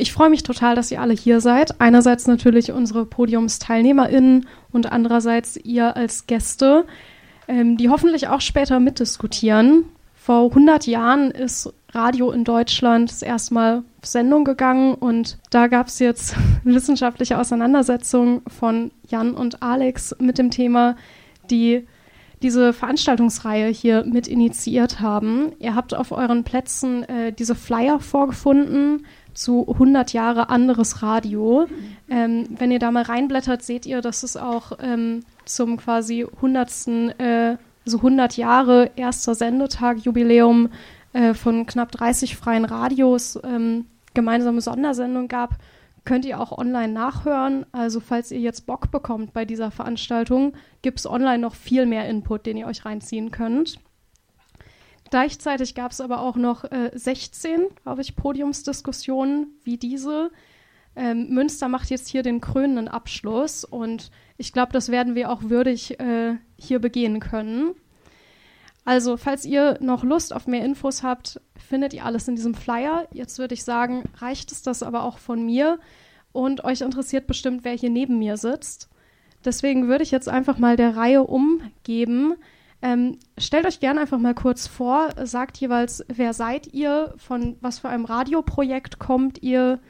Ich 0.00 0.12
freue 0.12 0.30
mich 0.30 0.44
total, 0.44 0.76
dass 0.76 0.92
ihr 0.92 1.00
alle 1.00 1.12
hier 1.12 1.40
seid. 1.40 1.80
Einerseits 1.80 2.28
natürlich 2.28 2.70
unsere 2.70 3.04
PodiumsteilnehmerInnen 3.04 4.46
und 4.70 4.92
andererseits 4.92 5.56
ihr 5.56 5.96
als 5.96 6.28
Gäste, 6.28 6.86
ähm, 7.48 7.76
die 7.76 7.88
hoffentlich 7.88 8.28
auch 8.28 8.40
später 8.40 8.78
mitdiskutieren. 8.78 9.86
Vor 10.14 10.50
100 10.50 10.86
Jahren 10.86 11.32
ist 11.32 11.74
Radio 11.90 12.30
in 12.30 12.44
Deutschland 12.44 13.10
das 13.10 13.22
erste 13.22 13.54
Mal 13.54 13.82
auf 14.00 14.06
Sendung 14.06 14.44
gegangen 14.44 14.94
und 14.94 15.38
da 15.50 15.66
gab 15.66 15.88
es 15.88 15.98
jetzt 15.98 16.36
wissenschaftliche 16.62 17.36
Auseinandersetzungen 17.36 18.42
von 18.46 18.92
Jan 19.08 19.34
und 19.34 19.64
Alex 19.64 20.14
mit 20.20 20.38
dem 20.38 20.52
Thema, 20.52 20.94
die 21.50 21.88
diese 22.40 22.72
Veranstaltungsreihe 22.72 23.66
hier 23.66 24.04
mit 24.04 24.28
initiiert 24.28 25.00
haben. 25.00 25.50
Ihr 25.58 25.74
habt 25.74 25.92
auf 25.92 26.12
euren 26.12 26.44
Plätzen 26.44 27.02
äh, 27.02 27.32
diese 27.32 27.56
Flyer 27.56 27.98
vorgefunden 27.98 29.04
zu 29.38 29.66
100 29.68 30.12
Jahre 30.12 30.50
anderes 30.50 31.02
Radio. 31.02 31.66
Ähm, 32.10 32.46
wenn 32.50 32.72
ihr 32.72 32.80
da 32.80 32.90
mal 32.90 33.04
reinblättert, 33.04 33.62
seht 33.62 33.86
ihr, 33.86 34.00
dass 34.00 34.24
es 34.24 34.36
auch 34.36 34.72
ähm, 34.82 35.20
zum 35.44 35.76
quasi 35.76 36.24
100. 36.24 36.88
Äh, 37.18 37.56
also 37.86 37.98
100 37.98 38.36
Jahre 38.36 38.90
erster 38.96 39.34
Sendetag 39.34 40.00
Jubiläum 40.00 40.68
äh, 41.14 41.32
von 41.32 41.64
knapp 41.64 41.90
30 41.92 42.36
freien 42.36 42.66
Radios 42.66 43.38
ähm, 43.42 43.86
gemeinsame 44.12 44.60
Sondersendung 44.60 45.26
gab, 45.26 45.56
könnt 46.04 46.26
ihr 46.26 46.38
auch 46.38 46.52
online 46.52 46.92
nachhören. 46.92 47.64
Also 47.72 48.00
falls 48.00 48.30
ihr 48.30 48.40
jetzt 48.40 48.66
Bock 48.66 48.90
bekommt 48.90 49.32
bei 49.32 49.46
dieser 49.46 49.70
Veranstaltung, 49.70 50.52
gibt 50.82 50.98
es 50.98 51.06
online 51.06 51.38
noch 51.38 51.54
viel 51.54 51.86
mehr 51.86 52.06
Input, 52.10 52.44
den 52.44 52.58
ihr 52.58 52.66
euch 52.66 52.84
reinziehen 52.84 53.30
könnt. 53.30 53.78
Gleichzeitig 55.10 55.74
gab 55.74 55.92
es 55.92 56.00
aber 56.00 56.20
auch 56.20 56.36
noch 56.36 56.64
äh, 56.64 56.90
16, 56.94 57.66
glaube 57.82 58.02
ich, 58.02 58.16
Podiumsdiskussionen 58.16 59.48
wie 59.64 59.76
diese. 59.76 60.30
Ähm, 60.96 61.28
Münster 61.30 61.68
macht 61.68 61.90
jetzt 61.90 62.08
hier 62.08 62.22
den 62.22 62.40
krönenden 62.40 62.88
Abschluss 62.88 63.64
und 63.64 64.10
ich 64.36 64.52
glaube, 64.52 64.72
das 64.72 64.90
werden 64.90 65.14
wir 65.14 65.30
auch 65.30 65.44
würdig 65.44 65.98
äh, 66.00 66.36
hier 66.56 66.78
begehen 66.78 67.20
können. 67.20 67.74
Also, 68.84 69.16
falls 69.16 69.44
ihr 69.44 69.78
noch 69.80 70.02
Lust 70.02 70.32
auf 70.32 70.46
mehr 70.46 70.64
Infos 70.64 71.02
habt, 71.02 71.40
findet 71.56 71.92
ihr 71.92 72.04
alles 72.04 72.26
in 72.26 72.36
diesem 72.36 72.54
Flyer. 72.54 73.06
Jetzt 73.12 73.38
würde 73.38 73.54
ich 73.54 73.62
sagen, 73.62 74.04
reicht 74.16 74.50
es 74.50 74.62
das 74.62 74.82
aber 74.82 75.02
auch 75.02 75.18
von 75.18 75.44
mir 75.44 75.78
und 76.32 76.64
euch 76.64 76.80
interessiert 76.80 77.26
bestimmt, 77.26 77.64
wer 77.64 77.74
hier 77.74 77.90
neben 77.90 78.18
mir 78.18 78.36
sitzt. 78.36 78.88
Deswegen 79.44 79.88
würde 79.88 80.04
ich 80.04 80.10
jetzt 80.10 80.28
einfach 80.28 80.58
mal 80.58 80.76
der 80.76 80.96
Reihe 80.96 81.22
umgeben. 81.22 82.34
Ähm, 82.80 83.18
stellt 83.36 83.66
euch 83.66 83.80
gerne 83.80 84.00
einfach 84.00 84.18
mal 84.18 84.34
kurz 84.34 84.68
vor, 84.68 85.08
sagt 85.24 85.58
jeweils, 85.58 86.04
wer 86.08 86.32
seid 86.32 86.72
ihr, 86.72 87.14
von 87.16 87.56
was 87.60 87.80
für 87.80 87.88
einem 87.88 88.04
Radioprojekt 88.04 89.00
kommt 89.00 89.42
ihr 89.42 89.80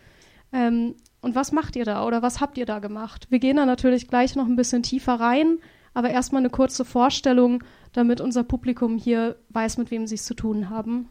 ähm, 0.53 0.94
und 1.20 1.34
was 1.34 1.53
macht 1.53 1.77
ihr 1.77 1.84
da 1.84 2.06
oder 2.06 2.22
was 2.22 2.41
habt 2.41 2.56
ihr 2.56 2.64
da 2.64 2.78
gemacht? 2.78 3.27
Wir 3.28 3.41
gehen 3.41 3.56
da 3.56 3.66
natürlich 3.66 4.09
gleich 4.09 4.36
noch 4.36 4.47
ein 4.47 4.56
bisschen 4.56 4.83
tiefer 4.83 5.20
rein, 5.20 5.59
aber 5.92 6.11
erstmal 6.11 6.41
eine 6.41 6.50
kurze 6.50 6.86
Vorstellung, 6.86 7.62
damit 7.92 8.22
unser 8.22 8.44
Publikum 8.44 8.97
hier 8.97 9.36
weiß, 9.50 9.77
mit 9.78 9.91
wem 9.91 10.06
sie 10.06 10.14
es 10.14 10.25
zu 10.25 10.34
tun 10.34 10.70
haben. 10.70 11.09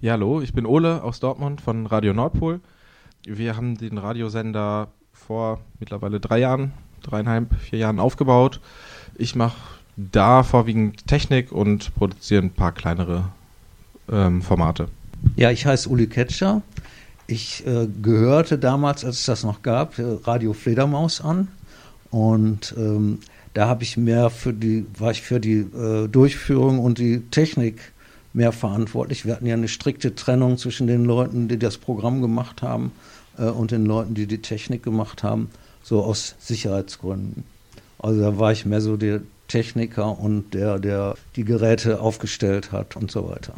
Ja, 0.00 0.12
hallo, 0.12 0.40
ich 0.42 0.52
bin 0.52 0.66
Ole 0.66 1.02
aus 1.02 1.18
Dortmund 1.18 1.60
von 1.60 1.86
Radio 1.86 2.12
Nordpol. 2.12 2.60
Wir 3.24 3.56
haben 3.56 3.76
den 3.76 3.98
Radiosender 3.98 4.92
vor 5.10 5.60
mittlerweile 5.80 6.20
drei 6.20 6.38
Jahren, 6.38 6.72
dreieinhalb, 7.02 7.54
vier 7.54 7.80
Jahren 7.80 7.98
aufgebaut. 7.98 8.60
Ich 9.16 9.34
mache 9.34 9.75
da 9.96 10.42
vorwiegend 10.42 11.06
Technik 11.06 11.52
und 11.52 11.94
produziere 11.94 12.42
ein 12.42 12.50
paar 12.50 12.72
kleinere 12.72 13.24
ähm, 14.10 14.42
Formate. 14.42 14.88
Ja, 15.36 15.50
ich 15.50 15.66
heiße 15.66 15.88
Uli 15.88 16.06
Ketscher. 16.06 16.62
Ich 17.26 17.66
äh, 17.66 17.88
gehörte 18.00 18.58
damals, 18.58 19.04
als 19.04 19.20
es 19.20 19.26
das 19.26 19.42
noch 19.42 19.62
gab, 19.62 19.94
Radio 19.98 20.52
Fledermaus 20.52 21.20
an. 21.20 21.48
Und 22.10 22.74
ähm, 22.78 23.18
da 23.54 23.66
habe 23.66 23.82
ich 23.82 23.96
mehr 23.96 24.30
für 24.30 24.52
die, 24.52 24.86
war 24.98 25.10
ich 25.10 25.22
für 25.22 25.40
die 25.40 25.58
äh, 25.58 26.08
Durchführung 26.08 26.78
und 26.78 26.98
die 26.98 27.22
Technik 27.30 27.92
mehr 28.32 28.52
verantwortlich. 28.52 29.24
Wir 29.24 29.34
hatten 29.34 29.46
ja 29.46 29.54
eine 29.54 29.68
strikte 29.68 30.14
Trennung 30.14 30.58
zwischen 30.58 30.86
den 30.86 31.04
Leuten, 31.04 31.48
die 31.48 31.58
das 31.58 31.78
Programm 31.78 32.20
gemacht 32.20 32.62
haben 32.62 32.92
äh, 33.38 33.44
und 33.44 33.70
den 33.70 33.86
Leuten, 33.86 34.14
die 34.14 34.26
die 34.26 34.42
Technik 34.42 34.82
gemacht 34.82 35.22
haben, 35.22 35.50
so 35.82 36.04
aus 36.04 36.36
Sicherheitsgründen. 36.38 37.44
Also 37.98 38.20
da 38.20 38.38
war 38.38 38.52
ich 38.52 38.66
mehr 38.66 38.82
so 38.82 38.98
der 38.98 39.22
Techniker 39.48 40.18
und 40.18 40.54
der, 40.54 40.78
der 40.78 41.14
die 41.36 41.44
Geräte 41.44 42.00
aufgestellt 42.00 42.72
hat 42.72 42.96
und 42.96 43.10
so 43.10 43.28
weiter. 43.28 43.54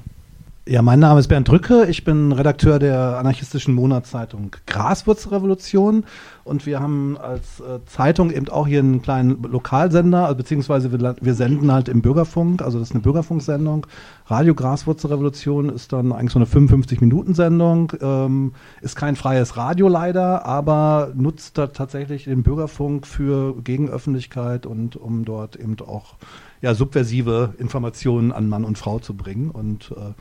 Ja, 0.70 0.82
mein 0.82 0.98
Name 0.98 1.18
ist 1.18 1.28
Bernd 1.28 1.48
Drücke. 1.48 1.86
Ich 1.86 2.04
bin 2.04 2.30
Redakteur 2.30 2.78
der 2.78 3.16
anarchistischen 3.16 3.72
Monatszeitung 3.72 4.54
Graswurzrevolution. 4.66 6.04
Und 6.44 6.66
wir 6.66 6.78
haben 6.78 7.16
als 7.16 7.60
äh, 7.60 7.82
Zeitung 7.86 8.30
eben 8.30 8.50
auch 8.50 8.66
hier 8.66 8.80
einen 8.80 9.00
kleinen 9.00 9.42
Lokalsender, 9.44 10.24
also 10.24 10.36
beziehungsweise 10.36 10.92
wir, 10.92 11.16
wir, 11.22 11.32
senden 11.32 11.72
halt 11.72 11.88
im 11.88 12.02
Bürgerfunk, 12.02 12.60
also 12.60 12.78
das 12.78 12.88
ist 12.88 12.94
eine 12.94 13.00
Bürgerfunksendung. 13.00 13.86
Radio 14.26 14.54
Graswurzrevolution 14.54 15.70
ist 15.70 15.94
dann 15.94 16.12
eigentlich 16.12 16.32
so 16.32 16.38
eine 16.38 16.44
55-Minuten-Sendung, 16.46 17.94
ähm, 18.02 18.52
ist 18.82 18.94
kein 18.94 19.16
freies 19.16 19.56
Radio 19.56 19.88
leider, 19.88 20.44
aber 20.44 21.12
nutzt 21.14 21.56
da 21.56 21.68
tatsächlich 21.68 22.24
den 22.24 22.42
Bürgerfunk 22.42 23.06
für 23.06 23.54
Gegenöffentlichkeit 23.62 24.66
und 24.66 24.96
um 24.96 25.24
dort 25.24 25.56
eben 25.56 25.76
auch 25.80 26.16
ja, 26.60 26.74
subversive 26.74 27.54
Informationen 27.56 28.32
an 28.32 28.50
Mann 28.50 28.64
und 28.64 28.76
Frau 28.76 28.98
zu 28.98 29.14
bringen. 29.16 29.50
Und 29.50 29.94
äh, 29.96 30.12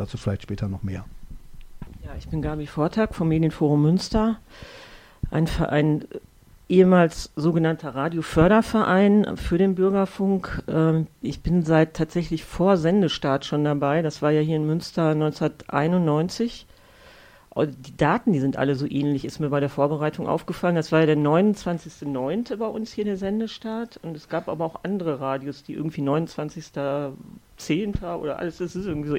Dazu 0.00 0.16
vielleicht 0.16 0.40
später 0.40 0.66
noch 0.66 0.82
mehr. 0.82 1.04
Ja, 2.02 2.12
ich 2.18 2.26
bin 2.26 2.40
Gabi 2.40 2.66
Vortag 2.66 3.12
vom 3.12 3.28
Medienforum 3.28 3.82
Münster, 3.82 4.38
ein 5.30 5.46
Verein, 5.46 6.06
ehemals 6.70 7.32
sogenannter 7.36 7.94
Radioförderverein 7.94 9.36
für 9.36 9.58
den 9.58 9.74
Bürgerfunk. 9.74 10.62
Ähm, 10.68 11.06
ich 11.20 11.42
bin 11.42 11.64
seit 11.64 11.92
tatsächlich 11.92 12.46
vor 12.46 12.78
Sendestart 12.78 13.44
schon 13.44 13.62
dabei. 13.62 14.00
Das 14.00 14.22
war 14.22 14.30
ja 14.30 14.40
hier 14.40 14.56
in 14.56 14.66
Münster 14.66 15.10
1991. 15.10 16.66
Die 17.56 17.96
Daten, 17.96 18.32
die 18.32 18.38
sind 18.38 18.56
alle 18.56 18.76
so 18.76 18.86
ähnlich, 18.86 19.24
ist 19.24 19.40
mir 19.40 19.50
bei 19.50 19.58
der 19.58 19.68
Vorbereitung 19.68 20.28
aufgefallen. 20.28 20.76
Das 20.76 20.92
war 20.92 21.00
ja 21.00 21.06
der 21.06 21.16
29.09. 21.16 22.56
bei 22.56 22.66
uns 22.66 22.92
hier 22.92 23.04
der 23.04 23.16
Sendestart. 23.16 23.98
Und 24.02 24.16
es 24.16 24.28
gab 24.28 24.48
aber 24.48 24.64
auch 24.64 24.84
andere 24.84 25.18
Radios, 25.18 25.64
die 25.64 25.74
irgendwie 25.74 26.00
29 26.00 26.70
Zehnter 27.56 28.20
oder 28.20 28.38
alles, 28.38 28.58
das 28.58 28.76
ist 28.76 28.86
irgendwie 28.86 29.08
so 29.08 29.16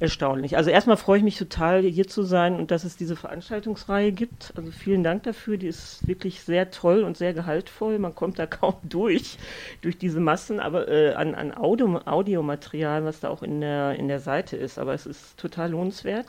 erstaunlich. 0.00 0.56
Also 0.56 0.70
erstmal 0.70 0.96
freue 0.96 1.18
ich 1.18 1.24
mich 1.24 1.36
total, 1.36 1.82
hier 1.82 2.08
zu 2.08 2.22
sein 2.22 2.56
und 2.56 2.70
dass 2.70 2.84
es 2.84 2.96
diese 2.96 3.16
Veranstaltungsreihe 3.16 4.12
gibt. 4.12 4.54
Also 4.56 4.70
vielen 4.70 5.02
Dank 5.02 5.24
dafür, 5.24 5.58
die 5.58 5.68
ist 5.68 6.08
wirklich 6.08 6.42
sehr 6.42 6.70
toll 6.70 7.04
und 7.04 7.18
sehr 7.18 7.34
gehaltvoll. 7.34 7.98
Man 7.98 8.14
kommt 8.14 8.38
da 8.38 8.46
kaum 8.46 8.76
durch, 8.82 9.36
durch 9.82 9.98
diese 9.98 10.20
Massen, 10.20 10.58
aber 10.58 10.88
äh, 10.88 11.12
an, 11.12 11.34
an 11.34 11.54
Audio, 11.54 12.00
Audiomaterial, 12.04 13.04
was 13.04 13.20
da 13.20 13.28
auch 13.28 13.42
in 13.42 13.60
der, 13.60 13.94
in 13.96 14.08
der 14.08 14.20
Seite 14.20 14.56
ist. 14.56 14.78
Aber 14.78 14.94
es 14.94 15.04
ist 15.04 15.36
total 15.38 15.70
lohnenswert 15.70 16.26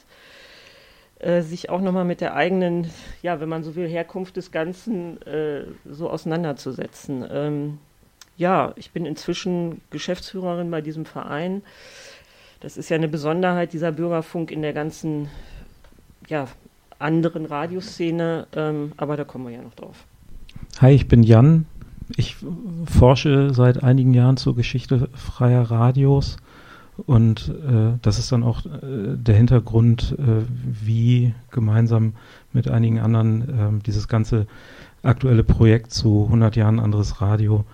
äh, 1.23 1.41
sich 1.41 1.69
auch 1.69 1.81
nochmal 1.81 2.05
mit 2.05 2.21
der 2.21 2.35
eigenen, 2.35 2.87
ja, 3.21 3.39
wenn 3.39 3.49
man 3.49 3.63
so 3.63 3.75
will, 3.75 3.87
Herkunft 3.87 4.35
des 4.35 4.51
Ganzen 4.51 5.21
äh, 5.21 5.63
so 5.89 6.09
auseinanderzusetzen. 6.09 7.25
Ähm, 7.31 7.77
ja, 8.35 8.73
ich 8.75 8.91
bin 8.91 9.05
inzwischen 9.05 9.81
Geschäftsführerin 9.89 10.69
bei 10.69 10.81
diesem 10.81 11.05
Verein. 11.05 11.61
Das 12.59 12.77
ist 12.77 12.89
ja 12.89 12.97
eine 12.97 13.07
Besonderheit 13.07 13.73
dieser 13.73 13.91
Bürgerfunk 13.91 14.51
in 14.51 14.61
der 14.61 14.73
ganzen 14.73 15.29
ja, 16.27 16.47
anderen 16.99 17.45
Radioszene, 17.45 18.47
ähm, 18.55 18.91
aber 18.97 19.15
da 19.15 19.23
kommen 19.23 19.45
wir 19.45 19.53
ja 19.53 19.61
noch 19.61 19.75
drauf. 19.75 20.05
Hi, 20.79 20.93
ich 20.93 21.07
bin 21.07 21.23
Jan. 21.23 21.65
Ich 22.17 22.35
forsche 22.85 23.53
seit 23.53 23.81
einigen 23.81 24.13
Jahren 24.13 24.37
zur 24.37 24.55
Geschichte 24.55 25.07
freier 25.13 25.71
Radios 25.71 26.37
und 26.97 27.49
äh, 27.49 27.97
das 28.01 28.19
ist 28.19 28.31
dann 28.31 28.43
auch 28.43 28.65
äh, 28.65 28.69
der 29.15 29.35
Hintergrund, 29.35 30.15
äh, 30.17 30.43
wie 30.63 31.33
gemeinsam 31.51 32.13
mit 32.51 32.67
einigen 32.67 32.99
anderen 32.99 33.49
ähm, 33.59 33.83
dieses 33.83 34.07
ganze 34.07 34.45
aktuelle 35.01 35.43
Projekt 35.43 35.91
zu 35.91 36.25
100 36.25 36.55
Jahren 36.55 36.79
anderes 36.79 37.19
Radio 37.19 37.65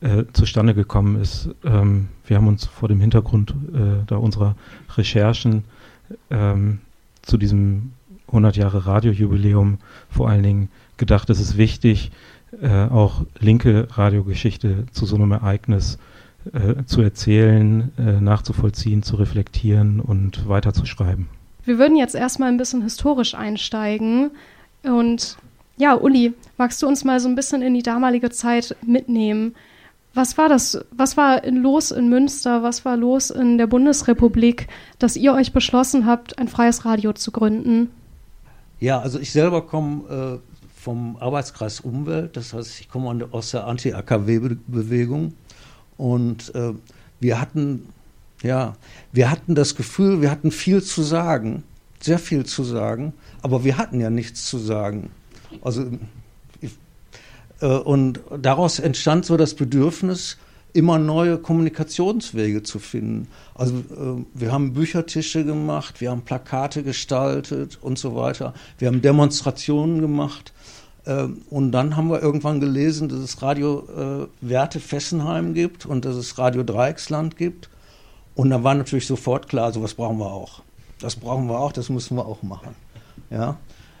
äh, 0.00 0.24
zustande 0.32 0.74
gekommen 0.74 1.20
ist. 1.20 1.48
Ähm, 1.64 2.08
wir 2.26 2.36
haben 2.36 2.48
uns 2.48 2.66
vor 2.66 2.88
dem 2.88 3.00
Hintergrund 3.00 3.52
äh, 3.72 4.04
da 4.06 4.16
unserer 4.16 4.56
Recherchen 4.96 5.64
ähm, 6.30 6.80
zu 7.22 7.38
diesem 7.38 7.92
100 8.28 8.56
Jahre 8.56 8.86
Radiojubiläum 8.86 9.78
vor 10.10 10.28
allen 10.28 10.42
Dingen 10.42 10.68
gedacht, 10.96 11.30
es 11.30 11.40
ist 11.40 11.56
wichtig, 11.56 12.10
äh, 12.60 12.86
auch 12.86 13.24
linke 13.38 13.86
Radiogeschichte 13.92 14.86
zu 14.90 15.06
so 15.06 15.16
einem 15.16 15.30
Ereignis 15.30 15.94
äh, 15.94 15.98
zu 16.86 17.02
erzählen, 17.02 17.92
äh, 17.98 18.20
nachzuvollziehen, 18.20 19.02
zu 19.02 19.16
reflektieren 19.16 20.00
und 20.00 20.48
weiterzuschreiben. 20.48 21.28
Wir 21.64 21.78
würden 21.78 21.96
jetzt 21.96 22.14
erstmal 22.14 22.48
ein 22.48 22.58
bisschen 22.58 22.82
historisch 22.82 23.34
einsteigen 23.34 24.30
und 24.82 25.36
ja, 25.76 25.94
Uli, 25.94 26.32
magst 26.56 26.82
du 26.82 26.86
uns 26.86 27.04
mal 27.04 27.20
so 27.20 27.28
ein 27.28 27.34
bisschen 27.34 27.60
in 27.60 27.74
die 27.74 27.82
damalige 27.82 28.30
Zeit 28.30 28.76
mitnehmen? 28.82 29.54
Was 30.14 30.38
war 30.38 30.48
das? 30.48 30.80
Was 30.92 31.18
war 31.18 31.44
los 31.46 31.90
in 31.90 32.08
Münster? 32.08 32.62
Was 32.62 32.86
war 32.86 32.96
los 32.96 33.30
in 33.30 33.58
der 33.58 33.66
Bundesrepublik, 33.66 34.68
dass 34.98 35.16
ihr 35.16 35.34
euch 35.34 35.52
beschlossen 35.52 36.06
habt, 36.06 36.38
ein 36.38 36.48
freies 36.48 36.86
Radio 36.86 37.12
zu 37.12 37.30
gründen? 37.32 37.90
Ja, 38.80 39.00
also 39.00 39.18
ich 39.18 39.30
selber 39.32 39.66
komme 39.66 40.40
äh, 40.40 40.56
vom 40.74 41.18
Arbeitskreis 41.18 41.80
Umwelt, 41.80 42.36
das 42.36 42.54
heißt, 42.54 42.80
ich 42.80 42.88
komme 42.88 43.28
aus 43.32 43.50
der 43.50 43.66
Anti-AKW-Bewegung 43.66 45.34
und 45.96 46.54
äh, 46.54 46.72
wir 47.20 47.40
hatten, 47.40 47.88
ja, 48.42 48.76
wir 49.12 49.30
hatten 49.30 49.54
das 49.54 49.76
Gefühl, 49.76 50.22
wir 50.22 50.30
hatten 50.30 50.50
viel 50.50 50.82
zu 50.82 51.02
sagen, 51.02 51.62
sehr 52.00 52.18
viel 52.18 52.44
zu 52.44 52.64
sagen, 52.64 53.12
aber 53.42 53.64
wir 53.64 53.78
hatten 53.78 54.00
ja 54.00 54.10
nichts 54.10 54.46
zu 54.46 54.58
sagen. 54.58 55.10
Also 55.62 55.86
ich, 56.60 56.72
äh, 57.60 57.66
und 57.66 58.20
daraus 58.40 58.78
entstand 58.78 59.24
so 59.24 59.36
das 59.36 59.54
Bedürfnis, 59.54 60.36
immer 60.76 60.98
neue 60.98 61.38
Kommunikationswege 61.38 62.62
zu 62.62 62.78
finden. 62.78 63.28
Also 63.54 63.76
äh, 63.76 64.24
wir 64.34 64.52
haben 64.52 64.74
Büchertische 64.74 65.44
gemacht, 65.44 66.02
wir 66.02 66.10
haben 66.10 66.22
Plakate 66.22 66.82
gestaltet 66.82 67.78
und 67.80 67.98
so 67.98 68.14
weiter. 68.14 68.52
Wir 68.78 68.88
haben 68.88 69.00
Demonstrationen 69.00 70.02
gemacht. 70.02 70.52
Äh, 71.06 71.28
und 71.50 71.72
dann 71.72 71.96
haben 71.96 72.08
wir 72.08 72.20
irgendwann 72.20 72.60
gelesen, 72.60 73.08
dass 73.08 73.20
es 73.20 73.40
Radio 73.40 74.28
äh, 74.42 74.46
Werte 74.46 74.80
Fessenheim 74.80 75.54
gibt 75.54 75.86
und 75.86 76.04
dass 76.04 76.16
es 76.16 76.38
Radio 76.38 76.62
Dreiecksland 76.62 77.36
gibt. 77.36 77.70
Und 78.34 78.50
dann 78.50 78.64
war 78.64 78.74
natürlich 78.74 79.06
sofort 79.06 79.48
klar, 79.48 79.72
sowas 79.72 79.94
brauchen 79.94 80.18
wir 80.18 80.30
auch. 80.30 80.62
Das 81.00 81.16
brauchen 81.16 81.46
wir 81.48 81.58
auch, 81.58 81.72
das 81.72 81.88
müssen 81.88 82.16
wir 82.16 82.26
auch 82.26 82.42
machen. 82.42 82.74
Ja, 83.30 83.56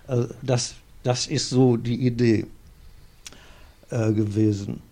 also 0.06 0.28
das, 0.42 0.74
das 1.02 1.26
ist 1.26 1.48
so 1.48 1.76
die 1.76 2.06
Idee 2.06 2.46
äh, 3.90 4.12
gewesen. 4.12 4.82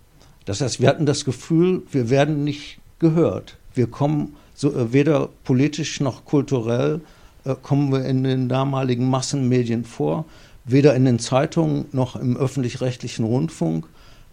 Das 0.44 0.60
heißt, 0.60 0.80
wir 0.80 0.88
hatten 0.88 1.06
das 1.06 1.24
Gefühl, 1.24 1.82
wir 1.90 2.10
werden 2.10 2.44
nicht 2.44 2.78
gehört. 2.98 3.56
Wir 3.74 3.86
kommen 3.86 4.36
so, 4.54 4.72
äh, 4.72 4.92
weder 4.92 5.28
politisch 5.44 6.00
noch 6.00 6.24
kulturell 6.24 7.00
äh, 7.44 7.54
kommen 7.60 7.92
wir 7.92 8.04
in 8.04 8.24
den 8.24 8.48
damaligen 8.48 9.08
Massenmedien 9.08 9.84
vor, 9.84 10.24
weder 10.64 10.94
in 10.94 11.04
den 11.04 11.18
Zeitungen 11.18 11.86
noch 11.92 12.16
im 12.16 12.36
öffentlich-rechtlichen 12.36 13.24
Rundfunk. 13.24 13.86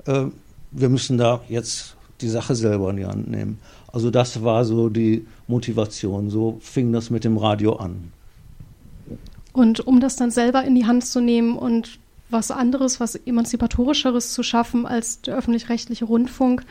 Äh, 0.06 0.26
wir 0.72 0.90
müssen 0.90 1.18
da 1.18 1.42
jetzt 1.50 1.96
die 2.22 2.30
Sache 2.30 2.56
selber 2.56 2.90
in 2.90 2.98
die 2.98 3.06
Hand 3.06 3.30
nehmen. 3.30 3.60
Also 3.92 4.10
das 4.10 4.44
war 4.44 4.64
so 4.64 4.90
die 4.90 5.28
Motivation. 5.48 6.30
So 6.30 6.60
fing 6.62 6.94
das 6.94 7.10
mit 7.10 7.24
dem 7.24 7.38
Radio 7.38 7.76
an. 7.76 8.12
Und 9.54 9.86
um 9.86 10.00
das 10.00 10.16
dann 10.16 10.32
selber 10.32 10.64
in 10.64 10.76
die 10.76 10.86
Hand 10.86 11.06
zu 11.06 11.20
nehmen 11.20 11.58
und 11.58 12.00
was 12.30 12.52
anderes, 12.52 13.02
was 13.02 13.16
emanzipatorischeres 13.16 14.34
zu 14.34 14.44
schaffen 14.44 14.86
als 14.86 15.22
der 15.22 15.36
öffentlich-rechtliche 15.36 16.06
Rundfunk. 16.06 16.64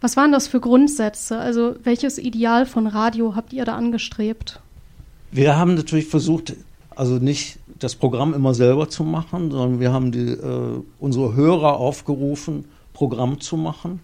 Was 0.00 0.16
waren 0.16 0.32
das 0.32 0.48
für 0.48 0.58
Grundsätze? 0.58 1.38
Also 1.38 1.76
welches 1.84 2.18
Ideal 2.18 2.66
von 2.66 2.88
Radio 2.88 3.36
habt 3.36 3.52
ihr 3.52 3.64
da 3.64 3.76
angestrebt? 3.76 4.60
Wir 5.30 5.56
haben 5.56 5.74
natürlich 5.74 6.06
versucht, 6.06 6.54
also 6.90 7.14
nicht 7.14 7.58
das 7.78 7.94
Programm 7.94 8.34
immer 8.34 8.54
selber 8.54 8.88
zu 8.88 9.04
machen, 9.04 9.50
sondern 9.50 9.80
wir 9.80 9.92
haben 9.92 10.12
die, 10.12 10.30
äh, 10.30 10.82
unsere 10.98 11.34
Hörer 11.34 11.76
aufgerufen, 11.76 12.64
Programm 12.92 13.40
zu 13.40 13.56
machen. 13.56 14.00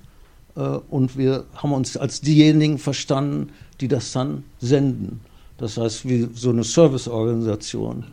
Äh, 0.56 0.60
und 0.60 1.16
wir 1.16 1.44
haben 1.54 1.72
uns 1.72 1.96
als 1.96 2.20
diejenigen 2.20 2.78
verstanden, 2.78 3.50
die 3.80 3.88
das 3.88 4.12
dann 4.12 4.44
senden. 4.60 5.20
Das 5.58 5.76
heißt, 5.76 6.08
wie 6.08 6.28
so 6.34 6.50
eine 6.50 6.64
Serviceorganisation. 6.64 8.04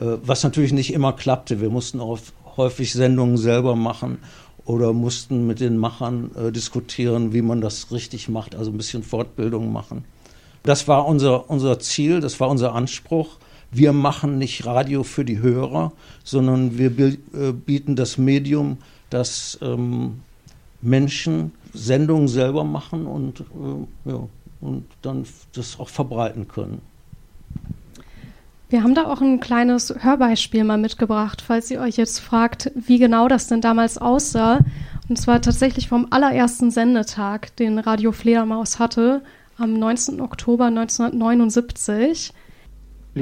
Äh, 0.00 0.16
was 0.24 0.42
natürlich 0.42 0.72
nicht 0.72 0.92
immer 0.92 1.12
klappte. 1.12 1.60
Wir 1.60 1.70
mussten 1.70 2.00
auch 2.00 2.18
häufig 2.56 2.92
Sendungen 2.92 3.36
selber 3.36 3.76
machen 3.76 4.18
oder 4.64 4.92
mussten 4.92 5.46
mit 5.46 5.60
den 5.60 5.76
Machern 5.76 6.30
äh, 6.36 6.52
diskutieren, 6.52 7.32
wie 7.32 7.42
man 7.42 7.60
das 7.60 7.90
richtig 7.90 8.28
macht, 8.28 8.54
also 8.54 8.70
ein 8.70 8.76
bisschen 8.76 9.02
Fortbildung 9.02 9.72
machen. 9.72 10.04
Das 10.62 10.88
war 10.88 11.06
unser, 11.06 11.48
unser 11.48 11.78
Ziel, 11.78 12.20
das 12.20 12.38
war 12.38 12.48
unser 12.48 12.74
Anspruch. 12.74 13.38
Wir 13.72 13.92
machen 13.92 14.38
nicht 14.38 14.66
Radio 14.66 15.02
für 15.04 15.24
die 15.24 15.38
Hörer, 15.38 15.92
sondern 16.24 16.76
wir 16.76 16.90
äh, 16.98 17.52
bieten 17.52 17.94
das 17.96 18.18
Medium, 18.18 18.78
dass 19.10 19.58
ähm, 19.62 20.20
Menschen 20.82 21.52
Sendungen 21.72 22.28
selber 22.28 22.64
machen 22.64 23.06
und, 23.06 23.40
äh, 23.40 24.10
ja, 24.10 24.28
und 24.60 24.84
dann 25.02 25.24
das 25.52 25.78
auch 25.78 25.88
verbreiten 25.88 26.48
können. 26.48 26.80
Wir 28.70 28.84
haben 28.84 28.94
da 28.94 29.06
auch 29.06 29.20
ein 29.20 29.40
kleines 29.40 29.92
Hörbeispiel 29.98 30.62
mal 30.62 30.78
mitgebracht, 30.78 31.42
falls 31.44 31.70
ihr 31.72 31.80
euch 31.80 31.96
jetzt 31.96 32.20
fragt, 32.20 32.70
wie 32.76 32.98
genau 32.98 33.26
das 33.26 33.48
denn 33.48 33.60
damals 33.60 33.98
aussah. 33.98 34.60
Und 35.08 35.16
zwar 35.16 35.42
tatsächlich 35.42 35.88
vom 35.88 36.06
allerersten 36.10 36.70
Sendetag, 36.70 37.56
den 37.56 37.80
Radio 37.80 38.12
Fledermaus 38.12 38.78
hatte, 38.78 39.22
am 39.58 39.74
19. 39.74 40.20
Oktober 40.20 40.66
1979. 40.66 42.32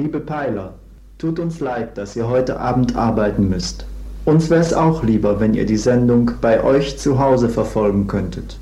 Liebe 0.01 0.21
Peiler, 0.21 0.75
tut 1.17 1.39
uns 1.39 1.59
leid, 1.59 1.97
dass 1.97 2.15
ihr 2.15 2.29
heute 2.29 2.57
Abend 2.57 2.95
arbeiten 2.95 3.49
müsst. 3.49 3.85
Uns 4.23 4.49
wäre 4.49 4.61
es 4.61 4.73
auch 4.73 5.03
lieber, 5.03 5.41
wenn 5.41 5.53
ihr 5.53 5.65
die 5.65 5.75
Sendung 5.75 6.31
bei 6.39 6.63
euch 6.63 6.97
zu 6.97 7.19
Hause 7.19 7.49
verfolgen 7.49 8.07
könntet. 8.07 8.57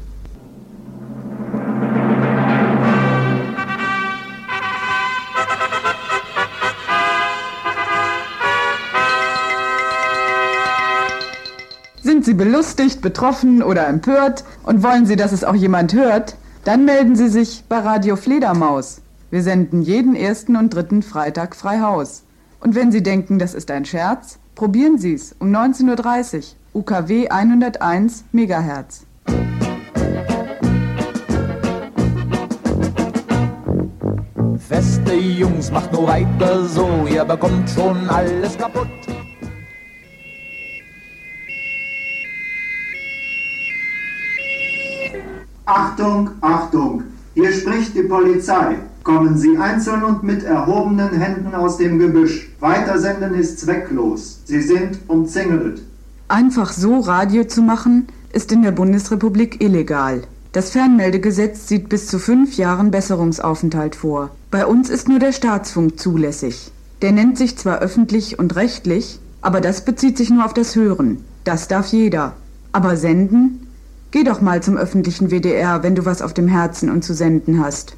Sie 12.28 12.34
belustigt, 12.34 13.02
betroffen 13.02 13.64
oder 13.64 13.88
empört 13.88 14.44
und 14.64 14.84
wollen 14.84 15.06
Sie, 15.06 15.16
dass 15.16 15.32
es 15.32 15.46
auch 15.46 15.56
jemand 15.56 15.94
hört, 15.94 16.36
dann 16.66 16.84
melden 16.84 17.16
Sie 17.16 17.30
sich 17.30 17.64
bei 17.70 17.78
Radio 17.78 18.18
Fledermaus. 18.18 19.02
Wir 19.30 19.44
senden 19.44 19.82
jeden 19.82 20.16
ersten 20.16 20.56
und 20.56 20.74
dritten 20.74 21.04
Freitag 21.04 21.54
frei 21.54 21.82
Haus. 21.82 22.24
Und 22.62 22.76
wenn 22.76 22.94
Sie 22.94 23.04
denken, 23.04 23.40
das 23.40 23.54
ist 23.54 23.70
ein 23.72 23.84
Scherz, 23.84 24.40
probieren 24.56 24.98
Sie 24.98 25.14
es 25.14 25.36
um 25.40 25.54
19.30 25.54 26.38
Uhr, 26.74 26.82
UKW 26.82 27.28
101 27.28 28.24
MHz. 28.32 29.06
Feste 34.60 35.14
Jungs, 35.14 35.72
macht 35.72 35.92
nur 35.92 36.08
weiter 36.08 36.64
so, 36.64 37.06
ihr 37.12 37.26
bekommt 37.26 37.70
schon 37.70 38.10
alles 38.10 38.58
kaputt. 38.58 38.88
Achtung, 45.66 46.30
Achtung, 46.40 47.04
hier 47.34 47.52
spricht 47.52 47.94
die 47.94 48.04
Polizei. 48.04 48.78
Kommen 49.08 49.38
Sie 49.38 49.58
einzeln 49.58 50.04
und 50.04 50.24
mit 50.24 50.44
erhobenen 50.44 51.14
Händen 51.14 51.56
aus 51.56 51.78
dem 51.78 51.98
Gebüsch. 51.98 52.50
Weitersenden 52.60 53.36
ist 53.36 53.58
zwecklos. 53.58 54.42
Sie 54.44 54.62
sind 54.62 55.00
umzingelt. 55.08 55.82
Einfach 56.28 56.74
so 56.74 57.00
Radio 57.00 57.46
zu 57.46 57.62
machen, 57.62 58.08
ist 58.34 58.52
in 58.52 58.64
der 58.64 58.72
Bundesrepublik 58.72 59.64
illegal. 59.64 60.24
Das 60.52 60.72
Fernmeldegesetz 60.72 61.70
sieht 61.70 61.88
bis 61.88 62.08
zu 62.08 62.20
fünf 62.20 62.58
Jahren 62.58 62.92
Besserungsaufenthalt 62.92 63.96
vor. 63.96 64.32
Bei 64.52 64.66
uns 64.66 64.90
ist 64.90 65.08
nur 65.08 65.20
der 65.20 65.32
Staatsfunk 65.32 65.98
zulässig. 65.98 66.70
Der 67.02 67.14
nennt 67.14 67.38
sich 67.38 67.58
zwar 67.58 67.80
öffentlich 67.80 68.38
und 68.40 68.58
rechtlich, 68.58 69.22
aber 69.40 69.62
das 69.62 69.86
bezieht 69.86 70.18
sich 70.18 70.32
nur 70.32 70.44
auf 70.44 70.54
das 70.54 70.76
Hören. 70.76 71.24
Das 71.46 71.70
darf 71.70 71.88
jeder. 71.94 72.34
Aber 72.74 72.98
senden 72.98 73.68
Geh 74.12 74.26
doch 74.26 74.42
mal 74.42 74.62
zum 74.62 74.76
öffentlichen 74.76 75.32
WDR, 75.32 75.82
wenn 75.84 75.96
du 75.96 76.04
was 76.04 76.22
auf 76.22 76.34
dem 76.34 76.50
Herzen 76.50 76.90
und 76.90 77.06
zu 77.06 77.14
senden 77.14 77.64
hast. 77.64 77.96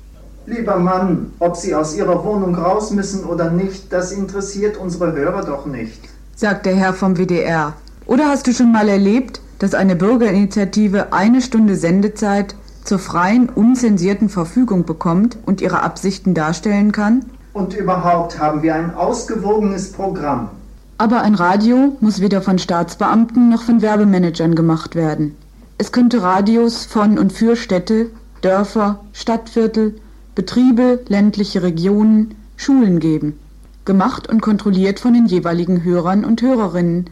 Lieber 0.49 0.79
Mann, 0.79 1.31
ob 1.37 1.55
Sie 1.55 1.75
aus 1.75 1.95
Ihrer 1.95 2.23
Wohnung 2.25 2.55
raus 2.55 2.89
müssen 2.89 3.23
oder 3.23 3.51
nicht, 3.51 3.93
das 3.93 4.11
interessiert 4.11 4.77
unsere 4.77 5.11
Hörer 5.13 5.45
doch 5.45 5.67
nicht, 5.67 5.99
sagt 6.35 6.65
der 6.65 6.75
Herr 6.75 6.93
vom 6.93 7.17
WDR. 7.17 7.73
Oder 8.07 8.29
hast 8.29 8.47
du 8.47 8.53
schon 8.53 8.71
mal 8.71 8.89
erlebt, 8.89 9.41
dass 9.59 9.75
eine 9.75 9.95
Bürgerinitiative 9.95 11.13
eine 11.13 11.43
Stunde 11.43 11.75
Sendezeit 11.75 12.55
zur 12.83 12.97
freien, 12.97 13.49
unzensierten 13.49 14.27
Verfügung 14.27 14.85
bekommt 14.85 15.37
und 15.45 15.61
ihre 15.61 15.83
Absichten 15.83 16.33
darstellen 16.33 16.91
kann? 16.91 17.25
Und 17.53 17.75
überhaupt 17.75 18.39
haben 18.39 18.63
wir 18.63 18.73
ein 18.73 18.95
ausgewogenes 18.95 19.91
Programm. 19.91 20.49
Aber 20.97 21.21
ein 21.21 21.35
Radio 21.35 21.95
muss 21.99 22.21
weder 22.21 22.41
von 22.41 22.57
Staatsbeamten 22.57 23.49
noch 23.49 23.61
von 23.61 23.83
Werbemanagern 23.83 24.55
gemacht 24.55 24.95
werden. 24.95 25.35
Es 25.77 25.91
könnte 25.91 26.23
Radios 26.23 26.85
von 26.85 27.19
und 27.19 27.33
für 27.33 27.55
Städte, 27.55 28.07
Dörfer, 28.41 29.01
Stadtviertel, 29.13 29.93
Betriebe, 30.35 31.01
ländliche 31.07 31.63
Regionen, 31.63 32.35
Schulen 32.55 32.99
geben. 32.99 33.39
Gemacht 33.85 34.29
und 34.29 34.41
kontrolliert 34.41 34.99
von 34.99 35.13
den 35.13 35.25
jeweiligen 35.25 35.83
Hörern 35.83 36.23
und 36.25 36.41
Hörerinnen. 36.41 37.09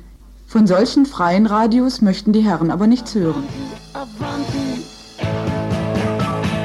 Von 0.47 0.67
solchen 0.67 1.05
freien 1.05 1.45
Radios 1.45 2.01
möchten 2.01 2.31
die 2.31 2.41
Herren 2.41 2.71
aber 2.71 2.87
nichts 2.87 3.15
hören. 3.15 3.43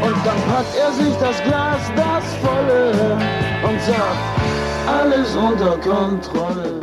Und 0.02 0.26
dann 0.26 0.36
packt 0.48 0.76
er 0.78 0.92
sich 0.92 1.14
das 1.16 1.42
Glas, 1.42 1.80
das 1.96 2.24
volle, 2.42 2.92
und 3.68 3.80
sagt, 3.82 4.42
alles 4.86 5.34
unter 5.34 5.78
Kontrolle. 5.78 6.80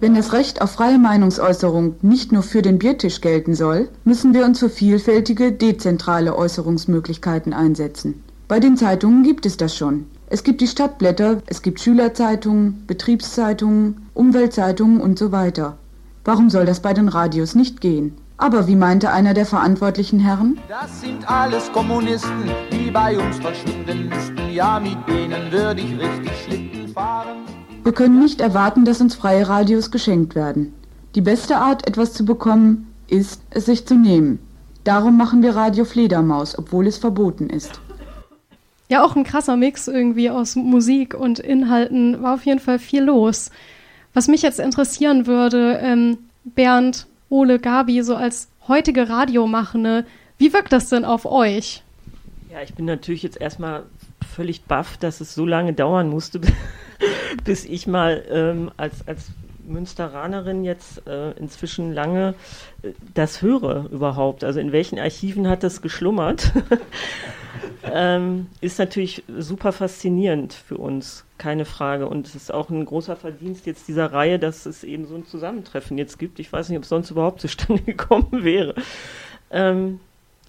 Wenn 0.00 0.14
das 0.14 0.32
Recht 0.32 0.60
auf 0.62 0.72
freie 0.72 0.98
Meinungsäußerung 0.98 1.94
nicht 2.02 2.32
nur 2.32 2.42
für 2.42 2.60
den 2.60 2.78
Biertisch 2.78 3.20
gelten 3.20 3.54
soll, 3.54 3.88
müssen 4.04 4.34
wir 4.34 4.44
uns 4.44 4.58
für 4.58 4.68
vielfältige, 4.68 5.52
dezentrale 5.52 6.36
Äußerungsmöglichkeiten 6.36 7.52
einsetzen. 7.52 8.22
Bei 8.52 8.60
den 8.60 8.76
Zeitungen 8.76 9.22
gibt 9.22 9.46
es 9.46 9.56
das 9.56 9.74
schon. 9.74 10.04
Es 10.26 10.44
gibt 10.44 10.60
die 10.60 10.66
Stadtblätter, 10.66 11.38
es 11.46 11.62
gibt 11.62 11.80
Schülerzeitungen, 11.80 12.84
Betriebszeitungen, 12.86 14.08
Umweltzeitungen 14.12 15.00
und 15.00 15.18
so 15.18 15.32
weiter. 15.32 15.78
Warum 16.26 16.50
soll 16.50 16.66
das 16.66 16.80
bei 16.80 16.92
den 16.92 17.08
Radios 17.08 17.54
nicht 17.54 17.80
gehen? 17.80 18.12
Aber 18.36 18.68
wie 18.68 18.76
meinte 18.76 19.10
einer 19.10 19.32
der 19.32 19.46
verantwortlichen 19.46 20.20
Herren? 20.20 20.58
Das 20.68 21.00
sind 21.00 21.26
alles 21.30 21.72
Kommunisten, 21.72 22.50
die 22.70 22.90
bei 22.90 23.16
uns 23.16 23.38
verschwinden 23.38 24.10
müssten. 24.10 24.50
Ja, 24.52 24.78
mit 24.78 24.98
denen 25.08 25.50
würde 25.50 25.80
ich 25.80 25.98
richtig 25.98 26.32
Schlitten 26.44 26.88
fahren. 26.88 27.38
Wir 27.82 27.92
können 27.92 28.18
nicht 28.18 28.42
erwarten, 28.42 28.84
dass 28.84 29.00
uns 29.00 29.14
freie 29.14 29.48
Radios 29.48 29.90
geschenkt 29.90 30.34
werden. 30.34 30.74
Die 31.14 31.22
beste 31.22 31.56
Art, 31.56 31.88
etwas 31.88 32.12
zu 32.12 32.26
bekommen, 32.26 32.92
ist, 33.08 33.40
es 33.48 33.64
sich 33.64 33.86
zu 33.86 33.94
nehmen. 33.94 34.40
Darum 34.84 35.16
machen 35.16 35.42
wir 35.42 35.56
Radio 35.56 35.86
Fledermaus, 35.86 36.58
obwohl 36.58 36.86
es 36.86 36.98
verboten 36.98 37.48
ist. 37.48 37.80
Ja, 38.92 39.02
auch 39.02 39.16
ein 39.16 39.24
krasser 39.24 39.56
Mix 39.56 39.88
irgendwie 39.88 40.28
aus 40.28 40.54
Musik 40.54 41.14
und 41.14 41.38
Inhalten. 41.38 42.22
War 42.22 42.34
auf 42.34 42.44
jeden 42.44 42.60
Fall 42.60 42.78
viel 42.78 43.04
los. 43.04 43.50
Was 44.12 44.28
mich 44.28 44.42
jetzt 44.42 44.60
interessieren 44.60 45.26
würde, 45.26 45.80
ähm, 45.82 46.18
Bernd, 46.44 47.06
Ole, 47.30 47.58
Gabi, 47.58 48.02
so 48.02 48.14
als 48.14 48.48
heutige 48.68 49.08
Radiomachende, 49.08 50.04
wie 50.36 50.52
wirkt 50.52 50.74
das 50.74 50.90
denn 50.90 51.06
auf 51.06 51.24
euch? 51.24 51.82
Ja, 52.52 52.60
ich 52.60 52.74
bin 52.74 52.84
natürlich 52.84 53.22
jetzt 53.22 53.40
erstmal 53.40 53.84
völlig 54.36 54.64
baff, 54.64 54.98
dass 54.98 55.22
es 55.22 55.34
so 55.34 55.46
lange 55.46 55.72
dauern 55.72 56.10
musste, 56.10 56.42
bis 57.44 57.64
ich 57.64 57.86
mal 57.86 58.22
ähm, 58.28 58.72
als, 58.76 59.08
als 59.08 59.28
Münsteranerin 59.72 60.64
jetzt 60.64 61.06
äh, 61.06 61.32
inzwischen 61.32 61.92
lange 61.92 62.34
äh, 62.82 62.92
das 63.14 63.42
höre 63.42 63.88
überhaupt. 63.90 64.44
Also 64.44 64.60
in 64.60 64.72
welchen 64.72 64.98
Archiven 64.98 65.48
hat 65.48 65.62
das 65.62 65.82
geschlummert? 65.82 66.52
ähm, 67.84 68.46
ist 68.60 68.78
natürlich 68.78 69.24
super 69.38 69.72
faszinierend 69.72 70.52
für 70.52 70.76
uns, 70.76 71.24
keine 71.38 71.64
Frage. 71.64 72.08
Und 72.08 72.26
es 72.26 72.34
ist 72.34 72.52
auch 72.52 72.70
ein 72.70 72.84
großer 72.84 73.16
Verdienst 73.16 73.66
jetzt 73.66 73.88
dieser 73.88 74.12
Reihe, 74.12 74.38
dass 74.38 74.66
es 74.66 74.84
eben 74.84 75.06
so 75.06 75.14
ein 75.14 75.26
Zusammentreffen 75.26 75.98
jetzt 75.98 76.18
gibt. 76.18 76.38
Ich 76.38 76.52
weiß 76.52 76.68
nicht, 76.68 76.78
ob 76.78 76.84
es 76.84 76.88
sonst 76.88 77.10
überhaupt 77.10 77.40
zustande 77.40 77.82
gekommen 77.86 78.44
wäre. 78.44 78.74
Ähm, 79.50 80.00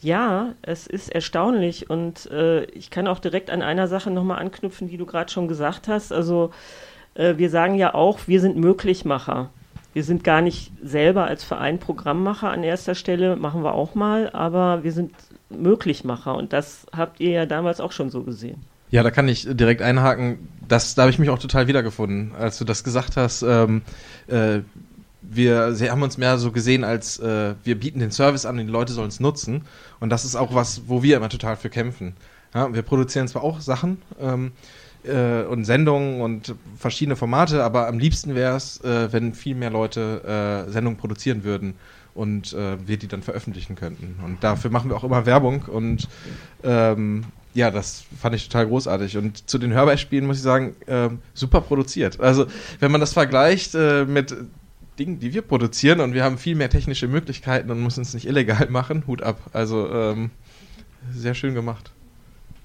ja, 0.02 0.54
es 0.62 0.86
ist 0.86 1.10
erstaunlich 1.10 1.90
und 1.90 2.30
äh, 2.30 2.66
ich 2.66 2.90
kann 2.90 3.08
auch 3.08 3.20
direkt 3.20 3.50
an 3.50 3.62
einer 3.62 3.88
Sache 3.88 4.12
nochmal 4.12 4.40
anknüpfen, 4.40 4.90
die 4.90 4.98
du 4.98 5.06
gerade 5.06 5.32
schon 5.32 5.48
gesagt 5.48 5.88
hast. 5.88 6.12
Also 6.12 6.52
äh, 7.16 7.38
wir 7.38 7.50
sagen 7.50 7.76
ja 7.76 7.94
auch, 7.94 8.20
wir 8.28 8.42
sind 8.42 8.58
Möglichmacher. 8.58 9.50
Wir 9.94 10.04
sind 10.04 10.24
gar 10.24 10.42
nicht 10.42 10.72
selber 10.84 11.26
als 11.26 11.44
Verein 11.44 11.80
Programmmacher 11.80 12.50
an 12.50 12.64
erster 12.64 12.96
Stelle, 12.96 13.36
machen 13.36 13.64
wir 13.64 13.76
auch 13.76 13.94
mal, 13.94 14.32
aber 14.32 14.84
wir 14.84 14.92
sind 14.92 15.12
Möglichmacher 15.50 16.36
und 16.36 16.52
das 16.52 16.88
habt 16.92 17.20
ihr 17.20 17.30
ja 17.30 17.46
damals 17.46 17.80
auch 17.80 17.92
schon 17.92 18.10
so 18.10 18.24
gesehen. 18.24 18.62
Ja, 18.90 19.04
da 19.04 19.12
kann 19.12 19.28
ich 19.28 19.48
direkt 19.50 19.82
einhaken. 19.82 20.50
Das, 20.68 20.96
da 20.96 21.04
habe 21.04 21.12
ich 21.12 21.20
mich 21.20 21.30
auch 21.30 21.40
total 21.40 21.68
wiedergefunden, 21.68 22.34
als 22.38 22.58
du 22.58 22.66
das 22.66 22.84
gesagt 22.84 23.18
hast. 23.18 23.44
Ähm, 23.44 23.82
äh, 24.28 24.60
wir 25.22 25.76
haben 25.90 26.04
uns 26.04 26.18
mehr 26.18 26.38
so 26.38 26.52
gesehen, 26.52 26.84
als 26.84 27.18
äh, 27.20 27.56
wir 27.64 27.80
bieten 27.80 28.00
den 28.00 28.12
Service 28.12 28.46
an 28.46 28.58
die 28.58 28.64
Leute 28.64 28.94
sollen 28.94 29.08
es 29.08 29.20
nutzen. 29.20 29.64
Und 30.00 30.10
das 30.10 30.26
ist 30.26 30.36
auch 30.36 30.54
was, 30.54 30.84
wo 30.88 31.02
wir 31.02 31.18
immer 31.18 31.30
total 31.30 31.56
für 31.56 31.70
kämpfen. 31.70 32.16
Ja, 32.54 32.74
wir 32.74 32.84
produzieren 32.84 33.28
zwar 33.28 33.44
auch 33.44 33.62
Sachen 33.62 34.02
ähm, 34.20 34.52
äh, 35.06 35.44
und 35.44 35.66
Sendungen 35.66 36.22
und 36.22 36.56
verschiedene 36.78 37.16
Formate, 37.16 37.64
aber 37.64 37.88
am 37.88 38.00
liebsten 38.00 38.36
wäre 38.36 38.56
es, 38.56 38.82
äh, 38.82 39.12
wenn 39.12 39.34
viel 39.34 39.56
mehr 39.56 39.70
Leute 39.70 40.66
äh, 40.68 40.72
Sendungen 40.72 40.98
produzieren 40.98 41.44
würden 41.44 41.76
und 42.16 42.54
äh, 42.54 42.78
wir 42.86 42.98
die 42.98 43.08
dann 43.08 43.22
veröffentlichen 43.22 43.76
könnten. 43.76 44.20
Und 44.24 44.44
dafür 44.44 44.72
machen 44.72 44.90
wir 44.90 44.98
auch 44.98 45.04
immer 45.04 45.26
Werbung 45.26 45.64
und 45.64 46.08
ähm, 46.64 47.26
ja, 47.54 47.70
das 47.70 48.04
fand 48.20 48.36
ich 48.36 48.48
total 48.48 48.68
großartig. 48.68 49.18
Und 49.18 49.48
zu 49.50 49.58
den 49.60 49.74
Hörbeispielen 49.74 50.26
muss 50.26 50.38
ich 50.38 50.44
sagen, 50.44 50.76
äh, 50.88 51.10
super 51.34 51.62
produziert. 51.62 52.20
Also 52.20 52.48
wenn 52.80 52.92
man 52.92 53.00
das 53.00 53.14
vergleicht 53.14 53.76
äh, 53.76 54.06
mit 54.06 54.36
Dingen, 55.00 55.20
die 55.20 55.34
wir 55.34 55.42
produzieren 55.42 56.00
und 56.00 56.14
wir 56.14 56.24
haben 56.24 56.38
viel 56.38 56.56
mehr 56.56 56.70
technische 56.70 57.08
Möglichkeiten 57.08 57.72
und 57.72 57.82
müssen 57.82 58.02
es 58.02 58.14
nicht 58.14 58.28
illegal 58.28 58.68
machen, 58.70 59.04
Hut 59.08 59.22
ab. 59.22 59.40
Also 59.54 59.90
ähm, 59.92 60.32
sehr 61.12 61.34
schön 61.34 61.54
gemacht. 61.54 61.92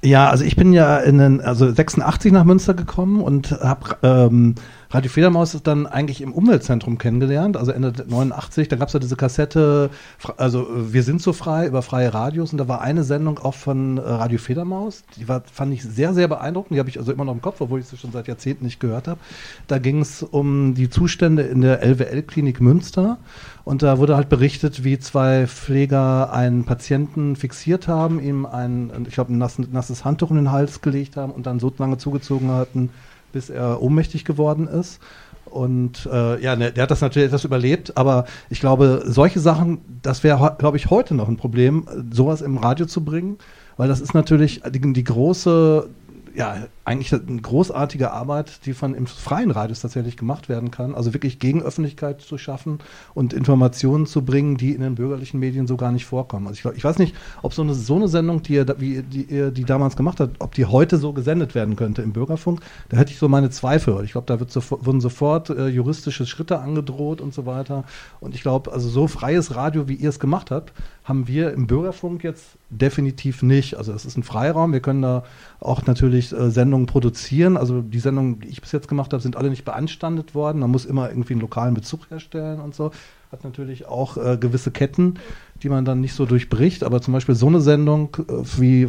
Ja, 0.02 0.31
also 0.31 0.45
ich 0.45 0.55
bin 0.55 0.73
ja 0.73 0.99
in 0.99 1.19
den, 1.19 1.40
also 1.40 1.71
86 1.71 2.33
nach 2.33 2.45
Münster 2.45 2.75
gekommen 2.75 3.21
und 3.21 3.50
habe 3.50 3.97
ähm, 4.02 4.55
Radio 4.90 5.11
Fledermaus 5.11 5.54
ist 5.54 5.66
dann 5.66 5.87
eigentlich 5.87 6.23
im 6.23 6.33
Umweltzentrum 6.33 6.97
kennengelernt, 6.97 7.59
also 7.59 7.73
Ende 7.73 7.92
89. 8.09 8.68
Da 8.68 8.76
gab 8.76 8.88
es 8.88 8.95
ja 8.95 9.00
diese 9.00 9.16
Kassette, 9.16 9.90
also 10.38 10.66
Wir 10.92 11.02
sind 11.02 11.21
so 11.21 11.35
frei 11.35 11.66
über 11.66 11.83
freie 11.83 12.14
Radios 12.14 12.52
und 12.52 12.59
da 12.59 12.68
war 12.68 12.80
eine 12.80 13.04
Sendung 13.04 13.38
auch 13.38 13.52
von 13.52 13.99
äh, 13.99 14.00
Radio 14.00 14.38
Fledermaus. 14.38 15.04
Die 15.16 15.28
war, 15.28 15.42
fand 15.52 15.75
ich 15.75 15.83
sehr, 15.83 16.14
sehr 16.14 16.26
beeindruckend. 16.26 16.75
Die 16.75 16.78
habe 16.78 16.88
ich 16.88 16.99
also 16.99 17.12
immer 17.12 17.26
noch 17.26 17.35
im 17.35 17.42
Kopf, 17.42 17.61
obwohl 17.61 17.80
ich 17.80 17.87
sie 17.87 17.99
schon 17.99 18.12
seit 18.12 18.28
Jahrzehnten 18.28 18.64
nicht 18.64 18.80
gehört 18.80 19.09
habe. 19.09 19.21
Da 19.66 19.78
ging 19.78 20.00
es 20.00 20.23
um 20.23 20.75
die 20.75 20.88
Zustände 20.88 21.42
in 21.42 21.61
der 21.61 21.83
LWL-Klinik 21.83 22.62
Münster. 22.62 23.18
Und 23.64 23.83
da 23.83 23.99
wurde 23.99 24.16
halt 24.16 24.30
berichtet, 24.30 24.85
wie 24.85 24.99
zwei 24.99 25.47
Pfleger 25.47 26.33
einen 26.33 26.64
Patienten 26.64 27.37
fixiert 27.37 27.88
haben, 27.88 28.18
ihm 28.21 28.47
ein, 28.47 28.90
ich 29.07 29.12
glaube, 29.12 29.35
ein 29.35 29.38
nasses, 29.38 30.07
Handtuch 30.07 30.30
in 30.30 30.37
den 30.37 30.50
Hals 30.50 30.80
gelegt 30.80 31.18
haben 31.18 31.33
und 31.33 31.47
dann 31.47 31.61
so 31.61 31.71
lange 31.76 31.99
zugezogen 31.99 32.50
hatten, 32.50 32.88
bis 33.32 33.50
er 33.50 33.82
ohnmächtig 33.82 34.25
geworden 34.25 34.68
ist. 34.68 35.00
Und 35.44 36.06
äh, 36.12 36.42
ja, 36.42 36.56
der 36.56 36.82
hat 36.82 36.90
das 36.90 37.00
natürlich 37.00 37.28
etwas 37.28 37.44
überlebt, 37.44 37.97
aber 37.97 38.26
ich 38.50 38.61
glaube, 38.61 39.02
solche 39.06 39.40
Sachen, 39.40 39.78
das 40.02 40.23
wäre, 40.23 40.56
glaube 40.58 40.76
ich, 40.76 40.90
heute 40.90 41.14
noch 41.14 41.28
ein 41.28 41.38
Problem, 41.38 41.87
sowas 42.12 42.42
im 42.42 42.58
Radio 42.58 42.85
zu 42.85 43.02
bringen, 43.02 43.38
weil 43.78 43.88
das 43.88 44.00
ist 44.00 44.12
natürlich 44.12 44.61
die, 44.70 44.92
die 44.92 45.04
große 45.04 45.88
ja, 46.35 46.66
eigentlich 46.88 47.12
eine 47.12 47.42
großartige 47.42 48.12
Arbeit, 48.12 48.64
die 48.64 48.73
von 48.73 48.95
im 48.95 49.07
freien 49.07 49.50
Radios 49.50 49.80
tatsächlich 49.80 50.16
gemacht 50.16 50.49
werden 50.49 50.71
kann. 50.71 50.95
Also 50.95 51.12
wirklich 51.12 51.38
Gegenöffentlichkeit 51.38 52.23
zu 52.23 52.38
schaffen 52.38 52.78
und 53.12 53.35
Informationen 53.35 54.07
zu 54.07 54.25
bringen, 54.25 54.57
die 54.57 54.73
in 54.73 54.80
den 54.80 54.95
bürgerlichen 54.95 55.38
Medien 55.38 55.66
so 55.66 55.76
gar 55.76 55.92
nicht 55.92 56.07
vorkommen. 56.07 56.47
Also 56.47 56.71
ich, 56.71 56.76
ich 56.78 56.85
weiß 56.85 56.99
nicht, 56.99 57.14
ob 57.42 57.52
so 57.52 57.61
eine, 57.61 57.75
so 57.75 57.97
eine 57.97 58.09
Sendung, 58.09 58.42
die 58.42 58.54
ihr, 58.54 58.66
wie, 58.78 59.02
die 59.02 59.25
ihr 59.25 59.50
die 59.50 59.64
damals 59.64 59.97
gemacht 59.97 60.18
habt, 60.18 60.40
ob 60.40 60.54
die 60.54 60.64
heute 60.64 60.97
so 60.97 61.12
gesendet 61.12 61.54
werden 61.54 61.76
könnte 61.76 62.00
im 62.00 62.14
Bürgerfunk. 62.14 62.61
Da 62.88 62.97
hätte 62.97 63.12
ich 63.12 63.18
so 63.18 63.28
meine 63.28 63.50
Zweifel. 63.50 64.02
Ich 64.04 64.12
glaube, 64.12 64.26
da 64.26 64.40
wird 64.40 64.50
sofort, 64.50 64.87
wurden 64.87 65.02
sofort 65.02 65.50
äh, 65.50 65.68
juristische 65.68 66.25
Schritte 66.25 66.59
angedroht 66.61 67.21
und 67.21 67.35
so 67.35 67.45
weiter. 67.45 67.85
Und 68.18 68.35
ich 68.35 68.40
glaube, 68.40 68.73
also 68.73 68.88
so 68.88 69.09
freies 69.09 69.54
Radio, 69.54 69.88
wie 69.88 69.95
ihr 69.95 70.09
es 70.09 70.21
gemacht 70.21 70.50
habt, 70.50 70.73
haben 71.04 71.26
wir 71.26 71.52
im 71.52 71.66
Bürgerfunk 71.66 72.25
jetzt 72.25 72.45
definitiv 72.71 73.42
nicht. 73.42 73.76
Also 73.76 73.92
es 73.92 74.04
ist 74.04 74.16
ein 74.16 74.23
Freiraum. 74.23 74.73
Wir 74.73 74.80
können 74.80 75.02
da 75.02 75.25
auch 75.59 75.87
natürlich 75.87 76.33
äh, 76.33 76.50
Sendungen 76.50 76.77
produzieren. 76.87 77.56
Also 77.56 77.82
die 77.82 77.99
Sendungen, 77.99 78.40
die 78.40 78.49
ich 78.49 78.61
bis 78.61 78.73
jetzt 78.73 78.88
gemacht 78.88 79.12
habe, 79.12 79.23
sind 79.23 79.37
alle 79.37 79.50
nicht 79.50 79.64
beanstandet 79.64 80.35
worden. 80.35 80.61
Man 80.61 80.70
muss 80.70 80.85
immer 80.85 81.08
irgendwie 81.08 81.35
einen 81.35 81.40
lokalen 81.40 81.75
Bezug 81.75 82.11
herstellen 82.11 82.61
und 82.61 82.75
so. 82.75 82.90
Hat 83.30 83.44
natürlich 83.44 83.87
auch 83.87 84.16
äh, 84.16 84.38
gewisse 84.38 84.70
Ketten, 84.70 85.14
die 85.62 85.68
man 85.68 85.85
dann 85.85 86.00
nicht 86.00 86.14
so 86.14 86.25
durchbricht. 86.25 86.82
Aber 86.82 87.00
zum 87.00 87.12
Beispiel 87.12 87.35
so 87.35 87.47
eine 87.47 87.61
Sendung, 87.61 88.16
äh, 88.28 88.32
wie, 88.58 88.88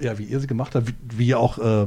ja, 0.00 0.18
wie 0.18 0.24
ihr 0.24 0.40
sie 0.40 0.46
gemacht 0.46 0.74
habt, 0.74 0.88
wie, 0.88 0.94
wie 1.18 1.34
auch 1.34 1.58
äh, 1.58 1.86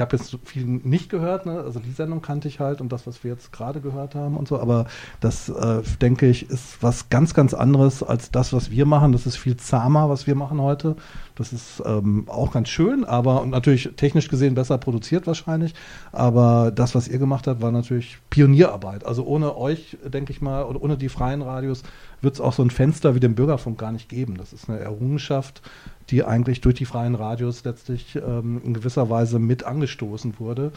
ich 0.00 0.02
habe 0.02 0.16
jetzt 0.16 0.34
viel 0.44 0.64
nicht 0.64 1.10
gehört, 1.10 1.44
ne? 1.44 1.60
also 1.60 1.78
die 1.78 1.90
Sendung 1.90 2.22
kannte 2.22 2.48
ich 2.48 2.58
halt 2.58 2.80
und 2.80 2.90
das, 2.90 3.06
was 3.06 3.22
wir 3.22 3.32
jetzt 3.32 3.52
gerade 3.52 3.82
gehört 3.82 4.14
haben 4.14 4.38
und 4.38 4.48
so, 4.48 4.58
aber 4.58 4.86
das, 5.20 5.50
äh, 5.50 5.82
denke 6.00 6.26
ich, 6.26 6.48
ist 6.48 6.82
was 6.82 7.10
ganz, 7.10 7.34
ganz 7.34 7.52
anderes 7.52 8.02
als 8.02 8.30
das, 8.30 8.54
was 8.54 8.70
wir 8.70 8.86
machen. 8.86 9.12
Das 9.12 9.26
ist 9.26 9.36
viel 9.36 9.58
zahmer, 9.58 10.08
was 10.08 10.26
wir 10.26 10.34
machen 10.36 10.62
heute. 10.62 10.96
Das 11.34 11.52
ist 11.52 11.82
ähm, 11.84 12.24
auch 12.28 12.50
ganz 12.50 12.70
schön, 12.70 13.04
aber 13.04 13.42
und 13.42 13.50
natürlich 13.50 13.90
technisch 13.96 14.28
gesehen 14.28 14.54
besser 14.54 14.78
produziert 14.78 15.26
wahrscheinlich. 15.26 15.74
Aber 16.12 16.72
das, 16.74 16.94
was 16.94 17.06
ihr 17.06 17.18
gemacht 17.18 17.46
habt, 17.46 17.60
war 17.60 17.70
natürlich 17.70 18.18
Pionierarbeit. 18.30 19.04
Also 19.04 19.24
ohne 19.24 19.54
euch, 19.54 19.98
denke 20.02 20.32
ich 20.32 20.40
mal, 20.40 20.64
oder 20.64 20.82
ohne 20.82 20.96
die 20.96 21.10
freien 21.10 21.42
Radios 21.42 21.82
wird 22.22 22.34
es 22.34 22.40
auch 22.40 22.52
so 22.52 22.62
ein 22.62 22.70
Fenster 22.70 23.14
wie 23.14 23.20
den 23.20 23.34
Bürgerfunk 23.34 23.78
gar 23.78 23.92
nicht 23.92 24.08
geben. 24.08 24.36
Das 24.36 24.52
ist 24.52 24.68
eine 24.68 24.78
Errungenschaft, 24.80 25.62
die 26.10 26.24
eigentlich 26.24 26.60
durch 26.60 26.74
die 26.74 26.84
freien 26.84 27.14
Radios 27.14 27.64
letztlich 27.64 28.16
ähm, 28.16 28.60
in 28.64 28.74
gewisser 28.74 29.10
Weise 29.10 29.38
mit 29.38 29.64
angestoßen 29.64 30.38
wurde. 30.38 30.72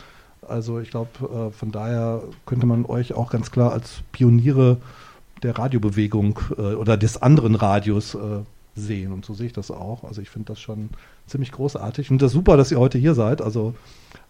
Also 0.48 0.80
ich 0.80 0.90
glaube, 0.90 1.10
äh, 1.22 1.52
von 1.52 1.72
daher 1.72 2.22
könnte 2.46 2.66
man 2.66 2.86
euch 2.86 3.13
auch 3.13 3.32
ganz 3.32 3.52
klar 3.52 3.72
als 3.72 4.02
Pioniere 4.12 4.78
der 5.42 5.58
Radiobewegung 5.58 6.40
äh, 6.58 6.74
oder 6.74 6.98
des 6.98 7.22
anderen 7.22 7.56
Radios 7.56 8.16
äh, 8.16 8.20
sehen. 8.75 9.12
Und 9.12 9.25
so 9.25 9.34
sehe 9.34 9.48
ich 9.48 9.54
das 9.54 9.72
auch. 9.72 10.04
Also 10.04 10.22
ich 10.22 10.30
finde 10.30 10.48
das 10.48 10.60
schon 10.60 10.90
ziemlich 11.28 11.52
großartig. 11.52 12.12
Und 12.12 12.22
das 12.22 12.32
ist 12.32 12.34
super, 12.34 12.58
dass 12.58 12.72
ihr 12.72 12.80
heute 12.80 12.98
hier 12.98 13.13
seid. 13.13 13.42
Also 13.42 13.74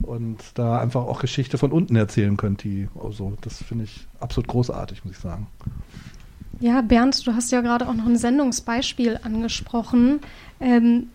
und 0.01 0.37
da 0.55 0.79
einfach 0.79 1.03
auch 1.03 1.21
Geschichte 1.21 1.57
von 1.57 1.71
unten 1.71 1.95
erzählen 1.95 2.37
könnt. 2.37 2.63
Die, 2.63 2.89
also 3.01 3.33
das 3.41 3.61
finde 3.63 3.85
ich 3.85 4.07
absolut 4.19 4.47
großartig, 4.47 5.05
muss 5.05 5.15
ich 5.15 5.19
sagen. 5.19 5.47
Ja, 6.59 6.81
Bernd, 6.81 7.25
du 7.25 7.33
hast 7.33 7.51
ja 7.51 7.61
gerade 7.61 7.87
auch 7.87 7.93
noch 7.93 8.05
ein 8.05 8.17
Sendungsbeispiel 8.17 9.19
angesprochen. 9.23 10.19
Ähm, 10.63 11.09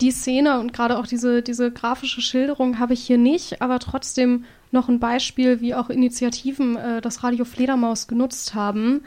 die 0.00 0.10
Szene 0.12 0.60
und 0.60 0.72
gerade 0.72 0.98
auch 0.98 1.06
diese, 1.06 1.42
diese 1.42 1.72
grafische 1.72 2.20
Schilderung 2.20 2.78
habe 2.78 2.92
ich 2.92 3.00
hier 3.00 3.18
nicht, 3.18 3.62
aber 3.62 3.78
trotzdem 3.80 4.44
noch 4.70 4.88
ein 4.88 5.00
Beispiel, 5.00 5.60
wie 5.60 5.74
auch 5.74 5.90
Initiativen 5.90 6.76
äh, 6.76 7.00
das 7.00 7.24
Radio 7.24 7.44
Fledermaus 7.44 8.06
genutzt 8.06 8.54
haben. 8.54 9.02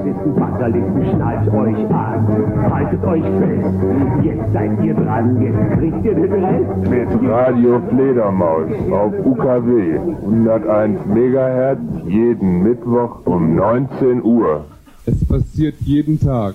Exorzisten, 0.00 0.34
Fatalisten, 0.34 1.04
schnallt 1.10 1.48
euch 1.52 1.90
an, 1.90 2.70
haltet 2.70 3.04
euch 3.04 3.22
fest, 3.22 4.24
jetzt 4.24 4.52
seid 4.52 4.84
ihr 4.84 4.94
dran, 4.94 5.42
jetzt 5.42 5.78
kriegt 5.78 6.04
ihr 6.04 6.14
den 6.14 6.44
Rest. 6.44 6.90
Mit 6.90 7.30
Radio 7.30 7.80
Fledermaus 7.88 8.70
auf 8.90 9.12
UKW 9.26 9.98
101 10.22 11.00
MHz 11.06 11.78
jeden 12.06 12.62
Mittwoch 12.62 13.26
um 13.26 13.54
19 13.54 14.22
Uhr. 14.22 14.64
Es 15.06 15.24
passiert 15.26 15.76
jeden 15.80 16.18
Tag. 16.18 16.54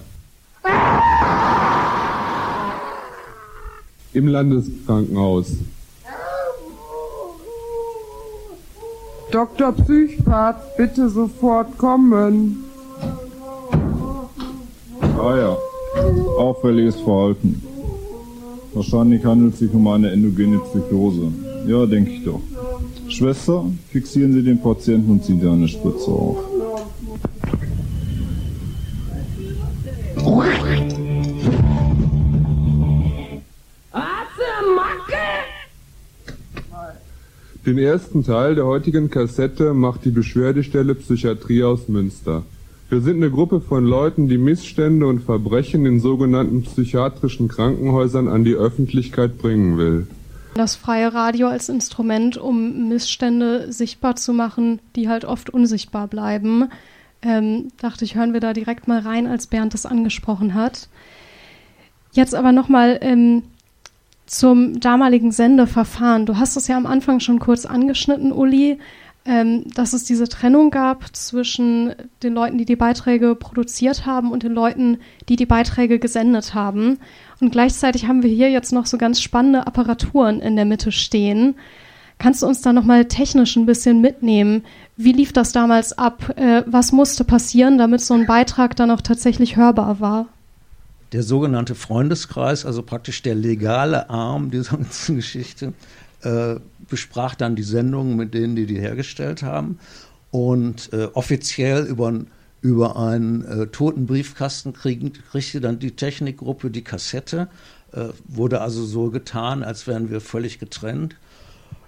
Im 4.14 4.28
Landeskrankenhaus. 4.28 5.58
Dr. 9.32 9.74
Psychpath, 9.74 10.78
bitte 10.78 11.10
sofort 11.10 11.78
kommen. 11.78 12.64
Ah 15.26 15.38
ja, 15.38 15.58
auffälliges 16.38 16.98
Verhalten. 16.98 17.60
Wahrscheinlich 18.76 19.26
handelt 19.26 19.54
es 19.54 19.60
sich 19.60 19.74
um 19.74 19.88
eine 19.88 20.12
endogene 20.12 20.60
Psychose. 20.60 21.32
Ja, 21.66 21.88
denke 21.88 22.12
ich 22.12 22.24
doch. 22.24 22.42
Schwester, 23.08 23.66
fixieren 23.90 24.34
Sie 24.34 24.44
den 24.44 24.62
Patienten 24.62 25.10
und 25.10 25.24
ziehen 25.24 25.42
Sie 25.42 25.50
eine 25.50 25.68
Spritze 25.68 26.12
auf. 26.12 26.38
Den 37.66 37.80
ersten 37.80 38.24
Teil 38.24 38.54
der 38.54 38.68
heutigen 38.68 39.10
Kassette 39.10 39.74
macht 39.74 40.06
die 40.06 40.12
Beschwerdestelle 40.12 40.94
Psychiatrie 40.94 41.64
aus 41.64 41.88
Münster. 41.88 42.44
Wir 42.88 43.02
sind 43.02 43.16
eine 43.18 43.32
Gruppe 43.32 43.62
von 43.62 43.84
Leuten, 43.84 44.28
die 44.28 44.38
Missstände 44.38 45.08
und 45.08 45.22
Verbrechen 45.22 45.88
in 45.88 46.00
sogenannten 46.00 46.62
psychiatrischen 46.62 47.48
Krankenhäusern 47.48 48.28
an 48.28 48.44
die 48.44 48.54
Öffentlichkeit 48.54 49.40
bringen 49.40 49.80
will. 49.80 50.08
Das 50.54 50.76
freie 50.76 51.12
Radio 51.14 51.48
als 51.48 51.68
Instrument, 51.68 52.38
um 52.38 52.88
Missstände 52.88 53.72
sichtbar 53.74 54.16
zu 54.16 54.34
machen, 54.34 54.80
die 54.96 55.10
halt 55.10 55.26
oft 55.26 55.50
unsichtbar 55.50 56.08
bleiben. 56.08 56.70
Ähm, 57.24 57.70
dachte 57.82 58.06
ich, 58.06 58.14
hören 58.14 58.34
wir 58.34 58.40
da 58.40 58.54
direkt 58.54 58.88
mal 58.88 59.00
rein, 59.00 59.26
als 59.26 59.48
Bernd 59.48 59.74
das 59.74 59.88
angesprochen 59.88 60.54
hat. 60.54 60.88
Jetzt 62.12 62.36
aber 62.36 62.52
nochmal 62.52 63.00
ähm, 63.02 63.42
zum 64.28 64.80
damaligen 64.80 65.32
Sendeverfahren. 65.32 66.28
Du 66.28 66.38
hast 66.38 66.56
es 66.56 66.68
ja 66.68 66.78
am 66.78 66.86
Anfang 66.86 67.20
schon 67.20 67.40
kurz 67.40 67.66
angeschnitten, 67.66 68.32
Uli, 68.32 68.78
ähm, 69.26 69.66
dass 69.74 69.94
es 69.94 70.04
diese 70.04 70.30
Trennung 70.30 70.70
gab 70.70 71.16
zwischen 71.16 71.96
den 72.22 72.34
Leuten, 72.34 72.58
die 72.58 72.66
die 72.66 72.76
Beiträge 72.76 73.36
produziert 73.36 74.06
haben 74.06 74.32
und 74.32 74.44
den 74.44 74.54
Leuten, 74.54 75.00
die 75.30 75.36
die 75.36 75.46
Beiträge 75.48 76.00
gesendet 76.00 76.54
haben. 76.54 77.00
Und 77.42 77.52
gleichzeitig 77.52 78.08
haben 78.08 78.24
wir 78.24 78.30
hier 78.30 78.52
jetzt 78.52 78.72
noch 78.72 78.86
so 78.86 78.98
ganz 78.98 79.22
spannende 79.22 79.66
Apparaturen 79.66 80.42
in 80.42 80.56
der 80.56 80.66
Mitte 80.66 80.92
stehen. 80.92 81.56
Kannst 82.18 82.44
du 82.44 82.48
uns 82.48 82.62
da 82.62 82.72
nochmal 82.72 83.06
technisch 83.06 83.56
ein 83.56 83.66
bisschen 83.66 84.00
mitnehmen? 84.00 84.64
Wie 84.96 85.12
lief 85.12 85.34
das 85.34 85.52
damals 85.52 85.98
ab? 85.98 86.34
Äh, 86.38 86.64
was 86.66 86.92
musste 86.92 87.24
passieren, 87.24 87.78
damit 87.78 88.02
so 88.02 88.14
ein 88.14 88.28
Beitrag 88.28 88.76
dann 88.76 88.92
auch 88.92 89.02
tatsächlich 89.02 89.58
hörbar 89.58 90.00
war? 90.00 90.28
der 91.16 91.24
sogenannte 91.24 91.76
Freundeskreis, 91.76 92.66
also 92.66 92.84
praktisch 92.84 93.22
der 93.22 93.36
legale 93.36 94.10
Arm 94.10 94.52
dieser 94.52 94.76
ganzen 94.78 95.16
Geschichte, 95.16 95.74
äh, 96.26 96.60
besprach 96.90 97.36
dann 97.36 97.56
die 97.56 97.64
Sendungen 97.64 98.16
mit 98.16 98.34
denen, 98.34 98.56
die 98.56 98.66
die 98.66 98.80
hergestellt 98.80 99.44
haben. 99.44 99.80
Und 100.32 100.92
äh, 100.92 101.08
offiziell 101.14 101.86
über, 101.86 102.14
über 102.62 102.98
einen 102.98 103.46
äh, 103.46 103.68
toten 103.68 104.06
Briefkasten 104.06 104.74
kriegen, 104.74 105.14
kriegte 105.32 105.62
dann 105.62 105.80
die 105.80 105.96
Technikgruppe 105.96 106.70
die 106.70 106.84
Kassette. 106.84 107.48
Äh, 107.94 108.08
wurde 108.28 108.62
also 108.62 108.84
so 108.84 109.10
getan, 109.12 109.64
als 109.64 109.88
wären 109.88 110.10
wir 110.10 110.20
völlig 110.20 110.60
getrennt. 110.60 111.16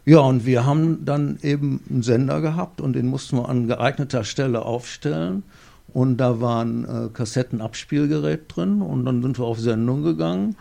Ja, 0.05 0.19
und 0.19 0.45
wir 0.45 0.65
haben 0.65 1.03
dann 1.03 1.37
eben 1.41 1.81
einen 1.89 2.03
Sender 2.03 2.39
gehabt 2.39 2.79
und 2.79 2.93
den 2.93 3.07
mussten 3.07 3.37
wir 3.37 3.49
an 3.49 3.67
geeigneter 3.67 4.23
Stelle 4.23 4.61
aufstellen. 4.61 5.43
Und 5.91 6.17
da 6.17 6.39
war 6.39 6.63
ein 6.63 6.85
äh, 6.85 7.09
Kassettenabspielgerät 7.11 8.43
drin 8.47 8.81
und 8.81 9.03
dann 9.05 9.21
sind 9.21 9.39
wir 9.39 9.45
auf 9.45 9.59
Sendung 9.59 10.03
gegangen 10.03 10.55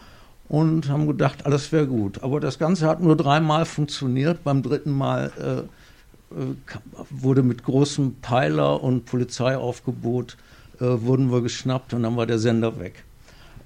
und 0.49 0.89
haben 0.89 1.07
gedacht, 1.07 1.47
alles 1.47 1.73
wäre 1.73 1.87
gut. 1.87 2.23
Aber 2.23 2.41
das 2.41 2.59
Ganze 2.59 2.87
hat 2.87 3.01
nur 3.01 3.17
dreimal 3.17 3.65
funktioniert. 3.65 4.45
Beim 4.45 4.63
dritten 4.63 4.93
Mal 4.93 5.33
äh, 5.39 6.35
äh, 6.35 6.55
wurde 7.11 7.43
mit 7.43 7.65
großem 7.65 8.17
Peiler 8.21 8.83
und 8.83 9.05
Polizeiaufgebot 9.07 10.37
äh, 10.81 10.85
wurden 10.85 11.33
wir 11.33 11.43
geschnappt 11.43 11.95
und 11.95 12.03
dann 12.03 12.17
war 12.17 12.27
der 12.27 12.39
Sender 12.39 12.79
weg. 12.79 13.05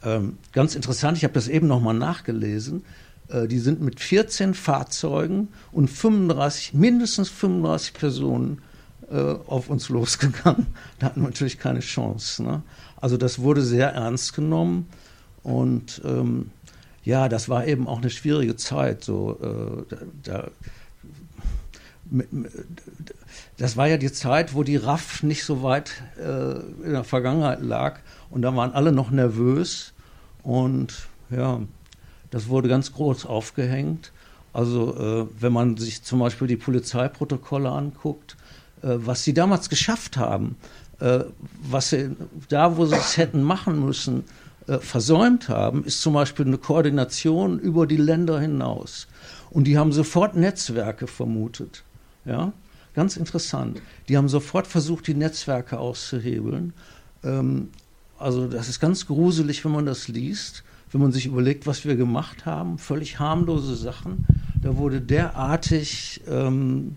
Ähm, 0.02 0.38
ganz 0.52 0.74
interessant, 0.74 1.18
ich 1.18 1.24
habe 1.24 1.34
das 1.34 1.48
eben 1.48 1.66
nochmal 1.66 1.94
nachgelesen. 1.94 2.84
Äh, 3.28 3.46
die 3.48 3.58
sind 3.58 3.80
mit 3.80 4.00
14 4.00 4.54
Fahrzeugen 4.54 5.48
und 5.72 5.88
35, 5.88 6.74
mindestens 6.74 7.28
35 7.28 7.94
Personen 7.94 8.62
äh, 9.10 9.16
auf 9.16 9.68
uns 9.68 9.88
losgegangen. 9.90 10.66
Da 10.98 11.06
hatten 11.06 11.20
wir 11.20 11.28
natürlich 11.28 11.58
keine 11.58 11.80
Chance. 11.80 12.42
Ne? 12.42 12.62
Also 13.00 13.16
das 13.16 13.38
wurde 13.40 13.62
sehr 13.62 13.92
ernst 13.92 14.34
genommen 14.34 14.86
und 15.42 16.02
ähm, 16.04 16.50
ja, 17.04 17.28
das 17.28 17.48
war 17.48 17.66
eben 17.66 17.86
auch 17.86 17.98
eine 17.98 18.10
schwierige 18.10 18.56
Zeit. 18.56 19.04
So, 19.04 19.38
äh, 19.90 19.96
da, 20.22 20.48
das 23.56 23.76
war 23.76 23.86
ja 23.86 23.96
die 23.96 24.12
Zeit, 24.12 24.54
wo 24.54 24.62
die 24.62 24.76
RAF 24.76 25.22
nicht 25.22 25.44
so 25.44 25.62
weit 25.62 26.02
äh, 26.18 26.58
in 26.84 26.92
der 26.92 27.04
Vergangenheit 27.04 27.62
lag 27.62 28.00
und 28.30 28.42
da 28.42 28.54
waren 28.56 28.72
alle 28.72 28.92
noch 28.92 29.10
nervös 29.10 29.92
und 30.42 31.08
ja, 31.30 31.60
das 32.30 32.48
wurde 32.48 32.68
ganz 32.68 32.92
groß 32.92 33.26
aufgehängt. 33.26 34.12
Also 34.52 34.96
äh, 34.96 35.26
wenn 35.40 35.52
man 35.52 35.76
sich 35.76 36.02
zum 36.02 36.18
Beispiel 36.18 36.48
die 36.48 36.56
Polizeiprotokolle 36.56 37.70
anguckt, 37.70 38.36
äh, 38.82 38.88
was 38.96 39.22
sie 39.22 39.34
damals 39.34 39.68
geschafft 39.68 40.16
haben, 40.16 40.56
äh, 40.98 41.20
was 41.62 41.90
sie 41.90 42.16
da, 42.48 42.76
wo 42.76 42.86
sie 42.86 42.96
es 42.96 43.16
hätten 43.16 43.42
machen 43.42 43.84
müssen, 43.84 44.24
versäumt 44.78 45.48
haben, 45.48 45.84
ist 45.84 46.00
zum 46.00 46.14
Beispiel 46.14 46.46
eine 46.46 46.58
Koordination 46.58 47.58
über 47.58 47.86
die 47.86 47.96
Länder 47.96 48.38
hinaus. 48.38 49.08
Und 49.50 49.64
die 49.64 49.76
haben 49.78 49.92
sofort 49.92 50.36
Netzwerke 50.36 51.06
vermutet. 51.06 51.82
Ja? 52.24 52.52
Ganz 52.94 53.16
interessant. 53.16 53.82
Die 54.08 54.16
haben 54.16 54.28
sofort 54.28 54.66
versucht, 54.66 55.06
die 55.06 55.14
Netzwerke 55.14 55.78
auszuhebeln. 55.78 56.72
Ähm, 57.24 57.70
also 58.18 58.46
das 58.46 58.68
ist 58.68 58.80
ganz 58.80 59.06
gruselig, 59.06 59.64
wenn 59.64 59.72
man 59.72 59.86
das 59.86 60.08
liest, 60.08 60.62
wenn 60.92 61.00
man 61.00 61.12
sich 61.12 61.26
überlegt, 61.26 61.66
was 61.66 61.84
wir 61.84 61.96
gemacht 61.96 62.46
haben. 62.46 62.78
Völlig 62.78 63.18
harmlose 63.18 63.74
Sachen. 63.74 64.26
Da 64.62 64.76
wurde 64.76 65.00
derartig 65.00 66.20
ähm, 66.28 66.96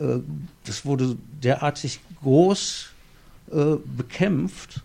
äh, 0.00 0.20
das 0.64 0.84
wurde 0.84 1.16
derartig 1.42 2.00
groß 2.22 2.90
äh, 3.52 3.76
bekämpft, 3.96 4.82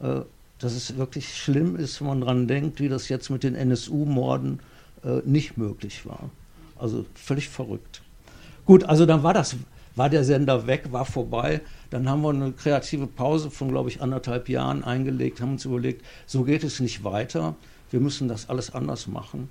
äh, 0.00 0.20
dass 0.58 0.72
es 0.72 0.96
wirklich 0.96 1.36
schlimm 1.36 1.76
ist, 1.76 2.00
wenn 2.00 2.08
man 2.08 2.20
daran 2.20 2.48
denkt, 2.48 2.80
wie 2.80 2.88
das 2.88 3.08
jetzt 3.08 3.30
mit 3.30 3.42
den 3.42 3.54
NSU-Morden 3.54 4.60
nicht 5.24 5.56
möglich 5.56 6.06
war. 6.06 6.30
Also 6.78 7.06
völlig 7.14 7.48
verrückt. 7.48 8.02
Gut, 8.64 8.84
also 8.84 9.06
dann 9.06 9.22
war 9.22 9.34
das, 9.34 9.56
war 9.94 10.10
der 10.10 10.24
Sender 10.24 10.66
weg, 10.66 10.88
war 10.90 11.04
vorbei. 11.04 11.60
Dann 11.90 12.08
haben 12.08 12.22
wir 12.22 12.30
eine 12.30 12.52
kreative 12.52 13.06
Pause 13.06 13.50
von, 13.50 13.68
glaube 13.68 13.88
ich, 13.88 14.02
anderthalb 14.02 14.48
Jahren 14.48 14.82
eingelegt, 14.82 15.40
haben 15.40 15.52
uns 15.52 15.64
überlegt, 15.64 16.04
so 16.26 16.42
geht 16.42 16.64
es 16.64 16.80
nicht 16.80 17.04
weiter. 17.04 17.54
Wir 17.90 18.00
müssen 18.00 18.26
das 18.26 18.48
alles 18.48 18.74
anders 18.74 19.06
machen 19.06 19.48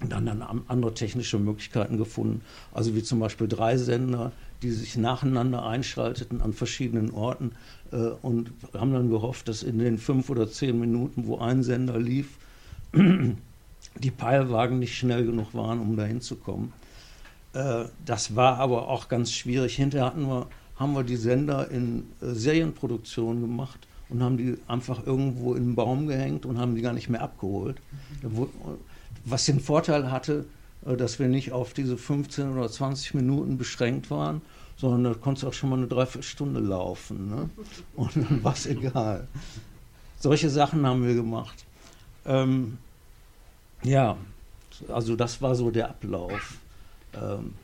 und 0.00 0.10
dann, 0.10 0.26
dann 0.26 0.42
andere 0.66 0.94
technische 0.94 1.38
Möglichkeiten 1.38 1.96
gefunden. 1.96 2.40
Also 2.72 2.96
wie 2.96 3.02
zum 3.04 3.20
Beispiel 3.20 3.46
drei 3.46 3.76
Sender, 3.76 4.32
die 4.62 4.70
sich 4.70 4.96
nacheinander 4.96 5.64
einschalteten 5.64 6.40
an 6.40 6.52
verschiedenen 6.52 7.10
Orten 7.10 7.52
äh, 7.92 7.96
und 7.96 8.52
haben 8.74 8.92
dann 8.92 9.10
gehofft, 9.10 9.48
dass 9.48 9.62
in 9.62 9.78
den 9.78 9.98
fünf 9.98 10.30
oder 10.30 10.50
zehn 10.50 10.78
Minuten, 10.78 11.26
wo 11.26 11.38
ein 11.38 11.62
Sender 11.62 11.98
lief, 11.98 12.38
die 12.94 14.10
Peilwagen 14.10 14.78
nicht 14.78 14.96
schnell 14.96 15.26
genug 15.26 15.54
waren, 15.54 15.80
um 15.80 15.96
dahin 15.96 16.20
zu 16.20 16.36
kommen. 16.36 16.72
Äh, 17.52 17.84
das 18.04 18.36
war 18.36 18.58
aber 18.58 18.88
auch 18.88 19.08
ganz 19.08 19.32
schwierig. 19.32 19.76
Hinterher 19.76 20.06
hatten 20.06 20.26
wir, 20.26 20.46
haben 20.76 20.94
wir 20.94 21.04
die 21.04 21.16
Sender 21.16 21.70
in 21.70 22.04
äh, 22.20 22.26
Serienproduktion 22.32 23.40
gemacht 23.40 23.86
und 24.08 24.22
haben 24.22 24.36
die 24.36 24.56
einfach 24.68 25.06
irgendwo 25.06 25.54
in 25.54 25.64
den 25.64 25.74
Baum 25.74 26.06
gehängt 26.06 26.46
und 26.46 26.58
haben 26.58 26.74
die 26.74 26.82
gar 26.82 26.92
nicht 26.92 27.08
mehr 27.08 27.22
abgeholt. 27.22 27.76
Mhm 28.22 28.48
was 29.24 29.44
den 29.46 29.60
Vorteil 29.60 30.10
hatte, 30.10 30.44
dass 30.84 31.18
wir 31.18 31.28
nicht 31.28 31.52
auf 31.52 31.72
diese 31.74 31.96
15 31.96 32.56
oder 32.56 32.68
20 32.68 33.14
Minuten 33.14 33.58
beschränkt 33.58 34.10
waren, 34.10 34.42
sondern 34.76 35.04
da 35.04 35.14
konntest 35.14 35.44
du 35.44 35.48
auch 35.48 35.52
schon 35.52 35.70
mal 35.70 35.76
eine 35.76 35.86
Dreiviertelstunde 35.86 36.60
laufen. 36.60 37.28
Ne? 37.28 37.50
Und 37.96 38.16
dann 38.16 38.42
war 38.42 38.54
es 38.54 38.66
egal. 38.66 39.28
Solche 40.18 40.50
Sachen 40.50 40.86
haben 40.86 41.06
wir 41.06 41.14
gemacht. 41.14 41.64
Ähm, 42.26 42.78
ja, 43.82 44.16
also 44.88 45.16
das 45.16 45.42
war 45.42 45.54
so 45.54 45.70
der 45.70 45.90
Ablauf. 45.90 46.58
Ähm, 47.14 47.54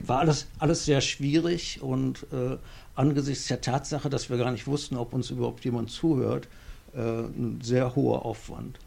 war 0.00 0.20
alles, 0.20 0.46
alles 0.58 0.84
sehr 0.84 1.00
schwierig 1.00 1.82
und 1.82 2.26
äh, 2.32 2.56
angesichts 2.94 3.48
der 3.48 3.60
Tatsache, 3.60 4.08
dass 4.08 4.30
wir 4.30 4.36
gar 4.36 4.50
nicht 4.50 4.66
wussten, 4.66 4.96
ob 4.96 5.12
uns 5.12 5.30
überhaupt 5.30 5.64
jemand 5.64 5.90
zuhört, 5.90 6.48
äh, 6.94 7.00
ein 7.00 7.60
sehr 7.62 7.94
hoher 7.94 8.24
Aufwand. 8.24 8.78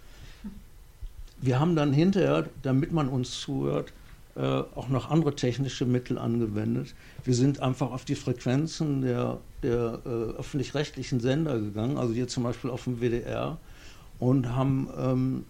Wir 1.41 1.60
haben 1.60 1.75
dann 1.75 1.93
hinterher, 1.93 2.47
damit 2.62 2.91
man 2.91 3.08
uns 3.08 3.39
zuhört, 3.39 3.93
äh, 4.36 4.41
auch 4.41 4.89
noch 4.89 5.10
andere 5.10 5.36
technische 5.36 5.86
Mittel 5.86 6.17
angewendet. 6.17 6.93
Wir 7.23 7.34
sind 7.34 7.62
einfach 7.62 7.91
auf 7.91 8.06
die 8.06 8.15
Frequenzen 8.15 9.02
der, 9.02 9.38
der 9.63 9.99
äh, 10.06 10.10
öffentlich-rechtlichen 10.38 11.19
Sender 11.19 11.60
gegangen, 11.60 11.97
also 11.97 12.13
hier 12.13 12.28
zum 12.28 12.43
Beispiel 12.43 12.69
auf 12.69 12.84
dem 12.84 12.99
WDR, 13.02 13.58
und 14.19 14.56
haben, 14.56 14.89
ähm, 14.97 15.45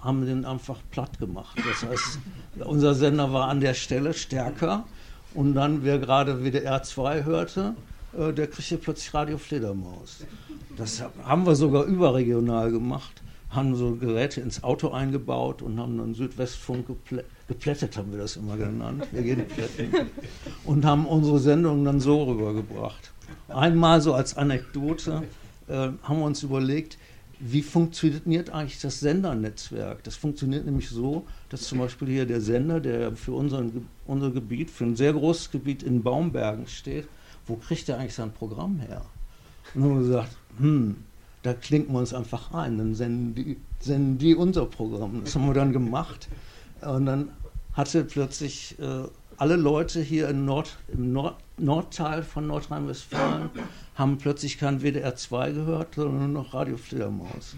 haben 0.00 0.26
den 0.26 0.44
einfach 0.44 0.78
platt 0.90 1.18
gemacht. 1.18 1.58
Das 1.64 1.88
heißt, 1.88 2.18
unser 2.64 2.94
Sender 2.94 3.32
war 3.32 3.48
an 3.48 3.60
der 3.60 3.74
Stelle 3.74 4.14
stärker 4.14 4.84
und 5.34 5.54
dann, 5.54 5.84
wer 5.84 5.98
gerade 5.98 6.44
WDR 6.44 6.82
2 6.82 7.24
hörte, 7.24 7.74
äh, 8.16 8.32
der 8.32 8.46
kriegte 8.46 8.76
plötzlich 8.76 9.12
Radio 9.12 9.38
Fledermaus. 9.38 10.24
Das 10.76 11.02
haben 11.24 11.46
wir 11.46 11.54
sogar 11.54 11.84
überregional 11.84 12.70
gemacht 12.70 13.22
haben 13.52 13.76
so 13.76 13.94
Geräte 13.96 14.40
ins 14.40 14.64
Auto 14.64 14.90
eingebaut 14.90 15.62
und 15.62 15.78
haben 15.78 15.98
dann 15.98 16.14
Südwestfunk 16.14 16.86
geplä 16.86 17.24
geplättet, 17.48 17.96
haben 17.98 18.10
wir 18.12 18.18
das 18.18 18.36
immer 18.36 18.56
genannt. 18.56 19.06
Wir 19.12 19.22
gehen 19.22 19.46
plätten. 19.46 20.08
Und 20.64 20.84
haben 20.86 21.06
unsere 21.06 21.38
Sendung 21.38 21.84
dann 21.84 22.00
so 22.00 22.22
rübergebracht. 22.24 23.12
Einmal 23.48 24.00
so 24.00 24.14
als 24.14 24.36
Anekdote 24.36 25.22
äh, 25.68 25.74
haben 26.02 26.18
wir 26.18 26.24
uns 26.24 26.42
überlegt, 26.42 26.96
wie 27.44 27.62
funktioniert 27.62 28.50
eigentlich 28.50 28.80
das 28.80 29.00
Sendernetzwerk? 29.00 30.04
Das 30.04 30.16
funktioniert 30.16 30.64
nämlich 30.64 30.88
so, 30.88 31.26
dass 31.48 31.62
zum 31.62 31.78
Beispiel 31.78 32.08
hier 32.08 32.24
der 32.24 32.40
Sender, 32.40 32.80
der 32.80 33.16
für 33.16 33.32
unseren, 33.32 33.88
unser 34.06 34.30
Gebiet, 34.30 34.70
für 34.70 34.84
ein 34.84 34.96
sehr 34.96 35.12
großes 35.12 35.50
Gebiet 35.50 35.82
in 35.82 36.02
Baumbergen 36.02 36.68
steht, 36.68 37.08
wo 37.46 37.56
kriegt 37.56 37.88
er 37.88 37.98
eigentlich 37.98 38.14
sein 38.14 38.32
Programm 38.32 38.78
her? 38.78 39.02
Und 39.74 39.82
haben 39.82 39.94
wir 39.94 40.06
gesagt, 40.06 40.36
hm, 40.58 40.96
da 41.42 41.54
klinken 41.54 41.92
wir 41.94 41.98
uns 41.98 42.14
einfach 42.14 42.52
ein, 42.52 42.78
dann 42.78 42.94
senden 42.94 43.34
die, 43.34 43.56
senden 43.80 44.18
die 44.18 44.34
unser 44.34 44.66
Programm. 44.66 45.22
Das 45.24 45.34
haben 45.34 45.46
wir 45.46 45.54
dann 45.54 45.72
gemacht. 45.72 46.28
Und 46.80 47.06
dann 47.06 47.30
hatte 47.72 48.04
plötzlich 48.04 48.76
äh, 48.78 49.08
alle 49.36 49.56
Leute 49.56 50.00
hier 50.00 50.28
im, 50.28 50.44
Nord, 50.44 50.76
im 50.92 51.12
Nord, 51.12 51.36
Nordteil 51.58 52.22
von 52.22 52.46
Nordrhein-Westfalen 52.46 53.50
haben 53.94 54.18
plötzlich 54.18 54.58
kein 54.58 54.80
WDR 54.82 55.16
2 55.16 55.52
gehört, 55.52 55.94
sondern 55.96 56.32
nur 56.32 56.42
noch 56.44 56.54
Radio 56.54 56.76
Fledermaus. 56.76 57.56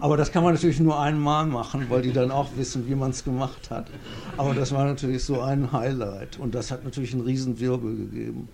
Aber 0.00 0.16
das 0.16 0.32
kann 0.32 0.42
man 0.42 0.54
natürlich 0.54 0.80
nur 0.80 0.98
einmal 0.98 1.46
machen, 1.46 1.86
weil 1.88 2.02
die 2.02 2.12
dann 2.12 2.30
auch 2.30 2.48
wissen, 2.56 2.88
wie 2.88 2.94
man 2.94 3.10
es 3.10 3.22
gemacht 3.22 3.70
hat. 3.70 3.86
Aber 4.36 4.54
das 4.54 4.72
war 4.72 4.84
natürlich 4.84 5.24
so 5.24 5.40
ein 5.40 5.72
Highlight 5.72 6.38
und 6.38 6.54
das 6.54 6.70
hat 6.70 6.84
natürlich 6.84 7.12
einen 7.12 7.22
riesen 7.22 7.60
Wirbel 7.60 7.96
gegeben. 7.96 8.48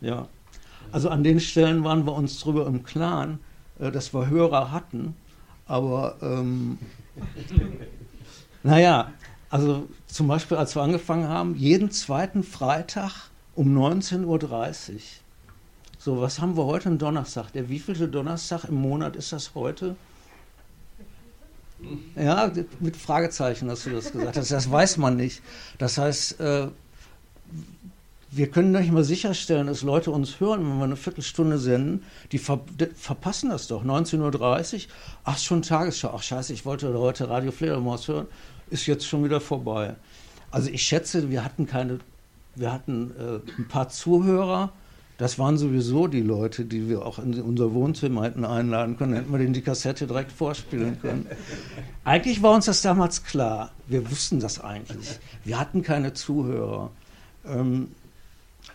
Ja. 0.00 0.28
Also 0.90 1.08
an 1.08 1.24
den 1.24 1.40
Stellen 1.40 1.84
waren 1.84 2.04
wir 2.06 2.12
uns 2.12 2.38
drüber 2.40 2.66
im 2.66 2.82
Klaren, 2.82 3.38
dass 3.90 4.14
wir 4.14 4.28
Hörer 4.28 4.70
hatten. 4.70 5.16
Aber 5.66 6.16
ähm, 6.22 6.78
naja, 8.62 9.12
also 9.50 9.88
zum 10.06 10.28
Beispiel, 10.28 10.56
als 10.56 10.74
wir 10.74 10.82
angefangen 10.82 11.28
haben, 11.28 11.54
jeden 11.56 11.90
zweiten 11.90 12.42
Freitag 12.42 13.30
um 13.54 13.76
19.30 13.76 14.24
Uhr. 14.26 15.00
So, 15.98 16.20
was 16.20 16.40
haben 16.40 16.56
wir 16.56 16.64
heute? 16.64 16.88
Ein 16.88 16.98
Donnerstag. 16.98 17.52
Der 17.52 17.68
wievielte 17.68 18.08
Donnerstag 18.08 18.64
im 18.64 18.74
Monat 18.74 19.14
ist 19.14 19.32
das 19.32 19.54
heute? 19.54 19.94
Ja, 22.16 22.50
mit 22.80 22.96
Fragezeichen 22.96 23.70
hast 23.70 23.86
du 23.86 23.90
das 23.90 24.12
gesagt. 24.12 24.36
Das, 24.36 24.48
das 24.48 24.70
weiß 24.70 24.96
man 24.96 25.16
nicht. 25.16 25.42
Das 25.78 25.98
heißt, 25.98 26.40
äh, 26.40 26.68
wir 28.34 28.50
können 28.50 28.72
nicht 28.72 28.90
mal 28.90 29.04
sicherstellen, 29.04 29.66
dass 29.66 29.82
Leute 29.82 30.10
uns 30.10 30.40
hören, 30.40 30.60
wenn 30.60 30.78
wir 30.78 30.84
eine 30.84 30.96
Viertelstunde 30.96 31.58
senden. 31.58 32.02
Die, 32.32 32.38
ver 32.38 32.60
verpassen 32.94 33.50
das 33.50 33.66
doch. 33.66 33.84
19.30 33.84 34.74
Uhr, 34.74 34.80
ach, 35.24 35.38
schon 35.38 35.60
Tagesschau. 35.60 36.14
Ach, 36.16 36.22
scheiße, 36.22 36.54
ich 36.54 36.64
wollte 36.64 36.98
heute 36.98 37.28
Radio 37.28 37.52
Fledermaus 37.52 38.08
hören. 38.08 38.26
Ist 38.70 38.86
jetzt 38.86 39.06
schon 39.06 39.22
wieder 39.22 39.38
vorbei. 39.38 39.96
Also 40.50 40.70
ich 40.70 40.82
schätze, 40.82 41.30
wir 41.30 41.44
hatten 41.44 41.66
keine, 41.66 41.98
wir 42.54 42.72
hatten 42.72 43.10
äh, 43.18 43.60
ein 43.60 43.68
paar 43.68 43.90
Zuhörer. 43.90 44.72
Das 45.18 45.38
waren 45.38 45.58
sowieso 45.58 46.06
die 46.06 46.22
Leute, 46.22 46.64
die 46.64 46.88
wir 46.88 47.04
auch 47.04 47.18
in 47.18 47.38
unser 47.38 47.74
Wohnzimmer 47.74 48.24
hätten 48.24 48.46
einladen 48.46 48.96
können. 48.96 49.12
Hätten 49.12 49.30
wir 49.30 49.38
denen 49.38 49.52
die 49.52 49.60
Kassette 49.60 50.06
direkt 50.06 50.32
vorspielen 50.32 50.98
können. 51.02 51.26
Eigentlich 52.02 52.42
war 52.42 52.54
uns 52.54 52.64
das 52.64 52.80
damals 52.80 53.24
klar. 53.24 53.72
Wir 53.88 54.10
wussten 54.10 54.40
das 54.40 54.58
eigentlich. 54.58 55.18
Wir 55.44 55.60
hatten 55.60 55.82
keine 55.82 56.14
Zuhörer. 56.14 56.90
Ähm, 57.44 57.88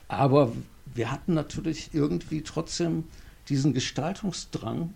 aber 0.07 0.51
wir 0.93 1.11
hatten 1.11 1.33
natürlich 1.33 1.89
irgendwie 1.93 2.41
trotzdem 2.41 3.03
diesen 3.49 3.73
Gestaltungsdrang, 3.73 4.93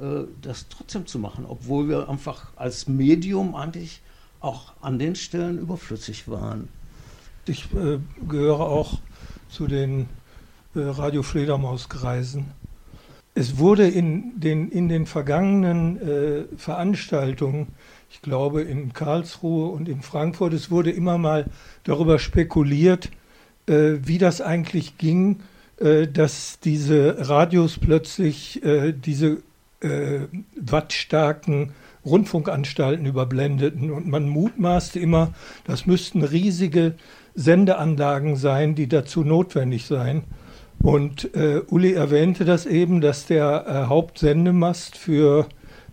äh, 0.00 0.24
das 0.42 0.68
trotzdem 0.68 1.06
zu 1.06 1.18
machen, 1.18 1.44
obwohl 1.46 1.88
wir 1.88 2.08
einfach 2.08 2.48
als 2.56 2.88
Medium 2.88 3.54
eigentlich 3.54 4.00
auch 4.40 4.72
an 4.80 4.98
den 4.98 5.14
Stellen 5.14 5.58
überflüssig 5.58 6.28
waren. 6.28 6.68
Ich 7.46 7.72
äh, 7.74 7.98
gehöre 8.28 8.60
auch 8.60 9.00
zu 9.48 9.66
den 9.66 10.08
äh, 10.74 10.80
Radio 10.80 11.22
Fledermauskreisen. 11.22 12.46
Es 13.34 13.58
wurde 13.58 13.88
in 13.88 14.38
den, 14.40 14.70
in 14.70 14.88
den 14.88 15.06
vergangenen 15.06 16.00
äh, 16.00 16.44
Veranstaltungen, 16.56 17.68
ich 18.10 18.22
glaube 18.22 18.62
in 18.62 18.92
Karlsruhe 18.92 19.68
und 19.68 19.88
in 19.88 20.02
Frankfurt, 20.02 20.52
es 20.52 20.70
wurde 20.70 20.90
immer 20.92 21.18
mal 21.18 21.46
darüber 21.82 22.18
spekuliert, 22.18 23.10
äh, 23.66 23.94
wie 24.02 24.18
das 24.18 24.40
eigentlich 24.40 24.98
ging, 24.98 25.40
äh, 25.78 26.06
dass 26.06 26.60
diese 26.60 27.28
Radios 27.28 27.78
plötzlich 27.78 28.64
äh, 28.64 28.92
diese 28.92 29.38
äh, 29.80 30.20
wattstarken 30.56 31.72
Rundfunkanstalten 32.04 33.06
überblendeten. 33.06 33.90
Und 33.90 34.06
man 34.06 34.28
mutmaßte 34.28 34.98
immer, 34.98 35.32
das 35.66 35.86
müssten 35.86 36.22
riesige 36.22 36.94
Sendeanlagen 37.34 38.36
sein, 38.36 38.74
die 38.74 38.88
dazu 38.88 39.24
notwendig 39.24 39.86
seien. 39.86 40.24
Und 40.82 41.34
äh, 41.34 41.62
Uli 41.68 41.94
erwähnte 41.94 42.44
das 42.44 42.66
eben, 42.66 43.00
dass 43.00 43.26
der 43.26 43.64
äh, 43.66 43.88
Hauptsendemast 43.88 44.98
für 44.98 45.48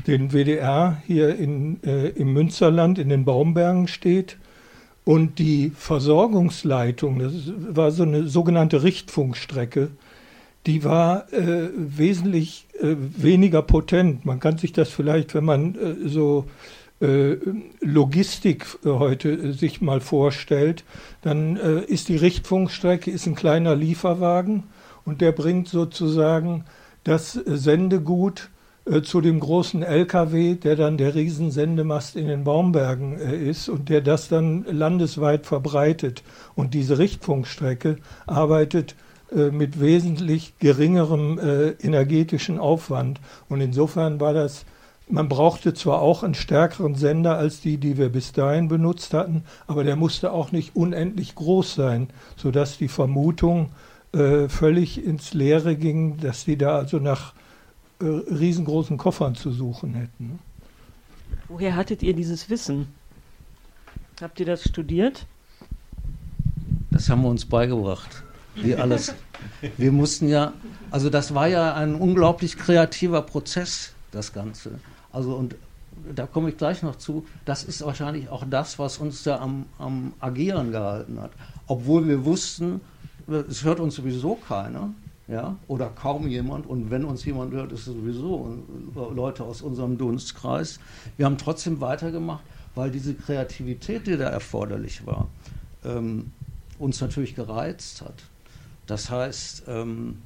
den 0.06 0.34
WDR 0.34 1.02
hier 1.06 1.36
in, 1.36 1.82
äh, 1.84 2.10
im 2.10 2.34
Münsterland 2.34 3.00
in 3.00 3.10
den 3.10 3.24
Baumbergen 3.24 3.88
steht. 3.88 4.38
Und 5.12 5.40
die 5.40 5.74
Versorgungsleitung, 5.76 7.20
das 7.20 7.34
war 7.76 7.92
so 7.92 8.04
eine 8.04 8.30
sogenannte 8.30 8.84
Richtfunkstrecke, 8.84 9.90
die 10.66 10.86
war 10.86 11.34
äh, 11.34 11.68
wesentlich 11.76 12.66
äh, 12.80 12.96
weniger 12.98 13.62
potent. 13.62 14.24
Man 14.24 14.40
kann 14.40 14.58
sich 14.58 14.72
das 14.72 14.88
vielleicht, 14.88 15.36
wenn 15.36 15.44
man 15.44 15.76
äh, 15.76 16.08
so 16.08 16.46
äh, 17.02 17.36
Logistik 17.82 18.66
äh, 18.86 18.88
heute 18.88 19.32
äh, 19.34 19.52
sich 19.52 19.82
mal 19.82 20.00
vorstellt, 20.00 20.86
dann 21.24 21.58
ist 21.58 22.08
die 22.08 22.16
Richtfunkstrecke 22.16 23.12
ist 23.12 23.28
ein 23.28 23.36
kleiner 23.36 23.76
Lieferwagen 23.76 24.64
und 25.04 25.20
der 25.20 25.34
bringt 25.34 25.68
sozusagen 25.68 26.64
das 27.04 27.34
Sendegut 27.34 28.44
äh, 28.44 28.61
zu 29.04 29.22
dem 29.22 29.40
großen 29.40 29.84
LKW, 29.84 30.56
der 30.56 30.76
dann 30.76 30.98
der 30.98 31.14
Riesensendemast 31.14 32.16
in 32.16 32.28
den 32.28 32.44
Baumbergen 32.44 33.20
äh, 33.20 33.36
ist 33.36 33.70
und 33.70 33.90
der 33.90 34.02
das 34.02 34.28
dann 34.28 34.66
landesweit 34.66 35.46
verbreitet. 35.46 36.24
Und 36.56 36.74
diese 36.74 36.98
Richtfunkstrecke 36.98 37.98
arbeitet 38.26 38.96
äh, 39.36 39.52
mit 39.52 39.80
wesentlich 39.80 40.58
geringerem 40.58 41.38
äh, 41.38 41.70
energetischen 41.86 42.58
Aufwand. 42.58 43.22
Und 43.50 43.62
insofern 43.62 44.20
war 44.20 44.34
das, 44.34 44.66
man 45.08 45.30
brauchte 45.30 45.74
zwar 45.76 46.02
auch 46.02 46.24
einen 46.24 46.34
stärkeren 46.34 46.96
Sender 46.96 47.38
als 47.38 47.62
die, 47.62 47.78
die 47.78 47.98
wir 47.98 48.10
bis 48.10 48.32
dahin 48.32 48.68
benutzt 48.68 49.14
hatten, 49.14 49.44
aber 49.68 49.84
der 49.84 49.96
musste 49.96 50.32
auch 50.32 50.52
nicht 50.52 50.76
unendlich 50.76 51.36
groß 51.36 51.76
sein, 51.76 52.08
sodass 52.36 52.78
die 52.78 52.88
Vermutung 52.88 53.70
äh, 54.14 54.50
völlig 54.50 55.06
ins 55.06 55.34
Leere 55.34 55.76
ging, 55.76 56.18
dass 56.18 56.46
die 56.46 56.58
da 56.58 56.78
also 56.78 56.98
nach 56.98 57.34
äh, 58.02 58.34
riesengroßen 58.34 58.98
Koffern 58.98 59.36
zu 59.36 59.52
suchen 59.52 59.94
hätten. 59.94 60.40
Woher 61.48 61.76
hattet 61.76 62.04
ihr 62.04 62.14
dieses 62.14 62.50
Wissen? 62.50 62.88
Habt 64.22 64.40
ihr 64.40 64.46
das 64.46 64.64
studiert? 64.64 65.26
Das 66.92 67.10
haben 67.10 67.24
wir 67.24 67.30
uns 67.30 67.46
beigebracht. 67.46 68.24
Wie 68.56 68.76
alles. 68.84 69.14
Wir 69.78 69.92
mussten 69.92 70.28
ja, 70.28 70.54
also 70.92 71.10
das 71.10 71.34
war 71.34 71.48
ja 71.48 71.74
ein 71.74 71.96
unglaublich 71.96 72.58
kreativer 72.58 73.22
Prozess, 73.22 73.94
das 74.12 74.34
Ganze. 74.34 74.80
Also 75.12 75.36
und 75.36 75.56
da 76.16 76.26
komme 76.26 76.50
ich 76.50 76.58
gleich 76.58 76.84
noch 76.84 76.96
zu, 76.96 77.26
das 77.46 77.64
ist 77.64 77.86
wahrscheinlich 77.86 78.30
auch 78.30 78.44
das, 78.50 78.80
was 78.80 78.98
uns 78.98 79.24
da 79.24 79.40
am, 79.40 79.66
am 79.78 80.14
Agieren 80.20 80.72
gehalten 80.72 81.20
hat. 81.20 81.32
Obwohl 81.68 82.08
wir 82.08 82.26
wussten, 82.26 82.82
es 83.28 83.64
hört 83.64 83.80
uns 83.80 83.96
sowieso 83.96 84.36
keiner 84.36 84.90
ja, 85.28 85.56
oder 85.68 85.90
kaum 85.90 86.28
jemand. 86.28 86.68
Und 86.68 86.92
wenn 86.92 87.06
uns 87.06 87.24
jemand 87.26 87.54
hört, 87.54 87.72
ist 87.72 87.88
es 87.88 87.94
sowieso 87.94 88.58
Leute 89.14 89.44
aus 89.44 89.62
unserem 89.62 89.98
Dunstkreis. 89.98 90.80
Wir 91.18 91.26
haben 91.26 91.38
trotzdem 91.38 91.82
weitergemacht, 91.82 92.44
weil 92.76 92.92
diese 92.92 93.14
Kreativität, 93.14 94.08
die 94.08 94.18
da 94.18 94.30
erforderlich 94.30 95.06
war, 95.06 95.28
ähm, 95.86 96.32
uns 96.80 97.00
natürlich 97.02 97.36
gereizt 97.36 98.02
hat. 98.02 98.24
Das 98.88 99.10
heißt, 99.10 99.64
ähm, 99.68 100.22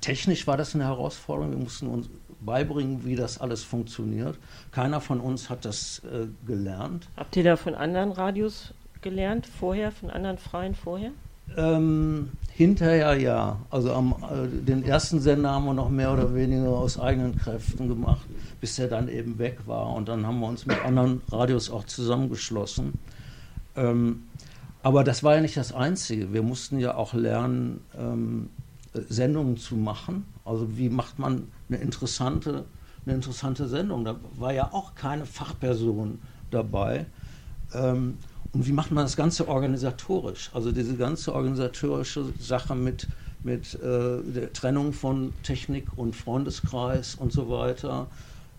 technisch 0.00 0.46
war 0.46 0.56
das 0.56 0.74
eine 0.74 0.84
Herausforderung. 0.84 1.52
Wir 1.52 1.58
mussten 1.58 1.86
uns 1.86 2.08
beibringen, 2.40 3.04
wie 3.04 3.16
das 3.16 3.40
alles 3.40 3.62
funktioniert. 3.62 4.38
Keiner 4.72 5.00
von 5.00 5.20
uns 5.20 5.48
hat 5.48 5.64
das 5.64 6.00
äh, 6.00 6.26
gelernt. 6.46 7.08
Habt 7.16 7.36
ihr 7.36 7.44
da 7.44 7.56
von 7.56 7.74
anderen 7.74 8.12
Radios 8.12 8.74
gelernt 9.00 9.46
vorher, 9.46 9.92
von 9.92 10.10
anderen 10.10 10.38
Freien 10.38 10.74
vorher? 10.74 11.12
Ähm, 11.56 12.30
hinterher 12.54 13.14
ja. 13.14 13.58
Also 13.70 13.92
am, 13.92 14.14
äh, 14.30 14.48
den 14.48 14.84
ersten 14.84 15.20
Sender 15.20 15.50
haben 15.50 15.64
wir 15.64 15.74
noch 15.74 15.90
mehr 15.90 16.12
oder 16.12 16.34
weniger 16.34 16.70
aus 16.70 16.98
eigenen 16.98 17.36
Kräften 17.36 17.88
gemacht, 17.88 18.26
bis 18.60 18.78
er 18.78 18.88
dann 18.88 19.08
eben 19.08 19.38
weg 19.38 19.58
war. 19.66 19.94
Und 19.94 20.08
dann 20.08 20.26
haben 20.26 20.40
wir 20.40 20.48
uns 20.48 20.66
mit 20.66 20.82
anderen 20.84 21.22
Radios 21.30 21.70
auch 21.70 21.84
zusammengeschlossen. 21.84 22.94
Ähm, 23.76 24.24
aber 24.82 25.04
das 25.04 25.22
war 25.22 25.36
ja 25.36 25.40
nicht 25.40 25.56
das 25.56 25.72
Einzige. 25.72 26.32
Wir 26.32 26.42
mussten 26.42 26.78
ja 26.78 26.94
auch 26.94 27.14
lernen, 27.14 27.80
ähm, 27.96 28.50
Sendungen 28.94 29.56
zu 29.56 29.76
machen. 29.76 30.26
Also 30.44 30.76
wie 30.76 30.88
macht 30.88 31.18
man 31.18 31.48
eine 31.68 31.78
interessante, 31.78 32.64
eine 33.06 33.14
interessante 33.14 33.68
Sendung? 33.68 34.04
Da 34.04 34.16
war 34.36 34.52
ja 34.52 34.72
auch 34.72 34.94
keine 34.94 35.24
Fachperson 35.24 36.18
dabei. 36.50 37.06
Ähm, 37.74 38.18
und 38.52 38.66
wie 38.66 38.72
macht 38.72 38.90
man 38.90 39.04
das 39.04 39.16
Ganze 39.16 39.48
organisatorisch? 39.48 40.50
Also 40.52 40.72
diese 40.72 40.96
ganze 40.96 41.34
organisatorische 41.34 42.26
Sache 42.38 42.74
mit, 42.74 43.08
mit 43.42 43.74
äh, 43.74 44.20
der 44.22 44.52
Trennung 44.52 44.92
von 44.92 45.32
Technik 45.42 45.86
und 45.96 46.14
Freundeskreis 46.14 47.14
und 47.14 47.32
so 47.32 47.48
weiter. 47.48 48.08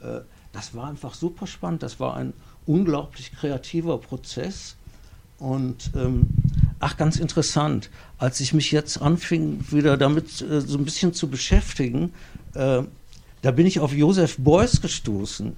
Äh, 0.01 0.21
das 0.51 0.73
war 0.75 0.88
einfach 0.88 1.13
super 1.13 1.45
spannend. 1.45 1.84
Das 1.84 1.99
war 1.99 2.15
ein 2.15 2.34
unglaublich 2.65 3.34
kreativer 3.34 3.99
Prozess. 3.99 4.75
Und 5.38 5.91
ähm, 5.95 6.27
ach, 6.79 6.97
ganz 6.97 7.17
interessant, 7.17 7.91
als 8.17 8.39
ich 8.39 8.53
mich 8.53 8.71
jetzt 8.71 8.99
anfing, 8.99 9.63
wieder 9.69 9.97
damit 9.97 10.41
äh, 10.41 10.62
so 10.62 10.77
ein 10.77 10.86
bisschen 10.86 11.13
zu 11.13 11.27
beschäftigen, 11.27 12.13
äh, 12.56 12.84
da 13.43 13.51
bin 13.51 13.67
ich 13.67 13.79
auf 13.79 13.93
Josef 13.93 14.38
Beuys 14.38 14.82
gestoßen. 14.82 15.53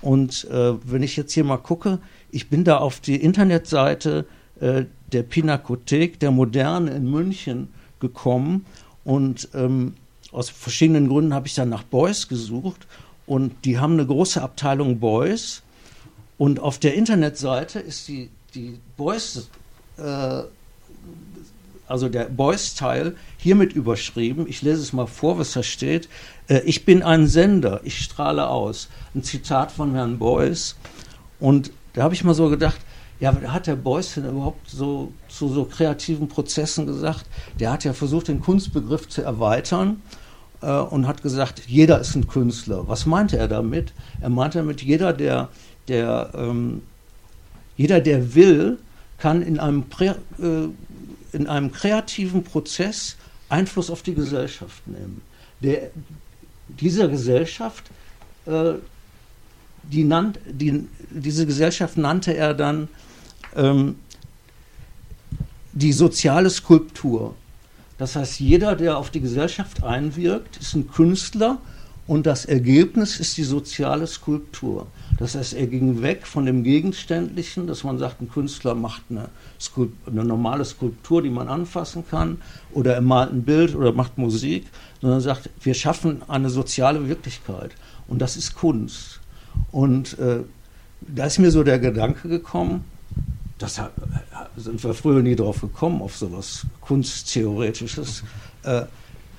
Und 0.00 0.44
äh, 0.50 0.74
wenn 0.84 1.02
ich 1.02 1.16
jetzt 1.16 1.32
hier 1.32 1.44
mal 1.44 1.56
gucke, 1.56 1.98
ich 2.34 2.48
bin 2.48 2.64
da 2.64 2.78
auf 2.78 2.98
die 2.98 3.16
Internetseite 3.16 4.26
äh, 4.60 4.86
der 5.12 5.22
Pinakothek 5.22 6.18
der 6.18 6.32
Moderne 6.32 6.90
in 6.90 7.08
München 7.08 7.68
gekommen 8.00 8.66
und 9.04 9.48
ähm, 9.54 9.94
aus 10.32 10.50
verschiedenen 10.50 11.08
Gründen 11.08 11.32
habe 11.32 11.46
ich 11.46 11.54
dann 11.54 11.68
nach 11.68 11.84
Beuys 11.84 12.26
gesucht 12.26 12.88
und 13.26 13.54
die 13.64 13.78
haben 13.78 13.92
eine 13.92 14.06
große 14.06 14.42
Abteilung 14.42 14.98
Beuys 14.98 15.62
und 16.36 16.58
auf 16.58 16.78
der 16.78 16.94
Internetseite 16.94 17.78
ist 17.78 18.08
die, 18.08 18.30
die 18.52 18.80
Beuys, 18.96 19.48
äh, 19.96 20.42
also 21.86 22.08
der 22.08 22.24
Beuys-Teil 22.24 23.14
hiermit 23.38 23.74
überschrieben. 23.74 24.46
Ich 24.48 24.62
lese 24.62 24.80
es 24.80 24.92
mal 24.92 25.06
vor, 25.06 25.38
was 25.38 25.52
da 25.52 25.62
steht. 25.62 26.08
Äh, 26.48 26.62
ich 26.64 26.84
bin 26.84 27.04
ein 27.04 27.28
Sender, 27.28 27.80
ich 27.84 28.00
strahle 28.00 28.48
aus. 28.48 28.88
Ein 29.14 29.22
Zitat 29.22 29.70
von 29.70 29.94
Herrn 29.94 30.18
Beuys. 30.18 30.74
Und 31.38 31.70
da 31.94 32.02
habe 32.02 32.14
ich 32.14 32.24
mal 32.24 32.34
so 32.34 32.50
gedacht, 32.50 32.80
ja, 33.20 33.34
hat 33.46 33.66
der 33.66 33.76
Beuys 33.76 34.14
denn 34.14 34.28
überhaupt 34.28 34.68
so 34.68 35.12
zu 35.28 35.48
so 35.48 35.64
kreativen 35.64 36.28
Prozessen 36.28 36.86
gesagt? 36.86 37.24
Der 37.60 37.72
hat 37.72 37.84
ja 37.84 37.92
versucht, 37.92 38.28
den 38.28 38.40
Kunstbegriff 38.40 39.08
zu 39.08 39.22
erweitern 39.22 40.02
äh, 40.60 40.72
und 40.72 41.06
hat 41.06 41.22
gesagt, 41.22 41.62
jeder 41.66 42.00
ist 42.00 42.16
ein 42.16 42.26
Künstler. 42.26 42.88
Was 42.88 43.06
meinte 43.06 43.38
er 43.38 43.48
damit? 43.48 43.92
Er 44.20 44.30
meinte 44.30 44.58
damit, 44.58 44.82
jeder, 44.82 45.12
der, 45.12 45.48
der, 45.88 46.30
ähm, 46.34 46.82
jeder, 47.76 48.00
der 48.00 48.34
will, 48.34 48.78
kann 49.18 49.42
in 49.42 49.60
einem, 49.60 49.84
Prä, 49.84 50.14
äh, 50.38 50.68
in 51.32 51.46
einem 51.46 51.70
kreativen 51.70 52.42
Prozess 52.42 53.16
Einfluss 53.48 53.90
auf 53.90 54.02
die 54.02 54.14
Gesellschaft 54.14 54.86
nehmen. 54.86 55.22
Der, 55.62 55.90
dieser 56.68 57.08
Gesellschaft 57.08 57.84
äh, 58.46 58.74
die 59.90 60.04
nannt, 60.04 60.38
die, 60.46 60.86
diese 61.10 61.46
Gesellschaft 61.46 61.96
nannte 61.96 62.36
er 62.36 62.54
dann 62.54 62.88
ähm, 63.56 63.96
die 65.72 65.92
soziale 65.92 66.50
Skulptur. 66.50 67.34
Das 67.98 68.16
heißt, 68.16 68.40
jeder, 68.40 68.74
der 68.76 68.98
auf 68.98 69.10
die 69.10 69.20
Gesellschaft 69.20 69.82
einwirkt, 69.84 70.56
ist 70.56 70.74
ein 70.74 70.88
Künstler 70.88 71.58
und 72.06 72.26
das 72.26 72.44
Ergebnis 72.44 73.18
ist 73.18 73.36
die 73.36 73.44
soziale 73.44 74.06
Skulptur. 74.06 74.88
Das 75.18 75.34
heißt, 75.36 75.54
er 75.54 75.66
ging 75.66 76.02
weg 76.02 76.26
von 76.26 76.44
dem 76.44 76.62
Gegenständlichen, 76.62 77.66
dass 77.66 77.82
man 77.82 77.98
sagt, 77.98 78.20
ein 78.20 78.28
Künstler 78.28 78.74
macht 78.74 79.02
eine, 79.08 79.28
eine, 80.06 80.24
normale 80.24 80.64
Skulptur, 80.64 81.22
die 81.22 81.30
man 81.30 81.48
anfassen 81.48 82.04
kann, 82.08 82.38
oder 82.72 82.94
er 82.94 83.00
malt 83.00 83.32
ein 83.32 83.44
Bild 83.44 83.74
oder 83.74 83.92
macht 83.92 84.18
Musik, 84.18 84.66
sondern 85.00 85.20
sagt, 85.20 85.48
wir 85.62 85.74
schaffen 85.74 86.22
eine 86.28 86.50
soziale 86.50 87.08
Wirklichkeit. 87.08 87.70
Und 88.06 88.20
das 88.20 88.36
ist 88.36 88.54
Kunst. 88.54 89.20
Und 89.72 90.18
äh, 90.18 90.40
da 91.00 91.26
ist 91.26 91.38
mir 91.38 91.50
so 91.50 91.62
der 91.62 91.78
Gedanke 91.78 92.28
gekommen, 92.28 92.84
das 93.58 93.80
sind 94.56 94.82
wir 94.82 94.94
früher 94.94 95.22
nie 95.22 95.36
drauf 95.36 95.60
gekommen, 95.60 96.02
auf 96.02 96.16
sowas 96.16 96.66
Kunsttheoretisches, 96.80 98.24
äh, 98.64 98.82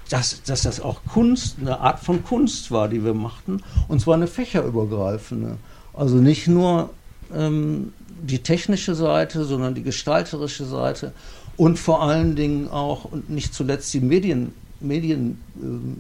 dass, 0.10 0.42
dass 0.44 0.62
das 0.64 0.80
auch 0.80 1.02
Kunst, 1.06 1.58
eine 1.60 1.80
Art 1.80 2.00
von 2.00 2.24
Kunst 2.24 2.72
war, 2.72 2.88
die 2.88 3.04
wir 3.04 3.14
machten, 3.14 3.62
und 3.88 4.02
zwar 4.02 4.16
eine 4.16 4.28
fächerübergreifende. 4.28 5.58
Also 5.94 6.18
nicht 6.18 6.48
nur 6.48 6.92
ähm, 7.34 7.94
die 8.22 8.40
technische 8.40 8.96
Seite, 8.96 9.46
sondern 9.46 9.76
die 9.76 9.84
gestalterische 9.84 10.66
Seite 10.66 11.14
und 11.58 11.80
vor 11.80 12.02
allen 12.02 12.36
Dingen 12.36 12.68
auch 12.70 13.06
und 13.06 13.30
nicht 13.30 13.54
zuletzt 13.54 13.94
die 13.94 14.02
Medien, 14.02 14.54
Medien, 14.80 15.40
ähm, 15.62 15.98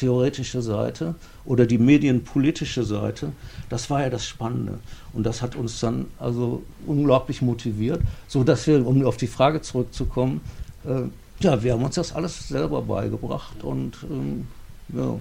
theoretische 0.00 0.62
Seite 0.62 1.14
oder 1.44 1.66
die 1.66 1.78
medienpolitische 1.78 2.84
Seite, 2.84 3.32
das 3.68 3.90
war 3.90 4.02
ja 4.02 4.10
das 4.10 4.26
Spannende. 4.26 4.78
Und 5.12 5.24
das 5.24 5.42
hat 5.42 5.56
uns 5.56 5.78
dann 5.80 6.06
also 6.18 6.62
unglaublich 6.86 7.42
motiviert, 7.42 8.00
sodass 8.26 8.66
wir, 8.66 8.86
um 8.86 9.04
auf 9.04 9.18
die 9.18 9.26
Frage 9.26 9.60
zurückzukommen, 9.60 10.40
äh, 10.84 11.02
ja, 11.40 11.62
wir 11.62 11.72
haben 11.72 11.84
uns 11.84 11.94
das 11.94 12.14
alles 12.14 12.48
selber 12.48 12.82
beigebracht 12.82 13.62
und 13.62 13.98
ähm, 14.10 14.48
ja. 14.94 15.18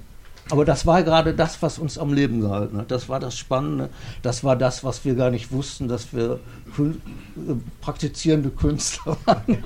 Aber 0.51 0.65
das 0.65 0.85
war 0.85 1.03
gerade 1.03 1.33
das, 1.33 1.61
was 1.61 1.77
uns 1.77 1.97
am 1.97 2.11
Leben 2.11 2.41
gehalten 2.41 2.77
hat. 2.77 2.89
Das 2.89 3.07
war 3.07 3.19
das 3.19 3.37
Spannende. 3.37 3.89
Das 4.23 4.43
war 4.43 4.55
das, 4.55 4.83
was 4.83 5.05
wir 5.05 5.13
gar 5.13 5.29
nicht 5.29 5.51
wussten, 5.51 5.87
dass 5.87 6.11
wir 6.11 6.39
Kün 6.75 7.01
äh, 7.35 7.53
praktizierende 7.81 8.49
Künstler 8.49 9.15
waren. 9.25 9.63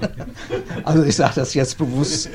also 0.83 1.03
ich 1.03 1.15
sage 1.15 1.35
das 1.35 1.53
jetzt 1.53 1.77
bewusst. 1.77 2.29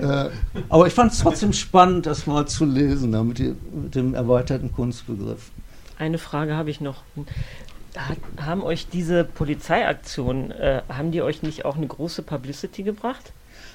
Äh, 0.00 0.30
aber 0.68 0.86
ich 0.86 0.92
fand 0.92 1.12
es 1.12 1.18
trotzdem 1.18 1.52
spannend, 1.52 2.06
das 2.06 2.26
mal 2.26 2.46
zu 2.46 2.64
lesen, 2.64 3.12
da, 3.12 3.24
mit, 3.24 3.38
die, 3.38 3.54
mit 3.72 3.94
dem 3.96 4.14
erweiterten 4.14 4.72
Kunstbegriff. 4.72 5.50
Eine 5.98 6.18
Frage 6.18 6.54
habe 6.54 6.70
ich 6.70 6.80
noch. 6.80 7.02
Hat, 7.96 8.18
haben 8.40 8.62
euch 8.62 8.86
diese 8.88 9.24
Polizeiaktionen, 9.24 10.52
äh, 10.52 10.82
haben 10.88 11.10
die 11.10 11.22
euch 11.22 11.42
nicht 11.42 11.64
auch 11.64 11.76
eine 11.76 11.86
große 11.88 12.22
Publicity 12.22 12.84
gebracht? 12.84 13.32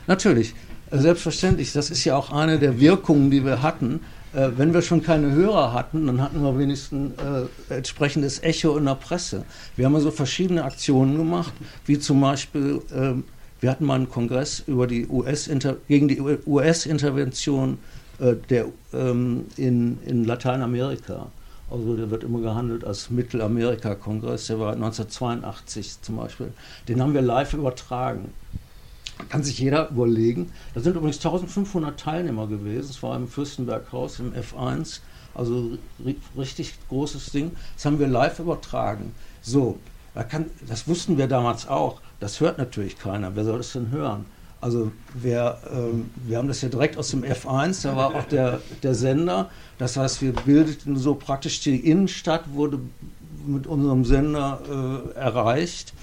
Natürlich. 0.08 0.56
Selbstverständlich, 0.96 1.74
das 1.74 1.90
ist 1.90 2.06
ja 2.06 2.16
auch 2.16 2.32
eine 2.32 2.60
der 2.60 2.80
Wirkungen, 2.80 3.32
die 3.32 3.44
wir 3.44 3.64
hatten. 3.64 4.02
Äh, 4.32 4.50
wenn 4.58 4.76
wir 4.76 4.84
schon 4.84 5.02
keine 5.02 5.32
Hörer 5.32 5.74
hatten, 5.74 6.06
dann 6.06 6.22
hatten 6.22 6.44
wir 6.44 6.56
wenigstens 6.60 7.14
äh, 7.20 7.74
entsprechendes 7.74 8.44
Echo 8.44 8.78
in 8.78 8.86
der 8.86 8.94
Presse. 8.94 9.44
Wir 9.76 9.88
haben 9.88 9.96
also 9.96 10.12
verschiedene 10.12 10.64
Aktionen 10.64 11.18
gemacht, 11.18 11.52
wie 11.88 11.98
zum 11.98 12.22
Beispiel, 12.22 12.80
äh, 12.94 13.14
wir 13.60 13.72
hatten 13.72 13.86
mal 13.86 13.96
einen 13.96 14.10
Kongress 14.10 14.64
über 14.68 14.86
die 14.86 15.08
US 15.08 15.50
gegen 15.88 16.08
die 16.08 16.22
US-Intervention 16.22 17.80
äh, 18.20 18.64
ähm, 18.94 19.46
in, 19.58 19.98
in 20.06 20.26
Lateinamerika. 20.26 21.26
Also 21.72 21.96
der 21.98 22.12
wird 22.12 22.24
immer 22.24 22.40
gehandelt 22.40 22.86
als 22.86 23.10
Mittelamerika-Kongress, 23.10 24.46
der 24.46 24.60
war 24.60 24.74
1982 24.74 26.04
zum 26.04 26.18
Beispiel. 26.18 26.54
Den 26.88 27.02
haben 27.02 27.16
wir 27.16 27.24
live 27.24 27.56
übertragen 27.56 28.32
kann 29.30 29.44
sich 29.44 29.60
jeder 29.60 29.90
überlegen. 29.90 30.52
Da 30.74 30.82
sind 30.82 30.96
übrigens 30.96 31.18
1500 31.18 32.00
Teilnehmer 32.00 32.48
gewesen. 32.48 32.90
Es 32.90 33.02
war 33.04 33.16
im 33.16 33.28
Fürstenberghaus 33.28 34.20
im 34.20 34.34
F1. 34.34 35.00
Also 35.36 35.78
richtig 36.38 36.74
großes 36.90 37.32
Ding. 37.32 37.52
Das 37.76 37.86
haben 37.86 38.00
wir 38.00 38.08
live 38.08 38.40
übertragen. 38.40 39.14
So, 39.42 39.80
da 40.14 40.24
kann, 40.24 40.46
das 40.68 40.88
wussten 40.88 41.18
wir 41.18 41.28
damals 41.28 41.68
auch. 41.68 42.02
Das 42.20 42.40
hört 42.40 42.58
natürlich 42.58 42.98
keiner. 42.98 43.36
Wer 43.36 43.44
soll 43.44 43.58
das 43.58 43.74
denn 43.74 43.90
hören? 43.92 44.26
Also 44.62 44.92
wir, 45.14 45.58
ähm, 45.74 46.10
wir 46.26 46.38
haben 46.38 46.48
das 46.48 46.62
ja 46.62 46.70
direkt 46.70 46.98
aus 46.98 47.10
dem 47.10 47.24
F1, 47.24 47.84
da 47.84 47.98
war 47.98 48.16
auch 48.16 48.24
der, 48.24 48.62
der 48.82 48.96
Sender. 48.96 49.50
Das 49.78 49.98
heißt, 49.98 50.22
wir 50.22 50.32
bildeten 50.32 50.96
so 50.96 51.16
praktisch 51.16 51.60
die 51.60 51.76
Innenstadt, 51.76 52.54
wurde 52.54 52.80
mit 53.46 53.68
unserem 53.68 54.06
Sender 54.06 54.62
äh, 55.16 55.18
erreicht. 55.20 55.94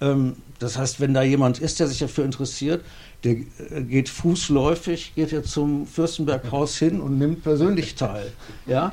Ähm, 0.00 0.36
das 0.58 0.76
heißt, 0.76 1.00
wenn 1.00 1.14
da 1.14 1.22
jemand 1.22 1.60
ist, 1.60 1.80
der 1.80 1.86
sich 1.86 1.98
dafür 1.98 2.24
interessiert, 2.24 2.84
der 3.24 3.32
äh, 3.32 3.82
geht 3.82 4.08
fußläufig, 4.08 5.14
geht 5.14 5.32
er 5.32 5.44
zum 5.44 5.86
Fürstenberghaus 5.86 6.76
hin 6.76 7.00
und 7.00 7.18
nimmt 7.18 7.42
persönlich 7.42 7.94
teil. 7.94 8.32
Ja? 8.66 8.92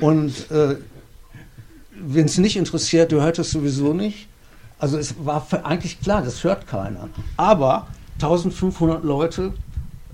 Und 0.00 0.50
äh, 0.50 0.76
wenn 1.92 2.26
es 2.26 2.38
nicht 2.38 2.56
interessiert, 2.56 3.12
du 3.12 3.20
hört 3.20 3.38
es 3.38 3.50
sowieso 3.50 3.92
nicht. 3.92 4.28
Also 4.78 4.96
es 4.96 5.14
war 5.24 5.46
eigentlich 5.64 6.00
klar, 6.00 6.22
das 6.22 6.42
hört 6.42 6.66
keiner. 6.66 7.10
Aber 7.36 7.88
1500 8.14 9.04
Leute 9.04 9.52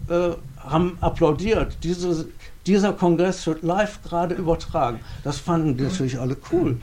äh, 0.09 0.31
haben 0.59 0.99
applaudiert. 1.01 1.77
Diese, 1.83 2.27
dieser 2.67 2.93
Kongress 2.93 3.47
wird 3.47 3.63
live 3.63 4.03
gerade 4.03 4.35
übertragen. 4.35 5.01
Das 5.23 5.39
fanden 5.39 5.77
die 5.77 5.85
natürlich 5.85 6.19
alle 6.19 6.37
cool. 6.51 6.79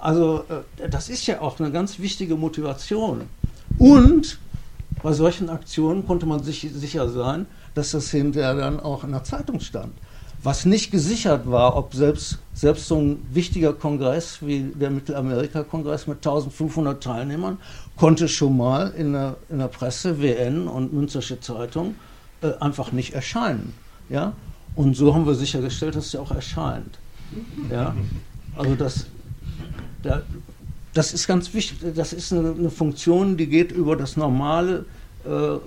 Also 0.00 0.44
äh, 0.48 0.88
das 0.88 1.08
ist 1.08 1.26
ja 1.26 1.40
auch 1.40 1.60
eine 1.60 1.70
ganz 1.70 1.98
wichtige 1.98 2.36
Motivation. 2.36 3.22
Und 3.78 4.38
bei 5.02 5.12
solchen 5.12 5.48
Aktionen 5.48 6.06
konnte 6.06 6.26
man 6.26 6.42
sich 6.42 6.68
sicher 6.72 7.08
sein, 7.08 7.46
dass 7.74 7.92
das 7.92 8.10
hinterher 8.10 8.54
dann 8.54 8.80
auch 8.80 9.04
in 9.04 9.12
der 9.12 9.24
Zeitung 9.24 9.60
stand. 9.60 9.92
Was 10.42 10.64
nicht 10.64 10.90
gesichert 10.90 11.50
war, 11.50 11.76
ob 11.76 11.94
selbst, 11.94 12.38
selbst 12.54 12.88
so 12.88 12.96
ein 12.96 13.26
wichtiger 13.30 13.74
Kongress 13.74 14.38
wie 14.40 14.72
der 14.74 14.90
Mittelamerika-Kongress 14.90 16.06
mit 16.06 16.18
1500 16.18 17.02
Teilnehmern 17.02 17.58
konnte 17.96 18.26
schon 18.26 18.56
mal 18.56 18.90
in 18.96 19.12
der, 19.12 19.36
in 19.50 19.58
der 19.58 19.68
Presse, 19.68 20.20
WN 20.22 20.66
und 20.66 20.94
Münzersche 20.94 21.40
Zeitung 21.40 21.94
äh, 22.40 22.52
einfach 22.58 22.90
nicht 22.92 23.12
erscheinen. 23.12 23.74
Ja? 24.08 24.32
Und 24.74 24.96
so 24.96 25.14
haben 25.14 25.26
wir 25.26 25.34
sichergestellt, 25.34 25.96
dass 25.96 26.10
sie 26.10 26.18
auch 26.18 26.30
erscheint. 26.30 26.98
Ja? 27.70 27.94
Also 28.56 28.74
das, 28.76 29.06
da, 30.02 30.22
das 30.94 31.12
ist 31.12 31.26
ganz 31.26 31.52
wichtig. 31.54 31.94
Das 31.94 32.12
ist 32.12 32.32
eine, 32.32 32.52
eine, 32.52 32.70
Funktion, 32.70 33.36
die 33.36 33.46
geht 33.46 33.72
über 33.72 33.96
das 33.96 34.16
normale, 34.16 34.86
äh, 35.24 35.58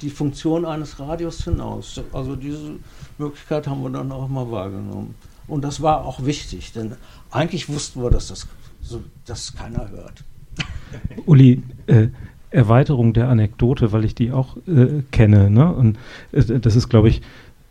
die 0.00 0.10
Funktion 0.10 0.64
eines 0.64 0.98
Radios 1.00 1.44
hinaus. 1.44 2.00
Also 2.12 2.36
diese 2.36 2.76
Möglichkeit 3.18 3.66
haben 3.66 3.82
wir 3.82 3.90
dann 3.90 4.12
auch 4.12 4.28
mal 4.28 4.50
wahrgenommen. 4.50 5.14
Und 5.46 5.64
das 5.64 5.80
war 5.80 6.04
auch 6.04 6.24
wichtig, 6.24 6.72
denn 6.72 6.96
eigentlich 7.30 7.68
wussten 7.68 8.02
wir, 8.02 8.10
dass 8.10 8.28
das 8.28 8.46
so, 8.82 9.02
dass 9.24 9.54
keiner 9.54 9.88
hört. 9.90 10.24
Uli, 11.26 11.62
äh, 11.86 12.08
Erweiterung 12.50 13.12
der 13.12 13.28
Anekdote, 13.28 13.92
weil 13.92 14.04
ich 14.04 14.14
die 14.14 14.32
auch 14.32 14.56
äh, 14.66 15.02
kenne. 15.10 15.50
Ne? 15.50 15.72
Und 15.72 15.98
äh, 16.32 16.60
das 16.60 16.76
ist, 16.76 16.88
glaube 16.88 17.08
ich, 17.08 17.22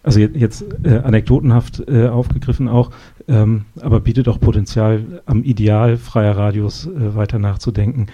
also 0.08 0.22
jetzt, 0.22 0.36
jetzt 0.38 0.65
äh, 0.86 1.00
anekdotenhaft 1.00 1.84
äh, 1.89 2.08
aufgegriffen 2.08 2.70
auch, 2.70 2.91
ähm, 3.28 3.65
aber 3.82 4.00
bietet 4.00 4.30
auch 4.30 4.39
Potenzial, 4.39 5.22
am 5.26 5.43
Ideal 5.43 5.98
freier 5.98 6.38
Radios 6.38 6.88
äh, 6.88 7.13
weiter 7.13 7.39
nachzudenken. 7.39 8.08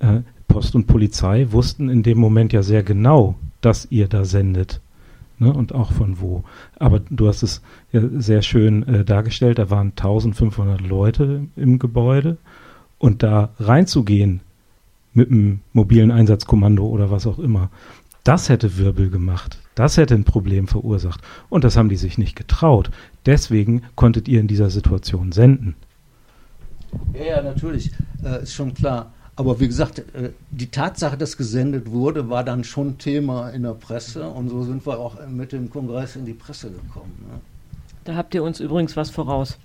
Äh, 0.00 0.20
Post 0.48 0.74
und 0.74 0.86
Polizei 0.86 1.46
wussten 1.50 1.88
in 1.88 2.02
dem 2.02 2.18
Moment 2.18 2.52
ja 2.52 2.62
sehr 2.62 2.82
genau, 2.82 3.36
dass 3.62 3.88
ihr 3.90 4.06
da 4.06 4.24
sendet. 4.24 4.80
Ne, 5.38 5.50
und 5.50 5.74
auch 5.74 5.92
von 5.92 6.20
wo. 6.20 6.44
Aber 6.78 7.00
du 7.00 7.26
hast 7.26 7.42
es 7.42 7.62
ja 7.92 8.02
sehr 8.18 8.42
schön 8.42 8.86
äh, 8.86 9.04
dargestellt, 9.06 9.58
da 9.58 9.70
waren 9.70 9.92
1500 9.96 10.82
Leute 10.82 11.46
im 11.56 11.78
Gebäude 11.78 12.36
und 12.98 13.22
da 13.22 13.48
reinzugehen 13.58 14.42
mit 15.14 15.30
einem 15.30 15.60
mobilen 15.72 16.10
Einsatzkommando 16.10 16.86
oder 16.86 17.10
was 17.10 17.26
auch 17.26 17.38
immer, 17.38 17.70
das 18.22 18.50
hätte 18.50 18.76
Wirbel 18.76 19.08
gemacht. 19.08 19.58
Das 19.80 19.96
hätte 19.96 20.14
ein 20.14 20.24
Problem 20.24 20.68
verursacht. 20.68 21.22
Und 21.48 21.64
das 21.64 21.78
haben 21.78 21.88
die 21.88 21.96
sich 21.96 22.18
nicht 22.18 22.36
getraut. 22.36 22.90
Deswegen 23.24 23.80
konntet 23.94 24.28
ihr 24.28 24.38
in 24.38 24.46
dieser 24.46 24.68
Situation 24.68 25.32
senden. 25.32 25.74
Ja, 27.14 27.24
ja, 27.24 27.42
natürlich, 27.42 27.90
äh, 28.22 28.42
ist 28.42 28.52
schon 28.52 28.74
klar. 28.74 29.10
Aber 29.36 29.58
wie 29.58 29.68
gesagt, 29.68 30.00
äh, 30.00 30.32
die 30.50 30.70
Tatsache, 30.70 31.16
dass 31.16 31.38
gesendet 31.38 31.90
wurde, 31.90 32.28
war 32.28 32.44
dann 32.44 32.62
schon 32.62 32.98
Thema 32.98 33.48
in 33.48 33.62
der 33.62 33.72
Presse. 33.72 34.28
Und 34.28 34.50
so 34.50 34.64
sind 34.64 34.86
wir 34.86 34.98
auch 34.98 35.26
mit 35.26 35.52
dem 35.52 35.70
Kongress 35.70 36.14
in 36.14 36.26
die 36.26 36.34
Presse 36.34 36.70
gekommen. 36.70 37.14
Ne? 37.26 37.40
Da 38.04 38.16
habt 38.16 38.34
ihr 38.34 38.42
uns 38.42 38.60
übrigens 38.60 38.98
was 38.98 39.08
voraus. 39.08 39.56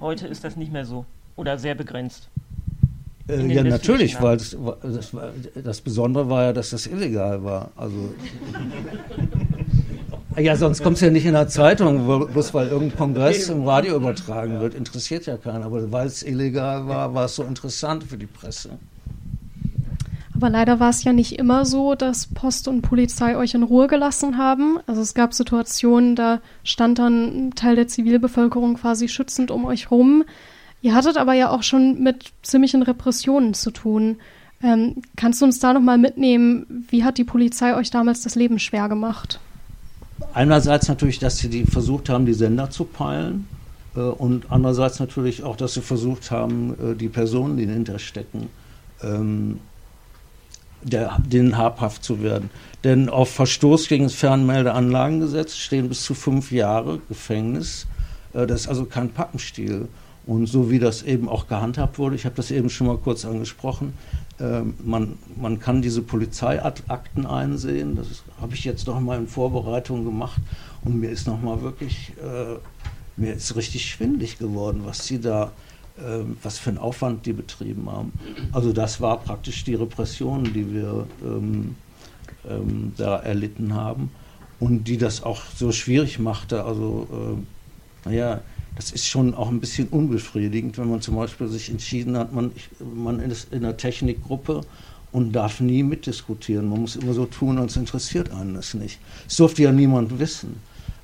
Heute 0.00 0.26
ist 0.26 0.42
das 0.42 0.56
nicht 0.56 0.72
mehr 0.72 0.86
so. 0.86 1.04
Oder 1.36 1.58
sehr 1.58 1.74
begrenzt. 1.74 2.30
Äh, 3.32 3.52
ja, 3.52 3.64
natürlich, 3.64 4.20
weil 4.20 4.36
das, 4.36 4.56
das, 4.82 5.12
das, 5.62 5.80
Besondere 5.80 6.28
war 6.28 6.44
ja, 6.44 6.52
dass 6.52 6.70
das 6.70 6.86
illegal 6.86 7.42
war. 7.42 7.70
Also, 7.76 8.14
ja, 10.36 10.56
sonst 10.56 10.82
kommt 10.82 10.96
es 10.96 11.02
ja 11.02 11.10
nicht 11.10 11.24
in 11.24 11.32
der 11.32 11.48
Zeitung, 11.48 12.06
bloß 12.06 12.52
weil 12.52 12.68
irgendein 12.68 12.98
Kongress 12.98 13.48
im 13.48 13.66
Radio 13.66 13.96
übertragen 13.96 14.60
wird. 14.60 14.74
Interessiert 14.74 15.26
ja 15.26 15.36
keinen. 15.36 15.62
Aber 15.62 15.90
weil 15.90 16.06
es 16.06 16.22
illegal 16.22 16.86
war, 16.86 17.14
war 17.14 17.24
es 17.24 17.36
so 17.36 17.42
interessant 17.42 18.04
für 18.04 18.18
die 18.18 18.26
Presse. 18.26 18.70
Aber 20.34 20.50
leider 20.50 20.80
war 20.80 20.90
es 20.90 21.04
ja 21.04 21.12
nicht 21.12 21.38
immer 21.38 21.64
so, 21.64 21.94
dass 21.94 22.26
Post 22.26 22.66
und 22.66 22.82
Polizei 22.82 23.36
euch 23.36 23.54
in 23.54 23.62
Ruhe 23.62 23.86
gelassen 23.86 24.38
haben. 24.38 24.78
Also 24.86 25.00
es 25.00 25.14
gab 25.14 25.34
Situationen, 25.34 26.16
da 26.16 26.40
stand 26.64 26.98
dann 26.98 27.46
ein 27.48 27.54
Teil 27.54 27.76
der 27.76 27.86
Zivilbevölkerung 27.86 28.74
quasi 28.74 29.08
schützend 29.08 29.50
um 29.52 29.64
euch 29.64 29.90
rum. 29.90 30.24
Ihr 30.82 30.94
hattet 30.94 31.16
aber 31.16 31.32
ja 31.32 31.50
auch 31.50 31.62
schon 31.62 32.02
mit 32.02 32.32
ziemlichen 32.42 32.82
Repressionen 32.82 33.54
zu 33.54 33.70
tun. 33.70 34.16
Ähm, 34.62 34.96
kannst 35.16 35.40
du 35.40 35.44
uns 35.44 35.60
da 35.60 35.72
nochmal 35.72 35.96
mitnehmen, 35.96 36.84
wie 36.88 37.04
hat 37.04 37.18
die 37.18 37.24
Polizei 37.24 37.74
euch 37.76 37.90
damals 37.90 38.22
das 38.22 38.34
Leben 38.34 38.58
schwer 38.58 38.88
gemacht? 38.88 39.40
Einerseits 40.34 40.88
natürlich, 40.88 41.18
dass 41.18 41.38
sie 41.38 41.48
die 41.48 41.64
versucht 41.64 42.08
haben, 42.08 42.26
die 42.26 42.34
Sender 42.34 42.70
zu 42.70 42.84
peilen. 42.84 43.46
Äh, 43.96 44.00
und 44.00 44.46
andererseits 44.50 45.00
natürlich 45.00 45.42
auch, 45.42 45.56
dass 45.56 45.74
sie 45.74 45.82
versucht 45.82 46.30
haben, 46.30 46.74
äh, 46.82 46.94
die 46.94 47.08
Personen, 47.08 47.56
die 47.56 47.66
dahinter 47.66 47.98
stecken, 47.98 48.48
ähm, 49.02 49.60
der, 50.82 51.18
denen 51.24 51.56
habhaft 51.56 52.02
zu 52.02 52.22
werden. 52.22 52.50
Denn 52.82 53.08
auf 53.08 53.30
Verstoß 53.30 53.86
gegen 53.88 54.04
das 54.04 54.14
Fernmeldeanlagengesetz 54.14 55.56
stehen 55.56 55.88
bis 55.88 56.02
zu 56.02 56.14
fünf 56.14 56.50
Jahre 56.50 57.00
Gefängnis. 57.08 57.86
Äh, 58.32 58.46
das 58.46 58.62
ist 58.62 58.68
also 58.68 58.84
kein 58.84 59.10
Pappenstiel. 59.10 59.88
Und 60.24 60.46
so 60.46 60.70
wie 60.70 60.78
das 60.78 61.02
eben 61.02 61.28
auch 61.28 61.48
gehandhabt 61.48 61.98
wurde, 61.98 62.14
ich 62.14 62.24
habe 62.24 62.36
das 62.36 62.50
eben 62.50 62.70
schon 62.70 62.86
mal 62.86 62.96
kurz 62.96 63.24
angesprochen, 63.24 63.92
äh, 64.38 64.62
man, 64.84 65.18
man 65.36 65.58
kann 65.58 65.82
diese 65.82 66.02
Polizeiakten 66.02 67.26
einsehen. 67.26 67.96
Das 67.96 68.06
habe 68.40 68.54
ich 68.54 68.64
jetzt 68.64 68.86
noch 68.86 69.00
mal 69.00 69.18
in 69.18 69.26
Vorbereitung 69.26 70.04
gemacht 70.04 70.40
und 70.84 71.00
mir 71.00 71.10
ist 71.10 71.26
noch 71.26 71.42
mal 71.42 71.62
wirklich, 71.62 72.12
äh, 72.22 72.56
mir 73.16 73.34
ist 73.34 73.56
richtig 73.56 73.90
schwindlig 73.90 74.38
geworden, 74.38 74.82
was 74.84 75.06
sie 75.06 75.20
da, 75.20 75.52
äh, 75.98 76.24
was 76.42 76.58
für 76.58 76.70
einen 76.70 76.78
Aufwand 76.78 77.26
die 77.26 77.32
betrieben 77.32 77.90
haben. 77.90 78.12
Also 78.52 78.72
das 78.72 79.00
war 79.00 79.18
praktisch 79.18 79.64
die 79.64 79.74
Repression, 79.74 80.44
die 80.44 80.72
wir 80.72 81.06
ähm, 81.24 81.74
ähm, 82.48 82.92
da 82.96 83.16
erlitten 83.18 83.74
haben 83.74 84.10
und 84.60 84.84
die 84.84 84.98
das 84.98 85.22
auch 85.22 85.42
so 85.56 85.72
schwierig 85.72 86.18
machte. 86.18 86.64
Also, 86.64 87.08
äh, 88.06 88.08
naja, 88.08 88.40
das 88.76 88.90
ist 88.90 89.06
schon 89.06 89.34
auch 89.34 89.48
ein 89.48 89.60
bisschen 89.60 89.88
unbefriedigend, 89.88 90.78
wenn 90.78 90.88
man 90.88 91.00
zum 91.00 91.16
Beispiel 91.16 91.48
sich 91.48 91.70
entschieden 91.70 92.16
hat, 92.16 92.32
man, 92.32 92.52
man 92.94 93.20
ist 93.20 93.52
in 93.52 93.64
einer 93.64 93.76
Technikgruppe 93.76 94.62
und 95.12 95.32
darf 95.32 95.60
nie 95.60 95.82
mitdiskutieren. 95.82 96.68
Man 96.68 96.80
muss 96.80 96.96
immer 96.96 97.12
so 97.12 97.26
tun, 97.26 97.58
als 97.58 97.76
interessiert 97.76 98.30
einen 98.30 98.54
das 98.54 98.74
nicht. 98.74 98.98
Das 99.26 99.36
durfte 99.36 99.62
ja 99.62 99.72
niemand 99.72 100.18
wissen. 100.18 100.56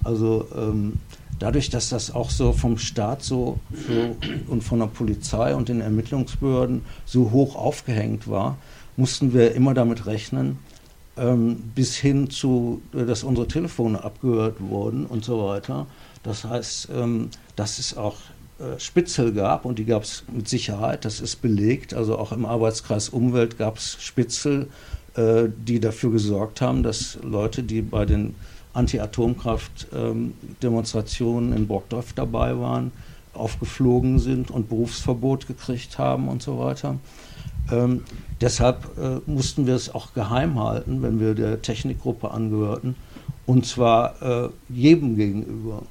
Also 0.03 0.49
ähm, 0.57 0.95
dadurch, 1.39 1.69
dass 1.69 1.91
das 1.91 2.11
auch 2.11 2.31
so 2.31 2.53
vom 2.53 2.79
Staat 2.79 3.23
so, 3.23 3.59
so 3.87 4.17
und 4.49 4.63
von 4.65 4.79
der 4.79 4.87
Polizei 4.87 5.55
und 5.55 5.69
den 5.69 5.81
Ermittlungsbehörden 5.81 6.83
so 7.05 7.31
hoch 7.31 7.55
aufgehängt 7.55 8.29
war, 8.29 8.57
mussten 8.97 9.35
wir 9.35 9.55
immer 9.55 9.75
damit 9.75 10.07
rechnen, 10.07 10.59
ähm, 11.17 11.57
bis 11.75 11.97
hin 11.97 12.31
zu, 12.31 12.81
dass 12.93 13.25
unsere 13.25 13.47
Telefone 13.47 14.03
abgehört 14.03 14.57
wurden 14.61 15.05
und 15.05 15.25
so 15.25 15.45
weiter. 15.45 15.87
Das 16.23 16.45
heißt, 16.45 16.89
ähm, 16.95 17.31
dass 17.57 17.79
es 17.79 17.97
auch 17.97 18.17
äh, 18.59 18.79
Spitzel 18.79 19.33
gab 19.33 19.65
und 19.65 19.79
die 19.79 19.85
gab 19.85 20.03
es 20.03 20.25
mit 20.33 20.49
Sicherheit, 20.49 21.05
das 21.05 21.21
ist 21.21 21.43
belegt. 21.43 21.95
Also 21.95 22.19
auch 22.19 22.33
im 22.33 22.45
Arbeitskreis 22.45 23.09
Umwelt 23.09 23.57
gab 23.59 23.79
es 23.79 23.97
Spitzel, 24.01 24.69
äh, 25.15 25.45
die 25.57 25.79
dafür 25.81 26.11
gesorgt 26.11 26.61
haben, 26.61 26.83
dass 26.83 27.19
Leute, 27.23 27.63
die 27.63 27.81
bei 27.83 28.05
den 28.05 28.35
Anti-Atomkraft-Demonstrationen 28.73 31.53
in 31.53 31.67
Burgdorf 31.67 32.13
dabei 32.15 32.59
waren, 32.59 32.93
aufgeflogen 33.33 34.19
sind 34.19 34.51
und 34.51 34.69
Berufsverbot 34.69 35.47
gekriegt 35.47 35.99
haben 35.99 36.29
und 36.29 36.43
so 36.43 36.59
weiter. 36.59 36.97
Ähm, 37.71 38.03
deshalb 38.41 38.99
äh, 38.99 39.21
mussten 39.31 39.67
wir 39.67 39.75
es 39.75 39.95
auch 39.95 40.15
geheim 40.15 40.59
halten, 40.59 41.03
wenn 41.03 41.21
wir 41.21 41.35
der 41.35 41.61
Technikgruppe 41.63 42.31
angehörten, 42.31 42.97
und 43.47 43.67
zwar 43.67 44.23
äh, 44.23 44.49
jedem 44.69 45.17
gegenüber. 45.17 45.83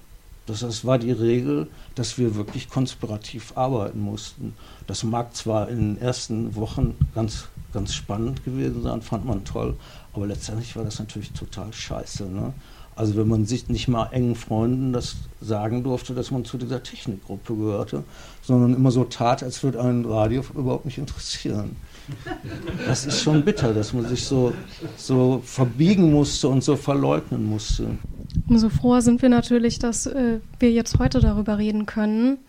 Das, 0.48 0.62
das 0.62 0.86
war 0.86 0.98
die 0.98 1.12
Regel, 1.12 1.68
dass 1.94 2.18
wir 2.18 2.36
wirklich 2.36 2.70
konspirativ 2.70 3.56
arbeiten 3.56 4.00
mussten. 4.00 4.54
Das 4.88 5.04
mag 5.04 5.36
zwar 5.36 5.70
in 5.70 5.96
den 5.96 6.02
ersten 6.02 6.56
Wochen 6.56 6.96
ganz, 7.14 7.50
ganz 7.74 7.94
spannend 7.94 8.44
gewesen 8.44 8.82
sein, 8.82 9.02
fand 9.02 9.26
man 9.26 9.44
toll, 9.44 9.76
aber 10.14 10.26
letztendlich 10.26 10.76
war 10.76 10.84
das 10.84 11.00
natürlich 11.00 11.34
total 11.34 11.72
scheiße. 11.72 12.26
Ne? 12.26 12.54
Also 12.96 13.16
wenn 13.16 13.28
man 13.28 13.46
sich 13.46 13.68
nicht 13.68 13.88
mal 13.90 14.08
engen 14.12 14.36
Freunden 14.36 14.94
das 14.94 15.18
sagen 15.40 15.84
durfte, 15.84 16.16
dass 16.16 16.32
man 16.32 16.46
zu 16.46 16.58
dieser 16.58 16.82
Technikgruppe 16.82 17.56
gehörte, 17.56 18.04
sondern 18.42 18.74
immer 18.74 18.90
so 18.90 19.04
tat, 19.04 19.44
als 19.44 19.62
würde 19.62 19.82
ein 19.82 20.04
Radio 20.06 20.44
überhaupt 20.56 20.86
nicht 20.86 20.98
interessieren. 20.98 21.76
Das 22.86 23.06
ist 23.06 23.22
schon 23.22 23.44
bitter, 23.44 23.74
dass 23.74 23.94
man 23.94 24.08
sich 24.08 24.26
so, 24.26 24.54
so 24.96 25.42
verbiegen 25.44 26.12
musste 26.12 26.48
und 26.48 26.64
so 26.64 26.76
verleugnen 26.76 27.46
musste. 27.46 27.98
Umso 28.48 28.70
froher 28.70 29.02
sind 29.02 29.22
wir 29.22 29.30
natürlich, 29.30 29.80
dass 29.80 30.06
äh, 30.08 30.40
wir 30.60 30.72
jetzt 30.72 31.00
heute 31.00 31.20
darüber 31.20 31.58
reden 31.58 31.86
können. 31.86 32.40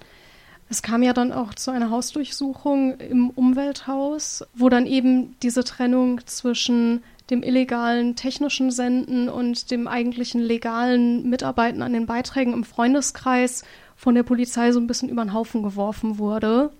Es 0.71 0.83
kam 0.83 1.03
ja 1.03 1.13
dann 1.13 1.33
auch 1.33 1.55
zu 1.55 1.71
einer 1.71 1.91
Hausdurchsuchung 1.91 2.99
im 2.99 3.31
Umwelthaus, 3.31 4.45
wo 4.55 4.69
dann 4.69 4.87
eben 4.87 5.35
diese 5.43 5.65
Trennung 5.65 6.21
zwischen 6.27 7.03
dem 7.31 7.43
illegalen 7.43 8.17
technischen 8.17 8.71
Senden 8.71 9.29
und 9.29 9.71
dem 9.71 9.87
eigentlichen 9.87 10.41
legalen 10.41 11.29
Mitarbeiten 11.29 11.83
an 11.83 11.93
den 11.93 12.07
Beiträgen 12.07 12.53
im 12.53 12.65
Freundeskreis 12.65 13.65
von 13.97 14.15
der 14.15 14.23
Polizei 14.23 14.73
so 14.73 14.81
ein 14.81 14.87
bisschen 14.87 15.09
über 15.09 15.25
den 15.25 15.33
Haufen 15.33 15.63
geworfen 15.63 16.19
wurde. 16.19 16.71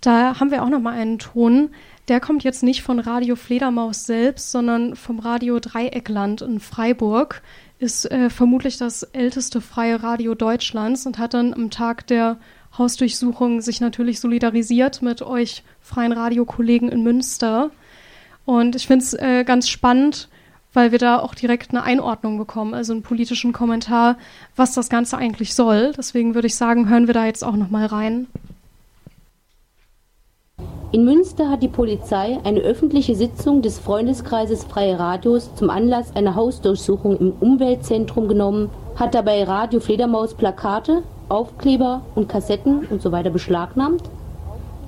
Da 0.00 0.40
haben 0.40 0.50
wir 0.50 0.62
auch 0.62 0.68
noch 0.68 0.80
mal 0.80 0.94
einen 0.94 1.18
Ton. 1.18 1.70
Der 2.08 2.20
kommt 2.20 2.42
jetzt 2.42 2.62
nicht 2.62 2.82
von 2.82 2.98
Radio 2.98 3.36
Fledermaus 3.36 4.06
selbst, 4.06 4.50
sondern 4.50 4.96
vom 4.96 5.18
Radio 5.18 5.60
Dreieckland 5.60 6.42
in 6.42 6.58
Freiburg. 6.58 7.42
Ist 7.78 8.10
äh, 8.10 8.30
vermutlich 8.30 8.76
das 8.76 9.02
älteste 9.02 9.60
freie 9.60 10.02
Radio 10.02 10.34
Deutschlands 10.34 11.06
und 11.06 11.18
hat 11.18 11.34
dann 11.34 11.54
am 11.54 11.70
Tag 11.70 12.06
der 12.06 12.38
Hausdurchsuchung 12.76 13.60
sich 13.60 13.80
natürlich 13.80 14.20
solidarisiert 14.20 15.02
mit 15.02 15.22
euch 15.22 15.62
freien 15.80 16.12
Radiokollegen 16.12 16.88
in 16.88 17.02
Münster. 17.02 17.70
Und 18.44 18.76
ich 18.76 18.86
finde 18.86 19.04
es 19.04 19.14
äh, 19.14 19.44
ganz 19.44 19.68
spannend, 19.68 20.28
weil 20.72 20.92
wir 20.92 20.98
da 20.98 21.18
auch 21.18 21.34
direkt 21.34 21.70
eine 21.70 21.82
Einordnung 21.82 22.38
bekommen, 22.38 22.74
also 22.74 22.92
einen 22.92 23.02
politischen 23.02 23.52
Kommentar, 23.52 24.18
was 24.56 24.74
das 24.74 24.88
Ganze 24.88 25.18
eigentlich 25.18 25.54
soll. 25.54 25.92
Deswegen 25.96 26.34
würde 26.34 26.46
ich 26.46 26.56
sagen, 26.56 26.88
hören 26.88 27.06
wir 27.06 27.14
da 27.14 27.26
jetzt 27.26 27.44
auch 27.44 27.56
noch 27.56 27.70
mal 27.70 27.86
rein. 27.86 28.28
In 30.92 31.04
Münster 31.04 31.48
hat 31.48 31.62
die 31.62 31.68
Polizei 31.68 32.40
eine 32.42 32.58
öffentliche 32.62 33.14
Sitzung 33.14 33.62
des 33.62 33.78
Freundeskreises 33.78 34.64
Freie 34.64 34.98
Radios 34.98 35.54
zum 35.54 35.70
Anlass 35.70 36.16
einer 36.16 36.34
Hausdurchsuchung 36.34 37.16
im 37.16 37.32
Umweltzentrum 37.38 38.26
genommen, 38.26 38.70
hat 38.96 39.14
dabei 39.14 39.44
Radio 39.44 39.78
Fledermaus 39.78 40.34
Plakate, 40.34 41.04
Aufkleber 41.28 42.02
und 42.16 42.28
Kassetten 42.28 42.88
usw. 42.90 43.22
So 43.22 43.30
beschlagnahmt, 43.30 44.02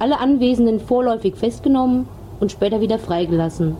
alle 0.00 0.18
Anwesenden 0.18 0.80
vorläufig 0.80 1.36
festgenommen 1.36 2.08
und 2.40 2.50
später 2.50 2.80
wieder 2.80 2.98
freigelassen. 2.98 3.76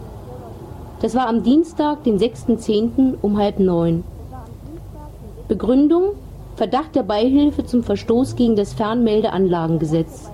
Das 1.01 1.17
war 1.17 1.27
am 1.27 1.43
Dienstag, 1.43 2.05
den 2.05 2.21
6.10. 2.21 3.15
um 3.21 3.37
halb 3.37 3.59
neun. 3.59 4.05
Begründung 5.49 6.13
Verdacht 6.55 6.95
der 6.95 7.03
Beihilfe 7.03 7.65
zum 7.65 7.83
Verstoß 7.83 8.37
gegen 8.37 8.55
das 8.55 8.75
Fernmeldeanlagengesetz 8.75 10.32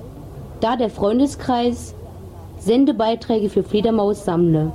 da 0.61 0.77
der 0.77 0.91
Freundeskreis 0.91 1.95
Sendebeiträge 2.59 3.49
für 3.49 3.63
Fledermaus 3.63 4.25
sammle. 4.25 4.73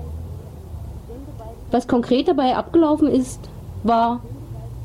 Was 1.71 1.87
konkret 1.87 2.27
dabei 2.27 2.55
abgelaufen 2.55 3.07
ist, 3.07 3.39
war, 3.83 4.21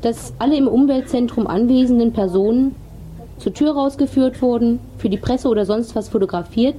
dass 0.01 0.33
alle 0.39 0.57
im 0.57 0.67
Umweltzentrum 0.67 1.47
anwesenden 1.47 2.13
Personen 2.13 2.75
zur 3.37 3.53
Tür 3.53 3.73
rausgeführt 3.73 4.41
wurden, 4.41 4.79
für 4.97 5.09
die 5.09 5.17
Presse 5.17 5.47
oder 5.47 5.65
sonst 5.65 5.95
was 5.95 6.09
fotografiert, 6.09 6.75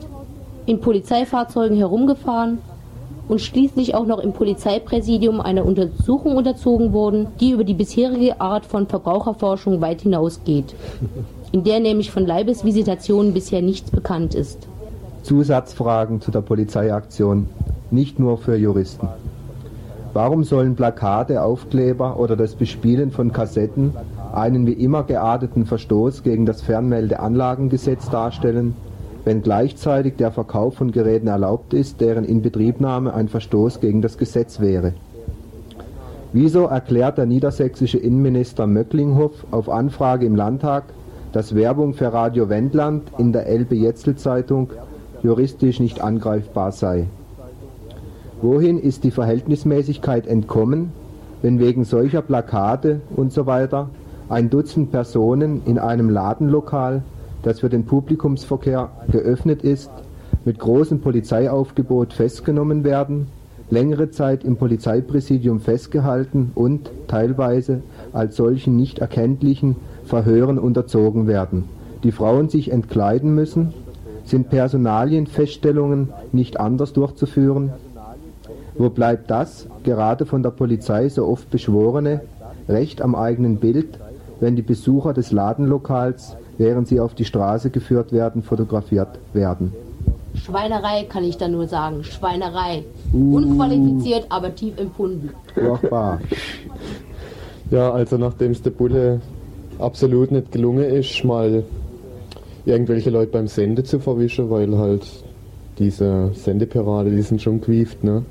in 0.67 0.81
Polizeifahrzeugen 0.81 1.77
herumgefahren 1.77 2.59
und 3.29 3.41
schließlich 3.41 3.95
auch 3.95 4.07
noch 4.07 4.19
im 4.19 4.33
Polizeipräsidium 4.33 5.41
einer 5.41 5.65
Untersuchung 5.65 6.37
unterzogen 6.37 6.93
wurden, 6.93 7.29
die 7.41 7.53
über 7.53 7.65
die 7.65 7.75
bisherige 7.75 8.41
Art 8.41 8.67
von 8.67 8.87
Verbraucherforschung 8.87 9.81
weit 9.81 10.03
hinausgeht 10.03 10.75
in 11.53 11.65
der 11.65 11.81
nämlich 11.81 12.11
von 12.11 12.27
Leibesvisitationen 12.27 13.35
bisher 13.35 13.63
nichts 13.63 13.91
bekannt 13.91 14.35
ist. 14.35 14.69
Zusatzfragen 15.23 16.21
zu 16.21 16.31
der 16.31 16.41
Polizeiaktion, 16.41 17.49
nicht 17.91 18.19
nur 18.19 18.39
für 18.39 18.57
Juristen. 18.57 19.09
Warum 20.13 20.43
sollen 20.43 20.75
Plakate, 20.75 21.43
Aufkleber 21.43 22.19
oder 22.19 22.37
das 22.37 22.55
Bespielen 22.55 23.11
von 23.11 23.33
Kassetten 23.33 23.95
einen 24.33 24.67
wie 24.67 24.73
immer 24.73 25.05
gearteten 25.05 25.67
Verstoß 25.67 26.23
gegen 26.23 26.47
das 26.47 26.63
Fernmeldeanlagengesetz 26.63 28.11
darstellen, 28.11 28.75
wenn 29.25 29.43
gleichzeitig 29.43 30.17
der 30.17 30.33
Verkauf 30.33 30.75
von 30.77 30.93
Geräten 30.93 31.29
erlaubt 31.29 31.75
ist, 31.75 32.01
deren 32.01 32.25
Inbetriebnahme 32.25 33.13
ein 33.13 33.29
Verstoß 33.29 33.81
gegen 33.81 34.03
das 34.03 34.19
Gesetz 34.19 34.61
wäre? 34.61 34.95
Wieso 36.33 36.65
erklärt 36.65 37.19
der 37.19 37.27
niedersächsische 37.27 37.99
Innenminister 37.99 38.67
Möcklinghoff 38.67 39.47
auf 39.51 39.69
Anfrage 39.69 40.27
im 40.27 40.37
Landtag, 40.37 40.85
dass 41.33 41.55
Werbung 41.55 41.95
für 41.95 42.13
Radio 42.13 42.49
Wendland 42.49 43.11
in 43.19 43.33
der 43.33 43.47
Elbe-Jetzel-Zeitung 43.47 44.71
juristisch 45.23 45.81
nicht 45.81 46.01
angreifbar 46.01 46.73
sei. 46.73 47.07
Wohin 48.43 48.79
ist 48.79 49.05
die 49.05 49.11
Verhältnismäßigkeit 49.11 50.27
entkommen, 50.27 50.93
wenn 51.43 51.59
wegen 51.59 51.85
solcher 51.85 52.23
Plakate 52.23 53.01
usw. 53.17 53.67
So 53.71 53.87
ein 54.29 54.49
Dutzend 54.49 54.93
Personen 54.93 55.63
in 55.67 55.79
einem 55.79 56.09
Ladenlokal, 56.09 57.03
das 57.43 57.61
für 57.61 57.69
den 57.69 57.85
Publikumsverkehr 57.85 58.91
geöffnet 59.11 59.63
ist, 59.63 59.91
mit 60.45 60.59
großem 60.59 61.01
Polizeiaufgebot 61.01 62.13
festgenommen 62.13 62.85
werden, 62.85 63.27
längere 63.71 64.11
Zeit 64.11 64.45
im 64.45 64.57
Polizeipräsidium 64.57 65.61
festgehalten 65.61 66.53
und 66.55 66.91
teilweise 67.09 67.83
als 68.13 68.37
solchen 68.37 68.77
nicht 68.77 69.01
erkenntlichen 69.01 69.77
Verhören 70.11 70.59
unterzogen 70.59 71.29
werden, 71.29 71.65
die 72.03 72.11
Frauen 72.11 72.49
sich 72.49 72.73
entkleiden 72.73 73.33
müssen? 73.33 73.73
Sind 74.25 74.51
Personalienfeststellungen 74.51 76.09
nicht 76.33 76.59
anders 76.59 76.93
durchzuführen? 76.93 77.71
Wo 78.77 78.91
bleibt 78.91 79.31
das, 79.31 79.69
gerade 79.85 80.27
von 80.27 80.43
der 80.43 80.51
Polizei 80.51 81.09
so 81.09 81.27
oft 81.27 81.49
beschworene, 81.51 82.23
Recht 82.69 83.03
am 83.03 83.15
eigenen 83.15 83.57
Bild, 83.57 83.99
wenn 84.41 84.57
die 84.57 84.63
Besucher 84.63 85.13
des 85.13 85.31
Ladenlokals, 85.31 86.37
während 86.59 86.89
sie 86.89 86.99
auf 87.01 87.15
die 87.15 87.25
Straße 87.25 87.71
geführt 87.71 88.13
werden, 88.13 88.43
fotografiert 88.43 89.19
werden? 89.33 89.73
Schweinerei 90.35 91.05
kann 91.05 91.25
ich 91.25 91.37
da 91.37 91.47
nur 91.47 91.67
sagen. 91.69 92.03
Schweinerei. 92.03 92.85
Uh. 93.13 93.37
Unqualifiziert, 93.37 94.27
aber 94.29 94.55
tief 94.55 94.79
empfunden. 94.79 95.31
Furchtbar. 95.55 96.21
Ja, 97.71 97.93
also 97.93 98.17
nachdem 98.17 98.51
es 98.53 98.63
der 98.63 98.71
Bulle 98.71 99.21
absolut 99.81 100.31
nicht 100.31 100.53
gelungen 100.53 100.85
ist, 100.85 101.25
mal 101.25 101.65
irgendwelche 102.65 103.11
Leute 103.11 103.33
beim 103.33 103.49
Sende 103.49 103.83
zu 103.85 103.99
verwischen, 103.99 104.51
weil 104.51 104.77
halt 104.77 105.07
diese 105.79 106.31
Sendeparade, 106.35 107.11
die 107.11 107.23
sind 107.23 107.41
schon 107.41 107.61
gewieft, 107.61 108.05
ne? 108.05 108.25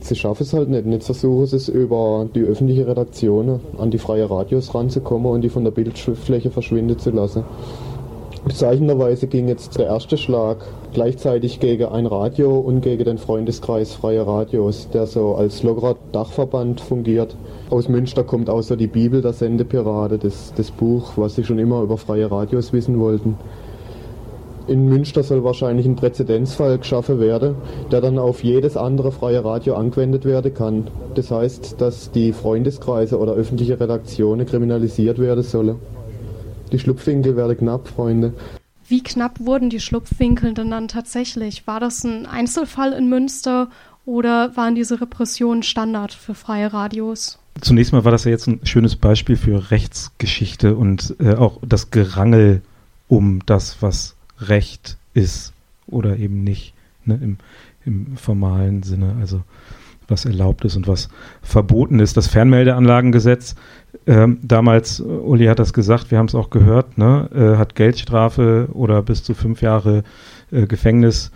Sie 0.00 0.16
schaffen 0.16 0.42
es 0.42 0.52
halt 0.52 0.68
nicht. 0.68 0.84
Jetzt 0.86 1.06
versuchen 1.06 1.46
sie 1.46 1.56
es 1.56 1.68
über 1.68 2.28
die 2.34 2.42
öffentliche 2.42 2.86
Redaktion 2.86 3.60
an 3.78 3.90
die 3.90 3.96
freie 3.96 4.28
Radios 4.28 4.74
ranzukommen 4.74 5.32
und 5.32 5.40
die 5.40 5.48
von 5.48 5.64
der 5.64 5.70
Bildfläche 5.70 6.50
verschwinden 6.50 6.98
zu 6.98 7.10
lassen. 7.10 7.44
Bezeichnenderweise 8.44 9.26
ging 9.26 9.48
jetzt 9.48 9.78
der 9.78 9.86
erste 9.86 10.18
Schlag 10.18 10.58
gleichzeitig 10.92 11.60
gegen 11.60 11.86
ein 11.86 12.04
Radio 12.04 12.58
und 12.58 12.82
gegen 12.82 13.04
den 13.04 13.16
Freundeskreis 13.16 13.94
Freie 13.94 14.26
Radios, 14.26 14.90
der 14.90 15.06
so 15.06 15.34
als 15.34 15.62
lockerer 15.62 15.96
Dachverband 16.12 16.82
fungiert. 16.82 17.36
Aus 17.70 17.88
Münster 17.88 18.22
kommt 18.22 18.50
außer 18.50 18.76
die 18.76 18.86
Bibel 18.86 19.22
der 19.22 19.32
Sendepirate, 19.32 20.18
das, 20.18 20.52
das 20.54 20.70
Buch, 20.70 21.12
was 21.16 21.36
sie 21.36 21.44
schon 21.44 21.58
immer 21.58 21.80
über 21.80 21.96
freie 21.96 22.30
Radios 22.30 22.74
wissen 22.74 23.00
wollten. 23.00 23.38
In 24.66 24.88
Münster 24.90 25.22
soll 25.22 25.42
wahrscheinlich 25.42 25.86
ein 25.86 25.96
Präzedenzfall 25.96 26.78
geschaffen 26.78 27.20
werden, 27.20 27.54
der 27.90 28.02
dann 28.02 28.18
auf 28.18 28.44
jedes 28.44 28.76
andere 28.76 29.10
freie 29.10 29.42
Radio 29.42 29.74
angewendet 29.74 30.26
werden 30.26 30.52
kann. 30.52 30.86
Das 31.14 31.30
heißt, 31.30 31.80
dass 31.80 32.10
die 32.10 32.32
Freundeskreise 32.32 33.18
oder 33.18 33.32
öffentliche 33.32 33.80
Redaktionen 33.80 34.46
kriminalisiert 34.46 35.18
werden 35.18 35.42
sollen. 35.42 35.76
Die 36.72 36.78
Schlupfwinkel 36.78 37.36
werden 37.36 37.56
knapp, 37.56 37.88
Freunde. 37.88 38.32
Wie 38.86 39.02
knapp 39.02 39.40
wurden 39.40 39.70
die 39.70 39.80
Schlupfwinkel 39.80 40.54
denn 40.54 40.70
dann 40.70 40.88
tatsächlich? 40.88 41.66
War 41.66 41.80
das 41.80 42.04
ein 42.04 42.26
Einzelfall 42.26 42.92
in 42.92 43.08
Münster 43.08 43.68
oder 44.04 44.56
waren 44.56 44.74
diese 44.74 45.00
Repressionen 45.00 45.62
Standard 45.62 46.12
für 46.12 46.34
freie 46.34 46.72
Radios? 46.72 47.38
Zunächst 47.60 47.92
mal 47.92 48.04
war 48.04 48.12
das 48.12 48.24
ja 48.24 48.30
jetzt 48.30 48.46
ein 48.46 48.60
schönes 48.64 48.96
Beispiel 48.96 49.36
für 49.36 49.70
Rechtsgeschichte 49.70 50.76
und 50.76 51.14
äh, 51.20 51.34
auch 51.34 51.60
das 51.66 51.90
Gerangel 51.90 52.62
um 53.08 53.40
das, 53.46 53.80
was 53.80 54.16
Recht 54.40 54.96
ist 55.14 55.52
oder 55.86 56.16
eben 56.16 56.42
nicht, 56.42 56.74
ne, 57.04 57.18
im, 57.22 57.38
im 57.84 58.16
formalen 58.16 58.82
Sinne, 58.82 59.16
also 59.20 59.42
was 60.08 60.24
erlaubt 60.24 60.64
ist 60.64 60.76
und 60.76 60.88
was 60.88 61.08
verboten 61.42 62.00
ist. 62.00 62.16
Das 62.16 62.28
Fernmeldeanlagengesetz 62.28 63.54
ähm, 64.06 64.38
damals, 64.42 65.00
äh, 65.00 65.04
Uli 65.04 65.46
hat 65.46 65.58
das 65.58 65.72
gesagt, 65.72 66.10
wir 66.10 66.18
haben 66.18 66.26
es 66.26 66.34
auch 66.34 66.50
gehört, 66.50 66.98
ne, 66.98 67.28
äh, 67.34 67.58
hat 67.58 67.74
Geldstrafe 67.74 68.68
oder 68.72 69.02
bis 69.02 69.22
zu 69.22 69.34
fünf 69.34 69.62
Jahre 69.62 70.02
äh, 70.50 70.66
Gefängnis 70.66 71.30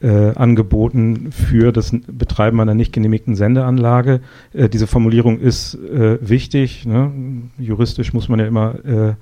äh, 0.00 0.30
angeboten 0.34 1.32
für 1.32 1.72
das 1.72 1.92
Betreiben 2.06 2.60
einer 2.60 2.74
nicht 2.74 2.92
genehmigten 2.92 3.34
Sendeanlage. 3.34 4.20
Äh, 4.52 4.68
diese 4.68 4.86
Formulierung 4.86 5.40
ist 5.40 5.74
äh, 5.74 6.18
wichtig. 6.20 6.86
Ne? 6.86 7.10
Juristisch 7.58 8.12
muss 8.12 8.28
man 8.28 8.38
ja 8.38 8.46
immer 8.46 9.16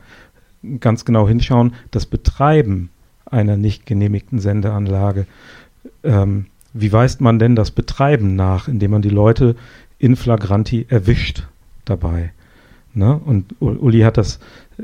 ganz 0.79 1.07
genau 1.07 1.27
hinschauen. 1.27 1.73
Das 1.91 2.05
Betreiben 2.05 2.91
einer 3.25 3.57
nicht 3.57 3.87
genehmigten 3.87 4.39
Sendeanlage. 4.39 5.27
Ähm, 6.05 6.47
wie 6.73 6.93
weist 6.93 7.21
man 7.21 7.39
denn 7.39 7.57
das 7.57 7.71
Betreiben 7.71 8.37
nach, 8.37 8.69
indem 8.69 8.93
man 8.93 9.03
die 9.03 9.09
Leute 9.09 9.57
in 9.99 10.17
flagranti 10.17 10.87
erwischt 10.89 11.47
dabei? 11.85 12.33
Ne? 12.95 13.21
Und 13.25 13.55
Uli 13.61 14.01
hat 14.01 14.17
das 14.17 14.41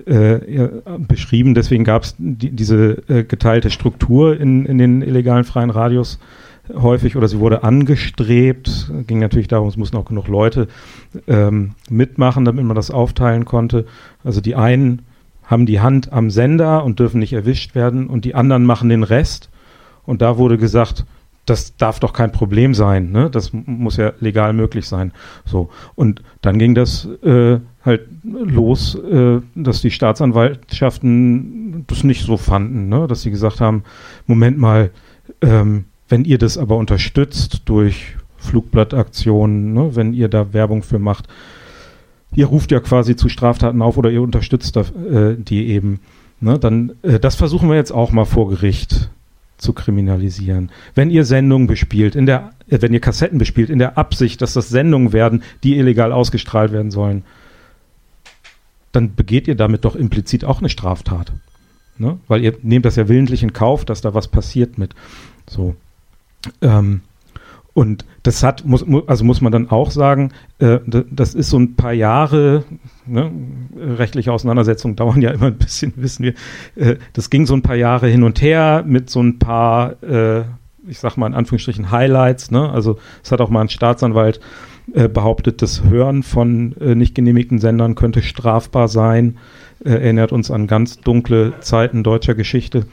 äh, 0.07 0.69
beschrieben. 0.99 1.55
Deswegen 1.55 1.85
gab 1.85 2.05
es 2.05 2.15
die, 2.19 2.51
diese 2.51 3.03
äh, 3.09 3.25
geteilte 3.25 3.71
Struktur 3.71 4.39
in, 4.39 4.65
in 4.67 4.79
den 4.79 5.03
illegalen 5.03 5.45
freien 5.45 5.71
Radios 5.71 6.19
häufig 6.75 7.17
oder 7.17 7.29
sie 7.29 7.39
wurde 7.39 7.63
angestrebt. 7.65 8.93
Ging 9.07 9.19
natürlich 9.19 9.49
darum, 9.49 9.69
es 9.69 9.77
mussten 9.77 9.97
auch 9.97 10.05
genug 10.05 10.29
Leute 10.29 10.69
ähm, 11.27 11.73
mitmachen, 11.89 12.45
damit 12.45 12.65
man 12.65 12.77
das 12.77 12.91
aufteilen 12.91 13.45
konnte. 13.45 13.87
Also 14.25 14.41
die 14.41 14.57
einen 14.57 15.03
haben 15.45 15.67
die 15.67 15.81
Hand 15.81 16.13
am 16.13 16.31
Sender 16.31 16.85
und 16.85 16.99
dürfen 16.99 17.21
nicht 17.21 17.33
erwischt 17.33 17.75
werden 17.75 18.09
und 18.09 18.25
die 18.25 18.35
anderen 18.35 18.65
machen 18.65 18.89
den 18.89 19.05
Rest. 19.05 19.49
Und 20.05 20.23
da 20.23 20.39
wurde 20.39 20.59
gesagt, 20.59 21.05
das 21.47 21.77
darf 21.77 22.01
doch 22.01 22.13
kein 22.13 22.33
Problem 22.33 22.75
sein, 22.75 23.13
ne? 23.13 23.31
Das 23.31 23.53
muss 23.53 23.97
ja 23.97 24.13
legal 24.21 24.53
möglich 24.53 24.87
sein. 24.87 25.13
So. 25.45 25.71
Und 25.95 26.23
dann 26.43 26.59
ging 26.59 26.75
das 26.75 27.09
äh, 27.23 27.61
halt 27.87 28.09
los, 28.23 28.97
äh, 28.97 29.41
dass 29.55 29.81
die 29.81 29.93
Staatsanwaltschaften 29.93 31.85
das 31.87 32.05
nicht 32.05 32.25
so 32.25 32.37
fanden, 32.37 32.89
ne? 32.89 33.07
dass 33.07 33.23
sie 33.23 33.31
gesagt 33.31 33.61
haben, 33.61 33.85
Moment 34.27 34.59
mal, 34.59 34.91
ähm, 35.41 35.85
wenn 36.09 36.25
ihr 36.25 36.39
das 36.39 36.59
aber 36.59 36.77
unterstützt 36.77 37.63
durch 37.67 38.17
Flugblattaktionen, 38.39 39.73
ne? 39.73 39.95
wenn 39.95 40.13
ihr 40.13 40.29
da 40.29 40.53
Werbung 40.53 40.83
für 40.83 40.99
macht, 40.99 41.29
ihr 42.35 42.47
ruft 42.47 42.73
ja 42.73 42.81
quasi 42.81 43.15
zu 43.15 43.29
Straftaten 43.29 43.81
auf 43.81 43.97
oder 43.97 44.11
ihr 44.11 44.23
unterstützt 44.23 44.75
da, 44.75 44.81
äh, 44.81 45.37
die 45.39 45.69
eben, 45.69 46.01
ne? 46.41 46.59
dann 46.59 46.93
äh, 47.03 47.21
das 47.21 47.37
versuchen 47.37 47.69
wir 47.69 47.77
jetzt 47.77 47.93
auch 47.93 48.11
mal 48.11 48.25
vor 48.25 48.51
Gericht 48.51 49.11
zu 49.59 49.73
kriminalisieren. 49.73 50.71
Wenn 50.95 51.11
ihr 51.11 51.25
Sendungen 51.25 51.67
bespielt, 51.67 52.15
in 52.15 52.27
der, 52.27 52.53
äh, 52.69 52.79
wenn 52.81 52.93
ihr 52.93 53.01
Kassetten 53.01 53.39
bespielt, 53.39 53.71
in 53.71 53.79
der 53.79 53.99
Absicht, 53.99 54.43
dass 54.43 54.53
das 54.53 54.69
Sendungen 54.69 55.13
werden, 55.13 55.43
die 55.63 55.77
illegal 55.79 56.13
ausgestrahlt 56.13 56.73
werden 56.73 56.91
sollen, 56.91 57.25
dann 58.93 59.15
begeht 59.15 59.49
ihr 59.49 59.57
damit 59.57 59.85
doch 59.85 59.97
implizit 59.97 60.45
auch 60.45 60.61
eine 60.61 60.69
Straftat. 60.69 61.33
Ne? 61.99 62.19
Weil 62.29 62.43
ihr 62.43 62.55
nehmt 62.63 62.85
das 62.85 62.97
ja 62.97 63.09
willentlich 63.09 63.43
in 63.43 63.53
Kauf, 63.53 63.85
dass 63.85 64.01
da 64.01 64.15
was 64.15 64.29
passiert 64.29 64.79
mit. 64.79 64.95
So. 65.49 65.77
Ähm, 66.61 67.03
und 67.77 68.07
das 68.23 68.43
hat, 68.43 68.65
muss, 68.65 68.87
also 69.07 69.23
muss 69.23 69.43
man 69.43 69.53
dann 69.53 69.69
auch 69.69 69.91
sagen, 69.91 70.33
äh, 70.61 70.79
das 70.87 71.35
ist 71.35 71.51
so 71.51 71.59
ein 71.59 71.77
paar 71.77 71.93
Jahre, 71.93 72.65
ne, 73.05 73.31
rechtliche 73.77 74.33
Auseinandersetzungen 74.33 74.97
dauern 74.97 75.21
ja 75.21 75.31
immer 75.31 75.49
ein 75.49 75.59
bisschen, 75.59 75.93
wissen 75.97 76.23
wir. 76.23 76.33
Äh, 76.75 76.97
das 77.13 77.29
ging 77.29 77.45
so 77.45 77.53
ein 77.53 77.61
paar 77.61 77.77
Jahre 77.77 78.09
hin 78.09 78.23
und 78.23 78.41
her 78.41 78.83
mit 78.87 79.11
so 79.11 79.23
ein 79.23 79.39
paar, 79.39 80.03
äh, 80.03 80.45
ich 80.89 81.01
sag 81.01 81.19
mal 81.19 81.27
in 81.27 81.35
Anführungsstrichen 81.35 81.91
Highlights. 81.91 82.51
Ne? 82.51 82.67
Also 82.67 82.99
es 83.23 83.31
hat 83.31 83.43
auch 83.43 83.51
mal 83.51 83.61
ein 83.61 83.69
Staatsanwalt 83.69 84.41
äh, 84.95 85.07
behauptet, 85.11 85.61
das 85.61 85.85
Hören 85.85 86.23
von 86.23 86.75
äh, 86.81 86.95
nicht 86.95 87.15
genehmigten 87.15 87.59
Sendern 87.59 87.95
könnte 87.95 88.23
strafbar 88.23 88.89
sein. 88.89 89.37
Äh, 89.85 89.91
erinnert 89.91 90.33
uns 90.33 90.51
an 90.51 90.67
ganz 90.67 91.01
dunkle 91.01 91.61
Zeiten 91.61 92.03
deutscher 92.03 92.35
Geschichte. 92.35 92.87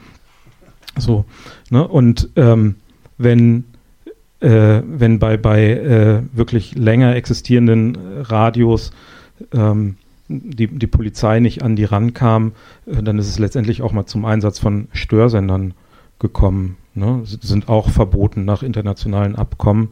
So, 0.98 1.24
ne? 1.70 1.88
Und 1.88 2.28
ähm, 2.36 2.74
wenn 3.16 3.64
äh, 4.44 4.82
wenn 4.86 5.18
bei, 5.18 5.36
bei 5.36 5.70
äh, 5.70 6.22
wirklich 6.32 6.76
länger 6.76 7.16
existierenden 7.16 7.96
Radios 8.20 8.92
ähm, 9.52 9.96
die, 10.28 10.66
die 10.66 10.86
Polizei 10.86 11.40
nicht 11.40 11.62
an 11.62 11.76
die 11.76 11.84
rankam, 11.84 12.52
äh, 12.86 13.02
dann 13.02 13.18
ist 13.18 13.28
es 13.28 13.38
letztendlich 13.38 13.82
auch 13.82 13.92
mal 13.92 14.06
zum 14.06 14.24
Einsatz 14.24 14.58
von 14.58 14.88
Störsendern 14.92 15.72
gekommen. 16.18 16.76
Ne? 16.94 17.22
Sind 17.24 17.68
auch 17.68 17.88
verboten 17.88 18.44
nach 18.44 18.62
internationalen 18.62 19.34
Abkommen. 19.34 19.88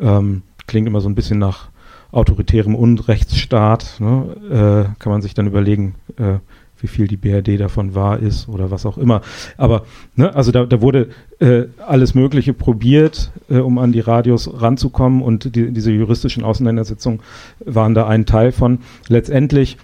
Ähm, 0.00 0.42
klingt 0.66 0.88
immer 0.88 1.00
so 1.00 1.08
ein 1.08 1.14
bisschen 1.14 1.38
nach 1.38 1.68
autoritärem 2.12 2.74
Unrechtsstaat. 2.74 3.96
Ne? 4.00 4.36
Äh, 4.50 4.98
kann 4.98 5.12
man 5.12 5.22
sich 5.22 5.34
dann 5.34 5.46
überlegen, 5.46 5.96
äh, 6.16 6.38
wie 6.82 6.88
viel 6.88 7.06
die 7.06 7.16
BRD 7.16 7.58
davon 7.58 7.94
wahr 7.94 8.18
ist 8.18 8.48
oder 8.48 8.70
was 8.70 8.84
auch 8.84 8.98
immer. 8.98 9.22
Aber 9.56 9.84
ne, 10.16 10.34
also 10.34 10.52
da, 10.52 10.66
da 10.66 10.80
wurde 10.82 11.08
äh, 11.38 11.64
alles 11.86 12.14
Mögliche 12.14 12.52
probiert, 12.52 13.30
äh, 13.48 13.58
um 13.58 13.78
an 13.78 13.92
die 13.92 14.00
Radios 14.00 14.50
ranzukommen 14.60 15.22
und 15.22 15.54
die, 15.56 15.70
diese 15.70 15.92
juristischen 15.92 16.44
Auseinandersetzungen 16.44 17.20
waren 17.64 17.94
da 17.94 18.06
ein 18.06 18.26
Teil 18.26 18.52
von. 18.52 18.80
Letztendlich 19.08 19.78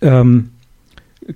ähm, 0.00 0.50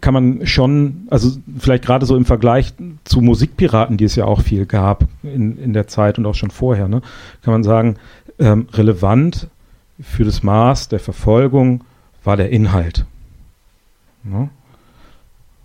kann 0.01 0.15
man 0.15 0.47
schon, 0.47 1.07
also 1.11 1.31
vielleicht 1.59 1.85
gerade 1.85 2.07
so 2.07 2.17
im 2.17 2.25
Vergleich 2.25 2.73
zu 3.05 3.21
Musikpiraten, 3.21 3.99
die 3.99 4.05
es 4.05 4.17
ja 4.17 4.25
auch 4.25 4.41
viel 4.41 4.65
gab 4.65 5.07
in, 5.23 5.59
in 5.59 5.75
der 5.75 5.87
Zeit 5.87 6.19
und 6.19 6.25
auch 6.25 6.35
schon 6.35 6.51
vorher, 6.51 6.89
ne, 6.89 7.03
kann 7.43 7.53
man 7.53 7.63
sagen, 7.63 7.97
ähm, 8.39 8.67
relevant 8.73 9.49
für 10.01 10.25
das 10.25 10.43
Maß 10.43 10.89
der 10.89 11.01
Verfolgung 11.01 11.85
war 12.25 12.37
der 12.37 12.51
Inhalt. 12.51 13.05
Ne? 14.25 14.49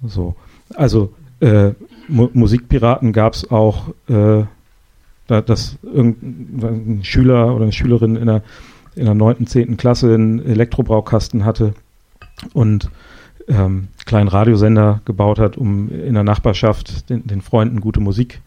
So. 0.03 0.35
Also 0.75 1.13
äh, 1.39 1.71
Mu 2.07 2.29
Musikpiraten 2.33 3.13
gab 3.13 3.33
es 3.33 3.49
auch, 3.51 3.89
äh, 4.07 4.43
da, 5.27 5.41
dass 5.41 5.77
irgendein 5.83 7.03
Schüler 7.03 7.53
oder 7.53 7.63
eine 7.63 7.73
Schülerin 7.73 8.15
in 8.15 8.27
der, 8.27 8.43
in 8.95 9.05
der 9.05 9.13
9., 9.13 9.45
10. 9.45 9.77
Klasse 9.77 10.13
einen 10.13 10.39
Elektrobraukasten 10.45 11.43
hatte 11.43 11.73
und 12.53 12.89
ähm, 13.47 13.89
kleinen 14.05 14.29
Radiosender 14.29 15.01
gebaut 15.05 15.39
hat, 15.39 15.57
um 15.57 15.89
in 15.89 16.13
der 16.13 16.23
Nachbarschaft 16.23 17.09
den, 17.09 17.27
den 17.27 17.41
Freunden 17.41 17.81
gute 17.81 17.99
Musik 17.99 18.41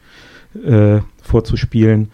äh, 0.65 1.01
vorzuspielen. 1.23 2.11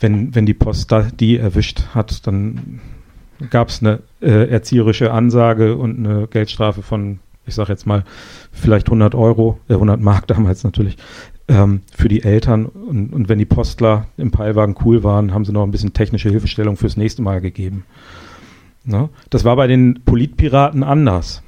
Wenn, 0.00 0.34
wenn 0.34 0.46
die 0.46 0.54
Post 0.54 0.90
da, 0.90 1.02
die 1.02 1.36
erwischt 1.36 1.82
hat, 1.94 2.26
dann 2.26 2.80
gab 3.50 3.68
es 3.68 3.80
eine 3.80 4.00
äh, 4.20 4.48
erzieherische 4.48 5.12
Ansage 5.12 5.76
und 5.76 5.98
eine 5.98 6.26
Geldstrafe 6.26 6.82
von 6.82 7.20
ich 7.46 7.54
sage 7.54 7.72
jetzt 7.72 7.86
mal, 7.86 8.04
vielleicht 8.54 8.86
100 8.86 9.14
Euro, 9.14 9.58
äh 9.68 9.74
100 9.74 10.00
Mark 10.00 10.26
damals 10.28 10.64
natürlich, 10.64 10.96
ähm, 11.48 11.82
für 11.94 12.08
die 12.08 12.22
Eltern. 12.22 12.66
Und, 12.66 13.12
und 13.12 13.28
wenn 13.28 13.38
die 13.38 13.44
Postler 13.44 14.06
im 14.16 14.30
Peilwagen 14.30 14.76
cool 14.84 15.02
waren, 15.02 15.34
haben 15.34 15.44
sie 15.44 15.52
noch 15.52 15.64
ein 15.64 15.70
bisschen 15.70 15.92
technische 15.92 16.30
Hilfestellung 16.30 16.76
fürs 16.76 16.96
nächste 16.96 17.22
Mal 17.22 17.40
gegeben. 17.40 17.84
Ne? 18.84 19.08
Das 19.30 19.44
war 19.44 19.56
bei 19.56 19.66
den 19.66 20.02
Politpiraten 20.04 20.82
anders. 20.82 21.42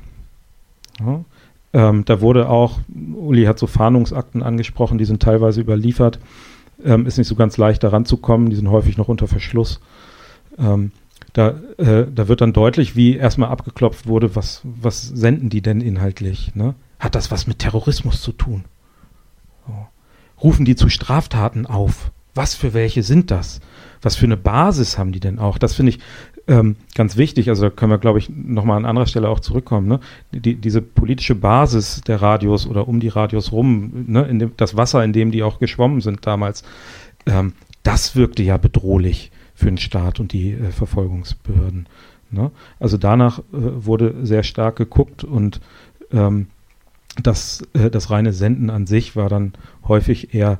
Ja? 1.00 1.24
Ähm, 1.72 2.04
da 2.04 2.20
wurde 2.20 2.48
auch, 2.48 2.80
Uli 3.14 3.44
hat 3.44 3.59
so 3.59 3.66
Fahndungsakten 3.66 4.42
angesprochen, 4.42 4.98
die 4.98 5.04
sind 5.04 5.22
teilweise 5.22 5.61
überliefert. 5.61 6.18
Ähm, 6.84 7.07
ist 7.07 7.18
nicht 7.18 7.28
so 7.28 7.34
ganz 7.34 7.57
leicht 7.57 7.82
daran 7.82 8.04
zu 8.04 8.18
kommen, 8.18 8.50
die 8.50 8.57
sind 8.57 8.70
häufig 8.70 8.98
noch 8.98 9.09
unter 9.09 9.28
Verschluss. 9.28 9.80
Ähm, 10.59 10.92
da, 11.32 11.54
äh, 11.76 12.07
da 12.14 12.28
wird 12.28 12.40
dann 12.40 12.52
deutlich, 12.52 12.96
wie 12.96 13.16
erstmal 13.16 13.50
abgeklopft 13.50 14.07
wurde, 14.07 14.34
was, 14.36 14.62
was 14.64 15.07
senden 15.07 15.50
die 15.50 15.61
denn 15.61 15.80
inhaltlich? 15.80 16.54
Ne? 16.54 16.74
Hat 16.99 17.14
das 17.14 17.30
was 17.30 17.47
mit 17.47 17.59
Terrorismus 17.59 18.22
zu 18.22 18.32
tun? 18.32 18.64
So. 19.66 19.86
Rufen 20.42 20.64
die 20.64 20.76
zu 20.76 20.88
Straftaten 20.88 21.66
auf? 21.66 22.11
Was 22.34 22.55
für 22.55 22.74
welche 22.74 23.03
sind 23.03 23.30
das? 23.30 23.61
Was 24.03 24.16
für 24.16 24.26
eine 24.26 24.36
Basis 24.36 24.99
haben 24.99 25.12
die 25.12 25.20
denn 25.20 25.38
auch? 25.38 25.59
Das 25.59 25.74
finde 25.74 25.90
ich 25.90 26.01
ähm, 26.49 26.76
ganz 26.94 27.16
wichtig. 27.16 27.49
Also 27.49 27.62
da 27.62 27.70
können 27.70 27.90
wir, 27.90 27.99
glaube 27.99 28.18
ich, 28.18 28.28
nochmal 28.28 28.76
an 28.76 28.84
anderer 28.84 29.07
Stelle 29.07 29.28
auch 29.28 29.40
zurückkommen. 29.40 29.88
Ne? 29.88 30.01
Die, 30.32 30.55
diese 30.55 30.82
politische 30.82 31.34
Basis 31.34 32.03
der 32.03 32.20
Radios 32.22 32.66
oder 32.66 32.88
um 32.88 33.01
die 33.01 33.09
Radios 33.09 33.53
rum, 33.53 34.05
ne? 34.07 34.24
dem, 34.26 34.53
das 34.57 34.76
Wasser, 34.76 35.03
in 35.03 35.12
dem 35.12 35.30
die 35.30 35.42
auch 35.42 35.59
geschwommen 35.59 36.01
sind 36.01 36.26
damals, 36.26 36.62
ähm, 37.26 37.55
das 37.82 38.16
wirkte 38.16 38.42
ja 38.42 38.59
bedrohlich 38.59 39.30
für 39.55 39.66
den 39.66 39.78
Staat 39.78 40.20
und 40.20 40.32
die 40.32 40.53
äh, 40.53 40.70
Verfolgungsbehörden. 40.70 41.88
Ne? 42.30 42.51
Also 42.78 42.97
danach 42.97 43.38
äh, 43.38 43.42
wurde 43.53 44.14
sehr 44.22 44.42
stark 44.42 44.76
geguckt 44.76 45.24
und 45.24 45.61
ähm, 46.12 46.49
das, 47.23 47.62
äh, 47.75 47.91
das 47.91 48.11
reine 48.11 48.33
Senden 48.33 48.71
an 48.71 48.87
sich 48.87 49.17
war 49.17 49.29
dann 49.29 49.53
häufig 49.87 50.35
eher 50.35 50.59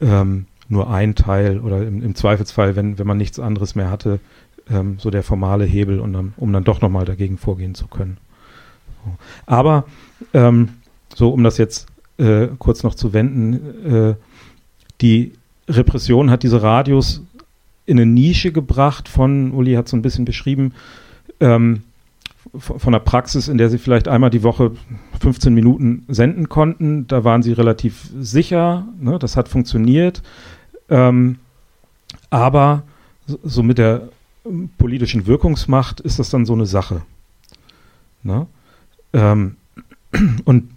ähm, 0.00 0.46
nur 0.68 0.90
ein 0.90 1.14
Teil 1.14 1.60
oder 1.60 1.86
im, 1.86 2.02
im, 2.02 2.14
Zweifelsfall, 2.14 2.76
wenn, 2.76 2.98
wenn 2.98 3.06
man 3.06 3.16
nichts 3.16 3.38
anderes 3.38 3.74
mehr 3.74 3.90
hatte, 3.90 4.20
ähm, 4.70 4.96
so 4.98 5.10
der 5.10 5.22
formale 5.22 5.64
Hebel, 5.64 6.00
und 6.00 6.12
dann, 6.12 6.34
um 6.36 6.52
dann 6.52 6.64
doch 6.64 6.80
nochmal 6.80 7.04
dagegen 7.04 7.38
vorgehen 7.38 7.74
zu 7.74 7.86
können. 7.86 8.18
So. 9.04 9.16
Aber 9.46 9.84
ähm, 10.34 10.70
so, 11.14 11.30
um 11.30 11.42
das 11.42 11.58
jetzt 11.58 11.86
äh, 12.18 12.48
kurz 12.58 12.82
noch 12.82 12.94
zu 12.94 13.12
wenden, 13.12 13.92
äh, 13.92 14.14
die 15.00 15.32
Repression 15.68 16.30
hat 16.30 16.42
diese 16.42 16.62
Radios 16.62 17.22
in 17.86 17.98
eine 17.98 18.10
Nische 18.10 18.52
gebracht 18.52 19.08
von, 19.08 19.52
Uli 19.52 19.74
hat 19.74 19.88
so 19.88 19.96
ein 19.96 20.02
bisschen 20.02 20.24
beschrieben, 20.24 20.74
ähm, 21.40 21.82
von 22.56 22.92
der 22.92 23.00
Praxis, 23.00 23.48
in 23.48 23.58
der 23.58 23.70
sie 23.70 23.78
vielleicht 23.78 24.08
einmal 24.08 24.30
die 24.30 24.42
Woche 24.42 24.72
15 25.20 25.52
Minuten 25.52 26.04
senden 26.08 26.48
konnten. 26.48 27.06
Da 27.06 27.24
waren 27.24 27.42
sie 27.42 27.52
relativ 27.52 28.10
sicher, 28.18 28.86
ne? 29.00 29.18
das 29.18 29.36
hat 29.36 29.48
funktioniert. 29.48 30.22
Ähm, 30.88 31.38
aber 32.30 32.82
so 33.26 33.62
mit 33.62 33.78
der 33.78 34.08
politischen 34.78 35.26
Wirkungsmacht 35.26 36.00
ist 36.00 36.18
das 36.18 36.30
dann 36.30 36.46
so 36.46 36.54
eine 36.54 36.66
Sache. 36.66 37.02
Ne? 38.22 38.46
Ähm, 39.12 39.56
und 40.44 40.70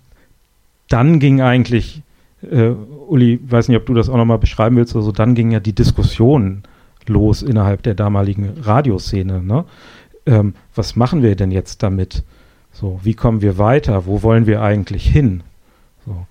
dann 0.89 1.19
ging 1.19 1.41
eigentlich, 1.41 2.01
äh, 2.41 2.69
Uli, 3.07 3.39
weiß 3.41 3.67
nicht, 3.67 3.78
ob 3.78 3.86
du 3.86 3.93
das 3.93 4.09
auch 4.09 4.17
nochmal 4.17 4.39
beschreiben 4.39 4.76
willst, 4.76 4.95
also 4.95 5.11
dann 5.11 5.36
ging 5.36 5.51
ja 5.51 5.59
die 5.59 5.74
Diskussion 5.74 6.63
los 7.07 7.41
innerhalb 7.41 7.84
der 7.84 7.95
damaligen 7.95 8.53
Radioszene. 8.61 9.41
Ne? 9.41 9.65
Ähm, 10.26 10.53
was 10.76 10.95
machen 10.95 11.24
wir 11.24 11.36
denn 11.36 11.51
jetzt 11.51 11.84
damit? 11.84 12.24
So, 12.72 12.99
wie 13.03 13.13
kommen 13.13 13.41
wir 13.41 13.57
weiter? 13.57 14.05
Wo 14.05 14.24
wollen 14.24 14.45
wir 14.45 14.61
eigentlich 14.61 15.07
hin? 15.07 15.43
So, 16.05 16.26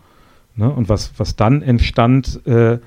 ne? 0.56 0.70
Und 0.70 0.88
was, 0.88 1.12
was 1.18 1.36
dann 1.36 1.62
entstand, 1.62 2.46
äh, 2.46 2.78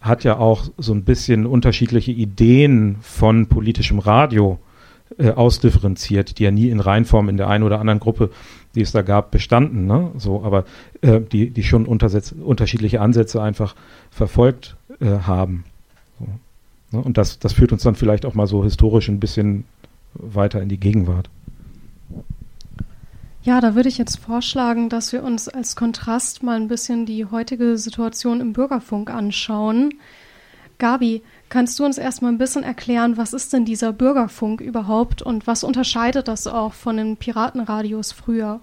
hat 0.00 0.24
ja 0.24 0.38
auch 0.38 0.64
so 0.78 0.92
ein 0.92 1.04
bisschen 1.04 1.46
unterschiedliche 1.46 2.12
Ideen 2.12 2.96
von 3.00 3.46
politischem 3.48 3.98
Radio 3.98 4.58
äh, 5.18 5.30
ausdifferenziert, 5.30 6.38
die 6.38 6.44
ja 6.44 6.50
nie 6.50 6.68
in 6.68 6.80
Reinform 6.80 7.28
in 7.28 7.36
der 7.36 7.48
einen 7.48 7.64
oder 7.64 7.80
anderen 7.80 8.00
Gruppe, 8.00 8.30
die 8.74 8.80
es 8.80 8.92
da 8.92 9.02
gab, 9.02 9.30
bestanden. 9.30 9.86
Ne? 9.86 10.10
So, 10.16 10.42
aber 10.42 10.64
äh, 11.02 11.20
die, 11.20 11.50
die 11.50 11.62
schon 11.62 11.86
unterschiedliche 11.86 13.00
Ansätze 13.00 13.42
einfach 13.42 13.74
verfolgt 14.10 14.76
äh, 15.00 15.06
haben. 15.06 15.64
So, 16.18 16.26
ne? 16.96 17.04
Und 17.04 17.18
das, 17.18 17.38
das 17.38 17.52
führt 17.52 17.72
uns 17.72 17.82
dann 17.82 17.94
vielleicht 17.94 18.26
auch 18.26 18.34
mal 18.34 18.46
so 18.46 18.64
historisch 18.64 19.08
ein 19.08 19.20
bisschen 19.20 19.64
weiter 20.14 20.62
in 20.62 20.68
die 20.68 20.80
Gegenwart. 20.80 21.28
Ja, 23.42 23.60
da 23.60 23.74
würde 23.74 23.90
ich 23.90 23.98
jetzt 23.98 24.18
vorschlagen, 24.18 24.88
dass 24.88 25.12
wir 25.12 25.22
uns 25.22 25.48
als 25.48 25.76
Kontrast 25.76 26.42
mal 26.42 26.56
ein 26.56 26.68
bisschen 26.68 27.04
die 27.04 27.26
heutige 27.26 27.76
Situation 27.76 28.40
im 28.40 28.54
Bürgerfunk 28.54 29.10
anschauen. 29.10 29.94
Gabi, 30.78 31.22
kannst 31.50 31.78
du 31.78 31.84
uns 31.84 31.98
erstmal 31.98 32.32
ein 32.32 32.38
bisschen 32.38 32.62
erklären, 32.62 33.18
was 33.18 33.34
ist 33.34 33.52
denn 33.52 33.66
dieser 33.66 33.92
Bürgerfunk 33.92 34.62
überhaupt 34.62 35.20
und 35.20 35.46
was 35.46 35.62
unterscheidet 35.62 36.26
das 36.26 36.46
auch 36.46 36.72
von 36.72 36.96
den 36.96 37.16
Piratenradios 37.18 38.12
früher? 38.12 38.60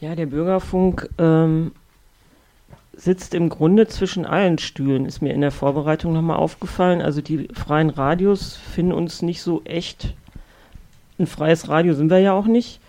Ja, 0.00 0.14
der 0.14 0.26
Bürgerfunk 0.26 1.08
ähm, 1.16 1.72
sitzt 2.94 3.34
im 3.34 3.48
Grunde 3.48 3.86
zwischen 3.86 4.26
allen 4.26 4.58
Stühlen, 4.58 5.06
ist 5.06 5.22
mir 5.22 5.32
in 5.32 5.40
der 5.40 5.50
Vorbereitung 5.50 6.12
nochmal 6.12 6.36
aufgefallen. 6.36 7.00
Also 7.00 7.20
die 7.20 7.48
freien 7.54 7.90
Radios 7.90 8.56
finden 8.56 8.92
uns 8.92 9.22
nicht 9.22 9.42
so 9.42 9.62
echt. 9.64 10.14
Ein 11.18 11.26
freies 11.26 11.68
Radio 11.68 11.94
sind 11.94 12.10
wir 12.10 12.18
ja 12.18 12.32
auch 12.32 12.46
nicht. 12.46 12.80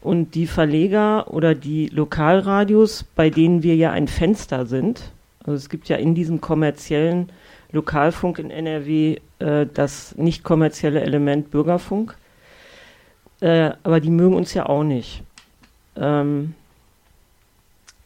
Und 0.00 0.34
die 0.34 0.46
Verleger 0.46 1.32
oder 1.32 1.54
die 1.54 1.88
Lokalradios, 1.88 3.04
bei 3.14 3.30
denen 3.30 3.62
wir 3.62 3.76
ja 3.76 3.92
ein 3.92 4.08
Fenster 4.08 4.66
sind, 4.66 5.12
also 5.40 5.54
es 5.54 5.68
gibt 5.68 5.88
ja 5.88 5.96
in 5.96 6.14
diesem 6.14 6.40
kommerziellen 6.40 7.30
Lokalfunk 7.72 8.38
in 8.38 8.50
NRW 8.50 9.18
äh, 9.38 9.66
das 9.72 10.16
nicht 10.16 10.42
kommerzielle 10.42 11.00
Element 11.00 11.50
Bürgerfunk, 11.50 12.16
äh, 13.40 13.72
aber 13.82 14.00
die 14.00 14.10
mögen 14.10 14.34
uns 14.34 14.54
ja 14.54 14.66
auch 14.66 14.84
nicht. 14.84 15.22
Ähm, 15.96 16.54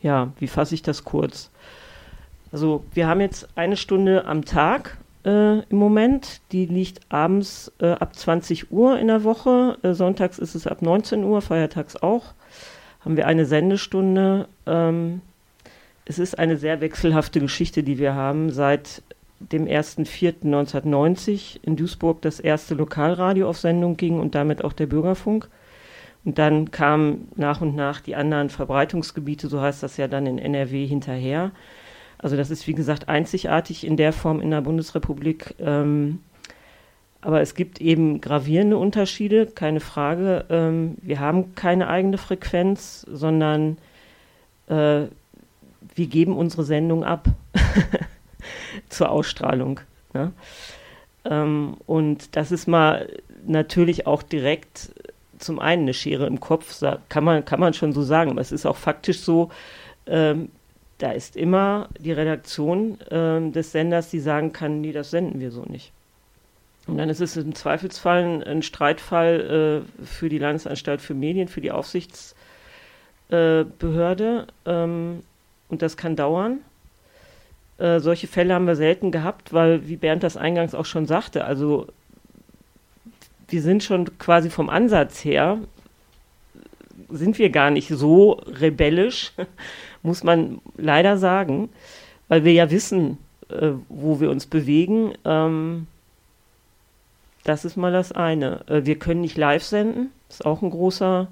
ja, 0.05 0.33
wie 0.39 0.47
fasse 0.49 0.75
ich 0.75 0.83
das 0.83 1.05
kurz? 1.05 1.51
Also 2.53 2.85
wir 2.93 3.09
haben 3.09 3.23
jetzt 3.23 3.49
eine 3.57 3.79
Stunde 3.79 4.27
am 4.27 4.45
Tag 4.45 4.99
äh, 5.25 5.61
im 5.61 5.79
Moment. 5.79 6.43
Die 6.53 6.67
liegt 6.67 7.01
abends 7.09 7.73
äh, 7.81 7.93
ab 7.93 8.15
20 8.15 8.71
Uhr 8.71 8.99
in 8.99 9.07
der 9.09 9.25
Woche. 9.25 9.79
Äh, 9.83 9.95
sonntags 9.95 10.39
ist 10.39 10.55
es 10.55 10.67
ab 10.67 10.83
19 10.83 11.25
Uhr, 11.25 11.41
feiertags 11.41 11.97
auch. 11.97 12.35
Haben 13.01 13.17
wir 13.17 13.27
eine 13.27 13.47
Sendestunde. 13.47 14.47
Ähm, 14.67 15.23
es 16.05 16.19
ist 16.19 16.39
eine 16.39 16.59
sehr 16.59 16.83
wechselhafte 16.83 17.41
Geschichte, 17.41 17.83
die 17.83 17.97
wir 17.97 18.15
haben. 18.15 18.51
Seit 18.51 19.03
dem 19.41 19.65
1.4.1990 19.65 21.61
in 21.63 21.77
Duisburg 21.77 22.21
das 22.21 22.41
erste 22.41 22.75
Lokalradio 22.75 23.49
auf 23.49 23.57
Sendung 23.59 23.97
ging 23.97 24.21
und 24.21 24.35
damit 24.35 24.63
auch 24.63 24.75
der 24.75 24.87
Bürgerfunk. 24.87 25.49
Und 26.25 26.39
dann 26.39 26.71
kamen 26.71 27.29
nach 27.37 27.61
und 27.61 27.77
nach 27.77 28.01
die 28.01 28.17
anderen 28.17 28.49
Verbreitungsgebiete, 28.49 29.49
so 29.49 29.61
heißt 29.61 29.83
das 29.83 29.97
ja 29.97 30.09
dann 30.09 30.27
in 30.27 30.39
NRW, 30.39 30.87
hinterher. 30.87 31.53
Also 32.19 32.37
das 32.37 32.51
ist 32.51 32.67
wie 32.67 32.73
gesagt 32.73 33.09
einzigartig 33.09 33.87
in 33.87 33.97
der 33.99 34.13
Form 34.13 34.41
in 34.41 34.51
der 34.51 34.63
Bundesrepublik. 34.63 35.55
Ähm, 35.59 36.21
aber 37.21 37.41
es 37.41 37.55
gibt 37.55 37.81
eben 37.81 38.21
gravierende 38.21 38.77
Unterschiede, 38.79 39.47
keine 39.47 39.81
Frage. 39.81 40.45
Ähm, 40.49 40.97
wir 41.03 41.21
haben 41.21 41.55
keine 41.55 41.89
eigene 41.89 42.19
Frequenz, 42.19 43.07
sondern 43.11 43.79
äh, 44.69 45.05
wir 45.95 46.07
geben 46.07 46.37
unsere 46.37 46.65
Sendung 46.65 47.05
ab 47.05 47.29
zur 48.89 49.11
Ausstrahlung. 49.11 49.81
Ne? 50.13 50.33
Ähm, 51.25 51.77
und 51.87 52.37
das 52.37 52.53
ist 52.53 52.67
mal 52.67 53.09
natürlich 53.47 54.07
auch 54.07 54.23
direkt 54.23 54.93
zum 55.39 55.59
einen 55.59 55.83
eine 55.83 55.95
Schere 55.95 56.27
im 56.27 56.41
Kopf, 56.41 56.83
kann 57.09 57.25
man, 57.25 57.45
kann 57.45 57.61
man 57.61 57.75
schon 57.75 57.93
so 57.93 58.03
sagen, 58.03 58.31
aber 58.31 58.41
es 58.41 58.53
ist 58.53 58.67
auch 58.67 58.77
faktisch 58.77 59.21
so, 59.21 59.51
ähm, 60.07 60.51
da 60.99 61.13
ist 61.13 61.37
immer 61.37 61.89
die 61.99 62.13
Redaktion 62.13 62.99
ähm, 63.11 63.53
des 63.53 63.73
Senders, 63.73 64.11
die 64.11 64.21
sagen 64.21 64.53
kann, 64.53 64.81
nee, 64.81 64.93
das 64.93 65.11
senden 65.11 65.41
wir 65.41 65.51
so 65.51 65.65
nicht. 65.65 65.93
Und 66.87 66.99
dann 66.99 67.09
ist 67.09 67.21
es 67.21 67.37
im 67.37 67.55
Zweifelsfall 67.55 68.23
ein, 68.23 68.43
ein 68.43 68.63
Streitfall 68.63 69.85
äh, 70.01 70.05
für 70.05 70.29
die 70.29 70.39
Landesanstalt 70.39 71.01
für 71.01 71.15
Medien, 71.15 71.49
für 71.49 71.61
die 71.61 71.73
Aufsichtsbehörde. 71.73 74.47
Äh, 74.67 74.71
ähm, 74.71 75.21
und 75.69 75.83
das 75.83 75.97
kann 75.97 76.15
dauern. 76.15 76.59
Äh, 77.79 78.01
solche 78.01 78.27
Fälle 78.27 78.55
haben 78.55 78.67
wir 78.67 78.77
selten 78.77 79.11
gehabt, 79.11 79.53
weil, 79.53 79.89
wie 79.89 79.97
Bernd 79.97 80.23
das 80.23 80.37
eingangs 80.37 80.75
auch 80.75 80.85
schon 80.85 81.07
sagte, 81.07 81.45
also 81.45 81.87
wir 83.49 83.63
sind 83.63 83.83
schon 83.83 84.19
quasi 84.19 84.51
vom 84.51 84.69
Ansatz 84.69 85.25
her, 85.25 85.59
sind 87.11 87.39
wir 87.39 87.51
gar 87.51 87.71
nicht 87.71 87.89
so 87.89 88.33
rebellisch, 88.47 89.33
muss 90.03 90.23
man 90.23 90.61
leider 90.77 91.17
sagen, 91.19 91.69
weil 92.29 92.45
wir 92.45 92.53
ja 92.53 92.71
wissen, 92.71 93.19
äh, 93.49 93.73
wo 93.89 94.21
wir 94.21 94.31
uns 94.31 94.47
bewegen. 94.47 95.13
Ähm, 95.25 95.87
das 97.45 97.65
ist 97.65 97.77
mal 97.77 97.93
das 97.93 98.13
eine. 98.13 98.67
Äh, 98.69 98.87
wir 98.87 98.99
können 98.99 99.21
nicht 99.21 99.37
live 99.37 99.63
senden, 99.63 100.11
ist 100.29 100.45
auch 100.45 100.63
ein 100.63 100.71
großer, 100.71 101.29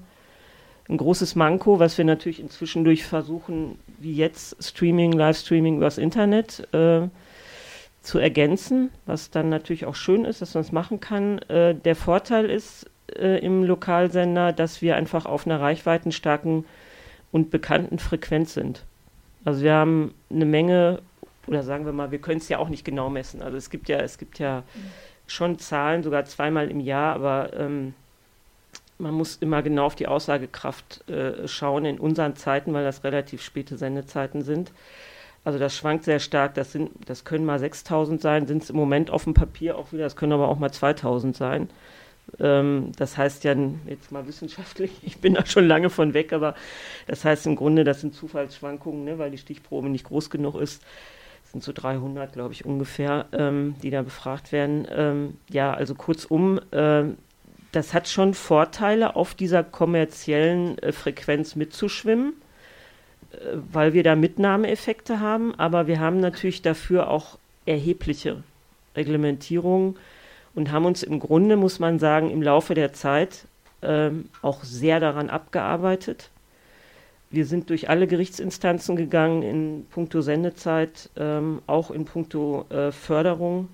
ein 0.89 0.97
großes 0.97 1.35
Manko, 1.35 1.79
was 1.79 1.97
wir 1.97 2.05
natürlich 2.05 2.39
inzwischen 2.39 2.83
durch 2.83 3.03
versuchen, 3.05 3.77
wie 3.99 4.13
jetzt 4.13 4.63
Streaming, 4.63 5.11
Livestreaming 5.11 5.77
übers 5.77 5.97
Internet 5.97 6.67
äh, 6.73 7.07
zu 8.03 8.19
ergänzen, 8.19 8.91
was 9.05 9.31
dann 9.31 9.49
natürlich 9.49 9.85
auch 9.85 9.95
schön 9.95 10.25
ist, 10.25 10.41
dass 10.41 10.53
man 10.53 10.61
es 10.61 10.71
machen 10.71 10.99
kann. 10.99 11.39
Äh, 11.43 11.73
der 11.73 11.95
Vorteil 11.95 12.49
ist 12.49 12.85
äh, 13.15 13.39
im 13.39 13.63
Lokalsender, 13.63 14.51
dass 14.51 14.81
wir 14.81 14.97
einfach 14.97 15.25
auf 15.25 15.47
einer 15.47 15.59
reichweitenstarken 15.59 16.65
und 17.31 17.49
bekannten 17.49 17.99
Frequenz 17.99 18.53
sind. 18.53 18.83
Also 19.45 19.63
wir 19.63 19.73
haben 19.73 20.13
eine 20.29 20.45
Menge, 20.45 20.99
oder 21.47 21.63
sagen 21.63 21.85
wir 21.85 21.93
mal, 21.93 22.11
wir 22.11 22.19
können 22.19 22.39
es 22.39 22.49
ja 22.49 22.59
auch 22.59 22.69
nicht 22.69 22.83
genau 22.83 23.09
messen. 23.09 23.41
Also 23.41 23.57
es 23.57 23.69
gibt 23.69 23.87
ja, 23.87 23.99
es 23.99 24.17
gibt 24.17 24.37
ja 24.37 24.63
schon 25.25 25.57
Zahlen, 25.57 26.03
sogar 26.03 26.25
zweimal 26.25 26.69
im 26.69 26.81
Jahr, 26.81 27.15
aber 27.15 27.53
ähm, 27.57 27.93
man 28.97 29.13
muss 29.13 29.37
immer 29.37 29.61
genau 29.61 29.85
auf 29.85 29.95
die 29.95 30.07
Aussagekraft 30.07 31.09
äh, 31.09 31.47
schauen 31.47 31.85
in 31.85 31.99
unseren 31.99 32.35
Zeiten, 32.35 32.73
weil 32.73 32.83
das 32.83 33.03
relativ 33.05 33.41
späte 33.41 33.77
Sendezeiten 33.77 34.41
sind. 34.41 34.71
Also 35.43 35.59
das 35.59 35.75
schwankt 35.75 36.05
sehr 36.05 36.19
stark. 36.19 36.53
Das, 36.55 36.71
sind, 36.71 36.91
das 37.05 37.25
können 37.25 37.45
mal 37.45 37.59
6000 37.59 38.21
sein, 38.21 38.47
sind 38.47 38.63
es 38.63 38.69
im 38.69 38.75
Moment 38.75 39.11
auf 39.11 39.25
dem 39.25 39.33
Papier 39.33 39.77
auch 39.77 39.91
wieder. 39.91 40.03
Das 40.03 40.15
können 40.15 40.31
aber 40.31 40.47
auch 40.47 40.59
mal 40.59 40.71
2000 40.71 41.35
sein. 41.35 41.69
Ähm, 42.39 42.91
das 42.97 43.17
heißt 43.17 43.43
ja 43.43 43.55
jetzt 43.85 44.11
mal 44.11 44.27
wissenschaftlich, 44.27 44.91
ich 45.01 45.17
bin 45.17 45.33
da 45.33 45.45
schon 45.45 45.67
lange 45.67 45.89
von 45.89 46.13
weg, 46.13 46.33
aber 46.33 46.55
das 47.07 47.25
heißt 47.25 47.45
im 47.47 47.55
Grunde, 47.55 47.83
das 47.83 48.01
sind 48.01 48.15
Zufallsschwankungen, 48.15 49.03
ne, 49.03 49.17
weil 49.17 49.31
die 49.31 49.37
Stichprobe 49.37 49.89
nicht 49.89 50.05
groß 50.05 50.29
genug 50.29 50.55
ist. 50.55 50.83
Das 51.43 51.51
sind 51.51 51.63
so 51.63 51.73
300, 51.73 52.33
glaube 52.33 52.53
ich, 52.53 52.65
ungefähr, 52.65 53.27
ähm, 53.33 53.75
die 53.83 53.89
da 53.89 54.01
befragt 54.01 54.51
werden. 54.51 54.87
Ähm, 54.89 55.37
ja, 55.49 55.73
also 55.73 55.93
kurzum, 55.93 56.59
äh, 56.71 57.03
das 57.73 57.93
hat 57.93 58.07
schon 58.07 58.33
Vorteile, 58.33 59.15
auf 59.15 59.33
dieser 59.35 59.63
kommerziellen 59.63 60.77
äh, 60.79 60.91
Frequenz 60.91 61.55
mitzuschwimmen, 61.55 62.33
weil 63.71 63.93
wir 63.93 64.03
da 64.03 64.15
Mitnahmeeffekte 64.15 65.19
haben, 65.19 65.55
aber 65.55 65.87
wir 65.87 65.99
haben 65.99 66.19
natürlich 66.19 66.61
dafür 66.61 67.09
auch 67.09 67.37
erhebliche 67.65 68.43
Reglementierungen 68.95 69.95
und 70.55 70.71
haben 70.71 70.85
uns 70.85 71.03
im 71.03 71.19
Grunde, 71.19 71.55
muss 71.55 71.79
man 71.79 71.99
sagen, 71.99 72.29
im 72.29 72.41
Laufe 72.41 72.73
der 72.73 72.93
Zeit 72.93 73.45
ähm, 73.81 74.29
auch 74.41 74.63
sehr 74.63 74.99
daran 74.99 75.29
abgearbeitet. 75.29 76.29
Wir 77.31 77.45
sind 77.45 77.69
durch 77.71 77.89
alle 77.89 78.05
Gerichtsinstanzen 78.05 78.95
gegangen 78.95 79.41
in 79.41 79.85
puncto 79.89 80.21
Sendezeit, 80.21 81.09
ähm, 81.17 81.61
auch 81.65 81.89
in 81.89 82.05
puncto 82.05 82.65
äh, 82.69 82.91
Förderung. 82.91 83.69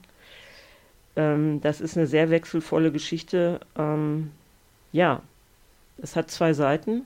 Ähm, 1.18 1.60
das 1.62 1.82
ist 1.82 1.97
eine 1.97 2.07
sehr 2.07 2.30
wechselvolle 2.30 2.91
Geschichte. 2.91 3.60
Ähm, 3.78 4.32
ja, 4.93 5.22
es 6.01 6.16
hat 6.16 6.32
zwei 6.32 6.53
Seiten. 6.53 7.03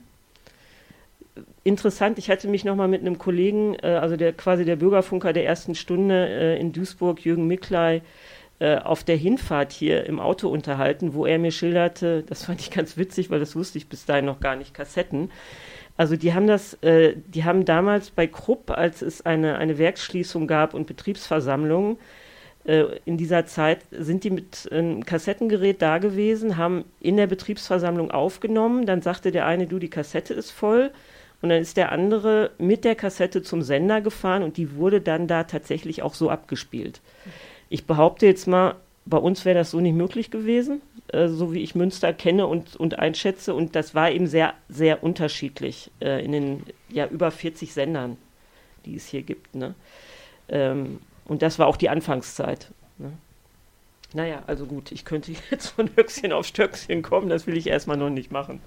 Interessant, 1.64 2.18
ich 2.18 2.30
hatte 2.30 2.46
mich 2.48 2.64
nochmal 2.64 2.88
mit 2.88 3.00
einem 3.00 3.18
Kollegen, 3.18 3.74
äh, 3.82 3.98
also 4.00 4.16
der 4.16 4.32
quasi 4.32 4.64
der 4.64 4.76
Bürgerfunker 4.76 5.32
der 5.32 5.44
ersten 5.46 5.74
Stunde 5.74 6.28
äh, 6.28 6.60
in 6.60 6.72
Duisburg, 6.72 7.24
Jürgen 7.24 7.46
Mickley, 7.46 8.02
äh, 8.60 8.76
auf 8.78 9.02
der 9.02 9.16
Hinfahrt 9.16 9.72
hier 9.72 10.06
im 10.06 10.20
Auto 10.20 10.48
unterhalten, 10.48 11.14
wo 11.14 11.26
er 11.26 11.38
mir 11.38 11.50
schilderte, 11.50 12.22
das 12.22 12.44
fand 12.44 12.60
ich 12.60 12.70
ganz 12.70 12.96
witzig, 12.96 13.30
weil 13.30 13.40
das 13.40 13.56
wusste 13.56 13.78
ich 13.78 13.88
bis 13.88 14.06
dahin 14.06 14.26
noch 14.26 14.40
gar 14.40 14.56
nicht, 14.56 14.74
Kassetten. 14.74 15.30
Also 15.96 16.16
die 16.16 16.34
haben 16.34 16.46
das, 16.46 16.74
äh, 16.82 17.14
die 17.26 17.44
haben 17.44 17.64
damals 17.64 18.10
bei 18.10 18.26
Krupp, 18.26 18.70
als 18.70 19.02
es 19.02 19.26
eine, 19.26 19.58
eine 19.58 19.78
Werksschließung 19.78 20.46
gab 20.46 20.74
und 20.74 20.86
Betriebsversammlungen, 20.86 21.98
äh, 22.64 22.84
in 23.04 23.16
dieser 23.16 23.46
Zeit 23.46 23.80
sind 23.90 24.24
die 24.24 24.30
mit 24.30 24.68
einem 24.72 25.04
Kassettengerät 25.04 25.82
da 25.82 25.98
gewesen, 25.98 26.56
haben 26.56 26.84
in 27.00 27.16
der 27.16 27.26
Betriebsversammlung 27.26 28.10
aufgenommen. 28.10 28.86
Dann 28.86 29.02
sagte 29.02 29.30
der 29.30 29.46
eine, 29.46 29.66
du, 29.66 29.78
die 29.78 29.90
Kassette 29.90 30.34
ist 30.34 30.50
voll. 30.50 30.90
Und 31.44 31.50
dann 31.50 31.60
ist 31.60 31.76
der 31.76 31.92
andere 31.92 32.52
mit 32.56 32.86
der 32.86 32.94
Kassette 32.94 33.42
zum 33.42 33.60
Sender 33.60 34.00
gefahren 34.00 34.42
und 34.42 34.56
die 34.56 34.76
wurde 34.76 35.02
dann 35.02 35.28
da 35.28 35.44
tatsächlich 35.44 36.00
auch 36.00 36.14
so 36.14 36.30
abgespielt. 36.30 37.02
Ich 37.68 37.84
behaupte 37.84 38.24
jetzt 38.24 38.46
mal, 38.46 38.76
bei 39.04 39.18
uns 39.18 39.44
wäre 39.44 39.58
das 39.58 39.70
so 39.70 39.78
nicht 39.78 39.92
möglich 39.92 40.30
gewesen, 40.30 40.80
äh, 41.08 41.28
so 41.28 41.52
wie 41.52 41.60
ich 41.60 41.74
Münster 41.74 42.14
kenne 42.14 42.46
und, 42.46 42.76
und 42.76 42.98
einschätze. 42.98 43.54
Und 43.54 43.76
das 43.76 43.94
war 43.94 44.10
eben 44.10 44.26
sehr, 44.26 44.54
sehr 44.70 45.04
unterschiedlich 45.04 45.90
äh, 46.00 46.24
in 46.24 46.32
den 46.32 46.62
ja, 46.88 47.06
über 47.08 47.30
40 47.30 47.74
Sendern, 47.74 48.16
die 48.86 48.96
es 48.96 49.06
hier 49.06 49.20
gibt. 49.20 49.54
Ne? 49.54 49.74
Ähm, 50.48 51.00
und 51.26 51.42
das 51.42 51.58
war 51.58 51.66
auch 51.66 51.76
die 51.76 51.90
Anfangszeit. 51.90 52.70
Ne? 52.96 53.12
Naja, 54.14 54.42
also 54.46 54.64
gut, 54.64 54.92
ich 54.92 55.04
könnte 55.04 55.32
jetzt 55.50 55.66
von 55.66 55.90
Höchstchen 55.94 56.32
auf 56.32 56.46
Stöckchen 56.46 57.02
kommen, 57.02 57.28
das 57.28 57.46
will 57.46 57.58
ich 57.58 57.66
erstmal 57.66 57.98
noch 57.98 58.08
nicht 58.08 58.32
machen. 58.32 58.62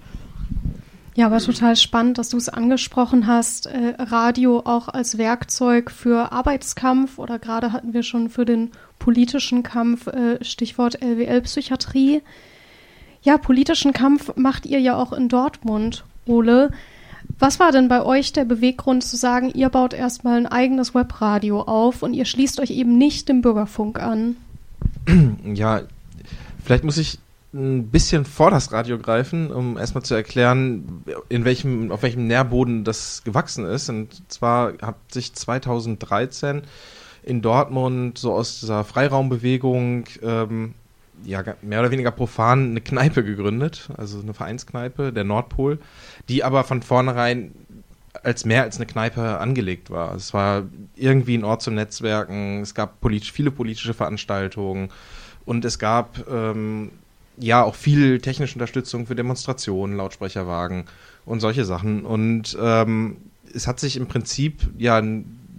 Ja, 1.18 1.26
aber 1.26 1.38
total 1.40 1.74
spannend, 1.74 2.16
dass 2.16 2.28
du 2.28 2.36
es 2.36 2.48
angesprochen 2.48 3.26
hast. 3.26 3.66
Äh, 3.66 3.94
Radio 3.98 4.60
auch 4.60 4.86
als 4.86 5.18
Werkzeug 5.18 5.90
für 5.90 6.30
Arbeitskampf 6.30 7.18
oder 7.18 7.40
gerade 7.40 7.72
hatten 7.72 7.92
wir 7.92 8.04
schon 8.04 8.30
für 8.30 8.44
den 8.44 8.70
politischen 9.00 9.64
Kampf 9.64 10.06
äh, 10.06 10.38
Stichwort 10.44 11.02
LWL-Psychiatrie. 11.02 12.22
Ja, 13.22 13.36
politischen 13.36 13.92
Kampf 13.92 14.36
macht 14.36 14.64
ihr 14.64 14.78
ja 14.78 14.94
auch 14.94 15.12
in 15.12 15.28
Dortmund, 15.28 16.04
Ole. 16.24 16.70
Was 17.40 17.58
war 17.58 17.72
denn 17.72 17.88
bei 17.88 18.04
euch 18.04 18.32
der 18.32 18.44
Beweggrund 18.44 19.02
zu 19.02 19.16
sagen, 19.16 19.50
ihr 19.52 19.70
baut 19.70 19.94
erstmal 19.94 20.36
ein 20.36 20.46
eigenes 20.46 20.94
Webradio 20.94 21.62
auf 21.62 22.04
und 22.04 22.14
ihr 22.14 22.26
schließt 22.26 22.60
euch 22.60 22.70
eben 22.70 22.96
nicht 22.96 23.28
dem 23.28 23.42
Bürgerfunk 23.42 24.00
an? 24.00 24.36
Ja, 25.52 25.80
vielleicht 26.62 26.84
muss 26.84 26.96
ich 26.96 27.18
ein 27.54 27.88
bisschen 27.88 28.24
vor 28.24 28.50
das 28.50 28.72
Radio 28.72 28.98
greifen, 28.98 29.50
um 29.50 29.78
erstmal 29.78 30.04
zu 30.04 30.14
erklären, 30.14 31.02
in 31.28 31.44
welchem, 31.44 31.90
auf 31.90 32.02
welchem 32.02 32.26
Nährboden 32.26 32.84
das 32.84 33.22
gewachsen 33.24 33.64
ist. 33.64 33.88
Und 33.88 34.30
zwar 34.30 34.74
hat 34.82 34.96
sich 35.10 35.32
2013 35.32 36.62
in 37.22 37.42
Dortmund 37.42 38.18
so 38.18 38.34
aus 38.34 38.60
dieser 38.60 38.84
Freiraumbewegung 38.84 40.04
ähm, 40.22 40.74
ja, 41.24 41.42
mehr 41.62 41.80
oder 41.80 41.90
weniger 41.90 42.10
profan 42.10 42.70
eine 42.70 42.80
Kneipe 42.80 43.24
gegründet, 43.24 43.88
also 43.96 44.20
eine 44.20 44.34
Vereinskneipe, 44.34 45.12
der 45.12 45.24
Nordpol, 45.24 45.78
die 46.28 46.44
aber 46.44 46.64
von 46.64 46.82
vornherein 46.82 47.52
als 48.22 48.44
mehr 48.44 48.62
als 48.62 48.76
eine 48.76 48.86
Kneipe 48.86 49.38
angelegt 49.38 49.90
war. 49.90 50.14
Es 50.14 50.34
war 50.34 50.64
irgendwie 50.96 51.36
ein 51.36 51.44
Ort 51.44 51.62
zum 51.62 51.74
Netzwerken, 51.74 52.62
es 52.62 52.74
gab 52.74 53.00
politisch, 53.00 53.32
viele 53.32 53.50
politische 53.50 53.94
Veranstaltungen 53.94 54.90
und 55.44 55.64
es 55.64 55.78
gab 55.78 56.28
ähm, 56.30 56.90
ja 57.40 57.62
auch 57.62 57.74
viel 57.74 58.20
technische 58.20 58.54
Unterstützung 58.54 59.06
für 59.06 59.14
Demonstrationen, 59.14 59.96
Lautsprecherwagen 59.96 60.84
und 61.24 61.40
solche 61.40 61.64
Sachen. 61.64 62.04
Und 62.04 62.56
ähm, 62.60 63.16
es 63.54 63.66
hat 63.66 63.80
sich 63.80 63.96
im 63.96 64.06
Prinzip 64.06 64.68
ja 64.78 65.02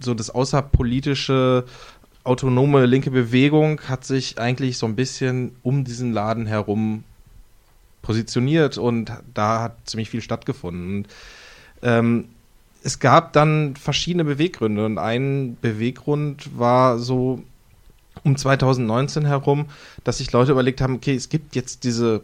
so 0.00 0.14
das 0.14 0.30
außerpolitische 0.30 1.64
autonome 2.22 2.86
linke 2.86 3.10
Bewegung 3.10 3.80
hat 3.82 4.04
sich 4.04 4.38
eigentlich 4.38 4.78
so 4.78 4.86
ein 4.86 4.96
bisschen 4.96 5.56
um 5.62 5.84
diesen 5.84 6.12
Laden 6.12 6.46
herum 6.46 7.04
positioniert 8.02 8.78
und 8.78 9.12
da 9.34 9.62
hat 9.62 9.76
ziemlich 9.88 10.10
viel 10.10 10.20
stattgefunden. 10.20 10.96
Und, 10.96 11.08
ähm, 11.82 12.28
es 12.82 12.98
gab 12.98 13.34
dann 13.34 13.76
verschiedene 13.76 14.24
Beweggründe 14.24 14.86
und 14.86 14.98
ein 14.98 15.58
Beweggrund 15.60 16.58
war 16.58 16.98
so 16.98 17.42
um 18.24 18.36
2019 18.36 19.24
herum, 19.24 19.66
dass 20.04 20.18
sich 20.18 20.32
Leute 20.32 20.52
überlegt 20.52 20.80
haben, 20.80 20.96
okay, 20.96 21.14
es 21.14 21.28
gibt 21.28 21.56
jetzt 21.56 21.84
diese 21.84 22.22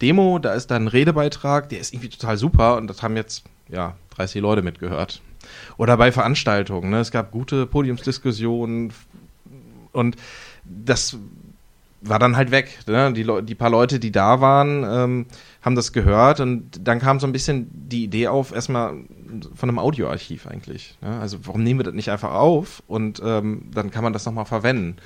Demo, 0.00 0.38
da 0.38 0.52
ist 0.54 0.70
dann 0.70 0.84
ein 0.84 0.88
Redebeitrag, 0.88 1.68
der 1.68 1.80
ist 1.80 1.92
irgendwie 1.92 2.10
total 2.10 2.36
super 2.36 2.76
und 2.76 2.86
das 2.88 3.02
haben 3.02 3.16
jetzt 3.16 3.44
ja 3.68 3.96
30 4.16 4.40
Leute 4.40 4.62
mitgehört. 4.62 5.20
Oder 5.76 5.96
bei 5.96 6.12
Veranstaltungen, 6.12 6.90
ne? 6.90 7.00
es 7.00 7.10
gab 7.10 7.30
gute 7.30 7.66
Podiumsdiskussionen 7.66 8.92
und 9.92 10.16
das 10.64 11.16
war 12.02 12.18
dann 12.18 12.36
halt 12.36 12.50
weg. 12.50 12.78
Ne? 12.86 13.12
Die, 13.12 13.26
die 13.42 13.54
paar 13.54 13.70
Leute, 13.70 13.98
die 13.98 14.12
da 14.12 14.40
waren, 14.40 14.84
ähm, 14.84 15.26
haben 15.62 15.74
das 15.74 15.92
gehört 15.92 16.40
und 16.40 16.80
dann 16.82 16.98
kam 16.98 17.20
so 17.20 17.26
ein 17.26 17.32
bisschen 17.32 17.70
die 17.72 18.04
Idee 18.04 18.28
auf, 18.28 18.52
erstmal 18.52 18.94
von 19.54 19.68
einem 19.68 19.78
Audioarchiv 19.78 20.46
eigentlich. 20.46 20.96
Ne? 21.00 21.18
Also 21.20 21.38
warum 21.44 21.62
nehmen 21.62 21.80
wir 21.80 21.84
das 21.84 21.94
nicht 21.94 22.10
einfach 22.10 22.32
auf 22.32 22.82
und 22.86 23.20
ähm, 23.24 23.70
dann 23.72 23.90
kann 23.90 24.04
man 24.04 24.12
das 24.12 24.26
nochmal 24.26 24.46
verwenden. 24.46 24.96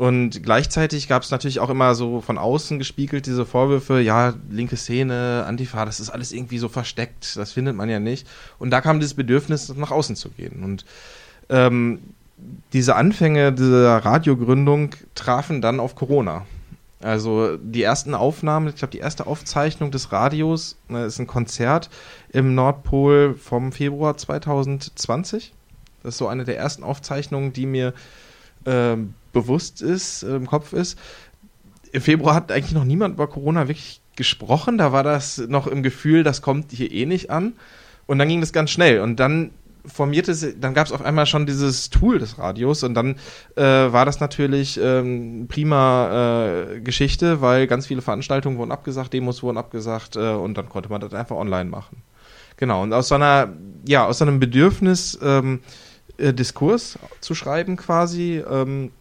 Und 0.00 0.42
gleichzeitig 0.42 1.08
gab 1.08 1.22
es 1.22 1.30
natürlich 1.30 1.60
auch 1.60 1.68
immer 1.68 1.94
so 1.94 2.22
von 2.22 2.38
außen 2.38 2.78
gespiegelt 2.78 3.26
diese 3.26 3.44
Vorwürfe, 3.44 4.00
ja, 4.00 4.32
linke 4.48 4.78
Szene, 4.78 5.44
Antifa, 5.46 5.84
das 5.84 6.00
ist 6.00 6.08
alles 6.08 6.32
irgendwie 6.32 6.56
so 6.56 6.70
versteckt, 6.70 7.36
das 7.36 7.52
findet 7.52 7.76
man 7.76 7.90
ja 7.90 8.00
nicht. 8.00 8.26
Und 8.58 8.70
da 8.70 8.80
kam 8.80 8.98
dieses 8.98 9.12
Bedürfnis, 9.12 9.68
nach 9.76 9.90
außen 9.90 10.16
zu 10.16 10.30
gehen. 10.30 10.64
Und 10.64 10.86
ähm, 11.50 11.98
diese 12.72 12.96
Anfänge 12.96 13.52
dieser 13.52 13.98
Radiogründung 13.98 14.94
trafen 15.14 15.60
dann 15.60 15.80
auf 15.80 15.94
Corona. 15.96 16.46
Also 17.02 17.56
die 17.56 17.82
ersten 17.82 18.14
Aufnahmen, 18.14 18.68
ich 18.68 18.76
glaube 18.76 18.92
die 18.92 18.98
erste 18.98 19.26
Aufzeichnung 19.26 19.90
des 19.90 20.12
Radios 20.12 20.76
ne, 20.88 21.04
ist 21.04 21.18
ein 21.18 21.26
Konzert 21.26 21.88
im 22.32 22.54
Nordpol 22.54 23.34
vom 23.34 23.72
Februar 23.72 24.16
2020. 24.16 25.52
Das 26.02 26.14
ist 26.14 26.18
so 26.18 26.28
eine 26.28 26.44
der 26.44 26.58
ersten 26.58 26.82
Aufzeichnungen, 26.82 27.52
die 27.52 27.66
mir 27.66 27.92
ähm, 28.66 29.14
bewusst 29.32 29.82
ist, 29.82 30.22
äh, 30.22 30.36
im 30.36 30.46
Kopf 30.46 30.72
ist. 30.72 30.98
Im 31.92 32.02
Februar 32.02 32.34
hat 32.34 32.52
eigentlich 32.52 32.72
noch 32.72 32.84
niemand 32.84 33.14
über 33.14 33.26
Corona 33.26 33.68
wirklich 33.68 34.00
gesprochen. 34.16 34.78
Da 34.78 34.92
war 34.92 35.02
das 35.02 35.38
noch 35.38 35.66
im 35.66 35.82
Gefühl, 35.82 36.22
das 36.22 36.42
kommt 36.42 36.72
hier 36.72 36.90
eh 36.90 37.06
nicht 37.06 37.30
an. 37.30 37.54
Und 38.06 38.18
dann 38.18 38.28
ging 38.28 38.40
das 38.40 38.52
ganz 38.52 38.70
schnell. 38.70 39.00
Und 39.00 39.16
dann 39.16 39.50
formierte 39.86 40.54
dann 40.54 40.74
gab 40.74 40.86
es 40.86 40.92
auf 40.92 41.02
einmal 41.02 41.26
schon 41.26 41.46
dieses 41.46 41.90
Tool 41.90 42.18
des 42.18 42.38
Radios 42.38 42.82
und 42.82 42.94
dann 42.94 43.16
äh, 43.56 43.62
war 43.62 44.04
das 44.04 44.20
natürlich 44.20 44.78
ähm, 44.82 45.46
prima 45.48 46.74
äh, 46.74 46.80
Geschichte, 46.80 47.40
weil 47.40 47.66
ganz 47.66 47.86
viele 47.86 48.02
Veranstaltungen 48.02 48.58
wurden 48.58 48.72
abgesagt, 48.72 49.12
Demos 49.12 49.42
wurden 49.42 49.56
abgesagt 49.56 50.16
äh, 50.16 50.32
und 50.32 50.58
dann 50.58 50.68
konnte 50.68 50.90
man 50.90 51.00
das 51.00 51.14
einfach 51.14 51.36
online 51.36 51.70
machen. 51.70 52.02
Genau, 52.60 52.82
und 52.82 52.92
aus 52.92 53.08
so 53.08 53.14
einer, 53.14 53.54
ja, 53.86 54.06
aus 54.06 54.18
so 54.18 54.26
einem 54.26 54.38
Bedürfnis, 54.38 55.18
ähm, 55.22 55.60
äh, 56.18 56.34
Diskurs 56.34 56.98
zu 57.20 57.34
schreiben 57.34 57.76
quasi, 57.76 58.44
ähm, 58.48 58.92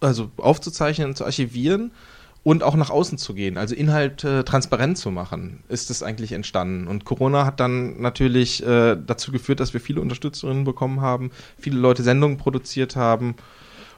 also 0.00 0.30
aufzuzeichnen 0.36 1.16
zu 1.16 1.24
archivieren 1.24 1.92
und 2.44 2.62
auch 2.62 2.76
nach 2.76 2.90
außen 2.90 3.16
zu 3.16 3.32
gehen, 3.32 3.56
also 3.56 3.74
Inhalte 3.74 4.40
äh, 4.40 4.44
transparent 4.44 4.98
zu 4.98 5.10
machen, 5.10 5.64
ist 5.70 5.88
es 5.88 6.02
eigentlich 6.02 6.32
entstanden. 6.32 6.86
Und 6.88 7.06
Corona 7.06 7.46
hat 7.46 7.58
dann 7.58 8.02
natürlich 8.02 8.62
äh, 8.62 8.96
dazu 8.96 9.32
geführt, 9.32 9.60
dass 9.60 9.72
wir 9.72 9.80
viele 9.80 10.02
Unterstützerinnen 10.02 10.64
bekommen 10.64 11.00
haben, 11.00 11.30
viele 11.58 11.78
Leute 11.78 12.02
Sendungen 12.02 12.36
produziert 12.36 12.96
haben 12.96 13.34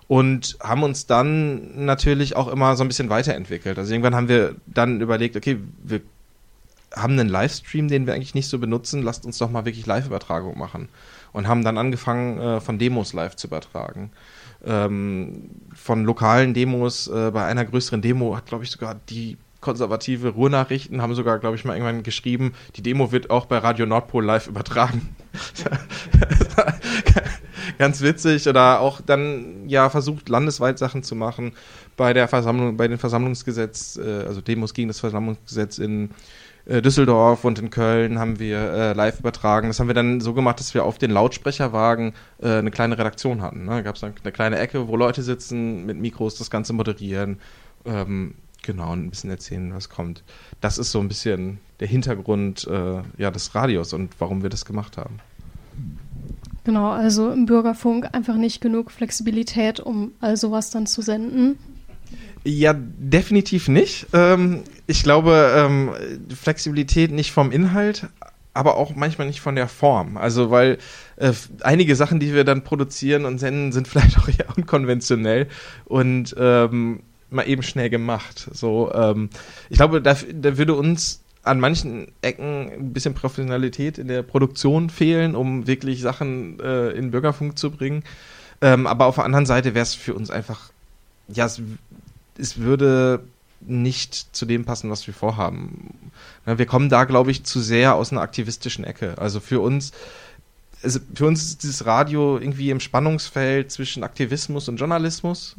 und 0.07 0.59
haben 0.62 0.85
uns 0.85 1.07
dann 1.07 1.85
natürlich 1.85 2.37
auch 2.37 2.47
immer 2.47 2.77
so 2.77 2.85
ein 2.85 2.89
bisschen 2.89 3.11
weiterentwickelt. 3.11 3.79
Also 3.79 3.93
irgendwann 3.93 4.14
haben 4.14 4.29
wir 4.29 4.55
dann 4.66 5.01
überlegt, 5.01 5.35
okay, 5.35 5.59
wir 5.83 6.03
haben 6.95 7.18
einen 7.18 7.28
Livestream, 7.28 7.88
den 7.88 8.07
wir 8.07 8.14
eigentlich 8.14 8.34
nicht 8.34 8.49
so 8.49 8.59
benutzen, 8.59 9.03
lasst 9.03 9.24
uns 9.24 9.38
doch 9.38 9.51
mal 9.51 9.64
wirklich 9.64 9.86
Live-Übertragung 9.86 10.59
machen. 10.59 10.88
Und 11.32 11.47
haben 11.47 11.62
dann 11.62 11.78
angefangen, 11.78 12.41
äh, 12.41 12.61
von 12.61 12.78
Demos 12.78 13.12
live 13.12 13.36
zu 13.36 13.47
übertragen 13.47 14.11
ähm, 14.64 15.51
von 15.74 16.05
lokalen 16.05 16.55
Demos. 16.55 17.09
Äh, 17.09 17.30
bei 17.32 17.45
einer 17.45 17.64
größeren 17.64 18.03
Demo 18.03 18.36
hat, 18.36 18.47
glaube 18.47 18.64
ich, 18.64 18.70
sogar 18.70 18.97
die 19.09 19.36
konservative 19.61 20.30
Ruhrnachrichten 20.30 21.03
haben 21.03 21.14
sogar, 21.14 21.38
glaube 21.38 21.57
ich, 21.57 21.66
mal 21.66 21.74
irgendwann 21.74 22.03
geschrieben, 22.03 22.55
die 22.76 22.82
Demo 22.82 23.12
wird 23.12 23.28
auch 23.28 23.45
bei 23.45 23.59
Radio 23.59 23.84
Nordpol 23.84 24.24
live 24.24 24.47
übertragen. 24.47 25.14
Ganz 27.78 28.01
witzig. 28.01 28.49
Oder 28.49 28.80
auch 28.80 29.03
dann 29.03 29.68
ja 29.68 29.91
versucht, 29.91 30.30
landesweit 30.30 30.78
Sachen 30.78 31.03
zu 31.03 31.14
machen. 31.14 31.53
Bei 31.97 32.14
der 32.14 32.26
Versammlung, 32.26 32.78
bei 32.78 32.88
den 32.88 32.99
Versammlungsgesetz, 32.99 33.99
äh, 34.03 34.24
also 34.26 34.41
Demos 34.41 34.72
gegen 34.72 34.88
das 34.88 35.01
Versammlungsgesetz 35.01 35.78
in 35.78 36.11
Düsseldorf 36.66 37.44
und 37.44 37.58
in 37.58 37.70
Köln 37.70 38.18
haben 38.18 38.38
wir 38.38 38.58
äh, 38.58 38.92
live 38.92 39.20
übertragen. 39.20 39.68
Das 39.68 39.80
haben 39.80 39.88
wir 39.88 39.94
dann 39.94 40.20
so 40.20 40.34
gemacht, 40.34 40.61
dass 40.61 40.74
wir 40.74 40.84
auf 40.84 40.98
den 40.98 41.11
Lautsprecherwagen 41.11 42.12
äh, 42.42 42.58
eine 42.58 42.70
kleine 42.70 42.98
Redaktion 42.98 43.42
hatten. 43.42 43.64
Ne? 43.64 43.70
Da 43.70 43.80
gab 43.82 43.96
es 43.96 44.04
eine 44.04 44.12
kleine 44.12 44.58
Ecke, 44.58 44.88
wo 44.88 44.96
Leute 44.96 45.22
sitzen, 45.22 45.86
mit 45.86 45.98
Mikros 45.98 46.36
das 46.36 46.50
Ganze 46.50 46.72
moderieren. 46.72 47.38
Ähm, 47.84 48.34
genau, 48.62 48.92
und 48.92 49.06
ein 49.06 49.11
bisschen 49.11 49.30
erzählen, 49.30 49.74
was 49.74 49.88
kommt. 49.88 50.22
Das 50.61 50.78
ist 50.78 50.92
so 50.92 51.00
ein 51.00 51.08
bisschen 51.08 51.58
der 51.80 51.88
Hintergrund 51.88 52.66
äh, 52.66 53.02
ja, 53.16 53.30
des 53.30 53.54
Radios 53.54 53.92
und 53.92 54.14
warum 54.18 54.42
wir 54.42 54.50
das 54.50 54.64
gemacht 54.64 54.96
haben. 54.96 55.18
Genau, 56.64 56.90
also 56.90 57.30
im 57.30 57.46
Bürgerfunk 57.46 58.08
einfach 58.12 58.36
nicht 58.36 58.61
genug 58.61 58.90
Flexibilität, 58.90 59.80
um 59.80 60.12
all 60.20 60.36
sowas 60.36 60.70
dann 60.70 60.86
zu 60.86 61.00
senden. 61.00 61.58
Ja, 62.45 62.74
definitiv 62.74 63.68
nicht. 63.68 64.07
Ähm, 64.12 64.62
ich 64.86 65.03
glaube, 65.03 65.53
ähm, 65.57 65.91
Flexibilität 66.34 67.11
nicht 67.12 67.32
vom 67.32 67.53
Inhalt, 67.53 68.09
aber 68.55 68.76
auch 68.76 68.95
manchmal 68.95 69.26
nicht 69.26 69.41
von 69.41 69.57
der 69.57 69.68
Form. 69.68 70.16
Also 70.16 70.51
weil 70.51 70.78
äh, 71.16 71.32
einige 71.61 71.95
Sachen, 71.97 72.18
die 72.18 72.34
wir 72.34 72.45
dann 72.45 72.64
produzieren 72.64 73.24
und 73.24 73.38
senden, 73.38 73.72
sind 73.72 73.88
vielleicht 73.88 74.18
auch 74.18 74.28
eher 74.28 74.57
unkonventionell 74.57 75.49
und 75.84 76.34
ähm, 76.38 77.01
mal 77.30 77.47
eben 77.47 77.62
schnell 77.62 77.91
gemacht. 77.91 78.49
So, 78.53 78.93
ähm, 78.93 79.30
ich 79.68 79.76
glaube, 79.76 80.03
da, 80.03 80.16
da 80.32 80.59
würde 80.59 80.74
uns 80.74 81.20
an 81.43 81.61
manchen 81.61 82.09
Ecken 82.22 82.70
ein 82.70 82.93
bisschen 82.93 83.14
Professionalität 83.14 83.99
in 83.99 84.09
der 84.09 84.22
Produktion 84.22 84.91
fehlen, 84.91 85.34
um 85.34 85.66
wirklich 85.66 86.01
Sachen 86.01 86.61
äh, 86.61 86.91
in 86.91 87.11
Bürgerfunk 87.11 87.59
zu 87.59 87.70
bringen. 87.70 88.03
Ähm, 88.61 88.86
aber 88.86 89.07
auf 89.07 89.14
der 89.14 89.24
anderen 89.24 89.47
Seite 89.47 89.74
wäre 89.74 89.82
es 89.82 89.95
für 89.95 90.12
uns 90.14 90.30
einfach, 90.30 90.70
ja, 91.28 91.49
es, 92.39 92.59
würde 92.59 93.24
nicht 93.61 94.35
zu 94.35 94.47
dem 94.47 94.64
passen, 94.64 94.91
was 94.91 95.07
wir 95.07 95.14
vorhaben. 95.14 96.12
Wir 96.47 96.66
kommen 96.66 96.89
da, 96.89 97.05
glaube 97.05 97.31
ich, 97.31 97.45
zu 97.45 97.61
sehr 97.61 97.95
aus 97.95 98.11
einer 98.11 98.22
aktivistischen 98.22 98.85
Ecke. 98.85 99.18
Also 99.18 99.41
für 99.41 99.61
uns, 99.61 99.93
also 100.83 100.99
für 101.14 101.26
uns 101.26 101.43
ist 101.43 101.62
dieses 101.62 101.85
Radio 101.85 102.39
irgendwie 102.39 102.70
im 102.70 102.81
Spannungsfeld 102.81 103.70
zwischen 103.70 104.03
Aktivismus 104.03 104.68
und 104.68 104.76
Journalismus. 104.76 105.57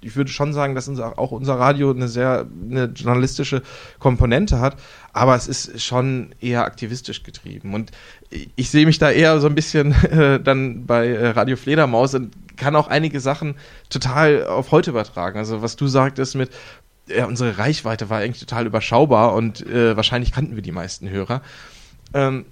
Ich 0.00 0.16
würde 0.16 0.30
schon 0.30 0.52
sagen, 0.54 0.74
dass 0.74 0.88
unser, 0.88 1.18
auch 1.18 1.30
unser 1.30 1.58
Radio 1.58 1.90
eine 1.90 2.08
sehr 2.08 2.46
eine 2.70 2.84
journalistische 2.84 3.62
Komponente 3.98 4.60
hat, 4.60 4.76
aber 5.12 5.36
es 5.36 5.46
ist 5.46 5.82
schon 5.82 6.34
eher 6.40 6.64
aktivistisch 6.64 7.22
getrieben. 7.22 7.74
Und 7.74 7.90
ich 8.56 8.70
sehe 8.70 8.86
mich 8.86 8.98
da 8.98 9.10
eher 9.10 9.40
so 9.40 9.46
ein 9.46 9.54
bisschen 9.54 9.92
äh, 10.04 10.40
dann 10.40 10.86
bei 10.86 11.08
äh, 11.08 11.28
Radio 11.28 11.56
Fledermaus 11.56 12.14
und 12.14 12.32
kann 12.56 12.74
auch 12.76 12.88
einige 12.88 13.20
Sachen 13.20 13.56
total 13.90 14.46
auf 14.46 14.70
heute 14.70 14.90
übertragen. 14.90 15.38
Also 15.38 15.60
was 15.60 15.76
du 15.76 15.86
sagtest 15.86 16.34
mit, 16.34 16.50
ja, 17.08 17.26
unsere 17.26 17.58
Reichweite 17.58 18.08
war 18.08 18.20
eigentlich 18.20 18.40
total 18.40 18.66
überschaubar 18.66 19.34
und 19.34 19.66
äh, 19.66 19.96
wahrscheinlich 19.96 20.32
kannten 20.32 20.56
wir 20.56 20.62
die 20.62 20.72
meisten 20.72 21.10
Hörer. 21.10 21.42
Ähm, 22.14 22.46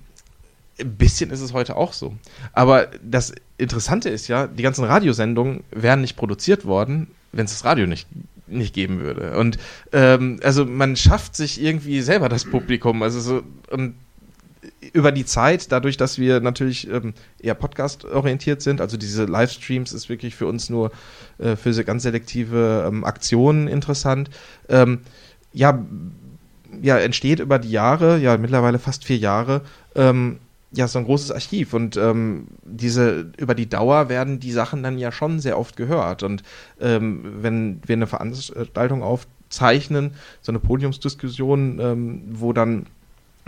ein 0.81 0.97
bisschen 0.97 1.31
ist 1.31 1.41
es 1.41 1.53
heute 1.53 1.77
auch 1.77 1.93
so. 1.93 2.15
Aber 2.53 2.89
das 3.03 3.33
Interessante 3.59 4.09
ist 4.09 4.29
ja, 4.29 4.47
die 4.47 4.63
ganzen 4.63 4.85
Radiosendungen 4.85 5.65
wären 5.71 6.01
nicht 6.01 6.17
produziert 6.17 6.65
worden, 6.65 7.09
wenn 7.33 7.45
es 7.45 7.53
das 7.53 7.65
Radio 7.65 7.87
nicht, 7.87 8.09
nicht 8.47 8.75
geben 8.75 9.01
würde. 9.01 9.37
Und 9.39 9.59
ähm, 9.93 10.41
also 10.43 10.65
man 10.65 10.97
schafft 10.97 11.37
sich 11.37 11.61
irgendwie 11.61 12.01
selber 12.01 12.29
das 12.29 12.45
Publikum. 12.45 13.03
Also 13.03 13.21
so, 13.21 13.43
und 13.71 13.95
über 14.93 15.13
die 15.13 15.25
Zeit, 15.25 15.73
dadurch, 15.73 15.97
dass 15.97 16.19
wir 16.19 16.41
natürlich 16.41 16.89
ähm, 16.89 17.15
eher 17.39 17.55
Podcast-orientiert 17.55 18.63
sind, 18.63 18.81
also 18.81 18.97
diese 18.97 19.25
Livestreams 19.25 19.93
ist 19.93 20.09
wirklich 20.09 20.35
für 20.35 20.47
uns 20.47 20.71
nur 20.71 20.91
äh, 21.39 21.57
für 21.57 21.73
ganz 21.85 22.03
selektive 22.03 22.85
ähm, 22.87 23.05
Aktionen 23.05 23.69
interessant. 23.69 24.31
Ähm, 24.69 25.01
ja, 25.53 25.85
ja, 26.83 26.99
entsteht 26.99 27.41
über 27.41 27.59
die 27.59 27.71
Jahre, 27.71 28.19
ja, 28.19 28.37
mittlerweile 28.37 28.79
fast 28.79 29.05
vier 29.05 29.19
Jahre, 29.19 29.63
ähm, 29.95 30.39
ja, 30.73 30.87
so 30.87 30.99
ein 30.99 31.05
großes 31.05 31.33
Archiv 31.33 31.75
und 31.75 31.97
ähm, 31.97 32.47
diese 32.65 33.33
über 33.37 33.55
die 33.55 33.69
Dauer 33.69 34.09
werden 34.09 34.39
die 34.39 34.53
Sachen 34.53 34.83
dann 34.83 34.99
ja 34.99 35.11
schon 35.11 35.41
sehr 35.41 35.59
oft 35.59 35.77
gehört 35.77 36.23
und 36.23 36.43
ähm, 36.81 37.23
wenn 37.43 37.81
wir 37.85 37.95
eine 37.95 38.07
Veranstaltung 38.07 39.03
aufzeichnen, 39.03 40.15
so 40.41 40.53
eine 40.53 40.61
Podiumsdiskussion, 40.61 41.81
ähm, 41.81 42.23
wo 42.33 42.53
dann 42.53 42.87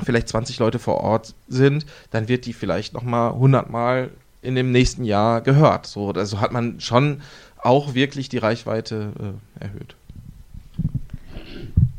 vielleicht 0.03 0.29
20 0.29 0.59
Leute 0.59 0.79
vor 0.81 0.99
Ort 0.99 1.35
sind, 1.47 1.87
dann 2.11 2.29
wird 2.29 2.47
die 2.47 2.53
vielleicht 2.53 2.93
nochmal 2.93 3.33
100 3.33 3.71
Mal 3.71 4.11
in 4.41 4.57
dem 4.57 4.73
nächsten 4.73 5.05
Jahr 5.05 5.41
gehört. 5.41 5.87
So, 5.87 6.11
also 6.11 6.41
hat 6.41 6.53
man 6.53 6.81
schon 6.81 7.23
auch 7.59 7.95
wirklich 7.95 8.29
die 8.29 8.39
Reichweite 8.39 9.13
äh, 9.61 9.65
erhöht. 9.65 9.95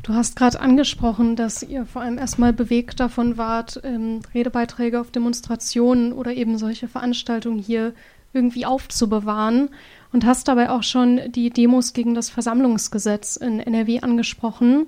Du 0.04 0.14
hast 0.14 0.36
gerade 0.36 0.60
angesprochen, 0.60 1.36
dass 1.38 1.64
ihr 1.64 1.86
vor 1.86 2.02
allem 2.02 2.18
erstmal 2.18 2.52
bewegt 2.52 3.00
davon 3.00 3.38
wart, 3.38 3.80
ähm, 3.86 4.20
Redebeiträge 4.34 5.00
auf 5.00 5.12
Demonstrationen 5.12 6.12
oder 6.12 6.34
eben 6.34 6.58
solche 6.58 6.90
Veranstaltungen 6.90 7.58
hier 7.58 7.94
irgendwie 8.34 8.66
aufzubewahren 8.66 9.70
und 10.12 10.26
hast 10.26 10.50
dabei 10.50 10.72
auch 10.72 10.84
schon 10.84 11.32
die 11.32 11.52
Demos 11.52 11.94
gegen 11.94 12.16
das 12.16 12.30
Versammlungsgesetz 12.30 13.38
in 13.38 13.62
NRW 13.62 14.02
angesprochen. 14.02 14.88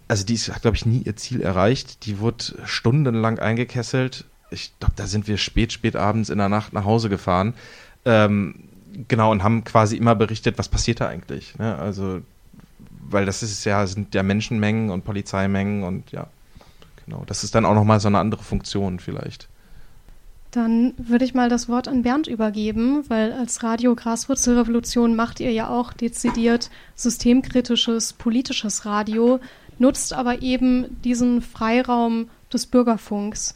also 0.07 0.25
die 0.25 0.35
hat, 0.35 0.63
glaube 0.63 0.77
ich, 0.77 0.87
nie 0.87 1.03
ihr 1.03 1.15
Ziel 1.15 1.41
erreicht. 1.41 2.07
Die 2.07 2.17
wurde 2.17 2.55
stundenlang 2.65 3.37
eingekesselt. 3.37 4.25
Ich 4.49 4.71
glaube, 4.79 4.95
da 4.95 5.05
sind 5.05 5.27
wir 5.27 5.37
spät, 5.37 5.73
spät 5.73 5.95
abends 5.95 6.31
in 6.31 6.39
der 6.39 6.49
Nacht 6.49 6.73
nach 6.73 6.85
Hause 6.85 7.07
gefahren. 7.07 7.53
Ähm, 8.03 8.66
genau, 9.07 9.31
und 9.31 9.43
haben 9.43 9.63
quasi 9.63 9.97
immer 9.97 10.15
berichtet, 10.15 10.57
was 10.57 10.69
passiert 10.69 11.01
da 11.01 11.07
eigentlich. 11.07 11.57
Ne? 11.57 11.77
Also, 11.77 12.21
weil 13.09 13.25
das 13.25 13.43
ist 13.43 13.63
ja, 13.65 13.85
sind 13.87 14.13
ja 14.15 14.23
Menschenmengen 14.23 14.89
und 14.89 15.05
Polizeimengen 15.05 15.83
und 15.83 16.11
ja, 16.11 16.27
genau. 17.05 17.23
Das 17.25 17.43
ist 17.43 17.55
dann 17.55 17.65
auch 17.65 17.75
nochmal 17.75 17.99
so 17.99 18.07
eine 18.07 18.19
andere 18.19 18.43
Funktion 18.43 18.99
vielleicht. 18.99 19.47
Dann 20.51 20.93
würde 20.97 21.25
ich 21.25 21.33
mal 21.33 21.49
das 21.49 21.67
Wort 21.67 21.87
an 21.87 22.03
Bernd 22.03 22.27
übergeben, 22.27 23.03
weil 23.09 23.33
als 23.33 23.63
Radio 23.63 23.95
Graswurzelrevolution 23.95 25.15
macht 25.15 25.39
ihr 25.39 25.51
ja 25.51 25.69
auch 25.69 25.93
dezidiert 25.93 26.69
systemkritisches 26.95 28.13
politisches 28.13 28.85
Radio, 28.85 29.39
nutzt 29.77 30.13
aber 30.13 30.41
eben 30.41 31.01
diesen 31.03 31.41
Freiraum 31.41 32.29
des 32.51 32.65
Bürgerfunks. 32.65 33.55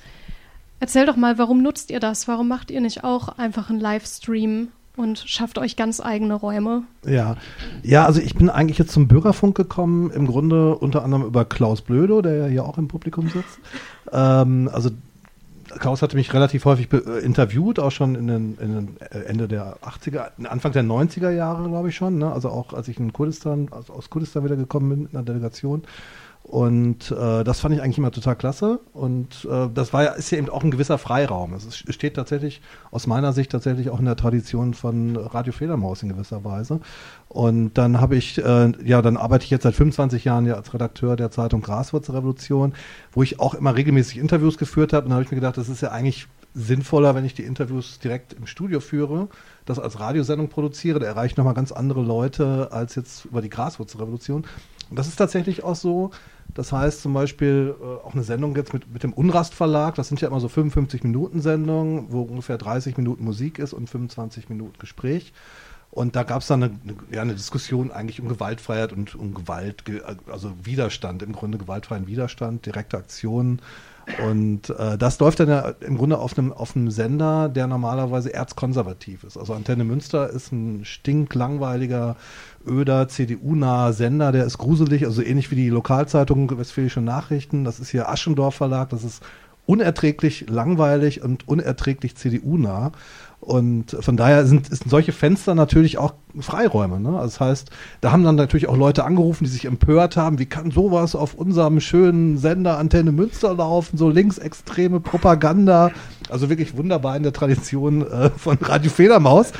Erzähl 0.80 1.06
doch 1.06 1.16
mal, 1.16 1.38
warum 1.38 1.62
nutzt 1.62 1.92
ihr 1.92 2.00
das? 2.00 2.28
Warum 2.28 2.48
macht 2.48 2.72
ihr 2.72 2.82
nicht 2.82 3.04
auch 3.04 3.38
einfach 3.38 3.70
einen 3.70 3.80
Livestream 3.80 4.70
und 4.98 5.24
schafft 5.26 5.58
euch 5.58 5.76
ganz 5.76 6.00
eigene 6.00 6.34
Räume. 6.34 6.84
Ja, 7.06 7.38
ja, 7.84 8.06
also 8.06 8.22
ich 8.22 8.36
bin 8.36 8.50
eigentlich 8.50 8.78
jetzt 8.78 8.92
zum 8.92 9.08
Bürgerfunk 9.08 9.56
gekommen, 9.56 10.12
im 10.12 10.28
Grunde 10.28 10.76
unter 10.76 11.04
anderem 11.04 11.26
über 11.26 11.46
Klaus 11.46 11.82
Blödo, 11.82 12.22
der 12.22 12.36
ja 12.36 12.46
hier 12.48 12.66
auch 12.66 12.78
im 12.78 12.88
Publikum 12.88 13.30
sitzt. 13.30 13.60
Ähm, 14.14 14.70
also 14.74 14.90
Klaus 15.80 16.02
hatte 16.02 16.18
mich 16.18 16.34
relativ 16.34 16.66
häufig 16.66 16.92
äh, 16.92 17.20
interviewt, 17.24 17.80
auch 17.80 17.92
schon 17.92 18.16
in 18.16 18.28
den, 18.28 18.58
in 18.60 18.74
den, 18.74 18.98
äh, 19.00 19.20
Ende 19.26 19.48
der 19.48 19.78
80er, 19.78 20.46
Anfang 20.46 20.72
der 20.74 20.84
90er 20.84 21.30
Jahre, 21.30 21.68
glaube 21.68 21.90
ich 21.90 21.96
schon. 21.96 22.18
Ne? 22.18 22.32
Also 22.32 22.50
auch 22.50 22.74
als 22.74 22.88
ich 22.88 23.00
in 23.00 23.14
Kurdistan, 23.14 23.70
also 23.72 23.94
aus 23.94 24.10
Kurdistan 24.10 24.44
wieder 24.44 24.56
gekommen 24.56 24.90
bin 24.90 25.04
mit 25.04 25.16
einer 25.16 25.24
Delegation. 25.24 25.84
Und 26.52 27.12
äh, 27.12 27.46
das 27.46 27.62
fand 27.62 27.74
ich 27.74 27.82
eigentlich 27.82 27.98
immer 27.98 28.12
total 28.12 28.36
klasse. 28.36 28.82
Und 28.92 29.48
äh, 29.50 29.70
das 29.74 29.94
war 29.94 30.04
ja, 30.04 30.12
ist 30.12 30.32
ja 30.32 30.38
eben 30.38 30.50
auch 30.50 30.66
ein 30.66 30.72
gewisser 30.72 30.98
Freiraum. 30.98 31.54
Es 31.54 31.78
steht 31.78 32.18
tatsächlich, 32.18 32.62
aus 32.92 33.08
meiner 33.08 33.32
Sicht 33.32 33.54
tatsächlich 33.54 33.90
auch 33.90 34.00
in 34.00 34.06
der 34.06 34.18
Tradition 34.18 34.74
von 34.74 35.16
Radio 35.16 35.54
Fledermaus 35.54 36.04
in 36.04 36.10
gewisser 36.10 36.44
Weise. 36.44 36.82
Und 37.30 37.76
dann 37.76 38.02
habe 38.02 38.18
ich, 38.18 38.38
äh, 38.44 38.74
ja, 38.84 39.02
dann 39.02 39.16
arbeite 39.16 39.46
ich 39.46 39.50
jetzt 39.50 39.64
seit 39.64 39.76
25 39.76 40.26
Jahren 40.26 40.46
ja 40.46 40.56
als 40.56 40.74
Redakteur 40.74 41.16
der 41.16 41.32
Zeitung 41.32 41.62
Graswurzelrevolution, 41.62 42.74
wo 43.14 43.24
ich 43.24 43.40
auch 43.40 43.54
immer 43.54 43.74
regelmäßig 43.74 44.18
Interviews 44.18 44.58
geführt 44.58 44.92
habe. 44.92 45.06
Und 45.06 45.12
dann 45.12 45.20
habe 45.20 45.24
ich 45.24 45.32
mir 45.32 45.36
gedacht, 45.36 45.56
das 45.56 45.70
ist 45.70 45.80
ja 45.80 45.92
eigentlich 45.92 46.28
sinnvoller, 46.54 47.16
wenn 47.16 47.24
ich 47.24 47.34
die 47.34 47.44
Interviews 47.44 48.00
direkt 48.00 48.34
im 48.34 48.46
Studio 48.46 48.82
führe, 48.82 49.30
das 49.64 49.80
als 49.80 50.02
Radiosendung 50.02 50.50
produziere. 50.50 51.00
Da 51.00 51.06
erreiche 51.06 51.32
ich 51.32 51.38
nochmal 51.38 51.54
ganz 51.54 51.72
andere 51.72 52.02
Leute 52.02 52.74
als 52.74 52.96
jetzt 52.96 53.24
über 53.24 53.42
die 53.42 53.50
Graswurzelrevolution. 53.50 54.44
Und 54.92 55.00
das 55.00 55.08
ist 55.08 55.16
tatsächlich 55.16 55.64
auch 55.64 55.76
so. 55.76 56.12
Das 56.54 56.74
heißt 56.74 57.02
zum 57.02 57.14
Beispiel 57.14 57.74
äh, 57.80 57.84
auch 58.06 58.14
eine 58.14 58.24
Sendung 58.24 58.56
jetzt 58.58 58.74
mit, 58.74 58.92
mit 58.92 59.04
dem 59.04 59.14
Unrast 59.14 59.54
Verlag, 59.54 59.96
das 59.96 60.10
sind 60.10 60.20
ja 60.20 60.28
immer 60.28 60.42
so 60.42 60.50
55 60.50 61.04
Minuten 61.04 61.42
Sendungen, 61.42 62.12
wo 62.12 62.22
ungefähr 62.24 62.58
30 62.58 62.98
Minuten 62.98 63.24
Musik 63.24 63.58
ist 63.58 63.72
und 63.72 63.90
25 63.90 64.50
Minuten 64.50 64.78
Gespräch. 64.78 65.32
Und 65.92 66.16
da 66.16 66.24
gab 66.24 66.42
es 66.42 66.48
dann 66.48 66.64
eine, 66.64 66.74
ja, 67.10 67.22
eine 67.22 67.36
Diskussion 67.36 67.92
eigentlich 67.92 68.22
um 68.22 68.28
Gewaltfreiheit 68.28 68.94
und 68.94 69.16
um 69.16 69.34
Gewalt, 69.34 69.84
also 70.30 70.52
Widerstand, 70.64 71.22
im 71.22 71.34
Grunde 71.34 71.58
gewaltfreien 71.58 72.08
Widerstand, 72.08 72.66
direkte 72.66 72.98
Aktionen. 72.98 73.62
Und 74.26 74.70
äh, 74.70 74.98
das 74.98 75.20
läuft 75.20 75.42
dann 75.42 75.50
ja 75.50 75.74
im 75.82 75.98
Grunde 75.98 76.18
auf 76.18 76.38
einem, 76.38 76.54
auf 76.54 76.76
einem 76.76 76.92
Sender, 76.92 77.50
der 77.50 77.68
normalerweise 77.68 78.34
erzkonservativ 78.34 79.24
ist. 79.24 79.38
Also 79.38 79.54
Antenne 79.54 79.84
Münster 79.84 80.30
ist 80.30 80.52
ein 80.52 80.86
stinklangweiliger, 80.86 82.16
öder, 82.68 83.08
CDU-naher 83.08 83.94
Sender, 83.94 84.32
der 84.32 84.46
ist 84.46 84.58
gruselig, 84.58 85.06
also 85.06 85.22
ähnlich 85.22 85.52
wie 85.52 85.56
die 85.56 85.70
Lokalzeitung 85.70 86.58
Westfälische 86.58 87.02
Nachrichten. 87.02 87.64
Das 87.64 87.80
ist 87.80 87.90
hier 87.90 88.10
Aschendorf 88.10 88.56
Verlag, 88.56 88.90
das 88.90 89.04
ist 89.04 89.24
unerträglich 89.66 90.50
langweilig 90.50 91.22
und 91.24 91.48
unerträglich 91.48 92.16
CDU-nah. 92.16 92.92
Und 93.42 93.98
von 94.00 94.18
daher 94.18 94.46
sind, 94.46 94.68
sind 94.68 94.88
solche 94.88 95.12
Fenster 95.12 95.56
natürlich 95.56 95.98
auch 95.98 96.14
Freiräume. 96.40 97.00
Ne? 97.00 97.10
Also 97.10 97.26
das 97.26 97.40
heißt, 97.40 97.72
da 98.00 98.12
haben 98.12 98.24
dann 98.24 98.36
natürlich 98.36 98.68
auch 98.68 98.78
Leute 98.78 99.04
angerufen, 99.04 99.46
die 99.46 99.50
sich 99.50 99.66
empört 99.66 100.16
haben, 100.16 100.38
wie 100.38 100.46
kann 100.46 100.70
sowas 100.70 101.16
auf 101.16 101.34
unserem 101.34 101.80
schönen 101.80 102.38
Sender 102.38 102.78
Antenne 102.78 103.12
Münster 103.12 103.56
laufen, 103.56 103.98
so 103.98 104.10
linksextreme 104.10 105.00
Propaganda. 105.00 105.90
Also 106.30 106.50
wirklich 106.50 106.78
wunderbar 106.78 107.18
in 107.18 107.24
der 107.24 107.34
Tradition 107.34 108.06
äh, 108.08 108.30
von 108.30 108.60
Radio 108.62 108.92
Federmaus. 108.92 109.54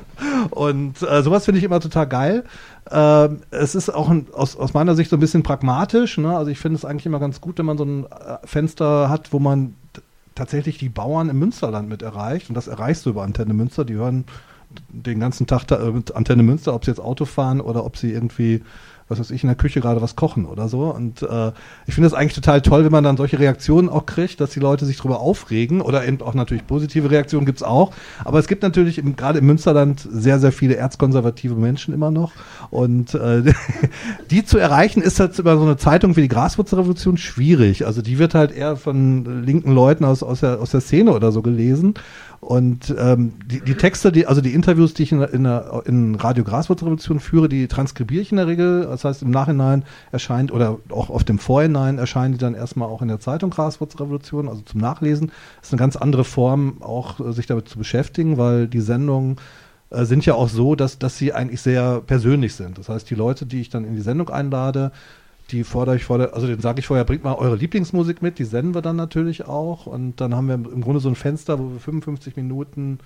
Und 0.50 1.00
äh, 1.02 1.22
sowas 1.22 1.44
finde 1.44 1.58
ich 1.58 1.64
immer 1.64 1.78
total 1.78 2.08
geil. 2.08 2.44
Äh, 2.90 3.28
es 3.52 3.76
ist 3.76 3.88
auch 3.88 4.10
ein, 4.10 4.26
aus, 4.32 4.56
aus 4.56 4.74
meiner 4.74 4.96
Sicht 4.96 5.10
so 5.10 5.16
ein 5.16 5.20
bisschen 5.20 5.44
pragmatisch. 5.44 6.18
Ne? 6.18 6.36
Also 6.36 6.50
ich 6.50 6.58
finde 6.58 6.76
es 6.76 6.84
eigentlich 6.84 7.06
immer 7.06 7.20
ganz 7.20 7.40
gut, 7.40 7.58
wenn 7.58 7.66
man 7.66 7.78
so 7.78 7.84
ein 7.84 8.04
äh, 8.04 8.38
Fenster 8.44 9.08
hat, 9.08 9.32
wo 9.32 9.38
man 9.38 9.74
tatsächlich 10.38 10.78
die 10.78 10.88
Bauern 10.88 11.28
im 11.28 11.38
Münsterland 11.38 11.88
mit 11.88 12.02
erreicht. 12.02 12.48
Und 12.48 12.54
das 12.54 12.68
erreichst 12.68 13.04
du 13.04 13.10
über 13.10 13.22
Antenne 13.22 13.54
Münster. 13.54 13.84
Die 13.84 13.94
hören 13.94 14.24
den 14.88 15.20
ganzen 15.20 15.46
Tag 15.46 15.64
da, 15.66 15.76
äh, 15.76 16.02
Antenne 16.14 16.42
Münster, 16.42 16.74
ob 16.74 16.84
sie 16.84 16.90
jetzt 16.90 17.00
Auto 17.00 17.24
fahren 17.24 17.60
oder 17.60 17.84
ob 17.84 17.96
sie 17.96 18.12
irgendwie 18.12 18.62
was 19.08 19.18
weiß 19.18 19.30
ich, 19.30 19.42
in 19.42 19.48
der 19.48 19.56
Küche 19.56 19.80
gerade 19.80 20.02
was 20.02 20.16
kochen 20.16 20.44
oder 20.44 20.68
so. 20.68 20.92
Und 20.94 21.22
äh, 21.22 21.52
ich 21.86 21.94
finde 21.94 22.06
es 22.06 22.14
eigentlich 22.14 22.34
total 22.34 22.60
toll, 22.60 22.84
wenn 22.84 22.92
man 22.92 23.04
dann 23.04 23.16
solche 23.16 23.38
Reaktionen 23.38 23.88
auch 23.88 24.06
kriegt, 24.06 24.40
dass 24.40 24.50
die 24.50 24.60
Leute 24.60 24.84
sich 24.84 24.98
darüber 24.98 25.20
aufregen 25.20 25.80
oder 25.80 26.06
eben 26.06 26.20
auch 26.20 26.34
natürlich 26.34 26.66
positive 26.66 27.10
Reaktionen 27.10 27.46
gibt's 27.46 27.62
auch. 27.62 27.92
Aber 28.24 28.38
es 28.38 28.46
gibt 28.48 28.62
natürlich 28.62 28.98
im, 28.98 29.16
gerade 29.16 29.38
im 29.38 29.46
Münsterland 29.46 30.06
sehr, 30.10 30.38
sehr 30.38 30.52
viele 30.52 30.76
erzkonservative 30.76 31.54
Menschen 31.54 31.94
immer 31.94 32.10
noch. 32.10 32.32
Und 32.70 33.14
äh, 33.14 33.42
die 34.30 34.44
zu 34.44 34.58
erreichen, 34.58 35.02
ist 35.02 35.18
jetzt 35.18 35.38
über 35.38 35.56
so 35.56 35.62
eine 35.62 35.76
Zeitung 35.76 36.16
wie 36.16 36.22
die 36.22 36.28
Graswurzelrevolution 36.28 37.16
schwierig. 37.16 37.86
Also 37.86 38.02
die 38.02 38.18
wird 38.18 38.34
halt 38.34 38.52
eher 38.52 38.76
von 38.76 39.44
linken 39.44 39.72
Leuten 39.72 40.04
aus, 40.04 40.22
aus, 40.22 40.40
der, 40.40 40.60
aus 40.60 40.70
der 40.70 40.80
Szene 40.80 41.12
oder 41.12 41.32
so 41.32 41.42
gelesen. 41.42 41.94
Und 42.40 42.94
ähm, 42.96 43.32
die, 43.46 43.60
die 43.60 43.74
Texte, 43.74 44.12
die, 44.12 44.26
also 44.26 44.40
die 44.40 44.54
Interviews, 44.54 44.94
die 44.94 45.02
ich 45.02 45.12
in, 45.12 45.22
in, 45.22 45.44
in 45.86 46.14
Radio 46.14 46.44
Graswurzelrevolution 46.44 47.18
führe, 47.18 47.48
die 47.48 47.66
transkribiere 47.66 48.22
ich 48.22 48.30
in 48.30 48.36
der 48.36 48.46
Regel. 48.46 48.86
Das 48.98 49.04
heißt, 49.04 49.22
im 49.22 49.30
Nachhinein 49.30 49.84
erscheint 50.12 50.52
oder 50.52 50.78
auch 50.90 51.10
auf 51.10 51.24
dem 51.24 51.38
Vorhinein 51.38 51.98
erscheinen 51.98 52.32
die 52.32 52.38
dann 52.38 52.54
erstmal 52.54 52.88
auch 52.88 53.02
in 53.02 53.08
der 53.08 53.20
Zeitung 53.20 53.50
Graswurzelrevolution, 53.50 54.48
also 54.48 54.62
zum 54.62 54.80
Nachlesen. 54.80 55.30
Das 55.58 55.68
ist 55.68 55.72
eine 55.72 55.80
ganz 55.80 55.96
andere 55.96 56.24
Form, 56.24 56.78
auch 56.80 57.20
äh, 57.20 57.32
sich 57.32 57.46
damit 57.46 57.68
zu 57.68 57.78
beschäftigen, 57.78 58.38
weil 58.38 58.66
die 58.66 58.80
Sendungen 58.80 59.36
äh, 59.90 60.04
sind 60.04 60.26
ja 60.26 60.34
auch 60.34 60.48
so, 60.48 60.74
dass, 60.74 60.98
dass 60.98 61.16
sie 61.16 61.32
eigentlich 61.32 61.60
sehr 61.60 62.00
persönlich 62.00 62.54
sind. 62.54 62.78
Das 62.78 62.88
heißt, 62.88 63.08
die 63.08 63.14
Leute, 63.14 63.46
die 63.46 63.60
ich 63.60 63.70
dann 63.70 63.84
in 63.84 63.94
die 63.94 64.02
Sendung 64.02 64.28
einlade, 64.30 64.92
die 65.50 65.64
fordere 65.64 65.96
ich 65.96 66.04
vor, 66.04 66.20
also 66.34 66.46
den 66.46 66.60
sage 66.60 66.80
ich 66.80 66.86
vorher, 66.86 67.04
bringt 67.04 67.24
mal 67.24 67.34
eure 67.34 67.56
Lieblingsmusik 67.56 68.20
mit, 68.20 68.38
die 68.38 68.44
senden 68.44 68.74
wir 68.74 68.82
dann 68.82 68.96
natürlich 68.96 69.46
auch. 69.46 69.86
Und 69.86 70.20
dann 70.20 70.34
haben 70.34 70.48
wir 70.48 70.54
im 70.54 70.82
Grunde 70.82 71.00
so 71.00 71.08
ein 71.08 71.14
Fenster, 71.14 71.58
wo 71.58 71.72
wir 71.72 71.80
55 71.80 72.36
Minuten 72.36 72.98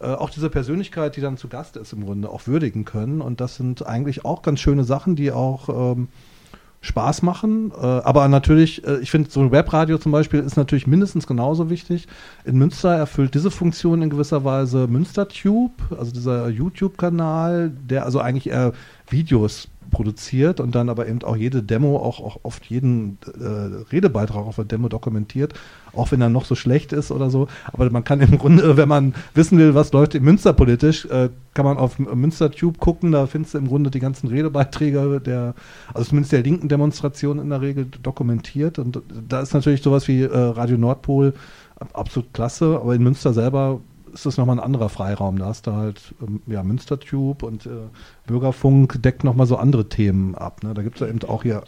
äh, 0.00 0.06
auch 0.06 0.30
diese 0.30 0.50
Persönlichkeit, 0.50 1.16
die 1.16 1.20
dann 1.20 1.36
zu 1.36 1.48
Gast 1.48 1.76
ist, 1.76 1.92
im 1.92 2.04
Grunde 2.04 2.28
auch 2.30 2.46
würdigen 2.46 2.84
können. 2.84 3.20
Und 3.20 3.40
das 3.40 3.56
sind 3.56 3.86
eigentlich 3.86 4.24
auch 4.24 4.42
ganz 4.42 4.60
schöne 4.60 4.84
Sachen, 4.84 5.16
die 5.16 5.32
auch 5.32 5.94
ähm, 5.94 6.08
Spaß 6.82 7.22
machen. 7.22 7.72
Äh, 7.72 7.84
aber 7.84 8.28
natürlich, 8.28 8.86
äh, 8.86 8.98
ich 9.00 9.10
finde, 9.10 9.30
so 9.30 9.40
ein 9.40 9.52
Webradio 9.52 9.98
zum 9.98 10.12
Beispiel 10.12 10.40
ist 10.40 10.56
natürlich 10.56 10.86
mindestens 10.86 11.26
genauso 11.26 11.68
wichtig. 11.68 12.08
In 12.44 12.56
Münster 12.56 12.94
erfüllt 12.94 13.34
diese 13.34 13.50
Funktion 13.50 14.02
in 14.02 14.10
gewisser 14.10 14.44
Weise 14.44 14.86
MünsterTube, 14.86 15.72
also 15.98 16.12
dieser 16.12 16.48
YouTube-Kanal, 16.48 17.70
der 17.70 18.04
also 18.06 18.20
eigentlich 18.20 18.48
eher 18.48 18.72
Videos 19.08 19.68
produziert 19.90 20.60
und 20.60 20.74
dann 20.74 20.88
aber 20.88 21.08
eben 21.08 21.22
auch 21.22 21.36
jede 21.36 21.62
Demo, 21.62 21.96
auch, 21.96 22.20
auch 22.20 22.40
oft 22.42 22.64
jeden 22.66 23.18
äh, 23.38 23.90
Redebeitrag 23.92 24.46
auf 24.46 24.56
der 24.56 24.64
Demo 24.64 24.88
dokumentiert, 24.88 25.54
auch 25.92 26.12
wenn 26.12 26.20
er 26.20 26.28
noch 26.28 26.44
so 26.44 26.54
schlecht 26.54 26.92
ist 26.92 27.10
oder 27.10 27.30
so. 27.30 27.48
Aber 27.72 27.90
man 27.90 28.04
kann 28.04 28.20
im 28.20 28.38
Grunde, 28.38 28.76
wenn 28.76 28.88
man 28.88 29.14
wissen 29.34 29.58
will, 29.58 29.74
was 29.74 29.92
läuft 29.92 30.14
in 30.14 30.22
Münster 30.22 30.52
politisch, 30.52 31.04
äh, 31.06 31.30
kann 31.54 31.64
man 31.64 31.78
auf 31.78 31.98
MünsterTube 31.98 32.78
gucken, 32.78 33.12
da 33.12 33.26
findest 33.26 33.54
du 33.54 33.58
im 33.58 33.68
Grunde 33.68 33.90
die 33.90 34.00
ganzen 34.00 34.28
Redebeiträge 34.28 35.20
der, 35.20 35.54
also 35.92 36.08
zumindest 36.08 36.32
der 36.32 36.42
linken 36.42 36.68
Demonstration 36.68 37.38
in 37.38 37.50
der 37.50 37.60
Regel 37.60 37.86
dokumentiert. 38.02 38.78
Und 38.78 39.02
da 39.28 39.40
ist 39.40 39.52
natürlich 39.52 39.82
sowas 39.82 40.08
wie 40.08 40.22
äh, 40.22 40.36
Radio 40.36 40.78
Nordpol 40.78 41.34
absolut 41.92 42.32
klasse, 42.32 42.78
aber 42.80 42.94
in 42.94 43.02
Münster 43.02 43.32
selber 43.32 43.80
ist 44.12 44.26
das 44.26 44.36
nochmal 44.36 44.56
ein 44.56 44.64
anderer 44.64 44.88
Freiraum. 44.88 45.38
Da 45.38 45.46
hast 45.46 45.66
du 45.66 45.72
halt 45.72 46.14
ähm, 46.20 46.42
ja, 46.46 46.62
Münstertube 46.62 47.44
und 47.44 47.66
äh, 47.66 47.70
Bürgerfunk 48.26 49.02
deckt 49.02 49.24
nochmal 49.24 49.46
so 49.46 49.56
andere 49.56 49.88
Themen 49.88 50.34
ab. 50.34 50.62
Ne? 50.62 50.74
Da 50.74 50.82
gibt 50.82 50.96
es 50.96 51.00
ja 51.00 51.06
eben 51.06 51.20
auch 51.28 51.42
hier. 51.42 51.62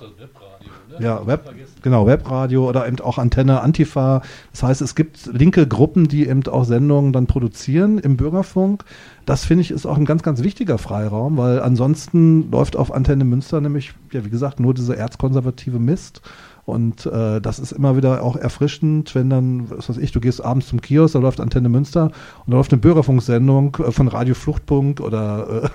Ja, 0.98 1.26
Web, 1.26 1.54
genau, 1.82 2.06
Webradio 2.06 2.68
oder 2.68 2.86
eben 2.86 3.00
auch 3.00 3.18
Antenne 3.18 3.62
Antifa. 3.62 4.22
Das 4.52 4.62
heißt, 4.62 4.82
es 4.82 4.94
gibt 4.94 5.26
linke 5.32 5.66
Gruppen, 5.66 6.06
die 6.06 6.28
eben 6.28 6.46
auch 6.46 6.64
Sendungen 6.64 7.12
dann 7.12 7.26
produzieren 7.26 7.98
im 7.98 8.16
Bürgerfunk. 8.16 8.84
Das 9.24 9.44
finde 9.44 9.62
ich 9.62 9.70
ist 9.70 9.86
auch 9.86 9.96
ein 9.96 10.04
ganz, 10.04 10.22
ganz 10.22 10.42
wichtiger 10.42 10.78
Freiraum, 10.78 11.36
weil 11.36 11.60
ansonsten 11.60 12.50
läuft 12.50 12.76
auf 12.76 12.92
Antenne 12.92 13.24
Münster 13.24 13.60
nämlich, 13.60 13.94
ja, 14.12 14.24
wie 14.24 14.30
gesagt, 14.30 14.60
nur 14.60 14.74
dieser 14.74 14.96
erzkonservative 14.96 15.78
Mist. 15.78 16.20
Und 16.64 17.06
äh, 17.06 17.40
das 17.40 17.58
ist 17.58 17.72
immer 17.72 17.96
wieder 17.96 18.22
auch 18.22 18.36
erfrischend, 18.36 19.16
wenn 19.16 19.28
dann, 19.28 19.68
was 19.68 19.88
weiß 19.88 19.96
ich, 19.98 20.12
du 20.12 20.20
gehst 20.20 20.44
abends 20.44 20.68
zum 20.68 20.80
Kiosk, 20.80 21.14
da 21.14 21.18
läuft 21.18 21.40
Antenne 21.40 21.68
Münster 21.68 22.04
und 22.04 22.52
da 22.52 22.56
läuft 22.56 22.72
eine 22.72 22.80
Bürgerfunksendung 22.80 23.76
äh, 23.80 23.90
von 23.90 24.06
Radio 24.06 24.36
Fluchtpunkt 24.36 25.00
oder 25.00 25.70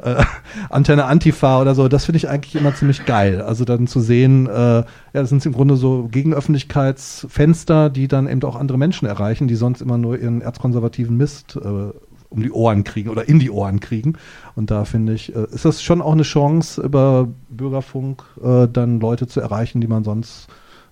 äh, 0.00 0.10
äh, 0.10 0.24
Antenne 0.70 1.06
Antifa 1.06 1.60
oder 1.60 1.74
so. 1.74 1.88
Das 1.88 2.04
finde 2.04 2.18
ich 2.18 2.28
eigentlich 2.28 2.54
immer 2.54 2.72
ziemlich 2.72 3.04
geil. 3.04 3.42
Also 3.42 3.64
dann 3.64 3.88
zu 3.88 3.98
sehen, 3.98 4.46
äh, 4.46 4.52
ja, 4.52 4.84
das 5.12 5.28
sind 5.28 5.44
im 5.44 5.52
Grunde 5.52 5.76
so 5.76 6.08
Gegenöffentlichkeitsfenster, 6.08 7.90
die 7.90 8.06
dann 8.06 8.28
eben 8.28 8.42
auch 8.44 8.54
andere 8.54 8.78
Menschen 8.78 9.08
erreichen, 9.08 9.48
die 9.48 9.56
sonst 9.56 9.82
immer 9.82 9.98
nur 9.98 10.20
ihren 10.20 10.40
erzkonservativen 10.40 11.16
Mist 11.16 11.56
äh, 11.56 11.90
um 12.30 12.42
die 12.42 12.50
Ohren 12.50 12.84
kriegen 12.84 13.08
oder 13.08 13.28
in 13.28 13.38
die 13.38 13.50
Ohren 13.50 13.80
kriegen. 13.80 14.14
Und 14.54 14.70
da 14.70 14.84
finde 14.84 15.14
ich, 15.14 15.34
äh, 15.34 15.46
ist 15.52 15.64
das 15.64 15.82
schon 15.82 16.02
auch 16.02 16.12
eine 16.12 16.22
Chance, 16.22 16.82
über 16.82 17.28
Bürgerfunk 17.48 18.22
äh, 18.42 18.68
dann 18.68 19.00
Leute 19.00 19.26
zu 19.26 19.40
erreichen, 19.40 19.80
die 19.80 19.86
man 19.86 20.04
sonst 20.04 20.48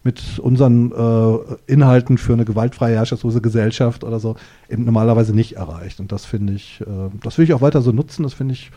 mit 0.07 0.39
unseren 0.39 0.93
äh, 0.93 1.57
Inhalten 1.67 2.17
für 2.17 2.33
eine 2.33 2.45
gewaltfreie, 2.45 2.95
herrschaftslose 2.95 3.41
Gesellschaft 3.41 4.05
oder 4.05 4.21
so 4.21 4.37
eben 4.71 4.85
normalerweise 4.85 5.35
nicht 5.35 5.57
erreicht. 5.57 5.99
Und 5.99 6.13
das 6.13 6.25
finde 6.25 6.53
ich, 6.53 6.81
äh, 6.81 7.11
das 7.23 7.37
will 7.37 7.45
ich 7.45 7.53
auch 7.53 7.61
weiter 7.61 7.83
so 7.83 7.91
nutzen, 7.91 8.23
das 8.23 8.33
finde 8.33 8.55
ich 8.55 8.71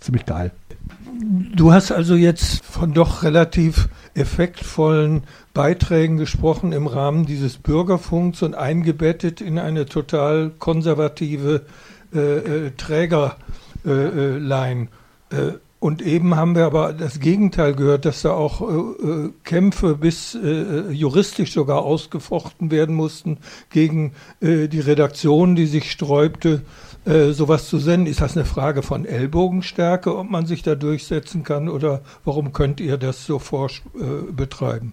ziemlich 0.00 0.24
geil. 0.24 0.52
Du 1.54 1.72
hast 1.72 1.92
also 1.92 2.14
jetzt 2.14 2.64
von 2.64 2.94
doch 2.94 3.22
relativ 3.22 3.90
effektvollen 4.14 5.24
Beiträgen 5.52 6.16
gesprochen 6.16 6.72
im 6.72 6.86
Rahmen 6.86 7.26
dieses 7.26 7.58
Bürgerfunks 7.58 8.42
und 8.42 8.54
eingebettet 8.54 9.42
in 9.42 9.58
eine 9.58 9.84
total 9.84 10.50
konservative 10.58 11.66
äh, 12.14 12.66
äh, 12.66 12.70
Trägerlein. 12.76 14.88
Äh, 15.32 15.36
äh, 15.36 15.52
und 15.78 16.02
eben 16.02 16.36
haben 16.36 16.56
wir 16.56 16.66
aber 16.66 16.92
das 16.92 17.20
Gegenteil 17.20 17.74
gehört, 17.74 18.04
dass 18.04 18.20
da 18.20 18.32
auch 18.32 18.60
Kämpfe 19.44 19.94
bis 19.94 20.36
juristisch 20.90 21.54
sogar 21.54 21.78
ausgefochten 21.78 22.70
werden 22.70 22.94
mussten 22.94 23.38
gegen 23.70 24.12
die 24.42 24.78
Redaktion, 24.78 25.56
die 25.56 25.64
sich 25.64 25.90
sträubte, 25.90 26.60
sowas 27.06 27.70
zu 27.70 27.78
senden. 27.78 28.08
Ist 28.08 28.20
das 28.20 28.36
eine 28.36 28.44
Frage 28.44 28.82
von 28.82 29.06
Ellbogenstärke, 29.06 30.14
ob 30.14 30.28
man 30.28 30.44
sich 30.44 30.62
da 30.62 30.74
durchsetzen 30.74 31.44
kann 31.44 31.70
oder 31.70 32.02
warum 32.26 32.52
könnt 32.52 32.80
ihr 32.80 32.98
das 32.98 33.24
so 33.24 33.40
betreiben? 34.36 34.92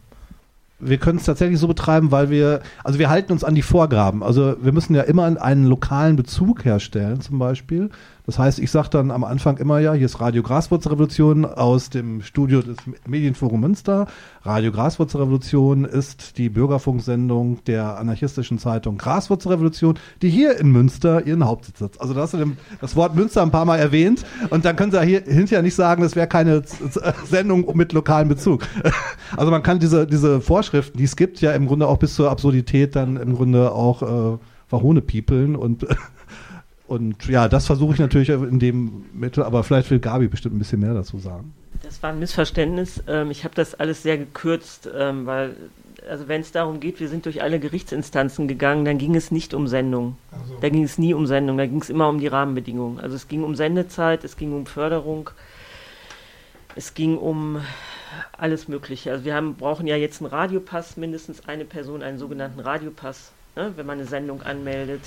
Wir 0.79 0.97
können 0.97 1.17
es 1.17 1.25
tatsächlich 1.25 1.59
so 1.59 1.67
betreiben, 1.67 2.11
weil 2.11 2.29
wir, 2.29 2.61
also 2.83 2.99
wir 2.99 3.09
halten 3.09 3.31
uns 3.31 3.43
an 3.43 3.55
die 3.55 3.61
Vorgaben. 3.61 4.23
Also 4.23 4.55
wir 4.61 4.71
müssen 4.71 4.95
ja 4.95 5.01
immer 5.01 5.25
einen 5.25 5.65
lokalen 5.65 6.15
Bezug 6.15 6.65
herstellen, 6.65 7.21
zum 7.21 7.39
Beispiel. 7.39 7.89
Das 8.27 8.37
heißt, 8.37 8.59
ich 8.59 8.71
sage 8.71 8.89
dann 8.89 9.09
am 9.09 9.23
Anfang 9.23 9.55
immer 9.55 9.79
ja, 9.79 9.93
hier 9.93 10.05
ist 10.05 10.19
Radio 10.19 10.43
Graswurzelrevolution 10.43 11.45
aus 11.45 11.89
dem 11.89 12.21
Studio 12.21 12.61
des 12.61 12.75
Medienforum 13.07 13.61
Münster. 13.61 14.05
Radio 14.41 14.73
Graswurzelrevolution 14.73 15.85
ist 15.85 16.37
die 16.37 16.49
Bürgerfunksendung 16.49 17.63
der 17.63 17.97
anarchistischen 17.97 18.59
Zeitung 18.59 18.97
Graswurzelrevolution, 18.97 19.97
die 20.21 20.29
hier 20.29 20.59
in 20.59 20.73
Münster 20.73 21.25
ihren 21.25 21.45
Hauptsitz 21.45 21.79
hat. 21.79 22.01
Also 22.01 22.13
da 22.13 22.19
hast 22.19 22.33
du 22.33 22.57
das 22.81 22.97
Wort 22.97 23.15
Münster 23.15 23.43
ein 23.43 23.51
paar 23.51 23.63
Mal 23.63 23.77
erwähnt 23.77 24.25
und 24.49 24.65
dann 24.65 24.75
können 24.75 24.91
Sie 24.91 25.01
hier 25.03 25.21
hinterher 25.21 25.61
nicht 25.61 25.75
sagen, 25.75 26.03
das 26.03 26.17
wäre 26.17 26.27
keine 26.27 26.63
Sendung 27.23 27.77
mit 27.77 27.93
lokalem 27.93 28.27
Bezug. 28.27 28.67
Also 29.35 29.51
man 29.51 29.61
kann 29.61 29.79
diese, 29.79 30.07
diese 30.07 30.39
Vorschriften, 30.39 30.97
die 30.97 31.03
es 31.03 31.17
gibt, 31.17 31.41
ja 31.41 31.51
im 31.51 31.67
Grunde 31.67 31.87
auch 31.87 31.97
bis 31.97 32.15
zur 32.15 32.31
Absurdität 32.31 32.95
dann 32.95 33.17
im 33.17 33.35
Grunde 33.35 33.73
auch 33.73 34.01
äh, 34.01 34.37
verhohnepiepeln 34.67 35.55
und 35.55 35.85
und 36.87 37.27
ja, 37.27 37.49
das 37.49 37.65
versuche 37.65 37.93
ich 37.93 37.99
natürlich 37.99 38.29
in 38.29 38.59
dem 38.59 39.05
Mittel, 39.13 39.43
aber 39.43 39.63
vielleicht 39.63 39.91
will 39.91 39.99
Gabi 39.99 40.27
bestimmt 40.27 40.55
ein 40.55 40.59
bisschen 40.59 40.79
mehr 40.79 40.93
dazu 40.93 41.17
sagen. 41.19 41.53
Das 41.83 42.01
war 42.01 42.11
ein 42.11 42.19
Missverständnis. 42.19 43.03
Ähm, 43.07 43.29
ich 43.29 43.43
habe 43.43 43.53
das 43.55 43.75
alles 43.75 44.03
sehr 44.03 44.17
gekürzt, 44.17 44.89
ähm, 44.95 45.25
weil, 45.25 45.55
also 46.09 46.27
wenn 46.27 46.41
es 46.41 46.51
darum 46.51 46.79
geht, 46.79 46.99
wir 46.99 47.09
sind 47.09 47.25
durch 47.25 47.41
alle 47.41 47.59
Gerichtsinstanzen 47.59 48.47
gegangen, 48.47 48.85
dann 48.85 48.97
ging 48.97 49.15
es 49.15 49.31
nicht 49.31 49.53
um 49.53 49.67
Sendung. 49.67 50.15
Also. 50.31 50.57
Da 50.61 50.69
ging 50.69 50.83
es 50.83 50.97
nie 50.97 51.13
um 51.13 51.27
Sendung, 51.27 51.57
da 51.57 51.65
ging 51.65 51.81
es 51.81 51.89
immer 51.89 52.07
um 52.07 52.19
die 52.19 52.27
Rahmenbedingungen. 52.27 52.99
Also 52.99 53.15
es 53.15 53.27
ging 53.27 53.43
um 53.43 53.55
Sendezeit, 53.55 54.23
es 54.23 54.37
ging 54.37 54.53
um 54.53 54.65
Förderung, 54.65 55.29
es 56.75 56.93
ging 56.93 57.17
um 57.17 57.61
alles 58.31 58.69
Mögliche. 58.69 59.11
Also 59.11 59.25
wir 59.25 59.35
haben, 59.35 59.55
brauchen 59.55 59.87
ja 59.87 59.97
jetzt 59.97 60.21
einen 60.21 60.31
Radiopass, 60.31 60.95
mindestens 60.95 61.47
eine 61.47 61.65
Person 61.65 62.01
einen 62.01 62.17
sogenannten 62.17 62.61
Radiopass, 62.61 63.33
ne, 63.57 63.73
wenn 63.75 63.85
man 63.85 63.99
eine 63.99 64.07
Sendung 64.07 64.41
anmeldet. 64.41 65.01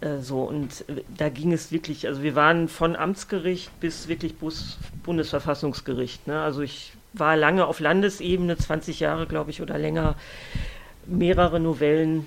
Äh, 0.00 0.18
so, 0.18 0.42
und 0.42 0.84
da 1.16 1.28
ging 1.28 1.52
es 1.52 1.72
wirklich, 1.72 2.06
also 2.06 2.22
wir 2.22 2.34
waren 2.34 2.68
von 2.68 2.96
Amtsgericht 2.96 3.78
bis 3.80 4.08
wirklich 4.08 4.36
Bus, 4.36 4.78
Bundesverfassungsgericht. 5.02 6.26
Ne? 6.26 6.40
Also 6.40 6.62
ich 6.62 6.92
war 7.12 7.36
lange 7.36 7.66
auf 7.66 7.80
Landesebene, 7.80 8.56
20 8.56 9.00
Jahre, 9.00 9.26
glaube 9.26 9.50
ich, 9.50 9.62
oder 9.62 9.78
länger, 9.78 10.14
mehrere 11.06 11.58
Novellen 11.58 12.26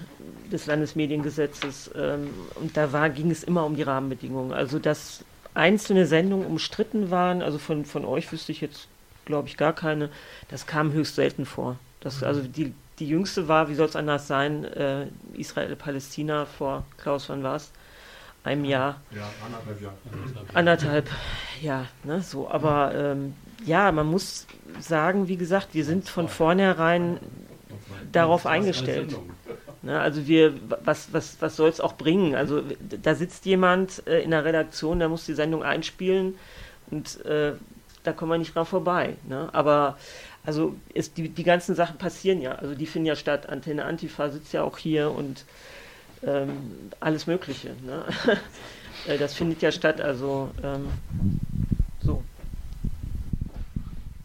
des 0.51 0.65
Landesmediengesetzes. 0.65 1.91
Ähm, 1.95 2.29
und 2.55 2.75
da 2.75 2.91
war, 2.91 3.09
ging 3.09 3.31
es 3.31 3.43
immer 3.43 3.65
um 3.65 3.75
die 3.75 3.83
Rahmenbedingungen. 3.83 4.53
Also 4.53 4.79
dass 4.79 5.23
einzelne 5.53 6.05
Sendungen 6.05 6.45
umstritten 6.45 7.11
waren, 7.11 7.41
also 7.41 7.57
von, 7.57 7.85
von 7.85 8.05
euch 8.05 8.31
wüsste 8.31 8.51
ich 8.51 8.61
jetzt, 8.61 8.87
glaube 9.25 9.47
ich, 9.47 9.57
gar 9.57 9.73
keine, 9.73 10.09
das 10.49 10.65
kam 10.65 10.93
höchst 10.93 11.15
selten 11.15 11.45
vor. 11.45 11.77
Das, 11.99 12.23
also 12.23 12.41
die, 12.41 12.73
die 13.01 13.07
jüngste 13.07 13.47
war, 13.47 13.67
wie 13.67 13.73
soll 13.73 13.87
es 13.87 13.95
anders 13.95 14.27
sein, 14.27 14.63
äh, 14.63 15.07
Israel-Palästina 15.33 16.45
vor 16.45 16.85
Klaus 16.97 17.27
van 17.29 17.41
Was, 17.41 17.71
einem 18.43 18.63
Jahr. 18.63 19.01
Ja, 19.09 19.27
anderthalb 19.43 19.81
Jahre. 19.81 19.95
Anderthalb, 20.53 21.09
ja, 21.61 21.85
ne, 22.03 22.21
so. 22.21 22.47
Aber 22.47 22.93
ähm, 22.93 23.33
ja, 23.65 23.91
man 23.91 24.05
muss 24.05 24.45
sagen, 24.79 25.27
wie 25.27 25.35
gesagt, 25.35 25.69
wir 25.73 25.83
sind 25.83 26.09
von 26.09 26.29
vornherein 26.29 27.19
darauf 28.11 28.45
eingestellt. 28.45 29.17
Ne, 29.81 29.99
also 29.99 30.27
wir, 30.27 30.53
was, 30.85 31.11
was, 31.11 31.37
was 31.39 31.55
soll 31.55 31.69
es 31.69 31.81
auch 31.81 31.93
bringen? 31.93 32.35
Also 32.35 32.61
da 33.01 33.15
sitzt 33.15 33.45
jemand 33.47 34.05
äh, 34.05 34.21
in 34.21 34.29
der 34.29 34.45
Redaktion, 34.45 34.99
der 34.99 35.09
muss 35.09 35.25
die 35.25 35.33
Sendung 35.33 35.63
einspielen 35.63 36.35
und 36.91 37.25
äh, 37.25 37.53
da 38.03 38.13
kommen 38.13 38.31
wir 38.31 38.37
nicht 38.37 38.55
dran 38.55 38.65
vorbei. 38.65 39.15
Ne? 39.27 39.49
Aber 39.53 39.97
also 40.45 40.75
ist, 40.93 41.17
die, 41.17 41.29
die 41.29 41.43
ganzen 41.43 41.75
Sachen 41.75 41.97
passieren 41.97 42.41
ja, 42.41 42.53
also 42.53 42.75
die 42.75 42.85
finden 42.85 43.07
ja 43.07 43.15
statt. 43.15 43.49
Antenne 43.49 43.85
Antifa 43.85 44.29
sitzt 44.29 44.53
ja 44.53 44.63
auch 44.63 44.77
hier 44.77 45.11
und 45.11 45.45
ähm, 46.23 46.49
alles 46.99 47.27
Mögliche. 47.27 47.69
Ne? 47.85 48.03
Äh, 49.07 49.17
das 49.17 49.33
findet 49.33 49.63
ja 49.63 49.71
statt, 49.71 49.99
also 49.99 50.51
ähm, 50.61 50.85
so. 52.03 52.21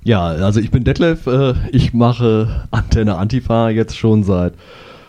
Ja, 0.03 0.27
also 0.27 0.61
ich 0.61 0.71
bin 0.71 0.85
Detlef, 0.85 1.27
äh, 1.27 1.55
ich 1.71 1.95
mache 1.95 2.67
Antenne 2.73 3.17
Antifa 3.17 3.71
jetzt 3.71 3.97
schon 3.97 4.23
seit 4.23 4.53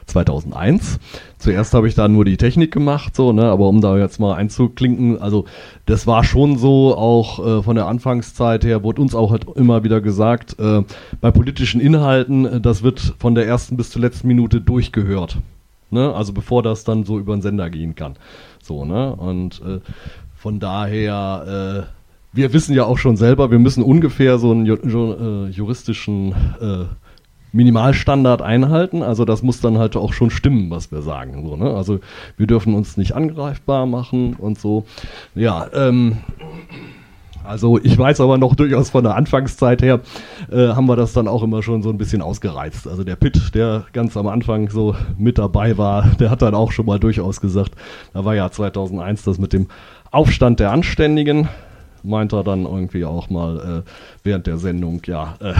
2001. 0.07 0.99
Zuerst 1.37 1.73
habe 1.73 1.87
ich 1.87 1.95
da 1.95 2.07
nur 2.07 2.25
die 2.25 2.37
Technik 2.37 2.71
gemacht, 2.71 3.15
so, 3.15 3.31
ne, 3.31 3.43
aber 3.43 3.67
um 3.67 3.81
da 3.81 3.97
jetzt 3.97 4.19
mal 4.19 4.35
einzuklinken, 4.35 5.21
also 5.21 5.45
das 5.85 6.07
war 6.07 6.23
schon 6.23 6.57
so, 6.57 6.95
auch 6.97 7.45
äh, 7.45 7.63
von 7.63 7.75
der 7.75 7.87
Anfangszeit 7.87 8.65
her 8.65 8.83
wurde 8.83 9.01
uns 9.01 9.13
auch 9.13 9.31
halt 9.31 9.45
immer 9.55 9.83
wieder 9.83 10.01
gesagt, 10.01 10.57
äh, 10.59 10.81
bei 11.21 11.31
politischen 11.31 11.79
Inhalten, 11.79 12.45
äh, 12.45 12.61
das 12.61 12.81
wird 12.83 13.15
von 13.19 13.35
der 13.35 13.45
ersten 13.45 13.77
bis 13.77 13.91
zur 13.91 14.01
letzten 14.01 14.27
Minute 14.27 14.61
durchgehört. 14.61 15.37
Ne? 15.89 16.13
Also 16.13 16.33
bevor 16.33 16.63
das 16.63 16.83
dann 16.83 17.03
so 17.03 17.19
über 17.19 17.35
den 17.35 17.41
Sender 17.41 17.69
gehen 17.69 17.95
kann. 17.95 18.15
So, 18.61 18.83
ne? 18.83 19.15
Und 19.15 19.61
äh, 19.61 19.79
von 20.35 20.59
daher, 20.59 21.85
äh, 21.87 22.35
wir 22.35 22.53
wissen 22.53 22.75
ja 22.75 22.83
auch 22.85 22.97
schon 22.97 23.15
selber, 23.15 23.51
wir 23.51 23.59
müssen 23.59 23.83
ungefähr 23.83 24.37
so 24.37 24.51
einen 24.51 24.65
ju 24.65 24.75
äh, 24.75 25.49
juristischen 25.49 26.33
Minimalstandard 27.57 28.41
einhalten. 28.41 29.01
Also 29.01 29.25
das 29.25 29.43
muss 29.43 29.59
dann 29.59 29.77
halt 29.77 29.97
auch 29.97 30.13
schon 30.13 30.29
stimmen, 30.29 30.69
was 30.69 30.91
wir 30.91 31.01
sagen. 31.01 31.43
So, 31.45 31.57
ne? 31.57 31.71
Also 31.71 31.99
wir 32.37 32.47
dürfen 32.47 32.73
uns 32.75 32.95
nicht 32.95 33.13
angreifbar 33.13 33.85
machen 33.85 34.35
und 34.35 34.59
so. 34.59 34.85
Ja, 35.35 35.67
ähm, 35.73 36.19
also 37.43 37.79
ich 37.81 37.97
weiß 37.97 38.21
aber 38.21 38.37
noch 38.37 38.55
durchaus 38.55 38.91
von 38.91 39.03
der 39.03 39.15
Anfangszeit 39.15 39.81
her, 39.81 40.01
äh, 40.51 40.67
haben 40.67 40.85
wir 40.87 40.95
das 40.95 41.13
dann 41.13 41.27
auch 41.27 41.41
immer 41.43 41.63
schon 41.63 41.81
so 41.81 41.89
ein 41.89 41.97
bisschen 41.97 42.21
ausgereizt. 42.21 42.87
Also 42.87 43.03
der 43.03 43.15
Pitt, 43.15 43.55
der 43.55 43.85
ganz 43.93 44.15
am 44.17 44.27
Anfang 44.27 44.69
so 44.69 44.95
mit 45.17 45.37
dabei 45.37 45.77
war, 45.77 46.11
der 46.19 46.29
hat 46.29 46.41
dann 46.41 46.53
auch 46.53 46.71
schon 46.71 46.85
mal 46.85 46.99
durchaus 46.99 47.41
gesagt, 47.41 47.71
da 48.13 48.23
war 48.23 48.35
ja 48.35 48.51
2001 48.51 49.23
das 49.23 49.39
mit 49.39 49.53
dem 49.53 49.67
Aufstand 50.11 50.59
der 50.59 50.71
Anständigen, 50.71 51.47
meint 52.03 52.33
er 52.33 52.43
dann 52.43 52.63
irgendwie 52.63 53.05
auch 53.05 53.29
mal 53.29 53.83
äh, 53.85 53.89
während 54.23 54.47
der 54.47 54.57
Sendung, 54.57 55.01
ja, 55.05 55.35
äh, 55.39 55.53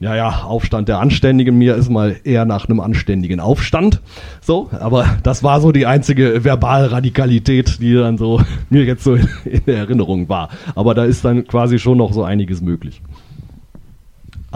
ja, 0.00 0.14
ja, 0.14 0.42
Aufstand 0.44 0.88
der 0.88 0.98
Anständigen, 0.98 1.56
mir 1.56 1.74
ist 1.76 1.90
mal 1.90 2.16
eher 2.24 2.44
nach 2.44 2.68
einem 2.68 2.80
anständigen 2.80 3.40
Aufstand. 3.40 4.00
So, 4.40 4.70
aber 4.78 5.06
das 5.22 5.42
war 5.42 5.60
so 5.60 5.72
die 5.72 5.86
einzige 5.86 6.44
Verbalradikalität, 6.44 7.80
die 7.80 7.94
dann 7.94 8.18
so 8.18 8.40
mir 8.70 8.84
jetzt 8.84 9.04
so 9.04 9.14
in, 9.14 9.28
in 9.44 9.66
Erinnerung 9.66 10.28
war. 10.28 10.50
Aber 10.74 10.94
da 10.94 11.04
ist 11.04 11.24
dann 11.24 11.46
quasi 11.46 11.78
schon 11.78 11.98
noch 11.98 12.12
so 12.12 12.24
einiges 12.24 12.60
möglich. 12.60 13.02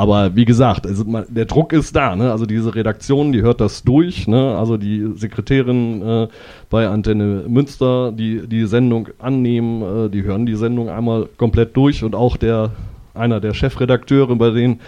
Aber 0.00 0.34
wie 0.34 0.46
gesagt, 0.46 0.86
also 0.86 1.04
man, 1.04 1.26
der 1.28 1.44
Druck 1.44 1.74
ist 1.74 1.94
da. 1.94 2.16
Ne? 2.16 2.32
Also 2.32 2.46
diese 2.46 2.74
Redaktion, 2.74 3.32
die 3.32 3.42
hört 3.42 3.60
das 3.60 3.82
durch. 3.82 4.26
Ne? 4.26 4.56
Also 4.56 4.78
die 4.78 5.12
Sekretärin 5.14 6.00
äh, 6.00 6.28
bei 6.70 6.88
Antenne 6.88 7.44
Münster, 7.46 8.10
die 8.10 8.48
die 8.48 8.64
Sendung 8.64 9.08
annehmen, 9.18 10.06
äh, 10.06 10.08
die 10.08 10.22
hören 10.22 10.46
die 10.46 10.54
Sendung 10.54 10.88
einmal 10.88 11.28
komplett 11.36 11.76
durch 11.76 12.02
und 12.02 12.14
auch 12.14 12.38
der 12.38 12.70
einer 13.12 13.40
der 13.40 13.52
Chefredakteure, 13.52 14.36
bei 14.36 14.48
denen, 14.48 14.80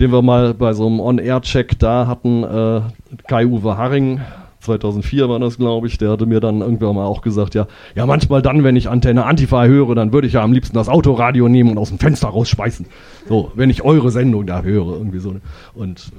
den 0.00 0.10
wir 0.10 0.22
mal 0.22 0.54
bei 0.54 0.72
so 0.72 0.88
einem 0.88 0.98
On-Air-Check 0.98 1.78
da 1.78 2.08
hatten, 2.08 2.42
äh, 2.42 2.80
Kai-Uwe 3.28 3.76
Haring, 3.76 4.20
2004 4.68 5.28
war 5.28 5.38
das, 5.38 5.58
glaube 5.58 5.86
ich, 5.86 5.98
der 5.98 6.10
hatte 6.10 6.26
mir 6.26 6.40
dann 6.40 6.60
irgendwann 6.60 6.94
mal 6.94 7.06
auch 7.06 7.22
gesagt, 7.22 7.54
ja, 7.54 7.66
ja, 7.94 8.06
manchmal 8.06 8.42
dann, 8.42 8.64
wenn 8.64 8.76
ich 8.76 8.88
Antenne 8.88 9.24
Antifa 9.24 9.64
höre, 9.64 9.94
dann 9.94 10.12
würde 10.12 10.26
ich 10.26 10.34
ja 10.34 10.42
am 10.42 10.52
liebsten 10.52 10.74
das 10.74 10.88
Autoradio 10.88 11.48
nehmen 11.48 11.70
und 11.70 11.78
aus 11.78 11.88
dem 11.88 11.98
Fenster 11.98 12.28
rausschmeißen. 12.28 12.86
So, 13.28 13.52
wenn 13.54 13.70
ich 13.70 13.82
eure 13.82 14.10
Sendung 14.10 14.46
da 14.46 14.62
höre, 14.62 14.92
irgendwie 14.94 15.18
so. 15.18 15.34
Und 15.74 16.12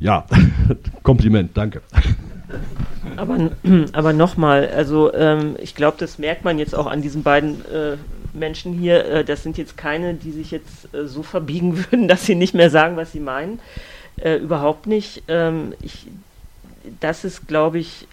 äh, 0.00 0.04
ja, 0.04 0.24
Kompliment, 1.02 1.50
danke. 1.54 1.82
Aber, 3.16 3.50
aber 3.92 4.12
nochmal, 4.12 4.68
also 4.74 5.12
ähm, 5.12 5.56
ich 5.60 5.74
glaube, 5.74 5.96
das 5.98 6.18
merkt 6.18 6.44
man 6.44 6.58
jetzt 6.58 6.74
auch 6.74 6.86
an 6.86 7.02
diesen 7.02 7.22
beiden 7.22 7.64
äh, 7.66 7.96
Menschen 8.32 8.72
hier. 8.72 9.04
Äh, 9.04 9.24
das 9.24 9.42
sind 9.42 9.58
jetzt 9.58 9.76
keine, 9.76 10.14
die 10.14 10.30
sich 10.30 10.50
jetzt 10.50 10.94
äh, 10.94 11.06
so 11.06 11.22
verbiegen 11.22 11.76
würden, 11.90 12.08
dass 12.08 12.24
sie 12.24 12.34
nicht 12.34 12.54
mehr 12.54 12.70
sagen, 12.70 12.96
was 12.96 13.12
sie 13.12 13.20
meinen. 13.20 13.60
Äh, 14.16 14.36
überhaupt 14.36 14.86
nicht. 14.86 15.22
Ähm, 15.28 15.74
ich 15.82 16.06
das 17.00 17.24
ist, 17.24 17.48
glaube 17.48 17.78
ich, 17.78 18.06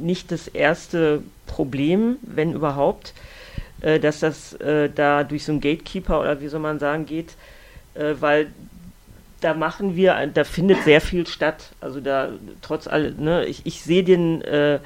nicht 0.00 0.32
das 0.32 0.48
erste 0.48 1.22
Problem, 1.46 2.16
wenn 2.22 2.52
überhaupt, 2.52 3.14
äh, 3.80 4.00
dass 4.00 4.20
das 4.20 4.54
äh, 4.54 4.88
da 4.94 5.24
durch 5.24 5.44
so 5.44 5.52
einen 5.52 5.60
Gatekeeper 5.60 6.20
oder 6.20 6.40
wie 6.40 6.48
soll 6.48 6.60
man 6.60 6.78
sagen 6.78 7.06
geht, 7.06 7.34
äh, 7.94 8.14
weil 8.18 8.48
da 9.40 9.54
machen 9.54 9.94
wir, 9.94 10.28
da 10.34 10.44
findet 10.44 10.82
sehr 10.84 11.00
viel 11.00 11.26
statt. 11.26 11.70
Also 11.80 12.00
da 12.00 12.30
trotz 12.60 12.86
all, 12.88 13.12
ne, 13.12 13.44
ich, 13.46 13.64
ich 13.64 13.82
sehe 13.82 14.02
den, 14.02 14.42
äh, 14.42 14.80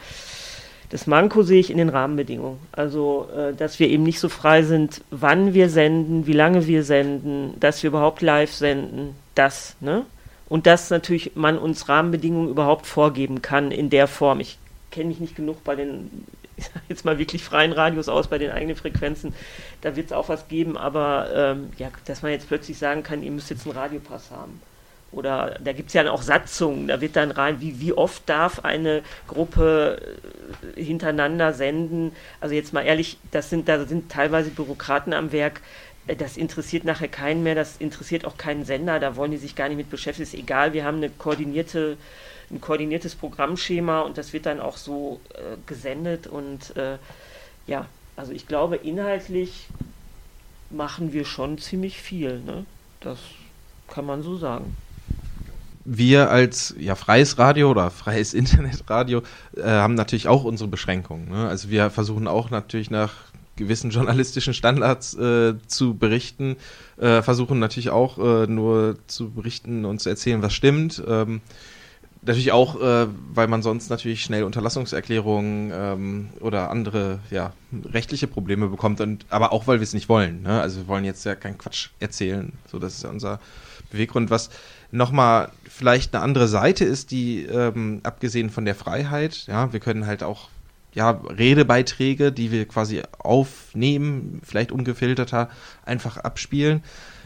das 0.90 1.06
Manko 1.06 1.42
sehe 1.42 1.58
ich 1.58 1.70
in 1.70 1.78
den 1.78 1.88
Rahmenbedingungen. 1.88 2.58
Also, 2.70 3.28
äh, 3.34 3.54
dass 3.54 3.78
wir 3.78 3.88
eben 3.88 4.02
nicht 4.02 4.20
so 4.20 4.28
frei 4.28 4.62
sind, 4.62 5.00
wann 5.10 5.54
wir 5.54 5.70
senden, 5.70 6.26
wie 6.26 6.34
lange 6.34 6.66
wir 6.66 6.84
senden, 6.84 7.58
dass 7.60 7.82
wir 7.82 7.88
überhaupt 7.88 8.20
live 8.20 8.52
senden, 8.52 9.14
das, 9.34 9.74
ne? 9.80 10.04
Und 10.48 10.66
dass 10.66 10.90
natürlich 10.90 11.32
man 11.34 11.58
uns 11.58 11.88
Rahmenbedingungen 11.88 12.50
überhaupt 12.50 12.86
vorgeben 12.86 13.42
kann 13.42 13.70
in 13.70 13.90
der 13.90 14.06
Form. 14.06 14.40
Ich 14.40 14.58
kenne 14.90 15.08
mich 15.08 15.20
nicht 15.20 15.34
genug 15.34 15.64
bei 15.64 15.74
den, 15.74 16.26
jetzt 16.88 17.04
mal 17.04 17.18
wirklich 17.18 17.42
freien 17.42 17.72
Radios 17.72 18.08
aus, 18.08 18.28
bei 18.28 18.38
den 18.38 18.50
eigenen 18.50 18.76
Frequenzen. 18.76 19.34
Da 19.80 19.96
wird 19.96 20.06
es 20.06 20.12
auch 20.12 20.28
was 20.28 20.48
geben, 20.48 20.76
aber 20.76 21.28
ähm, 21.34 21.70
ja, 21.78 21.88
dass 22.04 22.22
man 22.22 22.32
jetzt 22.32 22.48
plötzlich 22.48 22.78
sagen 22.78 23.02
kann, 23.02 23.22
ihr 23.22 23.30
müsst 23.30 23.50
jetzt 23.50 23.66
einen 23.66 23.76
Radiopass 23.76 24.30
haben. 24.30 24.60
oder 25.10 25.58
da 25.62 25.72
gibt 25.72 25.88
es 25.88 25.94
ja 25.94 26.10
auch 26.10 26.22
Satzungen, 26.22 26.88
da 26.88 27.00
wird 27.00 27.16
dann 27.16 27.30
rein, 27.30 27.60
wie, 27.60 27.80
wie 27.80 27.92
oft 27.92 28.22
darf 28.28 28.64
eine 28.64 29.02
Gruppe 29.28 30.00
äh, 30.76 30.82
hintereinander 30.82 31.52
senden. 31.52 32.12
Also 32.40 32.54
jetzt 32.54 32.72
mal 32.72 32.82
ehrlich, 32.82 33.18
das 33.30 33.50
sind, 33.50 33.68
da 33.68 33.84
sind 33.84 34.10
teilweise 34.10 34.50
Bürokraten 34.50 35.12
am 35.12 35.32
Werk, 35.32 35.60
das 36.06 36.36
interessiert 36.36 36.84
nachher 36.84 37.08
keinen 37.08 37.42
mehr, 37.42 37.54
das 37.54 37.76
interessiert 37.76 38.24
auch 38.24 38.36
keinen 38.36 38.64
Sender, 38.64 38.98
da 38.98 39.16
wollen 39.16 39.30
die 39.30 39.36
sich 39.36 39.54
gar 39.54 39.68
nicht 39.68 39.76
mit 39.76 39.90
beschäftigen. 39.90 40.24
Ist 40.24 40.34
egal, 40.34 40.72
wir 40.72 40.84
haben 40.84 40.96
eine 40.96 41.10
koordinierte, 41.10 41.96
ein 42.50 42.60
koordiniertes 42.60 43.14
Programmschema 43.14 44.00
und 44.00 44.18
das 44.18 44.32
wird 44.32 44.46
dann 44.46 44.60
auch 44.60 44.76
so 44.76 45.20
äh, 45.34 45.56
gesendet 45.66 46.26
und 46.26 46.76
äh, 46.76 46.98
ja, 47.66 47.86
also 48.16 48.32
ich 48.32 48.48
glaube, 48.48 48.76
inhaltlich 48.76 49.68
machen 50.70 51.12
wir 51.12 51.24
schon 51.24 51.58
ziemlich 51.58 52.00
viel, 52.00 52.40
ne? 52.40 52.66
Das 53.00 53.18
kann 53.88 54.06
man 54.06 54.22
so 54.22 54.36
sagen 54.36 54.76
wir 55.84 56.30
als 56.30 56.74
ja, 56.78 56.94
freies 56.94 57.38
Radio 57.38 57.70
oder 57.70 57.90
freies 57.90 58.34
Internetradio 58.34 59.22
äh, 59.56 59.62
haben 59.62 59.94
natürlich 59.94 60.28
auch 60.28 60.44
unsere 60.44 60.68
Beschränkungen. 60.68 61.28
Ne? 61.28 61.48
Also 61.48 61.70
wir 61.70 61.90
versuchen 61.90 62.28
auch 62.28 62.50
natürlich 62.50 62.90
nach 62.90 63.14
gewissen 63.56 63.90
journalistischen 63.90 64.54
Standards 64.54 65.14
äh, 65.14 65.54
zu 65.66 65.94
berichten, 65.94 66.56
äh, 66.98 67.22
versuchen 67.22 67.58
natürlich 67.58 67.90
auch 67.90 68.18
äh, 68.18 68.46
nur 68.46 68.96
zu 69.06 69.30
berichten 69.30 69.84
und 69.84 70.00
zu 70.00 70.08
erzählen, 70.08 70.42
was 70.42 70.52
stimmt. 70.54 71.02
Ähm, 71.06 71.40
natürlich 72.22 72.52
auch, 72.52 72.80
äh, 72.80 73.08
weil 73.34 73.48
man 73.48 73.62
sonst 73.62 73.90
natürlich 73.90 74.22
schnell 74.22 74.44
Unterlassungserklärungen 74.44 75.72
ähm, 75.74 76.28
oder 76.40 76.70
andere 76.70 77.18
ja, 77.30 77.52
rechtliche 77.84 78.28
Probleme 78.28 78.68
bekommt, 78.68 79.00
und, 79.00 79.26
aber 79.28 79.52
auch, 79.52 79.66
weil 79.66 79.80
wir 79.80 79.84
es 79.84 79.92
nicht 79.92 80.08
wollen. 80.08 80.42
Ne? 80.42 80.60
Also 80.60 80.80
wir 80.80 80.88
wollen 80.88 81.04
jetzt 81.04 81.24
ja 81.24 81.34
keinen 81.34 81.58
Quatsch 81.58 81.90
erzählen. 81.98 82.52
So, 82.70 82.78
das 82.78 82.94
ist 82.94 83.02
ja 83.02 83.10
unser 83.10 83.40
Beweggrund, 83.90 84.30
was 84.30 84.50
nochmal 84.90 85.50
vielleicht 85.68 86.14
eine 86.14 86.22
andere 86.22 86.48
Seite 86.48 86.84
ist, 86.84 87.10
die 87.10 87.44
ähm, 87.44 88.00
abgesehen 88.04 88.50
von 88.50 88.64
der 88.64 88.74
Freiheit, 88.74 89.46
ja, 89.46 89.72
wir 89.72 89.80
können 89.80 90.06
halt 90.06 90.22
auch 90.22 90.48
ja, 90.94 91.10
Redebeiträge, 91.10 92.32
die 92.32 92.50
wir 92.52 92.66
quasi 92.66 93.02
aufnehmen, 93.18 94.40
vielleicht 94.44 94.72
ungefilterter, 94.72 95.48
einfach 95.84 96.18
abspielen, 96.18 96.82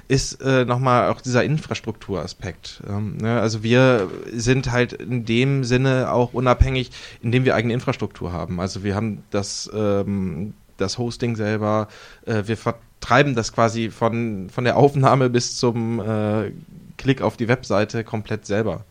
ist 0.08 0.40
äh, 0.40 0.64
nochmal 0.64 1.10
auch 1.10 1.20
dieser 1.20 1.42
Infrastrukturaspekt. 1.42 2.82
Ähm, 2.88 3.16
ne? 3.16 3.40
Also 3.40 3.62
wir 3.62 4.08
sind 4.32 4.70
halt 4.70 4.92
in 4.92 5.24
dem 5.24 5.64
Sinne 5.64 6.12
auch 6.12 6.32
unabhängig, 6.32 6.90
indem 7.22 7.44
wir 7.44 7.54
eigene 7.54 7.74
Infrastruktur 7.74 8.32
haben. 8.32 8.60
Also 8.60 8.84
wir 8.84 8.94
haben 8.94 9.24
das, 9.30 9.68
ähm, 9.74 10.54
das 10.76 10.98
Hosting 10.98 11.34
selber, 11.34 11.88
äh, 12.24 12.44
wir 12.46 12.56
vertreiben 12.56 13.34
das 13.34 13.52
quasi 13.52 13.90
von, 13.90 14.48
von 14.48 14.64
der 14.64 14.76
Aufnahme 14.76 15.28
bis 15.28 15.56
zum 15.56 16.00
äh, 16.00 16.52
Klick 16.98 17.20
auf 17.20 17.36
die 17.36 17.48
Webseite 17.48 18.04
komplett 18.04 18.46
selber. 18.46 18.84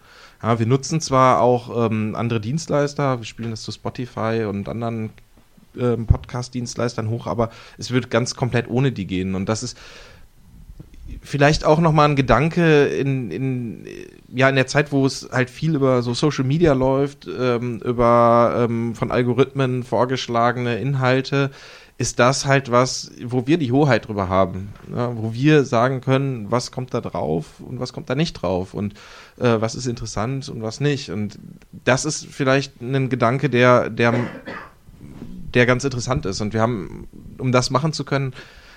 Ja, 0.46 0.60
wir 0.60 0.68
nutzen 0.68 1.02
zwar 1.02 1.42
auch 1.42 1.90
ähm, 1.90 2.14
andere 2.16 2.40
Dienstleister, 2.40 3.18
wir 3.18 3.26
spielen 3.26 3.50
das 3.50 3.64
zu 3.64 3.72
Spotify 3.72 4.46
und 4.48 4.70
anderen 4.70 5.10
ähm, 5.76 6.06
Podcast-Dienstleistern 6.06 7.10
hoch, 7.10 7.26
aber 7.26 7.50
es 7.80 7.90
wird 7.90 8.12
ganz 8.12 8.36
komplett 8.36 8.70
ohne 8.70 8.92
die 8.92 9.08
gehen. 9.08 9.34
Und 9.34 9.50
das 9.50 9.64
ist 9.64 9.76
vielleicht 11.24 11.66
auch 11.66 11.80
nochmal 11.80 12.10
ein 12.10 12.16
Gedanke 12.16 12.86
in, 12.86 13.32
in, 13.32 13.88
ja, 14.36 14.48
in 14.48 14.56
der 14.56 14.68
Zeit, 14.68 14.92
wo 14.92 15.08
es 15.08 15.28
halt 15.32 15.50
viel 15.50 15.74
über 15.74 16.04
so 16.04 16.14
Social 16.14 16.46
Media 16.46 16.74
läuft, 16.74 17.28
ähm, 17.28 17.80
über 17.84 18.68
ähm, 18.70 18.94
von 18.94 19.10
Algorithmen 19.10 19.82
vorgeschlagene 19.82 20.78
Inhalte 20.78 21.50
ist 21.98 22.20
das 22.20 22.46
halt 22.46 22.72
was, 22.72 23.12
wo 23.24 23.48
wir 23.48 23.58
die 23.58 23.72
Hoheit 23.72 24.08
drüber 24.08 24.28
haben, 24.28 24.74
ja, 24.94 25.16
wo 25.16 25.34
wir 25.34 25.64
sagen 25.64 26.02
können, 26.02 26.52
was 26.52 26.72
kommt 26.72 26.94
da 26.94 27.00
drauf 27.00 27.62
und 27.66 27.80
was 27.80 27.94
kommt 27.94 28.10
da 28.10 28.16
nicht 28.16 28.34
drauf 28.34 28.74
und 28.74 28.96
äh, 29.38 29.62
was 29.62 29.76
ist 29.76 29.88
interessant 29.88 30.50
und 30.50 30.62
was 30.62 30.82
nicht. 30.82 31.10
Und 31.10 31.40
das 31.72 32.04
ist 32.04 32.26
vielleicht 32.26 32.82
ein 32.82 33.08
Gedanke, 33.10 33.50
der, 33.50 33.90
der, 33.90 34.14
der 35.54 35.66
ganz 35.66 35.86
interessant 35.86 36.26
ist. 36.26 36.42
Und 36.42 36.54
wir 36.54 36.62
haben, 36.62 37.08
um 37.38 37.54
das 37.54 37.70
machen 37.70 37.94
zu 37.94 38.04
können, 38.04 38.34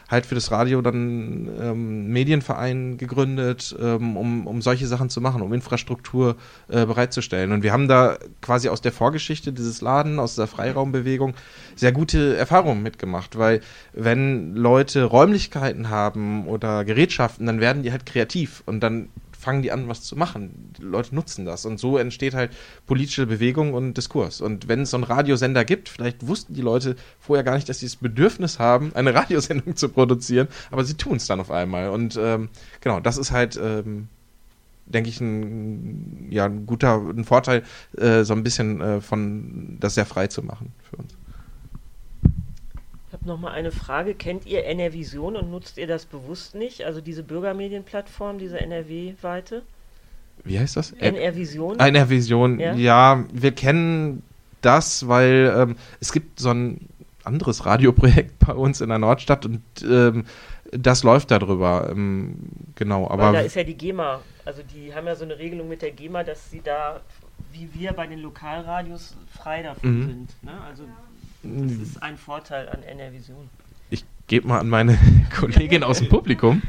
halt 0.08 0.24
für 0.26 0.34
das 0.34 0.50
Radio 0.50 0.80
dann 0.80 1.48
ähm, 1.60 2.08
Medienverein 2.08 2.96
gegründet, 2.96 3.76
ähm, 3.78 4.16
um, 4.16 4.46
um 4.46 4.62
solche 4.62 4.86
Sachen 4.86 5.10
zu 5.10 5.20
machen, 5.20 5.42
um 5.42 5.52
Infrastruktur 5.52 6.36
äh, 6.68 6.86
bereitzustellen. 6.86 7.52
Und 7.52 7.62
wir 7.62 7.72
haben 7.72 7.88
da 7.88 8.18
quasi 8.40 8.68
aus 8.68 8.80
der 8.80 8.92
Vorgeschichte 8.92 9.52
dieses 9.52 9.82
Laden, 9.82 10.18
aus 10.18 10.34
der 10.34 10.46
Freiraumbewegung, 10.46 11.34
sehr 11.76 11.92
gute 11.92 12.36
Erfahrungen 12.36 12.82
mitgemacht, 12.82 13.36
weil 13.36 13.60
wenn 13.92 14.54
Leute 14.54 15.04
Räumlichkeiten 15.04 15.90
haben 15.90 16.46
oder 16.46 16.84
Gerätschaften, 16.84 17.46
dann 17.46 17.60
werden 17.60 17.82
die 17.82 17.92
halt 17.92 18.06
kreativ 18.06 18.62
und 18.64 18.80
dann 18.80 19.10
fangen 19.48 19.62
die 19.62 19.72
an, 19.72 19.88
was 19.88 20.02
zu 20.02 20.14
machen. 20.14 20.74
Die 20.76 20.82
Leute 20.82 21.14
nutzen 21.14 21.46
das. 21.46 21.64
Und 21.64 21.80
so 21.80 21.96
entsteht 21.96 22.34
halt 22.34 22.50
politische 22.86 23.24
Bewegung 23.24 23.72
und 23.72 23.94
Diskurs. 23.94 24.42
Und 24.42 24.68
wenn 24.68 24.82
es 24.82 24.90
so 24.90 24.98
einen 24.98 25.04
Radiosender 25.04 25.64
gibt, 25.64 25.88
vielleicht 25.88 26.26
wussten 26.26 26.52
die 26.52 26.60
Leute 26.60 26.96
vorher 27.18 27.44
gar 27.44 27.54
nicht, 27.54 27.66
dass 27.66 27.78
sie 27.78 27.86
das 27.86 27.96
Bedürfnis 27.96 28.58
haben, 28.58 28.92
eine 28.94 29.14
Radiosendung 29.14 29.74
zu 29.74 29.88
produzieren, 29.88 30.48
aber 30.70 30.84
sie 30.84 30.98
tun 30.98 31.16
es 31.16 31.26
dann 31.26 31.40
auf 31.40 31.50
einmal. 31.50 31.88
Und 31.88 32.18
ähm, 32.20 32.50
genau, 32.82 33.00
das 33.00 33.16
ist 33.16 33.30
halt. 33.30 33.58
Ähm, 33.62 34.08
denke 34.84 35.10
ich, 35.10 35.20
ein, 35.20 36.28
ja, 36.30 36.46
ein 36.46 36.64
guter 36.64 36.96
ein 36.96 37.24
Vorteil, 37.24 37.62
äh, 37.98 38.24
so 38.24 38.32
ein 38.32 38.42
bisschen 38.42 38.80
äh, 38.80 39.00
von 39.02 39.76
das 39.78 39.96
sehr 39.96 40.06
frei 40.06 40.28
zu 40.28 40.42
machen 40.42 40.72
für 40.82 40.96
uns 40.96 41.17
nochmal 43.28 43.52
eine 43.52 43.70
Frage. 43.70 44.14
Kennt 44.14 44.46
ihr 44.46 44.66
NRVision 44.66 45.36
und 45.36 45.50
nutzt 45.50 45.78
ihr 45.78 45.86
das 45.86 46.06
bewusst 46.06 46.54
nicht? 46.54 46.84
Also 46.84 47.00
diese 47.00 47.22
Bürgermedienplattform, 47.22 48.38
diese 48.38 48.60
NRW-Weite? 48.60 49.62
Wie 50.44 50.58
heißt 50.58 50.76
das? 50.76 50.92
NR-Vision? 50.92 51.78
NR-Vision, 51.78 52.58
ja? 52.58 52.74
ja? 52.74 53.24
wir 53.32 53.52
kennen 53.52 54.22
das, 54.62 55.06
weil 55.08 55.52
ähm, 55.56 55.76
es 56.00 56.12
gibt 56.12 56.40
so 56.40 56.50
ein 56.50 56.88
anderes 57.24 57.66
Radioprojekt 57.66 58.38
bei 58.46 58.54
uns 58.54 58.80
in 58.80 58.88
der 58.88 58.98
Nordstadt 58.98 59.46
und 59.46 59.62
ähm, 59.82 60.24
das 60.72 61.02
läuft 61.02 61.30
darüber. 61.30 61.88
Ähm, 61.90 62.36
genau, 62.74 63.08
aber. 63.08 63.24
Weil 63.24 63.32
da 63.34 63.40
ist 63.40 63.56
ja 63.56 63.64
die 63.64 63.74
GEMA, 63.74 64.20
also 64.44 64.62
die 64.62 64.94
haben 64.94 65.06
ja 65.06 65.14
so 65.14 65.24
eine 65.24 65.38
Regelung 65.38 65.68
mit 65.68 65.82
der 65.82 65.92
GEMA, 65.92 66.24
dass 66.24 66.50
sie 66.50 66.60
da, 66.62 67.00
wie 67.52 67.68
wir 67.72 67.92
bei 67.92 68.06
den 68.06 68.20
Lokalradios, 68.20 69.16
frei 69.36 69.62
davon 69.62 70.00
mhm. 70.00 70.06
sind. 70.06 70.42
Ne? 70.42 70.52
Also 70.68 70.84
das 71.56 71.88
ist 71.88 72.02
ein 72.02 72.16
Vorteil 72.16 72.68
an 72.68 72.82
NR-Vision. 72.82 73.48
Ich 73.90 74.04
gebe 74.26 74.48
mal 74.48 74.60
an 74.60 74.68
meine 74.68 74.98
Kollegin 75.38 75.82
aus 75.82 75.98
dem 75.98 76.08
Publikum. 76.08 76.62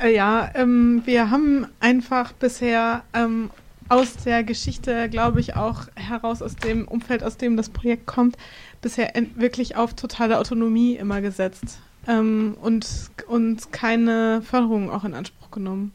Äh, 0.00 0.14
ja, 0.14 0.50
ähm, 0.54 1.02
wir 1.04 1.30
haben 1.30 1.66
einfach 1.80 2.32
bisher 2.32 3.02
ähm, 3.12 3.50
aus 3.88 4.16
der 4.16 4.44
Geschichte, 4.44 5.08
glaube 5.08 5.40
ich, 5.40 5.56
auch 5.56 5.88
heraus 5.96 6.42
aus 6.42 6.56
dem 6.56 6.86
Umfeld, 6.86 7.22
aus 7.22 7.36
dem 7.36 7.56
das 7.56 7.68
Projekt 7.68 8.06
kommt, 8.06 8.36
bisher 8.80 9.12
wirklich 9.36 9.76
auf 9.76 9.94
totale 9.94 10.38
Autonomie 10.38 10.94
immer 10.94 11.20
gesetzt 11.20 11.80
ähm, 12.06 12.56
und, 12.60 13.10
und 13.26 13.72
keine 13.72 14.42
Förderung 14.42 14.90
auch 14.90 15.04
in 15.04 15.14
Anspruch 15.14 15.50
genommen. 15.50 15.92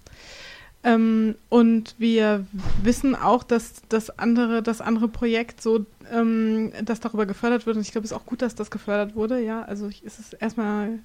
Ähm, 0.86 1.34
und 1.49 1.95
wir 1.98 2.45
wissen 2.84 3.16
auch, 3.16 3.44
dass 3.44 3.82
das 3.90 4.20
andere, 4.20 4.62
das 4.62 4.82
andere 4.82 5.07
Projekt 5.07 5.60
so, 5.60 5.88
ähm, 6.14 6.72
dass 6.84 6.99
darüber 6.99 7.26
gefördert 7.26 7.66
wird. 7.66 7.76
Und 7.76 7.82
ich 7.82 7.91
glaube, 7.91 8.06
es 8.06 8.12
ist 8.12 8.18
auch 8.18 8.28
gut, 8.28 8.44
dass 8.44 8.53
das 8.53 8.70
gefördert 8.70 9.16
wurde. 9.16 9.41
Ja, 9.41 9.64
also 9.64 9.88
ich, 9.88 10.03
es 10.06 10.20
ist 10.20 10.34
erstmal 10.34 10.99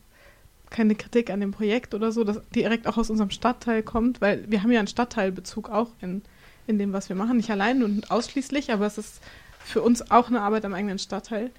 keine 0.69 0.94
Kritik 0.94 1.31
an 1.31 1.40
dem 1.40 1.51
Projekt 1.51 1.94
oder 1.94 2.12
so, 2.12 2.24
das 2.24 2.43
direkt 2.55 2.86
auch 2.86 2.98
aus 2.98 3.09
unserem 3.09 3.31
Stadtteil 3.31 3.82
kommt, 3.82 4.20
weil 4.20 4.44
wir 4.48 4.62
haben 4.62 4.70
ja 4.70 4.78
einen 4.81 4.86
Stadtteilbezug 4.86 5.70
auch 5.70 5.89
in, 6.02 6.23
in 6.66 6.78
dem, 6.78 6.93
was 6.93 7.09
wir 7.09 7.16
machen. 7.16 7.39
Nicht 7.39 7.51
allein 7.51 7.82
und 7.82 8.11
ausschließlich, 8.11 8.70
aber 8.73 8.86
es 8.86 8.98
ist 8.98 9.23
für 9.65 9.81
uns 9.81 10.11
auch 10.11 10.28
eine 10.28 10.43
Arbeit 10.43 10.66
am 10.66 10.74
eigenen 10.74 10.98
Stadtteil. 10.98 11.51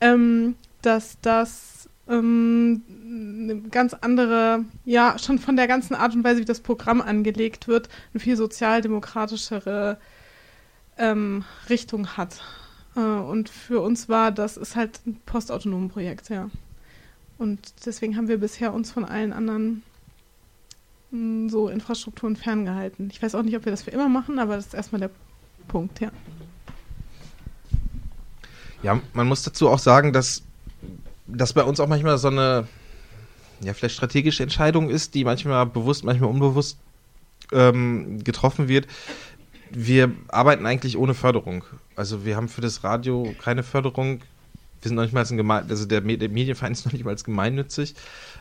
Ähm, 0.00 0.56
dass 0.80 1.18
das 1.20 1.71
ähm, 2.08 2.82
eine 2.88 3.60
ganz 3.70 3.94
andere, 3.94 4.64
ja, 4.84 5.18
schon 5.18 5.38
von 5.38 5.56
der 5.56 5.68
ganzen 5.68 5.94
Art 5.94 6.14
und 6.14 6.24
Weise, 6.24 6.40
wie 6.40 6.44
das 6.44 6.60
Programm 6.60 7.00
angelegt 7.00 7.68
wird, 7.68 7.88
eine 8.12 8.20
viel 8.20 8.36
sozialdemokratischere 8.36 9.98
ähm, 10.98 11.44
Richtung 11.68 12.16
hat. 12.16 12.40
Äh, 12.96 13.00
und 13.00 13.48
für 13.48 13.80
uns 13.80 14.08
war 14.08 14.32
das 14.32 14.56
ist 14.56 14.76
halt 14.76 15.00
ein 15.06 15.20
postautonomen 15.26 15.88
Projekt, 15.88 16.28
ja. 16.28 16.50
Und 17.38 17.86
deswegen 17.86 18.16
haben 18.16 18.28
wir 18.28 18.38
bisher 18.38 18.72
uns 18.72 18.92
von 18.92 19.04
allen 19.04 19.32
anderen 19.32 19.82
hm, 21.10 21.48
so 21.48 21.68
Infrastrukturen 21.68 22.36
ferngehalten. 22.36 23.10
Ich 23.10 23.22
weiß 23.22 23.34
auch 23.34 23.42
nicht, 23.42 23.56
ob 23.56 23.64
wir 23.64 23.72
das 23.72 23.82
für 23.82 23.90
immer 23.90 24.08
machen, 24.08 24.38
aber 24.38 24.56
das 24.56 24.66
ist 24.66 24.74
erstmal 24.74 25.00
der 25.00 25.10
Punkt, 25.68 26.00
ja. 26.00 26.10
Ja, 28.82 29.00
man 29.12 29.28
muss 29.28 29.42
dazu 29.42 29.68
auch 29.68 29.78
sagen, 29.78 30.12
dass 30.12 30.42
das 31.26 31.52
bei 31.52 31.62
uns 31.62 31.80
auch 31.80 31.88
manchmal 31.88 32.18
so 32.18 32.28
eine, 32.28 32.66
ja, 33.60 33.74
vielleicht 33.74 33.94
strategische 33.94 34.42
Entscheidung 34.42 34.90
ist, 34.90 35.14
die 35.14 35.24
manchmal 35.24 35.66
bewusst, 35.66 36.04
manchmal 36.04 36.30
unbewusst 36.30 36.78
ähm, 37.52 38.22
getroffen 38.24 38.68
wird. 38.68 38.86
Wir 39.70 40.12
arbeiten 40.28 40.66
eigentlich 40.66 40.98
ohne 40.98 41.14
Förderung. 41.14 41.64
Also 41.96 42.24
wir 42.24 42.36
haben 42.36 42.48
für 42.48 42.60
das 42.60 42.84
Radio 42.84 43.34
keine 43.42 43.62
Förderung. 43.62 44.20
Wir 44.80 44.88
sind 44.88 44.96
noch 44.96 45.02
nicht 45.02 45.14
mal 45.14 45.24
ein 45.24 45.36
Gemein 45.36 45.70
also 45.70 45.86
der, 45.86 46.00
der, 46.00 46.28
Medienverein 46.28 46.72
ist 46.72 46.84
noch 46.84 46.92
nicht 46.92 47.04
mal 47.04 47.14
gemeinnützig. 47.14 47.94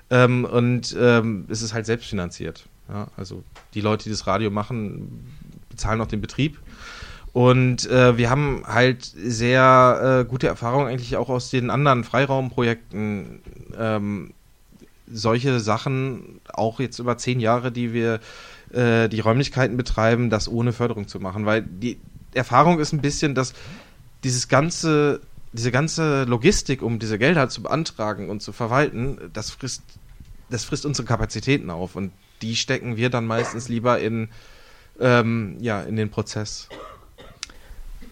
Ähm, 0.09 0.45
und 0.45 0.95
ähm, 0.99 1.45
es 1.49 1.61
ist 1.61 1.73
halt 1.73 1.85
selbstfinanziert. 1.85 2.65
Ja, 2.89 3.07
also 3.15 3.43
die 3.73 3.81
Leute, 3.81 4.05
die 4.05 4.09
das 4.09 4.27
Radio 4.27 4.49
machen, 4.49 5.25
bezahlen 5.69 6.01
auch 6.01 6.07
den 6.07 6.19
Betrieb. 6.19 6.59
Und 7.33 7.89
äh, 7.89 8.17
wir 8.17 8.29
haben 8.29 8.63
halt 8.65 9.05
sehr 9.05 10.23
äh, 10.25 10.29
gute 10.29 10.47
Erfahrungen 10.47 10.87
eigentlich 10.87 11.15
auch 11.15 11.29
aus 11.29 11.49
den 11.49 11.69
anderen 11.69 12.03
Freiraumprojekten. 12.03 13.41
Ähm, 13.77 14.33
solche 15.07 15.59
Sachen, 15.59 16.41
auch 16.53 16.79
jetzt 16.79 16.99
über 16.99 17.17
zehn 17.17 17.39
Jahre, 17.39 17.71
die 17.71 17.93
wir 17.93 18.19
äh, 18.73 19.07
die 19.09 19.19
Räumlichkeiten 19.19 19.77
betreiben, 19.77 20.29
das 20.29 20.47
ohne 20.49 20.73
Förderung 20.73 21.07
zu 21.07 21.19
machen. 21.19 21.45
Weil 21.45 21.61
die 21.61 21.99
Erfahrung 22.33 22.79
ist 22.79 22.93
ein 22.93 23.01
bisschen, 23.01 23.35
dass 23.35 23.53
dieses 24.23 24.47
ganze, 24.47 25.21
diese 25.53 25.71
ganze 25.71 26.23
Logistik, 26.25 26.81
um 26.81 26.99
diese 26.99 27.17
Gelder 27.17 27.49
zu 27.49 27.63
beantragen 27.63 28.29
und 28.29 28.41
zu 28.41 28.51
verwalten, 28.51 29.17
das 29.33 29.51
frisst, 29.51 29.83
das 30.49 30.63
frisst 30.65 30.85
unsere 30.85 31.07
Kapazitäten 31.07 31.69
auf. 31.69 31.95
Und 31.95 32.11
die 32.41 32.55
stecken 32.55 32.97
wir 32.97 33.09
dann 33.09 33.25
meistens 33.25 33.69
lieber 33.69 33.99
in, 33.99 34.29
ähm, 34.99 35.57
ja, 35.59 35.81
in 35.81 35.95
den 35.95 36.09
Prozess. 36.09 36.67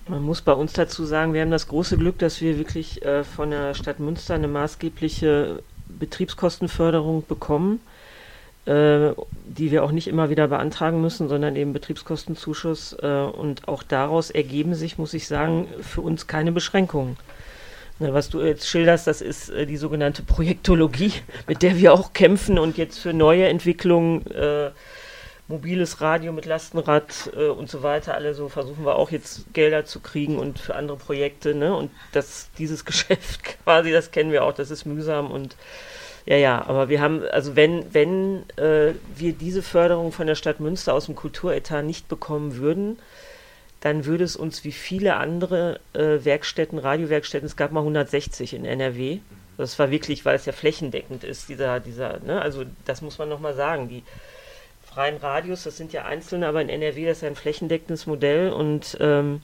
Man 0.09 0.23
muss 0.23 0.41
bei 0.41 0.53
uns 0.53 0.73
dazu 0.73 1.05
sagen, 1.05 1.33
wir 1.33 1.41
haben 1.41 1.51
das 1.51 1.67
große 1.67 1.95
Glück, 1.95 2.17
dass 2.17 2.41
wir 2.41 2.57
wirklich 2.57 3.05
äh, 3.05 3.23
von 3.23 3.51
der 3.51 3.75
Stadt 3.75 3.99
Münster 3.99 4.33
eine 4.33 4.47
maßgebliche 4.47 5.61
Betriebskostenförderung 5.87 7.25
bekommen, 7.27 7.79
äh, 8.65 9.11
die 9.45 9.69
wir 9.69 9.83
auch 9.83 9.91
nicht 9.91 10.07
immer 10.07 10.31
wieder 10.31 10.47
beantragen 10.47 10.99
müssen, 10.99 11.29
sondern 11.29 11.55
eben 11.55 11.73
Betriebskostenzuschuss. 11.73 12.93
Äh, 12.93 13.07
und 13.07 13.67
auch 13.67 13.83
daraus 13.83 14.31
ergeben 14.31 14.73
sich, 14.73 14.97
muss 14.97 15.13
ich 15.13 15.27
sagen, 15.27 15.67
für 15.81 16.01
uns 16.01 16.25
keine 16.25 16.51
Beschränkungen. 16.51 17.15
Na, 17.99 18.11
was 18.11 18.29
du 18.29 18.41
jetzt 18.41 18.67
schilderst, 18.67 19.05
das 19.05 19.21
ist 19.21 19.49
äh, 19.49 19.67
die 19.67 19.77
sogenannte 19.77 20.23
Projektologie, 20.23 21.13
mit 21.47 21.61
der 21.61 21.77
wir 21.77 21.93
auch 21.93 22.13
kämpfen 22.13 22.57
und 22.57 22.77
jetzt 22.77 22.97
für 22.97 23.13
neue 23.13 23.47
Entwicklungen 23.47 24.25
äh, 24.31 24.71
mobiles 25.49 25.99
Radio 25.99 26.31
mit 26.31 26.45
Lastenrad 26.45 27.31
äh, 27.35 27.47
und 27.47 27.69
so 27.69 27.83
weiter, 27.83 28.13
alle 28.13 28.33
so 28.35 28.47
versuchen 28.47 28.85
wir 28.85 28.95
auch 28.95 29.11
jetzt 29.11 29.51
Gelder 29.53 29.83
zu 29.83 29.99
kriegen 29.99 30.37
und 30.37 30.59
für 30.59 30.75
andere 30.75 30.95
Projekte, 30.95 31.55
ne? 31.55 31.75
Und 31.75 31.91
das, 32.13 32.49
dieses 32.57 32.85
Geschäft 32.85 33.43
quasi, 33.63 33.91
das 33.91 34.11
kennen 34.11 34.31
wir 34.31 34.45
auch, 34.45 34.53
das 34.53 34.71
ist 34.71 34.85
mühsam 34.85 35.31
und 35.31 35.57
ja, 36.25 36.37
ja, 36.37 36.65
aber 36.67 36.89
wir 36.89 37.01
haben, 37.01 37.23
also 37.31 37.55
wenn, 37.55 37.91
wenn 37.93 38.43
äh, 38.57 38.93
wir 39.15 39.33
diese 39.33 39.63
Förderung 39.63 40.11
von 40.11 40.27
der 40.27 40.35
Stadt 40.35 40.59
Münster 40.59 40.93
aus 40.93 41.07
dem 41.07 41.15
Kulturetat 41.15 41.83
nicht 41.83 42.07
bekommen 42.07 42.57
würden, 42.57 42.99
dann 43.81 44.05
würde 44.05 44.25
es 44.25 44.35
uns 44.35 44.63
wie 44.63 44.71
viele 44.71 45.15
andere 45.15 45.79
äh, 45.93 46.23
Werkstätten, 46.23 46.77
Radiowerkstätten, 46.77 47.47
es 47.47 47.55
gab 47.55 47.71
mal 47.71 47.79
160 47.79 48.53
in 48.53 48.65
NRW. 48.65 49.19
Das 49.57 49.79
war 49.79 49.89
wirklich, 49.89 50.23
weil 50.25 50.35
es 50.35 50.45
ja 50.45 50.53
flächendeckend 50.53 51.23
ist, 51.23 51.49
dieser, 51.49 51.79
dieser, 51.79 52.19
ne, 52.19 52.41
also 52.41 52.63
das 52.85 53.01
muss 53.01 53.17
man 53.17 53.29
nochmal 53.29 53.55
sagen, 53.55 53.89
die 53.89 54.03
freien 54.99 55.15
Radios, 55.15 55.63
das 55.63 55.77
sind 55.77 55.93
ja 55.93 56.03
einzelne, 56.03 56.45
aber 56.45 56.61
in 56.61 56.67
NRW 56.67 57.05
das 57.05 57.19
ist 57.19 57.23
ein 57.23 57.37
flächendeckendes 57.37 58.05
Modell 58.05 58.51
und 58.51 58.97
ähm, 58.99 59.39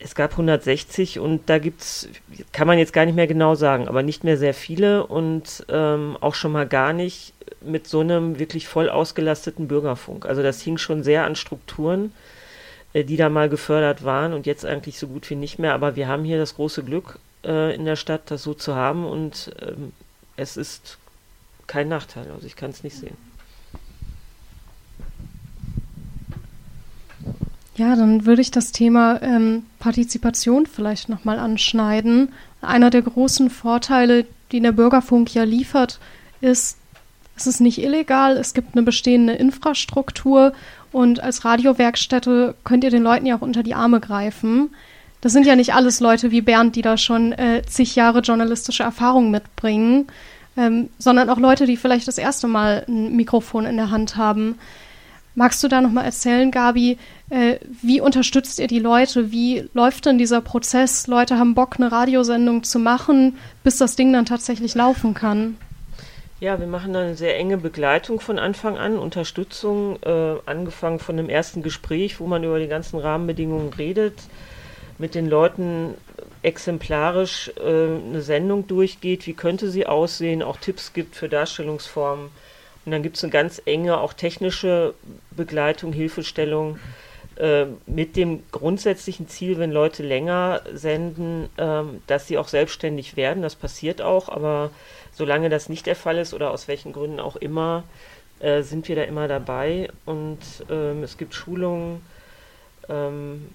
es 0.00 0.16
gab 0.16 0.32
160 0.32 1.20
und 1.20 1.48
da 1.48 1.60
gibt's, 1.60 2.08
kann 2.50 2.66
man 2.66 2.76
jetzt 2.76 2.92
gar 2.92 3.06
nicht 3.06 3.14
mehr 3.14 3.28
genau 3.28 3.54
sagen, 3.54 3.86
aber 3.86 4.02
nicht 4.02 4.24
mehr 4.24 4.36
sehr 4.36 4.52
viele 4.52 5.06
und 5.06 5.64
ähm, 5.68 6.16
auch 6.20 6.34
schon 6.34 6.50
mal 6.50 6.66
gar 6.66 6.92
nicht 6.92 7.34
mit 7.60 7.86
so 7.86 8.00
einem 8.00 8.40
wirklich 8.40 8.66
voll 8.66 8.88
ausgelasteten 8.88 9.68
Bürgerfunk. 9.68 10.26
Also 10.26 10.42
das 10.42 10.60
hing 10.60 10.76
schon 10.76 11.04
sehr 11.04 11.24
an 11.24 11.36
Strukturen, 11.36 12.12
äh, 12.94 13.04
die 13.04 13.16
da 13.16 13.28
mal 13.28 13.48
gefördert 13.48 14.04
waren 14.04 14.32
und 14.32 14.44
jetzt 14.44 14.66
eigentlich 14.66 14.98
so 14.98 15.06
gut 15.06 15.30
wie 15.30 15.36
nicht 15.36 15.60
mehr. 15.60 15.72
Aber 15.72 15.94
wir 15.94 16.08
haben 16.08 16.24
hier 16.24 16.38
das 16.38 16.56
große 16.56 16.82
Glück 16.82 17.20
äh, 17.44 17.72
in 17.76 17.84
der 17.84 17.94
Stadt, 17.94 18.22
das 18.32 18.42
so 18.42 18.54
zu 18.54 18.74
haben 18.74 19.06
und 19.06 19.52
ähm, 19.62 19.92
es 20.36 20.56
ist 20.56 20.98
kein 21.68 21.86
Nachteil. 21.86 22.28
Also 22.34 22.44
ich 22.44 22.56
kann 22.56 22.70
es 22.70 22.82
nicht 22.82 22.96
sehen. 22.96 23.25
Ja, 27.76 27.94
dann 27.94 28.24
würde 28.24 28.40
ich 28.40 28.50
das 28.50 28.72
Thema 28.72 29.20
ähm, 29.22 29.64
Partizipation 29.78 30.66
vielleicht 30.66 31.10
nochmal 31.10 31.38
anschneiden. 31.38 32.32
Einer 32.62 32.88
der 32.88 33.02
großen 33.02 33.50
Vorteile, 33.50 34.24
die 34.50 34.60
der 34.60 34.72
Bürgerfunk 34.72 35.34
ja 35.34 35.44
liefert, 35.44 36.00
ist, 36.40 36.78
es 37.36 37.46
ist 37.46 37.60
nicht 37.60 37.82
illegal, 37.82 38.38
es 38.38 38.54
gibt 38.54 38.74
eine 38.74 38.82
bestehende 38.82 39.34
Infrastruktur 39.34 40.54
und 40.90 41.20
als 41.20 41.44
Radiowerkstätte 41.44 42.54
könnt 42.64 42.82
ihr 42.82 42.90
den 42.90 43.02
Leuten 43.02 43.26
ja 43.26 43.36
auch 43.36 43.42
unter 43.42 43.62
die 43.62 43.74
Arme 43.74 44.00
greifen. 44.00 44.70
Das 45.20 45.32
sind 45.32 45.44
ja 45.44 45.54
nicht 45.54 45.74
alles 45.74 46.00
Leute 46.00 46.30
wie 46.30 46.40
Bernd, 46.40 46.76
die 46.76 46.82
da 46.82 46.96
schon 46.96 47.32
äh, 47.32 47.62
zig 47.66 47.94
Jahre 47.94 48.20
journalistische 48.20 48.84
Erfahrung 48.84 49.30
mitbringen, 49.30 50.06
ähm, 50.56 50.88
sondern 50.98 51.28
auch 51.28 51.38
Leute, 51.38 51.66
die 51.66 51.76
vielleicht 51.76 52.08
das 52.08 52.16
erste 52.16 52.48
Mal 52.48 52.86
ein 52.88 53.14
Mikrofon 53.16 53.66
in 53.66 53.76
der 53.76 53.90
Hand 53.90 54.16
haben. 54.16 54.58
Magst 55.34 55.62
du 55.62 55.68
da 55.68 55.82
nochmal 55.82 56.06
erzählen, 56.06 56.50
Gabi, 56.50 56.96
äh, 57.30 57.58
wie 57.82 58.00
unterstützt 58.00 58.58
ihr 58.58 58.68
die 58.68 58.78
Leute? 58.78 59.32
Wie 59.32 59.68
läuft 59.74 60.06
denn 60.06 60.18
dieser 60.18 60.40
Prozess? 60.40 61.06
Leute 61.06 61.38
haben 61.38 61.54
Bock, 61.54 61.76
eine 61.78 61.90
Radiosendung 61.90 62.62
zu 62.62 62.78
machen, 62.78 63.38
bis 63.64 63.78
das 63.78 63.96
Ding 63.96 64.12
dann 64.12 64.26
tatsächlich 64.26 64.74
laufen 64.74 65.14
kann. 65.14 65.56
Ja, 66.38 66.60
wir 66.60 66.66
machen 66.66 66.94
eine 66.94 67.14
sehr 67.16 67.36
enge 67.38 67.56
Begleitung 67.56 68.20
von 68.20 68.38
Anfang 68.38 68.76
an, 68.76 68.98
Unterstützung, 68.98 69.98
äh, 70.02 70.34
angefangen 70.44 70.98
von 70.98 71.16
dem 71.16 71.30
ersten 71.30 71.62
Gespräch, 71.62 72.20
wo 72.20 72.26
man 72.26 72.44
über 72.44 72.58
die 72.58 72.68
ganzen 72.68 72.98
Rahmenbedingungen 72.98 73.72
redet, 73.72 74.18
mit 74.98 75.14
den 75.14 75.26
Leuten 75.28 75.94
exemplarisch 76.42 77.50
äh, 77.56 77.62
eine 77.62 78.20
Sendung 78.20 78.66
durchgeht, 78.66 79.26
wie 79.26 79.32
könnte 79.32 79.70
sie 79.70 79.86
aussehen, 79.86 80.42
auch 80.42 80.58
Tipps 80.58 80.92
gibt 80.92 81.16
für 81.16 81.28
Darstellungsformen 81.28 82.28
und 82.86 82.92
dann 82.92 83.02
gibt 83.02 83.16
es 83.16 83.24
eine 83.24 83.32
ganz 83.32 83.60
enge, 83.64 83.98
auch 83.98 84.12
technische 84.12 84.94
Begleitung, 85.32 85.92
Hilfestellung 85.92 86.78
äh, 87.36 87.66
mit 87.86 88.16
dem 88.16 88.42
grundsätzlichen 88.50 89.28
Ziel, 89.28 89.58
wenn 89.58 89.70
Leute 89.70 90.02
länger 90.02 90.62
senden, 90.72 91.48
äh, 91.56 91.82
dass 92.06 92.26
sie 92.26 92.38
auch 92.38 92.48
selbstständig 92.48 93.16
werden. 93.16 93.42
Das 93.42 93.54
passiert 93.54 94.00
auch, 94.00 94.28
aber 94.28 94.70
solange 95.12 95.48
das 95.48 95.68
nicht 95.68 95.86
der 95.86 95.96
Fall 95.96 96.18
ist 96.18 96.34
oder 96.34 96.50
aus 96.50 96.68
welchen 96.68 96.92
Gründen 96.92 97.20
auch 97.20 97.36
immer, 97.36 97.84
äh, 98.40 98.62
sind 98.62 98.88
wir 98.88 98.96
da 98.96 99.02
immer 99.02 99.28
dabei. 99.28 99.88
Und 100.04 100.38
ähm, 100.70 101.02
es 101.02 101.18
gibt 101.18 101.34
Schulungen. 101.34 102.00
Ähm, 102.88 103.48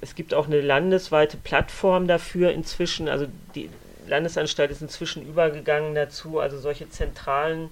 es 0.00 0.14
gibt 0.14 0.34
auch 0.34 0.46
eine 0.46 0.60
landesweite 0.60 1.36
Plattform 1.36 2.06
dafür 2.06 2.52
inzwischen. 2.52 3.08
Also 3.08 3.26
die 3.54 3.70
Landesanstalt 4.06 4.70
ist 4.70 4.82
inzwischen 4.82 5.26
übergegangen 5.26 5.94
dazu, 5.94 6.38
also 6.38 6.58
solche 6.58 6.88
zentralen 6.88 7.70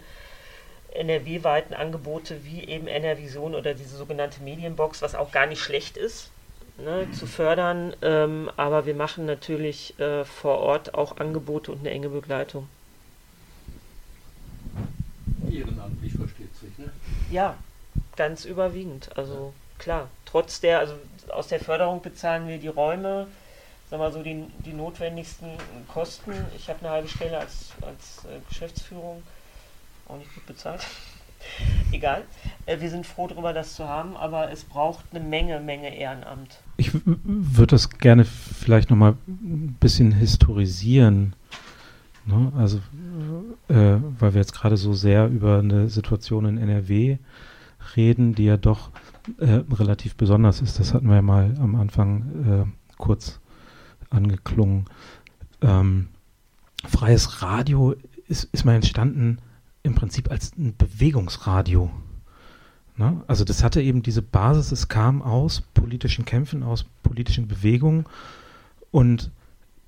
NRW-weiten 0.96 1.74
Angebote 1.74 2.44
wie 2.44 2.64
eben 2.64 2.86
NRVision 2.86 3.54
oder 3.54 3.74
diese 3.74 3.96
sogenannte 3.96 4.42
Medienbox, 4.42 5.02
was 5.02 5.14
auch 5.14 5.32
gar 5.32 5.46
nicht 5.46 5.60
schlecht 5.60 5.96
ist, 5.96 6.30
ne, 6.78 7.06
zu 7.12 7.26
fördern. 7.26 7.94
Ähm, 8.02 8.50
aber 8.56 8.86
wir 8.86 8.94
machen 8.94 9.26
natürlich 9.26 9.98
äh, 9.98 10.24
vor 10.24 10.58
Ort 10.58 10.94
auch 10.94 11.18
Angebote 11.18 11.72
und 11.72 11.80
eine 11.80 11.90
enge 11.90 12.08
Begleitung. 12.08 12.68
Ehrenamtlich 15.50 16.12
versteht 16.14 16.54
sich, 16.56 16.76
ne? 16.78 16.90
Ja, 17.30 17.56
ganz 18.16 18.44
überwiegend. 18.44 19.10
Also 19.16 19.52
klar, 19.78 20.08
trotz 20.24 20.60
der, 20.60 20.80
also 20.80 20.94
aus 21.28 21.48
der 21.48 21.60
Förderung 21.60 22.02
bezahlen 22.02 22.48
wir 22.48 22.58
die 22.58 22.68
Räume, 22.68 23.26
sagen 23.90 24.02
wir 24.02 24.10
so, 24.10 24.22
die, 24.22 24.44
die 24.64 24.72
notwendigsten 24.72 25.50
Kosten. 25.92 26.32
Ich 26.56 26.68
habe 26.68 26.80
eine 26.80 26.90
halbe 26.90 27.08
Stelle 27.08 27.38
als, 27.38 27.72
als 27.82 28.24
äh, 28.24 28.40
Geschäftsführung 28.48 29.22
auch 30.08 30.18
nicht 30.18 30.34
gut 30.34 30.46
bezahlt. 30.46 30.86
Egal. 31.92 32.24
Äh, 32.66 32.80
wir 32.80 32.90
sind 32.90 33.06
froh 33.06 33.28
darüber, 33.28 33.52
das 33.52 33.74
zu 33.74 33.88
haben, 33.88 34.16
aber 34.16 34.50
es 34.50 34.64
braucht 34.64 35.04
eine 35.10 35.24
Menge, 35.24 35.60
Menge 35.60 35.94
Ehrenamt. 35.94 36.58
Ich 36.76 36.92
würde 37.04 37.70
das 37.70 37.90
gerne 37.90 38.24
vielleicht 38.24 38.90
nochmal 38.90 39.16
ein 39.26 39.76
bisschen 39.80 40.12
historisieren. 40.12 41.34
Ne? 42.24 42.52
Also, 42.56 42.78
äh, 43.68 43.98
weil 44.18 44.34
wir 44.34 44.40
jetzt 44.40 44.54
gerade 44.54 44.76
so 44.76 44.92
sehr 44.92 45.28
über 45.28 45.58
eine 45.58 45.88
Situation 45.88 46.44
in 46.46 46.58
NRW 46.58 47.18
reden, 47.96 48.34
die 48.34 48.44
ja 48.44 48.56
doch 48.56 48.90
äh, 49.38 49.62
relativ 49.72 50.16
besonders 50.16 50.60
ist. 50.60 50.78
Das 50.80 50.92
hatten 50.92 51.08
wir 51.08 51.16
ja 51.16 51.22
mal 51.22 51.54
am 51.60 51.76
Anfang 51.76 52.66
äh, 52.66 52.92
kurz 52.98 53.38
angeklungen. 54.10 54.86
Ähm, 55.62 56.08
freies 56.86 57.42
Radio 57.42 57.94
ist, 58.28 58.44
ist 58.52 58.64
mal 58.64 58.74
entstanden 58.74 59.38
im 59.86 59.94
Prinzip 59.94 60.30
als 60.30 60.52
ein 60.56 60.74
Bewegungsradio. 60.76 61.90
Ne? 62.96 63.22
Also 63.26 63.44
das 63.44 63.62
hatte 63.62 63.80
eben 63.80 64.02
diese 64.02 64.22
Basis, 64.22 64.72
es 64.72 64.88
kam 64.88 65.22
aus 65.22 65.62
politischen 65.74 66.24
Kämpfen, 66.24 66.62
aus 66.62 66.84
politischen 67.02 67.46
Bewegungen 67.46 68.04
und 68.90 69.30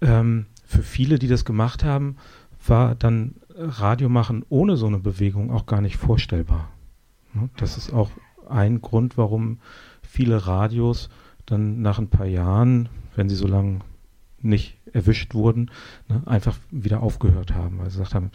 ähm, 0.00 0.46
für 0.64 0.82
viele, 0.82 1.18
die 1.18 1.28
das 1.28 1.44
gemacht 1.44 1.82
haben, 1.84 2.16
war 2.66 2.94
dann 2.94 3.34
Radio 3.56 4.08
machen 4.08 4.44
ohne 4.48 4.76
so 4.76 4.86
eine 4.86 4.98
Bewegung 4.98 5.50
auch 5.50 5.66
gar 5.66 5.80
nicht 5.80 5.96
vorstellbar. 5.96 6.68
Ne? 7.34 7.48
Das 7.56 7.76
ist 7.76 7.92
auch 7.92 8.10
ein 8.48 8.80
Grund, 8.80 9.18
warum 9.18 9.58
viele 10.02 10.46
Radios 10.46 11.08
dann 11.46 11.82
nach 11.82 11.98
ein 11.98 12.08
paar 12.08 12.26
Jahren, 12.26 12.88
wenn 13.16 13.28
sie 13.28 13.36
so 13.36 13.48
lange 13.48 13.80
nicht 14.40 14.76
erwischt 14.92 15.34
wurden, 15.34 15.70
ne, 16.08 16.22
einfach 16.26 16.56
wieder 16.70 17.02
aufgehört 17.02 17.54
haben, 17.54 17.78
weil 17.78 17.90
sie 17.90 17.98
gesagt 17.98 18.14
haben, 18.14 18.30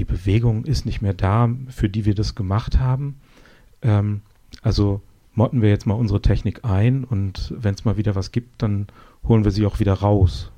die 0.00 0.04
Bewegung 0.06 0.64
ist 0.64 0.86
nicht 0.86 1.02
mehr 1.02 1.12
da, 1.12 1.50
für 1.68 1.90
die 1.90 2.06
wir 2.06 2.14
das 2.14 2.34
gemacht 2.34 2.78
haben. 2.78 3.20
Ähm, 3.82 4.22
also 4.62 5.02
motten 5.34 5.60
wir 5.60 5.68
jetzt 5.68 5.86
mal 5.86 5.94
unsere 5.94 6.22
Technik 6.22 6.64
ein 6.64 7.04
und 7.04 7.54
wenn 7.54 7.74
es 7.74 7.84
mal 7.84 7.98
wieder 7.98 8.14
was 8.14 8.32
gibt, 8.32 8.62
dann 8.62 8.86
holen 9.28 9.44
wir 9.44 9.50
sie 9.50 9.66
auch 9.66 9.78
wieder 9.78 9.92
raus. 9.92 10.50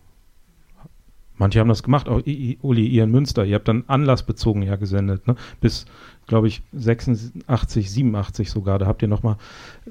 Manche 1.39 1.59
haben 1.59 1.69
das 1.69 1.83
gemacht, 1.83 2.09
auch 2.09 2.23
Uli, 2.25 2.87
ihr 2.87 3.03
in 3.03 3.11
Münster, 3.11 3.45
ihr 3.45 3.57
habt 3.57 3.67
dann 3.67 3.83
anlassbezogen 3.89 4.63
ja 4.63 4.77
gesendet, 4.77 5.27
ne? 5.27 5.35
bis, 5.61 5.87
glaube 6.29 6.47
ich, 6.47 6.63
86, 6.73 7.91
87 7.91 8.49
sogar, 8.49 8.79
da 8.79 8.87
habt 8.87 9.03
ihr 9.03 9.09
nochmal 9.09 9.39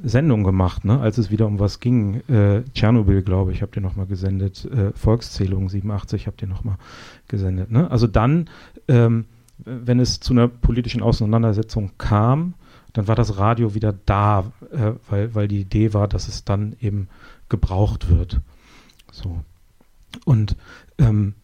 Sendungen 0.02 0.46
gemacht, 0.46 0.86
ne? 0.86 1.02
als 1.02 1.18
es 1.18 1.30
wieder 1.30 1.48
um 1.48 1.60
was 1.60 1.82
ging. 1.82 2.22
Äh, 2.30 2.64
Tschernobyl, 2.74 3.22
glaube 3.22 3.52
ich, 3.52 3.62
habt 3.64 3.76
ihr 3.76 3.82
nochmal 3.82 4.06
gesendet, 4.06 4.64
äh, 4.64 4.94
Volkszählung 4.94 5.68
87 5.68 6.28
habt 6.28 6.42
ihr 6.42 6.48
nochmal 6.48 6.78
gesendet. 7.28 7.70
Ne? 7.70 7.92
Also 7.92 8.08
dann, 8.08 8.50
ähm, 8.88 9.26
wenn 9.66 10.00
es 10.00 10.20
zu 10.20 10.34
einer 10.34 10.48
politischen 10.48 11.02
Auseinandersetzung 11.02 11.92
kam, 11.98 12.54
dann 12.94 13.08
war 13.08 13.16
das 13.16 13.38
Radio 13.38 13.74
wieder 13.74 13.94
da, 14.06 14.52
äh, 14.72 14.94
weil, 15.10 15.34
weil 15.36 15.48
die 15.48 15.62
Idee 15.62 15.94
war, 15.94 16.08
dass 16.08 16.28
es 16.28 16.44
dann 16.44 16.76
eben 16.80 17.08
gebraucht 17.50 18.10
wird. 18.10 18.42
So. 19.12 19.44
Und 20.26 20.56
ähm, 20.98 21.36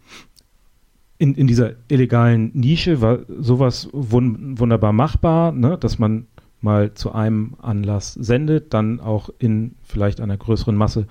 in, 1.17 1.35
in 1.35 1.47
dieser 1.47 1.71
illegalen 1.87 2.51
Nische 2.53 3.01
war 3.01 3.19
sowas 3.27 3.89
wun 3.91 4.59
wunderbar 4.59 4.93
machbar, 4.93 5.51
ne, 5.51 5.77
dass 5.77 5.99
man 5.99 6.27
mal 6.61 6.93
zu 6.93 7.11
einem 7.11 7.55
Anlass 7.61 8.13
sendet, 8.13 8.73
dann 8.73 8.99
auch 8.99 9.29
in 9.39 9.75
vielleicht 9.83 10.19
einer 10.21 10.37
größeren 10.37 10.75
Masse 10.75 11.07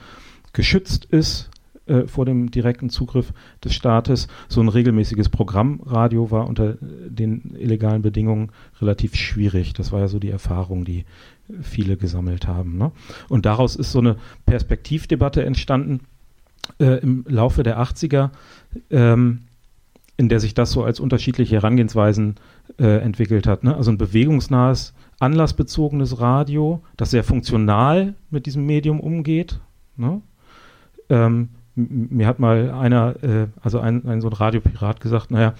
geschützt 0.52 1.04
ist 1.06 1.50
äh, 1.86 2.06
vor 2.06 2.24
dem 2.24 2.50
direkten 2.50 2.90
Zugriff 2.90 3.32
des 3.64 3.74
Staates. 3.74 4.28
So 4.48 4.60
ein 4.60 4.68
regelmäßiges 4.68 5.28
Programmradio 5.28 6.30
war 6.30 6.46
unter 6.46 6.74
den 6.80 7.54
illegalen 7.58 8.02
Bedingungen 8.02 8.50
relativ 8.80 9.14
schwierig. 9.14 9.72
Das 9.72 9.92
war 9.92 10.00
ja 10.00 10.08
so 10.08 10.18
die 10.18 10.30
Erfahrung, 10.30 10.84
die 10.84 11.04
viele 11.62 11.96
gesammelt 11.96 12.46
haben. 12.46 12.76
Ne? 12.76 12.92
Und 13.28 13.46
daraus 13.46 13.76
ist 13.76 13.92
so 13.92 14.00
eine 14.00 14.16
Perspektivdebatte 14.46 15.44
entstanden 15.44 16.00
äh, 16.78 16.98
im 17.00 17.24
Laufe 17.28 17.62
der 17.62 17.78
80er, 17.80 18.30
ähm, 18.90 19.42
in 20.16 20.28
der 20.28 20.40
sich 20.40 20.54
das 20.54 20.72
so 20.72 20.82
als 20.82 20.98
unterschiedliche 20.98 21.56
Herangehensweisen 21.56 22.36
äh, 22.78 22.98
entwickelt 22.98 23.46
hat. 23.46 23.64
Ne? 23.64 23.76
Also 23.76 23.90
ein 23.90 23.98
bewegungsnahes, 23.98 24.94
anlassbezogenes 25.20 26.20
Radio, 26.20 26.82
das 26.96 27.10
sehr 27.10 27.24
funktional 27.24 28.14
mit 28.30 28.46
diesem 28.46 28.66
Medium 28.66 29.00
umgeht. 29.00 29.60
Ne? 29.96 30.20
Ähm, 31.08 31.50
mir 31.76 32.26
hat 32.26 32.38
mal 32.38 32.70
einer, 32.70 33.22
äh, 33.22 33.46
also 33.60 33.78
ein, 33.78 34.06
ein 34.06 34.20
so 34.20 34.28
ein 34.28 34.32
Radiopirat 34.32 35.00
gesagt, 35.00 35.30
naja, 35.30 35.54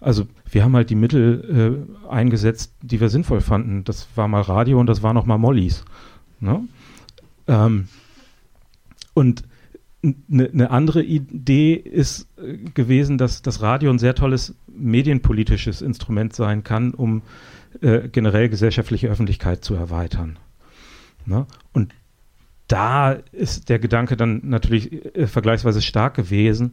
also 0.00 0.26
wir 0.50 0.64
haben 0.64 0.74
halt 0.74 0.90
die 0.90 0.94
Mittel 0.94 1.86
äh, 2.06 2.10
eingesetzt, 2.10 2.72
die 2.82 3.00
wir 3.00 3.08
sinnvoll 3.08 3.40
fanden. 3.40 3.84
Das 3.84 4.08
war 4.14 4.28
mal 4.28 4.40
Radio 4.40 4.80
und 4.80 4.86
das 4.86 5.02
war 5.02 5.12
noch 5.12 5.26
mal 5.26 5.38
Mollys. 5.38 5.84
Ne? 6.40 6.66
Ähm, 7.46 7.88
und 9.14 9.42
eine 10.02 10.16
ne 10.52 10.70
andere 10.70 11.02
Idee 11.02 11.74
ist 11.74 12.28
äh, 12.38 12.56
gewesen, 12.74 13.18
dass 13.18 13.42
das 13.42 13.60
Radio 13.60 13.90
ein 13.90 13.98
sehr 13.98 14.14
tolles 14.14 14.54
medienpolitisches 14.68 15.82
Instrument 15.82 16.34
sein 16.34 16.64
kann, 16.64 16.94
um 16.94 17.22
äh, 17.80 18.08
generell 18.08 18.48
gesellschaftliche 18.48 19.08
Öffentlichkeit 19.08 19.64
zu 19.64 19.74
erweitern. 19.74 20.38
Ne? 21.26 21.46
Und 21.72 21.92
da 22.68 23.12
ist 23.12 23.68
der 23.70 23.78
Gedanke 23.78 24.16
dann 24.16 24.42
natürlich 24.44 25.16
äh, 25.16 25.26
vergleichsweise 25.26 25.82
stark 25.82 26.14
gewesen. 26.14 26.72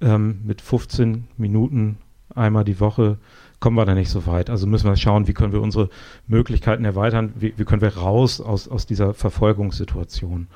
Ähm, 0.00 0.40
mit 0.44 0.62
15 0.62 1.28
Minuten 1.36 1.98
einmal 2.34 2.64
die 2.64 2.80
Woche 2.80 3.18
kommen 3.60 3.76
wir 3.76 3.84
da 3.84 3.94
nicht 3.94 4.10
so 4.10 4.26
weit. 4.26 4.50
Also 4.50 4.66
müssen 4.66 4.88
wir 4.88 4.96
schauen, 4.96 5.28
wie 5.28 5.34
können 5.34 5.52
wir 5.52 5.60
unsere 5.60 5.90
Möglichkeiten 6.26 6.84
erweitern, 6.84 7.32
wie, 7.36 7.54
wie 7.56 7.64
können 7.64 7.82
wir 7.82 7.96
raus 7.96 8.40
aus, 8.40 8.68
aus 8.68 8.86
dieser 8.86 9.14
Verfolgungssituation. 9.14 10.48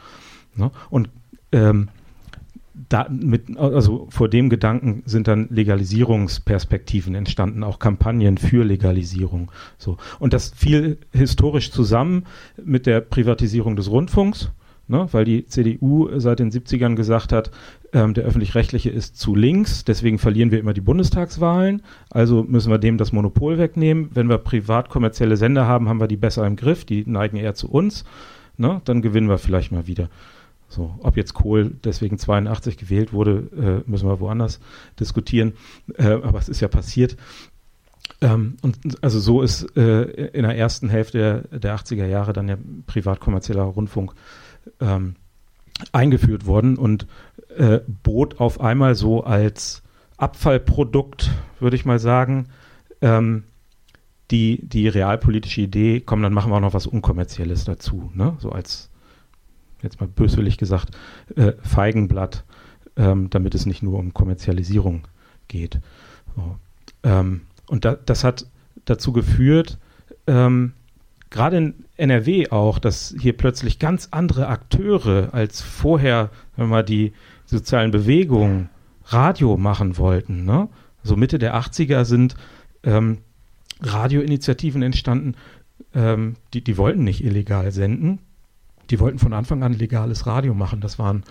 Ne? 0.55 0.71
Und 0.91 1.11
ähm, 1.53 1.89
da 2.89 3.07
mit, 3.09 3.57
also 3.57 4.07
vor 4.11 4.29
dem 4.29 4.51
Gedanken 4.51 5.03
sind 5.07 5.29
dann 5.29 5.49
Legalisierungsperspektiven 5.51 7.15
entstanden, 7.15 7.63
auch 7.63 7.79
Kampagnen 7.79 8.39
für 8.39 8.65
Legalisierung. 8.65 9.51
So. 9.79 9.97
Und 10.19 10.33
das 10.33 10.51
fiel 10.51 10.99
historisch 11.13 11.71
zusammen 11.71 12.27
mit 12.63 12.87
der 12.87 13.01
Privatisierung 13.01 13.77
des 13.77 13.91
Rundfunks 13.91 14.51
ne, 14.89 15.09
weil 15.13 15.25
die 15.25 15.47
CDU 15.47 16.09
seit 16.19 16.39
den 16.39 16.51
70ern 16.51 16.95
gesagt 16.95 17.33
hat, 17.33 17.51
ähm, 17.93 18.15
der 18.15 18.25
öffentlich-rechtliche 18.25 18.91
ist 18.91 19.19
zu 19.19 19.35
links, 19.35 19.85
deswegen 19.85 20.19
verlieren 20.19 20.51
wir 20.51 20.61
immer 20.61 20.75
die 20.75 20.81
Bundestagswahlen, 20.81 21.83
also 22.11 22.45
müssen 22.45 22.71
wir 22.71 22.79
dem 22.79 22.99
das 22.99 23.13
Monopol 23.13 23.59
wegnehmen. 23.59 24.11
Wenn 24.15 24.29
wir 24.29 24.39
privat 24.39 24.89
kommerzielle 24.89 25.37
Sender 25.37 25.67
haben, 25.67 25.89
haben 25.89 26.01
wir 26.01 26.09
die 26.09 26.17
besser 26.17 26.47
im 26.47 26.57
Griff, 26.57 26.85
die 26.85 27.05
neigen 27.07 27.37
eher 27.37 27.55
zu 27.55 27.71
uns, 27.71 28.05
ne, 28.57 28.81
dann 28.85 29.03
gewinnen 29.03 29.29
wir 29.29 29.39
vielleicht 29.39 29.73
mal 29.73 29.87
wieder. 29.87 30.09
So, 30.69 30.95
ob 31.01 31.17
jetzt 31.17 31.35
Kohl 31.35 31.73
deswegen 31.85 32.19
82 32.19 32.77
gewählt 32.77 33.13
wurde, 33.13 33.83
äh, 33.87 33.91
müssen 33.91 34.09
wir 34.09 34.19
woanders 34.19 34.61
diskutieren, 34.99 35.53
äh, 35.97 36.09
aber 36.09 36.39
es 36.39 36.49
ist 36.49 36.61
ja 36.61 36.69
passiert. 36.69 37.17
Ähm, 38.21 38.57
und 38.63 38.79
also 39.03 39.21
so 39.21 39.43
ist 39.43 39.77
äh, 39.77 40.03
in 40.29 40.43
der 40.43 40.57
ersten 40.57 40.89
Hälfte 40.89 41.47
der, 41.51 41.59
der 41.59 41.77
80er 41.77 42.07
Jahre 42.07 42.33
dann 42.33 42.49
ja 42.49 42.57
privat-kommerzieller 42.87 43.63
Rundfunk 43.63 44.13
ähm, 44.81 45.17
eingeführt 45.93 46.47
worden 46.47 46.77
und 46.77 47.07
äh, 47.57 47.81
bot 48.03 48.41
auf 48.41 48.61
einmal 48.61 48.95
so 48.95 49.25
als 49.25 49.83
Abfallprodukt, 50.17 51.31
würde 51.61 51.77
ich 51.77 51.85
mal 51.85 51.99
sagen, 51.99 52.49
ähm, 53.03 53.45
die, 54.31 54.67
die 54.67 54.89
realpolitische 54.89 55.61
Idee, 55.61 56.01
komm, 56.01 56.23
dann 56.23 56.33
machen 56.33 56.51
wir 56.51 56.57
auch 56.57 56.61
noch 56.61 56.75
was 56.75 56.87
Unkommerzielles 56.87 57.65
dazu, 57.65 58.11
ne? 58.15 58.37
so 58.39 58.51
als, 58.51 58.91
jetzt 59.83 60.01
mal 60.01 60.09
böswillig 60.09 60.59
gesagt, 60.59 60.97
äh, 61.37 61.53
Feigenblatt, 61.63 62.45
ähm, 62.97 63.31
damit 63.31 63.55
es 63.55 63.67
nicht 63.67 63.83
nur 63.83 63.99
um 63.99 64.15
Kommerzialisierung 64.15 65.07
geht. 65.49 65.81
So. 66.35 66.57
Ähm, 67.03 67.43
und 67.69 67.85
da, 67.85 67.95
das 67.95 68.25
hat 68.25 68.47
dazu 68.85 69.13
geführt, 69.13 69.79
ähm, 70.27 70.73
gerade 71.37 71.59
in 71.59 71.85
NRW 71.97 72.49
auch, 72.49 72.79
dass 72.79 73.15
hier 73.21 73.37
plötzlich 73.37 73.79
ganz 73.79 74.09
andere 74.11 74.49
Akteure 74.49 75.29
als 75.33 75.61
vorher, 75.61 76.31
wenn 76.57 76.69
mal 76.69 76.83
die 76.83 77.13
sozialen 77.45 77.91
Bewegungen 77.91 78.71
Radio 79.05 79.57
machen 79.57 79.99
wollten. 79.99 80.45
Ne? 80.45 80.69
Also 81.03 81.15
Mitte 81.15 81.39
der 81.39 81.55
80er 81.55 82.05
sind 82.05 82.37
ähm, 82.83 83.19
Radioinitiativen 83.83 84.83
entstanden, 84.83 85.35
ähm, 85.95 86.37
die, 86.55 86.65
die 86.65 86.79
wollten 86.79 87.05
nicht 87.05 87.23
illegal 87.23 87.71
senden, 87.71 88.21
die 88.91 88.99
wollten 88.99 89.19
von 89.19 89.35
Anfang 89.35 89.63
an 89.63 89.75
legales 89.75 90.27
Radio 90.27 90.55
machen. 90.55 90.81
Das 90.81 90.99
waren 90.99 91.23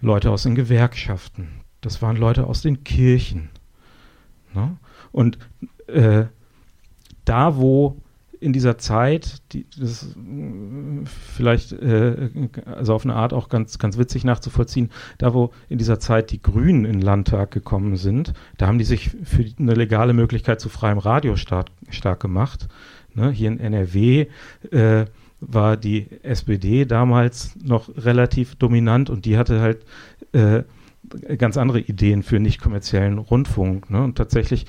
Leute 0.00 0.30
aus 0.30 0.42
den 0.42 0.54
Gewerkschaften, 0.54 1.48
das 1.80 2.02
waren 2.02 2.16
Leute 2.16 2.46
aus 2.46 2.60
den 2.60 2.84
Kirchen. 2.84 3.48
Ne? 4.54 4.76
Und 5.12 5.38
äh, 5.86 6.26
da, 7.24 7.56
wo 7.56 8.02
in 8.40 8.54
dieser 8.54 8.78
Zeit, 8.78 9.42
die, 9.52 9.66
das 9.78 10.02
ist 10.02 10.16
vielleicht 11.36 11.72
äh, 11.72 12.30
also 12.64 12.94
auf 12.94 13.04
eine 13.04 13.14
Art 13.14 13.34
auch 13.34 13.50
ganz, 13.50 13.78
ganz 13.78 13.98
witzig 13.98 14.24
nachzuvollziehen, 14.24 14.90
da 15.18 15.34
wo 15.34 15.52
in 15.68 15.78
dieser 15.78 16.00
Zeit 16.00 16.30
die 16.30 16.40
Grünen 16.40 16.86
in 16.86 16.94
den 16.94 17.02
Landtag 17.02 17.50
gekommen 17.50 17.96
sind, 17.96 18.32
da 18.56 18.66
haben 18.66 18.78
die 18.78 18.84
sich 18.84 19.10
für 19.22 19.44
eine 19.58 19.74
legale 19.74 20.14
Möglichkeit 20.14 20.60
zu 20.60 20.70
freiem 20.70 20.98
Radio 20.98 21.36
stark, 21.36 21.66
stark 21.90 22.20
gemacht. 22.20 22.68
Ne? 23.14 23.30
Hier 23.30 23.48
in 23.48 23.60
NRW 23.60 24.26
äh, 24.70 25.04
war 25.40 25.76
die 25.76 26.08
SPD 26.22 26.86
damals 26.86 27.56
noch 27.62 27.90
relativ 27.96 28.56
dominant 28.56 29.10
und 29.10 29.26
die 29.26 29.36
hatte 29.36 29.60
halt 29.60 29.84
äh, 30.32 30.62
ganz 31.38 31.56
andere 31.56 31.80
Ideen 31.80 32.22
für 32.22 32.40
nicht 32.40 32.60
kommerziellen 32.60 33.18
Rundfunk. 33.18 33.90
Ne? 33.90 34.02
Und 34.02 34.16
tatsächlich 34.16 34.66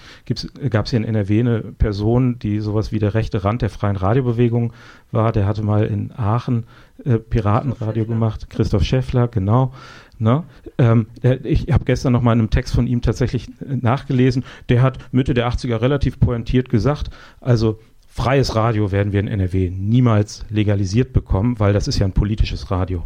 gab 0.69 0.85
es 0.85 0.91
hier 0.91 0.97
in 0.97 1.05
NRW 1.05 1.39
eine 1.39 1.59
Person, 1.59 2.39
die 2.39 2.59
sowas 2.59 2.91
wie 2.91 2.99
der 2.99 3.13
rechte 3.13 3.43
Rand 3.43 3.61
der 3.61 3.69
freien 3.69 3.95
Radiobewegung 3.95 4.73
war. 5.11 5.31
Der 5.31 5.45
hatte 5.45 5.63
mal 5.63 5.85
in 5.85 6.11
Aachen 6.11 6.65
äh, 7.05 7.17
Piratenradio 7.17 8.05
gemacht. 8.05 8.49
Christoph 8.49 8.83
Schäffler, 8.83 9.27
genau. 9.27 9.73
Ne? 10.17 10.43
Ähm, 10.77 11.07
der, 11.23 11.43
ich 11.45 11.71
habe 11.71 11.85
gestern 11.85 12.13
noch 12.13 12.21
mal 12.21 12.33
in 12.33 12.39
einem 12.39 12.49
Text 12.49 12.75
von 12.75 12.87
ihm 12.87 13.01
tatsächlich 13.01 13.47
äh, 13.47 13.75
nachgelesen. 13.81 14.43
Der 14.69 14.81
hat 14.81 14.99
Mitte 15.11 15.33
der 15.33 15.49
80er 15.49 15.81
relativ 15.81 16.19
pointiert 16.19 16.69
gesagt, 16.69 17.09
also 17.39 17.79
freies 18.07 18.55
Radio 18.55 18.91
werden 18.91 19.13
wir 19.13 19.19
in 19.19 19.27
NRW 19.27 19.71
niemals 19.71 20.45
legalisiert 20.49 21.13
bekommen, 21.13 21.59
weil 21.59 21.73
das 21.73 21.87
ist 21.87 21.97
ja 21.97 22.05
ein 22.05 22.11
politisches 22.11 22.69
Radio. 22.69 23.05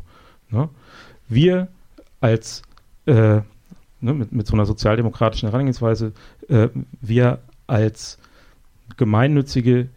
Ne? 0.50 0.70
Wir 1.30 1.70
als 2.20 2.64
äh, 3.06 3.42
ne, 4.02 4.14
mit, 4.14 4.32
mit 4.32 4.48
so 4.48 4.54
einer 4.54 4.66
sozialdemokratischen 4.66 5.50
Herangehensweise, 5.50 6.14
äh, 6.48 6.70
wir 7.02 7.40
als 7.68 8.20
gemeinnützige 8.98 9.90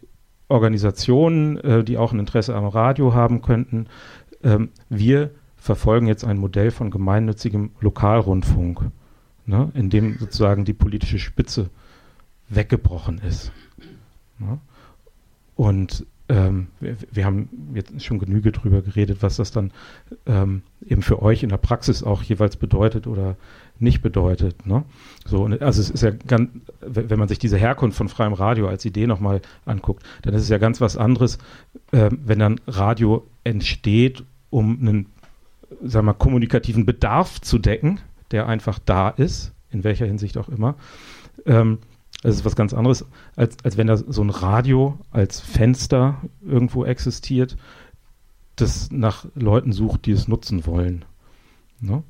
Organisationen, 0.48 1.58
äh, 1.58 1.84
die 1.84 1.98
auch 1.98 2.12
ein 2.12 2.18
Interesse 2.18 2.54
am 2.54 2.66
Radio 2.66 3.14
haben 3.14 3.42
könnten, 3.42 3.86
ähm, 4.42 4.70
wir 4.88 5.30
verfolgen 5.56 6.06
jetzt 6.06 6.24
ein 6.24 6.38
Modell 6.38 6.70
von 6.70 6.90
gemeinnützigem 6.90 7.70
Lokalrundfunk, 7.80 8.90
ne, 9.46 9.70
in 9.74 9.90
dem 9.90 10.18
sozusagen 10.18 10.64
die 10.64 10.72
politische 10.72 11.18
Spitze 11.18 11.70
weggebrochen 12.48 13.18
ist. 13.18 13.52
Ja? 14.40 14.58
Und 15.56 16.06
ähm, 16.28 16.68
wir, 16.80 16.96
wir, 17.10 17.24
haben 17.24 17.48
jetzt 17.74 18.04
schon 18.04 18.18
Genüge 18.18 18.52
drüber 18.52 18.82
geredet, 18.82 19.18
was 19.20 19.36
das 19.36 19.50
dann 19.50 19.72
ähm, 20.26 20.62
eben 20.86 21.02
für 21.02 21.22
euch 21.22 21.42
in 21.42 21.48
der 21.48 21.56
Praxis 21.56 22.02
auch 22.02 22.22
jeweils 22.22 22.56
bedeutet 22.56 23.06
oder 23.06 23.36
nicht 23.78 24.02
bedeutet. 24.02 24.66
Ne? 24.66 24.84
So, 25.24 25.46
also 25.46 25.80
es 25.80 25.90
ist 25.90 26.02
ja 26.02 26.10
ganz, 26.10 26.50
wenn 26.80 27.18
man 27.18 27.28
sich 27.28 27.38
diese 27.38 27.56
Herkunft 27.56 27.96
von 27.96 28.08
freiem 28.08 28.34
Radio 28.34 28.68
als 28.68 28.84
Idee 28.84 29.06
nochmal 29.06 29.40
anguckt, 29.64 30.04
dann 30.22 30.34
ist 30.34 30.42
es 30.42 30.48
ja 30.48 30.58
ganz 30.58 30.80
was 30.80 30.96
anderes, 30.96 31.38
äh, 31.92 32.10
wenn 32.10 32.38
dann 32.38 32.60
Radio 32.66 33.26
entsteht, 33.44 34.24
um 34.50 34.78
einen, 34.80 35.06
sagen 35.82 36.06
wir, 36.06 36.14
kommunikativen 36.14 36.84
Bedarf 36.84 37.40
zu 37.40 37.58
decken, 37.58 38.00
der 38.32 38.46
einfach 38.46 38.78
da 38.78 39.08
ist, 39.08 39.52
in 39.70 39.84
welcher 39.84 40.06
Hinsicht 40.06 40.36
auch 40.36 40.48
immer. 40.48 40.74
Ähm, 41.46 41.78
das 42.22 42.36
ist 42.36 42.44
was 42.44 42.56
ganz 42.56 42.74
anderes, 42.74 43.04
als, 43.36 43.56
als 43.64 43.76
wenn 43.76 43.86
da 43.86 43.96
so 43.96 44.22
ein 44.22 44.30
Radio 44.30 44.98
als 45.10 45.40
Fenster 45.40 46.20
irgendwo 46.44 46.84
existiert, 46.84 47.56
das 48.56 48.90
nach 48.90 49.26
Leuten 49.34 49.72
sucht, 49.72 50.06
die 50.06 50.12
es 50.12 50.26
nutzen 50.26 50.66
wollen. 50.66 51.04
Ne? 51.80 52.02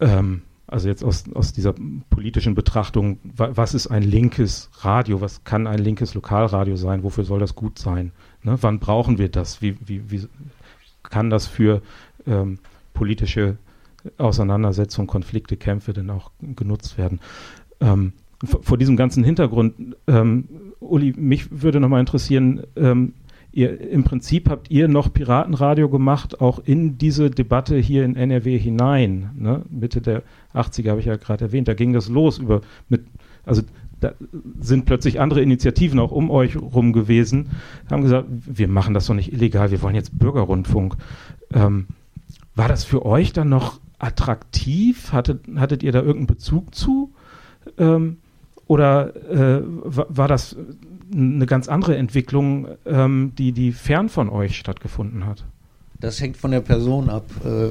Ähm, 0.00 0.42
also 0.66 0.88
jetzt 0.88 1.04
aus, 1.04 1.24
aus 1.32 1.52
dieser 1.52 1.74
politischen 2.10 2.54
Betrachtung, 2.56 3.18
was 3.22 3.74
ist 3.74 3.86
ein 3.86 4.02
linkes 4.02 4.70
Radio, 4.80 5.20
was 5.20 5.44
kann 5.44 5.68
ein 5.68 5.78
linkes 5.78 6.14
Lokalradio 6.14 6.74
sein, 6.76 7.04
wofür 7.04 7.24
soll 7.24 7.38
das 7.38 7.54
gut 7.54 7.78
sein? 7.78 8.12
Ne? 8.42 8.58
Wann 8.60 8.80
brauchen 8.80 9.18
wir 9.18 9.28
das? 9.28 9.62
Wie, 9.62 9.76
wie, 9.86 10.10
wie 10.10 10.26
kann 11.04 11.30
das 11.30 11.46
für 11.46 11.82
ähm, 12.26 12.58
politische 12.94 13.58
Auseinandersetzungen, 14.18 15.06
Konflikte, 15.06 15.56
Kämpfe 15.56 15.92
denn 15.92 16.10
auch 16.10 16.32
genutzt 16.40 16.98
werden? 16.98 17.20
Ähm, 17.80 18.12
vor 18.46 18.78
diesem 18.78 18.96
ganzen 18.96 19.24
Hintergrund, 19.24 19.96
ähm, 20.06 20.44
Uli, 20.80 21.14
mich 21.16 21.62
würde 21.62 21.80
nochmal 21.80 22.00
interessieren, 22.00 22.62
ähm, 22.76 23.14
ihr, 23.52 23.80
im 23.80 24.04
Prinzip 24.04 24.50
habt 24.50 24.70
ihr 24.70 24.88
noch 24.88 25.12
Piratenradio 25.12 25.88
gemacht, 25.88 26.40
auch 26.40 26.60
in 26.64 26.98
diese 26.98 27.30
Debatte 27.30 27.76
hier 27.78 28.04
in 28.04 28.16
NRW 28.16 28.58
hinein. 28.58 29.30
Ne? 29.38 29.62
Mitte 29.70 30.00
der 30.00 30.22
80er 30.54 30.90
habe 30.90 31.00
ich 31.00 31.06
ja 31.06 31.16
gerade 31.16 31.46
erwähnt, 31.46 31.68
da 31.68 31.74
ging 31.74 31.92
das 31.92 32.08
los 32.08 32.38
über 32.38 32.60
mit, 32.88 33.04
also 33.44 33.62
da 34.00 34.12
sind 34.60 34.84
plötzlich 34.84 35.20
andere 35.20 35.40
Initiativen 35.40 35.98
auch 35.98 36.12
um 36.12 36.30
euch 36.30 36.56
rum 36.56 36.92
gewesen, 36.92 37.50
haben 37.90 38.02
gesagt, 38.02 38.26
wir 38.28 38.68
machen 38.68 38.92
das 38.92 39.06
doch 39.06 39.14
nicht 39.14 39.32
illegal, 39.32 39.70
wir 39.70 39.80
wollen 39.82 39.94
jetzt 39.94 40.18
Bürgerrundfunk. 40.18 40.96
Ähm, 41.52 41.86
war 42.54 42.68
das 42.68 42.84
für 42.84 43.06
euch 43.06 43.32
dann 43.32 43.48
noch 43.48 43.80
attraktiv? 43.98 45.12
Hattet, 45.12 45.46
hattet 45.56 45.82
ihr 45.82 45.92
da 45.92 46.00
irgendeinen 46.00 46.26
Bezug 46.26 46.74
zu? 46.74 47.12
Ähm, 47.78 48.18
oder 48.66 49.14
äh, 49.30 49.62
war 49.64 50.28
das 50.28 50.56
eine 51.12 51.46
ganz 51.46 51.68
andere 51.68 51.96
Entwicklung, 51.96 52.68
ähm, 52.86 53.32
die, 53.36 53.52
die 53.52 53.72
fern 53.72 54.08
von 54.08 54.28
euch 54.28 54.56
stattgefunden 54.56 55.26
hat? 55.26 55.44
Das 56.00 56.20
hängt 56.20 56.36
von 56.36 56.50
der 56.50 56.60
Person 56.60 57.08
ab. 57.08 57.24
Äh, 57.44 57.70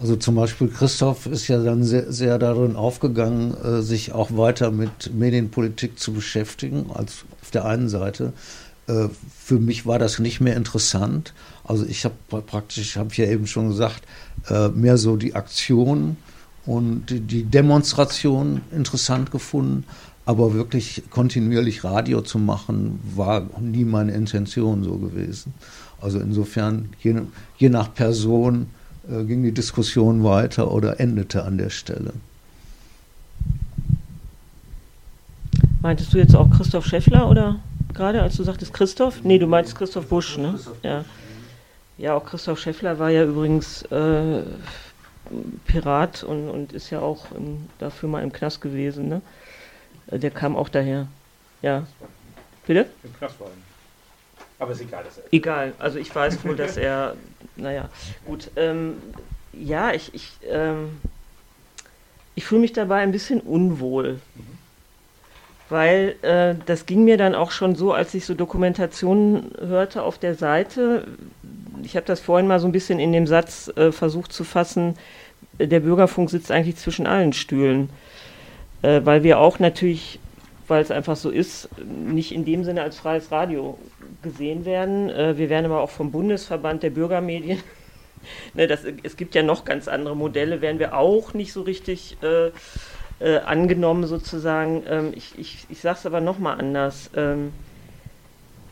also 0.00 0.16
zum 0.16 0.34
Beispiel 0.34 0.68
Christoph 0.68 1.26
ist 1.26 1.48
ja 1.48 1.62
dann 1.62 1.84
sehr, 1.84 2.10
sehr 2.12 2.38
darin 2.38 2.76
aufgegangen, 2.76 3.54
äh, 3.62 3.82
sich 3.82 4.12
auch 4.12 4.36
weiter 4.36 4.70
mit 4.70 5.14
Medienpolitik 5.14 5.98
zu 5.98 6.12
beschäftigen, 6.12 6.90
als 6.92 7.24
auf 7.40 7.50
der 7.50 7.64
einen 7.64 7.88
Seite. 7.88 8.32
Äh, 8.88 9.08
für 9.38 9.58
mich 9.58 9.86
war 9.86 9.98
das 9.98 10.18
nicht 10.18 10.40
mehr 10.40 10.56
interessant. 10.56 11.34
Also 11.64 11.86
ich 11.86 12.04
habe 12.04 12.42
praktisch, 12.42 12.96
habe 12.96 13.10
ich 13.12 13.18
ja 13.18 13.26
eben 13.26 13.46
schon 13.46 13.68
gesagt, 13.68 14.02
mehr 14.74 14.96
so 14.96 15.16
die 15.16 15.36
Aktion 15.36 16.16
und 16.66 17.06
die 17.08 17.44
Demonstration 17.44 18.62
interessant 18.72 19.30
gefunden. 19.30 19.84
Aber 20.24 20.54
wirklich 20.54 21.02
kontinuierlich 21.10 21.82
Radio 21.82 22.20
zu 22.20 22.38
machen, 22.38 23.00
war 23.16 23.48
nie 23.60 23.84
meine 23.84 24.12
Intention 24.12 24.84
so 24.84 24.96
gewesen. 24.96 25.52
Also 26.00 26.20
insofern, 26.20 26.90
je, 27.02 27.22
je 27.58 27.68
nach 27.68 27.92
Person 27.92 28.66
äh, 29.08 29.24
ging 29.24 29.42
die 29.42 29.52
Diskussion 29.52 30.22
weiter 30.22 30.70
oder 30.70 31.00
endete 31.00 31.44
an 31.44 31.58
der 31.58 31.70
Stelle. 31.70 32.12
Meintest 35.80 36.14
du 36.14 36.18
jetzt 36.18 36.36
auch 36.36 36.48
Christoph 36.50 36.86
Scheffler 36.86 37.28
oder 37.28 37.58
gerade 37.92 38.22
als 38.22 38.36
du 38.36 38.44
sagtest 38.44 38.72
Christoph? 38.72 39.24
Nee, 39.24 39.38
du 39.38 39.48
meintest 39.48 39.76
Christoph 39.76 40.06
Busch, 40.06 40.38
ne? 40.38 40.58
Ja. 40.82 41.04
Ja, 41.98 42.14
auch 42.14 42.24
Christoph 42.24 42.58
Scheffler 42.58 42.98
war 42.98 43.10
ja 43.10 43.24
übrigens 43.24 43.82
äh, 43.82 44.42
Pirat 45.66 46.22
und, 46.22 46.48
und 46.48 46.72
ist 46.72 46.90
ja 46.90 47.00
auch 47.00 47.32
im, 47.32 47.66
dafür 47.78 48.08
mal 48.08 48.22
im 48.22 48.32
Knast 48.32 48.60
gewesen, 48.60 49.08
ne? 49.08 49.22
Äh, 50.08 50.18
der 50.18 50.30
kam 50.30 50.56
auch 50.56 50.68
daher. 50.68 51.06
Ja. 51.60 51.86
Bitte? 52.66 52.86
Im 53.02 53.14
Knast 53.16 53.40
war 53.40 53.48
Aber 54.58 54.72
ist 54.72 54.80
egal. 54.80 55.04
Dass 55.04 55.18
er 55.18 55.24
egal. 55.32 55.72
Also 55.78 55.98
ich 55.98 56.14
weiß 56.14 56.44
wohl, 56.44 56.56
dass 56.56 56.76
er, 56.76 57.16
naja, 57.56 57.88
gut. 58.24 58.50
Ähm, 58.56 58.94
ja, 59.52 59.92
ich, 59.92 60.14
ich, 60.14 60.32
ähm, 60.48 61.00
ich 62.34 62.44
fühle 62.44 62.60
mich 62.60 62.72
dabei 62.72 63.00
ein 63.00 63.12
bisschen 63.12 63.40
unwohl. 63.40 64.20
Mhm. 64.34 64.58
Weil 65.68 66.16
äh, 66.22 66.54
das 66.66 66.86
ging 66.86 67.04
mir 67.04 67.16
dann 67.16 67.34
auch 67.34 67.50
schon 67.50 67.76
so, 67.76 67.92
als 67.92 68.12
ich 68.14 68.26
so 68.26 68.34
Dokumentationen 68.34 69.52
hörte 69.58 70.02
auf 70.02 70.18
der 70.18 70.34
Seite. 70.34 71.06
Ich 71.82 71.96
habe 71.96 72.04
das 72.06 72.20
vorhin 72.20 72.46
mal 72.46 72.60
so 72.60 72.68
ein 72.68 72.72
bisschen 72.72 73.00
in 73.00 73.12
dem 73.12 73.26
Satz 73.26 73.72
äh, 73.76 73.90
versucht 73.90 74.32
zu 74.32 74.44
fassen, 74.44 74.98
der 75.58 75.80
Bürgerfunk 75.80 76.30
sitzt 76.30 76.50
eigentlich 76.50 76.76
zwischen 76.76 77.06
allen 77.06 77.32
Stühlen 77.32 77.90
äh, 78.82 79.00
weil 79.04 79.22
wir 79.22 79.38
auch 79.38 79.58
natürlich, 79.58 80.18
weil 80.68 80.82
es 80.82 80.90
einfach 80.90 81.16
so 81.16 81.30
ist, 81.30 81.68
nicht 81.86 82.32
in 82.32 82.44
dem 82.44 82.64
Sinne 82.64 82.82
als 82.82 82.98
freies 82.98 83.30
Radio 83.30 83.78
gesehen 84.22 84.64
werden. 84.64 85.08
Äh, 85.08 85.38
wir 85.38 85.48
werden 85.48 85.66
aber 85.66 85.80
auch 85.80 85.90
vom 85.90 86.10
Bundesverband 86.10 86.82
der 86.82 86.90
Bürgermedien, 86.90 87.62
ne, 88.54 88.66
das, 88.66 88.80
es 89.02 89.16
gibt 89.16 89.34
ja 89.34 89.42
noch 89.42 89.64
ganz 89.64 89.88
andere 89.88 90.16
Modelle, 90.16 90.60
werden 90.60 90.78
wir 90.78 90.96
auch 90.96 91.32
nicht 91.34 91.52
so 91.52 91.62
richtig 91.62 92.16
äh, 92.22 92.50
äh 93.20 93.38
angenommen 93.38 94.06
sozusagen. 94.06 94.82
Ähm, 94.88 95.12
ich 95.14 95.38
ich, 95.38 95.66
ich 95.68 95.80
sage 95.80 95.98
es 95.98 96.06
aber 96.06 96.20
nochmal 96.20 96.58
anders. 96.58 97.10
Ähm, 97.16 97.52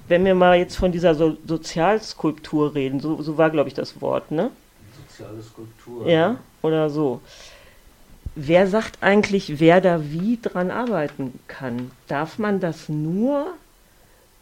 wenn 0.09 0.24
wir 0.24 0.35
mal 0.35 0.59
jetzt 0.59 0.77
von 0.77 0.91
dieser 0.91 1.15
so 1.15 1.37
Sozialskulptur 1.47 2.74
reden, 2.74 2.99
so, 2.99 3.23
so 3.23 3.39
war, 3.39 3.51
glaube 3.51 3.69
ich, 3.69 3.74
das 3.74 4.01
Wort, 4.01 4.32
ne? 4.32 4.51
Soziale 5.09 5.41
Skulptur. 5.41 6.09
Ja, 6.09 6.41
oder 6.62 6.91
so 6.91 7.20
wer 8.35 8.66
sagt 8.66 8.98
eigentlich, 9.02 9.61
wer 9.61 9.81
da 9.81 10.11
wie 10.11 10.39
dran 10.40 10.70
arbeiten 10.70 11.39
kann? 11.48 11.90
Darf 12.09 12.39
man 12.39 12.61
das 12.61 12.89
nur 12.89 13.55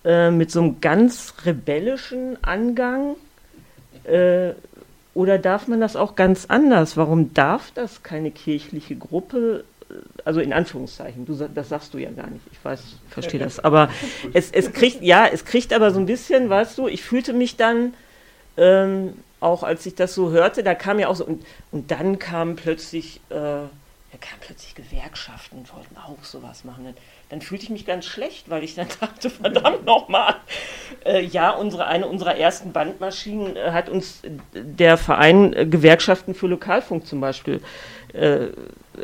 äh, 0.04 0.30
mit 0.30 0.50
so 0.50 0.60
einem 0.60 0.80
ganz 0.80 1.34
rebellischen 1.44 2.42
Angang 2.42 3.16
äh, 4.04 4.52
oder 5.14 5.38
darf 5.38 5.66
man 5.66 5.80
das 5.80 5.96
auch 5.96 6.14
ganz 6.14 6.46
anders? 6.46 6.96
Warum 6.96 7.34
darf 7.34 7.72
das 7.74 8.02
keine 8.02 8.30
kirchliche 8.30 8.94
Gruppe? 8.94 9.64
Also 10.24 10.40
in 10.40 10.52
Anführungszeichen, 10.52 11.26
du, 11.26 11.34
das 11.34 11.70
sagst 11.70 11.94
du 11.94 11.98
ja 11.98 12.10
gar 12.10 12.28
nicht, 12.28 12.44
ich 12.52 12.62
weiß, 12.62 12.80
verstehe 13.08 13.40
das. 13.40 13.58
Aber 13.58 13.88
es, 14.32 14.52
es 14.52 14.72
kriegt, 14.72 15.02
ja, 15.02 15.26
es 15.26 15.44
kriegt 15.44 15.72
aber 15.72 15.90
so 15.90 15.98
ein 15.98 16.06
bisschen, 16.06 16.48
weißt 16.48 16.78
du, 16.78 16.88
ich 16.88 17.02
fühlte 17.02 17.32
mich 17.32 17.56
dann 17.56 17.94
ähm, 18.56 19.14
auch 19.40 19.62
als 19.62 19.86
ich 19.86 19.94
das 19.94 20.14
so 20.14 20.30
hörte, 20.30 20.62
da 20.62 20.74
kam 20.74 20.98
ja 20.98 21.08
auch 21.08 21.16
so, 21.16 21.24
und, 21.24 21.44
und 21.70 21.90
dann 21.90 22.18
kam 22.18 22.56
plötzlich, 22.56 23.20
äh, 23.30 23.34
da 23.34 24.18
kamen 24.20 24.40
plötzlich 24.40 24.74
Gewerkschaften 24.74 25.58
und 25.58 25.74
wollten 25.74 25.96
auch 25.96 26.24
sowas 26.24 26.64
machen. 26.64 26.84
Dann, 26.84 26.94
dann, 27.28 27.40
fühlte 27.40 27.64
ich 27.64 27.70
mich 27.70 27.86
ganz 27.86 28.06
schlecht, 28.06 28.50
weil 28.50 28.64
ich 28.64 28.74
dann 28.74 28.88
dachte, 29.00 29.30
verdammt 29.30 29.84
nochmal. 29.84 30.34
Äh, 31.04 31.24
ja, 31.24 31.50
unsere, 31.50 31.86
eine 31.86 32.06
unserer 32.06 32.36
ersten 32.36 32.72
Bandmaschinen 32.72 33.56
äh, 33.56 33.70
hat 33.70 33.88
uns 33.88 34.22
der 34.54 34.96
Verein 34.96 35.52
äh, 35.52 35.66
Gewerkschaften 35.66 36.34
für 36.34 36.46
Lokalfunk 36.46 37.06
zum 37.06 37.20
Beispiel 37.20 37.60
äh, 38.14 38.48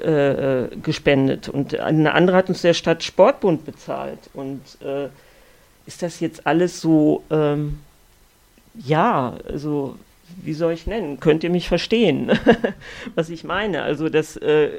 äh, 0.00 0.68
gespendet. 0.82 1.48
Und 1.48 1.78
eine 1.78 2.14
andere 2.14 2.36
hat 2.36 2.48
uns 2.48 2.62
der 2.62 2.74
Stadt 2.74 3.04
Sportbund 3.04 3.64
bezahlt. 3.64 4.18
Und 4.32 4.62
äh, 4.82 5.08
ist 5.86 6.02
das 6.02 6.20
jetzt 6.20 6.46
alles 6.46 6.80
so, 6.80 7.22
ähm, 7.30 7.80
ja, 8.74 9.34
also 9.48 9.96
wie 10.42 10.52
soll 10.52 10.72
ich 10.72 10.86
nennen? 10.86 11.20
Könnt 11.20 11.44
ihr 11.44 11.50
mich 11.50 11.68
verstehen, 11.68 12.30
was 13.14 13.30
ich 13.30 13.44
meine? 13.44 13.82
Also 13.82 14.08
das 14.08 14.36
äh, 14.36 14.70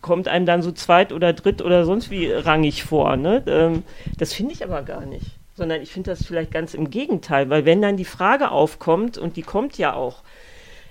kommt 0.00 0.28
einem 0.28 0.46
dann 0.46 0.62
so 0.62 0.72
zweit 0.72 1.12
oder 1.12 1.32
dritt 1.32 1.62
oder 1.62 1.84
sonst 1.84 2.10
wie 2.10 2.30
rangig 2.30 2.84
vor. 2.84 3.16
Ne? 3.16 3.42
Ähm, 3.46 3.82
das 4.18 4.32
finde 4.32 4.54
ich 4.54 4.64
aber 4.64 4.82
gar 4.82 5.06
nicht, 5.06 5.26
sondern 5.56 5.82
ich 5.82 5.92
finde 5.92 6.10
das 6.10 6.24
vielleicht 6.24 6.50
ganz 6.50 6.74
im 6.74 6.90
Gegenteil, 6.90 7.50
weil 7.50 7.64
wenn 7.64 7.82
dann 7.82 7.96
die 7.96 8.04
Frage 8.04 8.50
aufkommt, 8.50 9.18
und 9.18 9.36
die 9.36 9.42
kommt 9.42 9.78
ja 9.78 9.94
auch, 9.94 10.22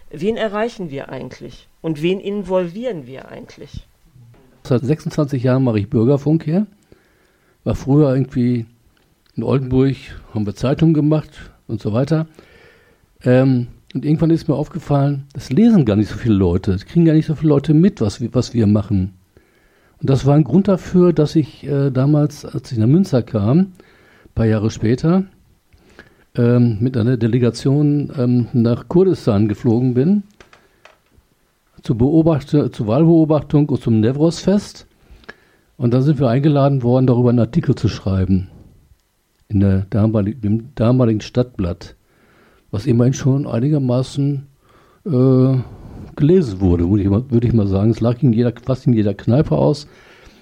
wen 0.10 0.38
erreichen 0.38 0.92
wir 0.92 1.10
eigentlich 1.10 1.68
und 1.82 2.02
wen 2.02 2.20
involvieren 2.20 3.08
wir 3.08 3.30
eigentlich? 3.30 3.86
Seit 4.64 4.84
26 4.84 5.42
Jahren 5.44 5.64
mache 5.64 5.80
ich 5.80 5.90
Bürgerfunk 5.90 6.44
hier. 6.44 6.68
War 7.64 7.76
früher 7.76 8.14
irgendwie 8.14 8.66
in 9.36 9.44
Oldenburg, 9.44 9.96
haben 10.34 10.46
wir 10.46 10.56
Zeitungen 10.56 10.94
gemacht 10.94 11.52
und 11.68 11.82
so 11.82 11.94
weiter. 11.94 12.28
Ähm, 13.24 13.68
und 13.94 14.06
irgendwann 14.06 14.30
ist 14.30 14.48
mir 14.48 14.56
aufgefallen, 14.56 15.26
das 15.34 15.52
lesen 15.52 15.86
gar 15.86 15.96
nicht 15.96 16.10
so 16.10 16.16
viele 16.16 16.36
Leute, 16.36 16.72
das 16.72 16.86
kriegen 16.86 17.06
gar 17.06 17.14
nicht 17.14 17.26
so 17.26 17.36
viele 17.36 17.50
Leute 17.50 17.74
mit, 17.74 18.02
was 18.02 18.22
wir, 18.22 18.34
was 18.34 18.54
wir 18.54 18.68
machen. 18.68 19.14
Und 20.00 20.10
das 20.10 20.26
war 20.26 20.36
ein 20.36 20.44
Grund 20.44 20.68
dafür, 20.68 21.14
dass 21.14 21.36
ich 21.36 21.64
äh, 21.66 21.92
damals, 21.92 22.46
als 22.46 22.72
ich 22.72 22.78
nach 22.78 22.88
Münster 22.88 23.22
kam, 23.22 23.58
ein 23.60 23.72
paar 24.34 24.48
Jahre 24.48 24.72
später, 24.72 25.26
ähm, 26.36 26.78
mit 26.80 26.98
einer 26.98 27.18
Delegation 27.18 28.12
ähm, 28.18 28.48
nach 28.54 28.88
Kurdistan 28.88 29.48
geflogen 29.48 29.94
bin, 29.94 30.24
zur, 31.84 31.98
zur 32.72 32.88
Wahlbeobachtung 32.88 33.70
und 33.70 33.82
zum 33.82 34.00
Nevros-Fest. 34.00 34.88
Und 35.78 35.94
da 35.94 36.02
sind 36.02 36.20
wir 36.20 36.30
eingeladen 36.30 36.84
worden, 36.84 37.08
darüber 37.08 37.30
einen 37.30 37.40
Artikel 37.40 37.76
zu 37.76 37.88
schreiben. 37.88 38.50
In 39.48 39.60
der 39.60 39.88
damaligen, 39.90 40.42
dem 40.42 40.76
damaligen 40.76 41.22
Stadtblatt. 41.22 41.96
Was 42.72 42.86
immerhin 42.86 43.14
schon 43.14 43.46
einigermaßen 43.46 44.48
äh, 45.06 45.56
gelesen 46.16 46.62
wurde, 46.62 46.90
würde 46.90 47.04
ich, 47.04 47.10
mal, 47.10 47.30
würde 47.30 47.48
ich 47.48 47.54
mal 47.54 47.68
sagen. 47.68 47.92
Es 47.92 48.00
lag 48.00 48.22
in 48.24 48.34
jeder, 48.34 48.54
fast 48.64 48.88
in 48.88 48.94
jeder 48.94 49.14
Kneipe 49.14 49.56
aus. 49.56 49.88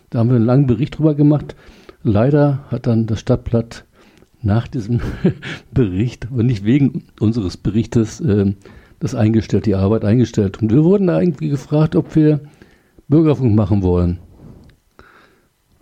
Da 0.10 0.19
haben 0.19 0.30
wir 0.30 0.35
einen 0.35 0.45
langen 0.45 0.68
Bericht 0.68 0.97
drüber 0.97 1.15
gemacht. 1.15 1.56
Leider 2.03 2.64
hat 2.69 2.88
dann 2.88 3.07
das 3.07 3.19
Stadtblatt 3.19 3.85
nach 4.41 4.68
diesem 4.68 5.01
Bericht, 5.73 6.27
aber 6.31 6.43
nicht 6.43 6.64
wegen 6.64 7.06
unseres 7.19 7.57
Berichtes, 7.57 8.22
äh, 8.22 8.53
das 8.99 9.15
eingestellt, 9.15 9.65
die 9.65 9.76
Arbeit 9.76 10.03
eingestellt. 10.03 10.61
Und 10.61 10.72
wir 10.72 10.84
wurden 10.84 11.07
da 11.07 11.19
irgendwie 11.19 11.49
gefragt, 11.49 11.95
ob 11.95 12.15
wir 12.15 12.41
Bürgerfunk 13.07 13.56
machen 13.56 13.81
wollen. 13.81 14.19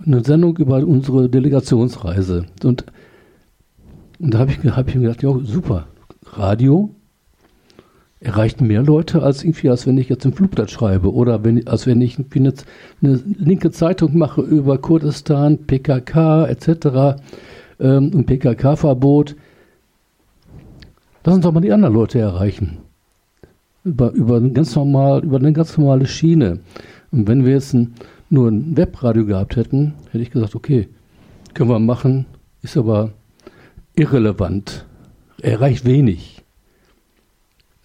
Eine 0.06 0.24
Sendung 0.24 0.56
über 0.58 0.78
unsere 0.86 1.28
Delegationsreise. 1.28 2.46
Und, 2.64 2.86
und 4.20 4.34
da 4.34 4.40
habe 4.40 4.52
ich, 4.52 4.58
hab 4.70 4.88
ich 4.88 4.96
mir 4.96 5.02
gedacht, 5.02 5.24
ja, 5.24 5.36
super, 5.44 5.88
Radio 6.38 6.94
erreicht 8.20 8.62
mehr 8.62 8.82
Leute 8.82 9.22
als 9.22 9.44
irgendwie, 9.44 9.70
als 9.70 9.86
wenn 9.86 9.98
ich 9.98 10.10
jetzt 10.10 10.26
ein 10.26 10.34
Flugblatt 10.34 10.72
schreibe 10.72 11.14
oder 11.14 11.44
wenn, 11.44 11.68
als 11.68 11.86
wenn 11.86 12.02
ich 12.02 12.18
eine, 12.18 12.54
eine 13.02 13.16
linke 13.38 13.72
Zeitung 13.72 14.18
mache 14.18 14.42
über 14.42 14.80
Kurdistan, 14.80 15.60
PKK 15.60 16.48
etc. 16.48 17.22
Ähm, 17.80 18.12
und 18.14 18.26
PKK-Verbot. 18.26 19.36
Lass 21.24 21.36
uns 21.36 21.44
doch 21.44 21.52
mal 21.52 21.62
die 21.62 21.72
anderen 21.72 21.94
Leute 21.94 22.20
erreichen. 22.20 22.78
Über, 23.84 24.12
über, 24.12 24.38
eine 24.38 24.52
ganz 24.52 24.76
normal, 24.76 25.24
über 25.24 25.38
eine 25.38 25.54
ganz 25.54 25.78
normale 25.78 26.08
Schiene. 26.08 26.60
Und 27.12 27.28
wenn 27.28 27.46
wir 27.46 27.54
jetzt 27.54 27.74
ein, 27.74 27.94
nur 28.30 28.50
ein 28.50 28.76
Webradio 28.76 29.26
gehabt 29.26 29.56
hätten, 29.56 29.94
hätte 30.12 30.24
ich 30.24 30.32
gesagt, 30.32 30.56
okay, 30.56 30.90
können 31.54 31.70
wir 31.70 31.80
machen, 31.80 32.26
ist 32.64 32.78
aber 32.78 33.12
irrelevant. 33.96 34.87
Erreicht 35.42 35.86
wenig. 35.86 36.44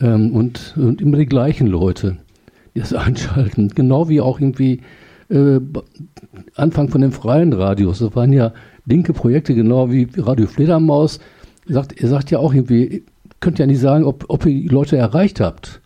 Ähm, 0.00 0.32
und, 0.34 0.74
und 0.76 1.00
immer 1.00 1.18
die 1.18 1.26
gleichen 1.26 1.66
Leute, 1.66 2.18
die 2.74 2.80
das 2.80 2.92
einschalten. 2.94 3.68
Genau 3.68 4.08
wie 4.08 4.20
auch 4.20 4.40
irgendwie 4.40 4.80
äh, 5.28 5.60
Anfang 6.54 6.88
von 6.88 7.00
den 7.00 7.12
freien 7.12 7.52
Radios. 7.52 8.00
Das 8.00 8.14
waren 8.14 8.32
ja 8.32 8.52
linke 8.86 9.12
Projekte, 9.12 9.54
genau 9.54 9.90
wie 9.90 10.08
Radio 10.16 10.46
Fledermaus. 10.46 11.20
Ihr 11.66 11.74
sagt, 11.74 12.00
ihr 12.00 12.08
sagt 12.08 12.30
ja 12.30 12.38
auch 12.38 12.52
irgendwie, 12.52 13.04
könnt 13.40 13.58
ja 13.58 13.66
nicht 13.66 13.80
sagen, 13.80 14.04
ob, 14.04 14.24
ob 14.28 14.46
ihr 14.46 14.52
die 14.52 14.68
Leute 14.68 14.96
erreicht 14.96 15.40
habt. 15.40 15.80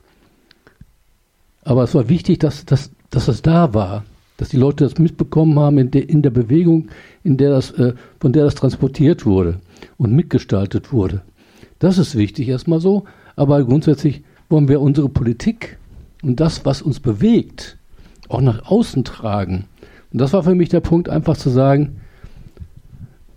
Aber 1.62 1.82
es 1.82 1.94
war 1.94 2.08
wichtig, 2.08 2.38
dass, 2.38 2.64
dass, 2.64 2.90
dass 3.10 3.26
das 3.26 3.42
da 3.42 3.74
war, 3.74 4.04
dass 4.36 4.50
die 4.50 4.56
Leute 4.56 4.84
das 4.84 4.98
mitbekommen 4.98 5.58
haben 5.58 5.78
in, 5.78 5.90
de, 5.90 6.02
in 6.02 6.22
der 6.22 6.30
Bewegung, 6.30 6.88
in 7.24 7.36
der 7.36 7.50
das, 7.50 7.72
äh, 7.72 7.94
von 8.20 8.32
der 8.32 8.44
das 8.44 8.54
transportiert 8.54 9.26
wurde 9.26 9.60
und 9.96 10.12
mitgestaltet 10.12 10.92
wurde. 10.92 11.22
Das 11.78 11.98
ist 11.98 12.16
wichtig 12.16 12.48
erstmal 12.48 12.80
so, 12.80 13.04
aber 13.34 13.62
grundsätzlich 13.64 14.22
wollen 14.48 14.68
wir 14.68 14.80
unsere 14.80 15.08
Politik 15.08 15.78
und 16.22 16.40
das, 16.40 16.64
was 16.64 16.82
uns 16.82 17.00
bewegt, 17.00 17.76
auch 18.28 18.40
nach 18.40 18.66
außen 18.66 19.04
tragen. 19.04 19.66
Und 20.12 20.20
das 20.20 20.32
war 20.32 20.42
für 20.42 20.54
mich 20.54 20.68
der 20.68 20.80
Punkt, 20.80 21.08
einfach 21.08 21.36
zu 21.36 21.50
sagen, 21.50 22.00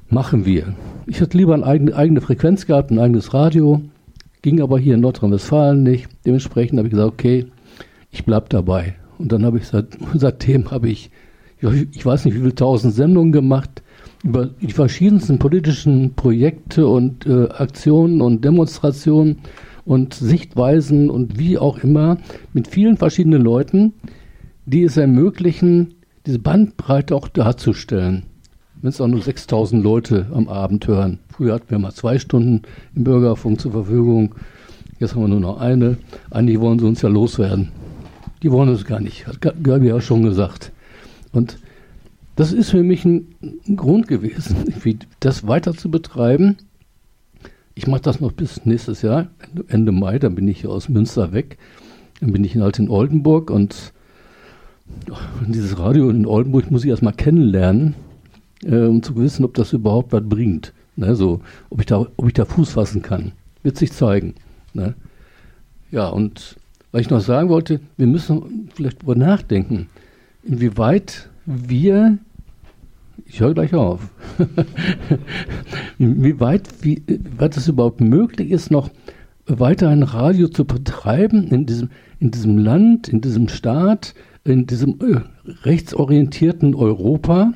machen 0.09 0.45
wir. 0.45 0.73
Ich 1.05 1.19
hätte 1.19 1.37
lieber 1.37 1.53
eine 1.53 1.95
eigene, 1.95 2.21
Frequenz 2.21 2.65
gehabt, 2.65 2.91
ein 2.91 2.99
eigenes 2.99 3.33
Radio, 3.33 3.81
ging 4.41 4.61
aber 4.61 4.79
hier 4.79 4.95
in 4.95 5.01
Nordrhein-Westfalen 5.01 5.83
nicht. 5.83 6.07
Dementsprechend 6.25 6.77
habe 6.77 6.87
ich 6.87 6.93
gesagt, 6.93 7.11
okay, 7.11 7.47
ich 8.11 8.25
bleibe 8.25 8.47
dabei. 8.49 8.95
Und 9.17 9.31
dann 9.31 9.45
habe 9.45 9.57
ich 9.57 9.67
seit, 9.67 9.97
seitdem 10.13 10.71
habe 10.71 10.89
ich, 10.89 11.11
ich 11.59 12.05
weiß 12.05 12.25
nicht, 12.25 12.35
wie 12.35 12.39
viele 12.39 12.55
tausend 12.55 12.93
Sendungen 12.93 13.33
gemacht 13.33 13.83
über 14.23 14.47
die 14.47 14.71
verschiedensten 14.71 15.39
politischen 15.39 16.13
Projekte 16.15 16.87
und 16.87 17.25
äh, 17.25 17.47
Aktionen 17.49 18.21
und 18.21 18.43
Demonstrationen 18.43 19.37
und 19.85 20.13
Sichtweisen 20.13 21.09
und 21.09 21.39
wie 21.39 21.57
auch 21.57 21.79
immer 21.79 22.17
mit 22.53 22.67
vielen 22.67 22.97
verschiedenen 22.97 23.41
Leuten, 23.41 23.93
die 24.65 24.83
es 24.83 24.97
ermöglichen, 24.97 25.95
diese 26.25 26.39
Bandbreite 26.39 27.15
auch 27.15 27.27
darzustellen. 27.27 28.23
Wenn 28.81 28.89
es 28.89 29.01
auch 29.01 29.07
nur 29.07 29.21
6000 29.21 29.83
Leute 29.83 30.27
am 30.33 30.47
Abend 30.47 30.87
hören. 30.87 31.19
Früher 31.33 31.55
hatten 31.55 31.69
wir 31.69 31.79
mal 31.79 31.91
zwei 31.91 32.19
Stunden 32.19 32.61
im 32.95 33.03
Bürgerfunk 33.03 33.59
zur 33.59 33.71
Verfügung. 33.71 34.35
Jetzt 34.99 35.15
haben 35.15 35.23
wir 35.23 35.27
nur 35.27 35.39
noch 35.39 35.59
eine. 35.59 35.97
Eigentlich 36.29 36.59
wollen 36.59 36.79
sie 36.79 36.85
uns 36.85 37.01
ja 37.01 37.09
loswerden. 37.09 37.71
Die 38.43 38.51
wollen 38.51 38.69
es 38.69 38.85
gar 38.85 38.99
nicht, 38.99 39.27
hat 39.27 39.41
Gabi 39.41 39.87
ja 39.87 39.99
schon 39.99 40.23
gesagt. 40.23 40.71
Und 41.31 41.57
das 42.39 42.53
ist 42.53 42.69
für 42.71 42.83
mich 42.83 43.03
ein, 43.03 43.35
Grund 43.75 44.07
gewesen, 44.07 44.73
das 45.19 45.45
weiter 45.45 45.73
zu 45.73 45.91
betreiben. 45.91 46.55
Ich 47.75 47.85
mache 47.85 47.99
das 47.99 48.21
noch 48.21 48.31
bis 48.31 48.65
nächstes 48.65 49.01
Jahr, 49.01 49.27
Ende 49.67 49.91
Mai, 49.91 50.19
dann 50.19 50.35
bin 50.35 50.47
ich 50.47 50.65
aus 50.65 50.87
Münster 50.87 51.33
weg. 51.33 51.57
Dann 52.21 52.31
bin 52.31 52.45
ich 52.45 52.55
halt 52.55 52.79
in 52.79 52.89
Oldenburg 52.89 53.51
und 53.51 53.91
dieses 55.47 55.79
Radio 55.79 56.09
in 56.09 56.25
Oldenburg 56.25 56.71
muss 56.71 56.85
ich 56.85 56.89
erstmal 56.89 57.11
kennenlernen, 57.11 57.95
äh, 58.63 58.85
um 58.85 59.03
zu 59.03 59.17
wissen, 59.17 59.43
ob 59.43 59.53
das 59.55 59.73
überhaupt 59.73 60.13
was 60.13 60.23
bringt. 60.23 60.71
Ne, 60.95 61.17
so, 61.17 61.41
ob, 61.69 61.81
ich 61.81 61.87
da, 61.87 62.07
ob 62.15 62.27
ich 62.27 62.33
da 62.33 62.45
Fuß 62.45 62.71
fassen 62.71 63.01
kann. 63.01 63.33
Wird 63.63 63.77
sich 63.77 63.91
zeigen. 63.91 64.35
Ne? 64.73 64.95
Ja, 65.91 66.07
und 66.07 66.55
was 66.93 67.01
ich 67.01 67.09
noch 67.09 67.19
sagen 67.19 67.49
wollte, 67.49 67.81
wir 67.97 68.07
müssen 68.07 68.69
vielleicht 68.73 68.99
darüber 68.99 69.15
nachdenken, 69.15 69.89
inwieweit 70.43 71.29
wir, 71.45 72.17
ich 73.29 73.39
höre 73.39 73.53
gleich 73.53 73.73
auf, 73.73 74.09
inwieweit 75.99 76.67
wie, 76.81 77.03
weit 77.37 77.55
es 77.55 77.67
überhaupt 77.67 78.01
möglich 78.01 78.51
ist, 78.51 78.71
noch 78.71 78.89
weiter 79.45 79.89
ein 79.89 80.03
Radio 80.03 80.47
zu 80.47 80.65
betreiben 80.65 81.47
in 81.47 81.65
diesem, 81.65 81.89
in 82.19 82.31
diesem 82.31 82.57
Land, 82.57 83.07
in 83.07 83.21
diesem 83.21 83.47
Staat, 83.47 84.15
in 84.43 84.65
diesem 84.65 84.99
äh, 84.99 85.21
rechtsorientierten 85.63 86.73
Europa. 86.73 87.53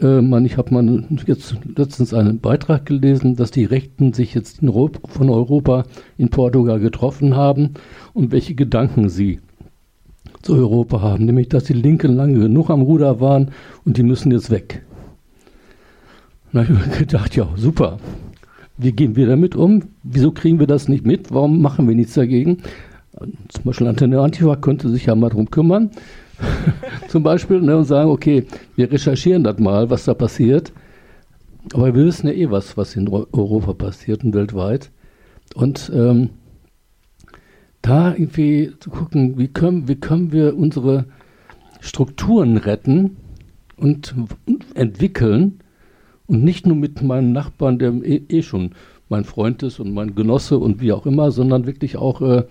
Äh, 0.00 0.22
man, 0.22 0.44
ich 0.44 0.56
habe 0.56 0.74
mal 0.74 1.04
jetzt 1.26 1.56
letztens 1.76 2.14
einen 2.14 2.40
Beitrag 2.40 2.86
gelesen, 2.86 3.34
dass 3.34 3.50
die 3.50 3.64
Rechten 3.64 4.12
sich 4.12 4.34
jetzt 4.34 4.62
Europa, 4.62 5.08
von 5.08 5.28
Europa 5.28 5.84
in 6.18 6.30
Portugal 6.30 6.78
getroffen 6.78 7.34
haben 7.34 7.74
und 8.12 8.30
welche 8.30 8.54
Gedanken 8.54 9.08
sie 9.08 9.40
zu 10.46 10.54
Europa 10.54 11.00
haben, 11.00 11.24
nämlich 11.24 11.48
dass 11.48 11.64
die 11.64 11.72
Linken 11.72 12.14
lange 12.14 12.38
genug 12.38 12.70
am 12.70 12.82
Ruder 12.82 13.20
waren 13.20 13.50
und 13.84 13.96
die 13.96 14.04
müssen 14.04 14.30
jetzt 14.30 14.50
weg. 14.50 14.82
Da 16.52 16.60
habe 16.60 16.72
ich 16.72 16.78
mir 16.88 16.96
gedacht, 16.98 17.34
ja, 17.34 17.48
super. 17.56 17.98
Wie 18.78 18.92
gehen 18.92 19.16
wir 19.16 19.26
damit 19.26 19.56
um? 19.56 19.82
Wieso 20.04 20.30
kriegen 20.30 20.60
wir 20.60 20.66
das 20.66 20.88
nicht 20.88 21.04
mit? 21.04 21.32
Warum 21.32 21.60
machen 21.60 21.88
wir 21.88 21.94
nichts 21.94 22.14
dagegen? 22.14 22.58
Zum 23.48 23.64
Beispiel 23.64 23.88
Antenne 23.88 24.20
Antifa 24.20 24.56
könnte 24.56 24.88
sich 24.88 25.06
ja 25.06 25.14
mal 25.14 25.30
darum 25.30 25.50
kümmern, 25.50 25.90
zum 27.08 27.22
Beispiel, 27.22 27.60
ne, 27.60 27.76
und 27.76 27.84
sagen, 27.84 28.10
okay, 28.10 28.46
wir 28.76 28.92
recherchieren 28.92 29.42
das 29.42 29.58
mal, 29.58 29.90
was 29.90 30.04
da 30.04 30.14
passiert. 30.14 30.72
Aber 31.72 31.86
wir 31.94 32.04
wissen 32.04 32.28
ja 32.28 32.34
eh 32.34 32.50
was, 32.50 32.76
was 32.76 32.94
in 32.94 33.08
Europa 33.08 33.72
passiert 33.72 34.22
und 34.22 34.34
weltweit. 34.34 34.90
Und 35.54 35.90
ähm, 35.94 36.30
da 37.82 38.12
irgendwie 38.12 38.72
zu 38.80 38.90
gucken, 38.90 39.38
wie 39.38 39.48
können, 39.48 39.88
wie 39.88 39.96
können 39.96 40.32
wir 40.32 40.56
unsere 40.56 41.06
Strukturen 41.80 42.56
retten 42.56 43.16
und 43.76 44.14
entwickeln 44.74 45.60
und 46.26 46.42
nicht 46.42 46.66
nur 46.66 46.76
mit 46.76 47.02
meinem 47.02 47.32
Nachbarn, 47.32 47.78
der 47.78 47.92
eh, 48.02 48.22
eh 48.28 48.42
schon 48.42 48.72
mein 49.08 49.24
Freund 49.24 49.62
ist 49.62 49.78
und 49.78 49.94
mein 49.94 50.14
Genosse 50.14 50.58
und 50.58 50.80
wie 50.80 50.92
auch 50.92 51.06
immer, 51.06 51.30
sondern 51.30 51.66
wirklich 51.66 51.96
auch 51.96 52.20
äh, 52.22 52.44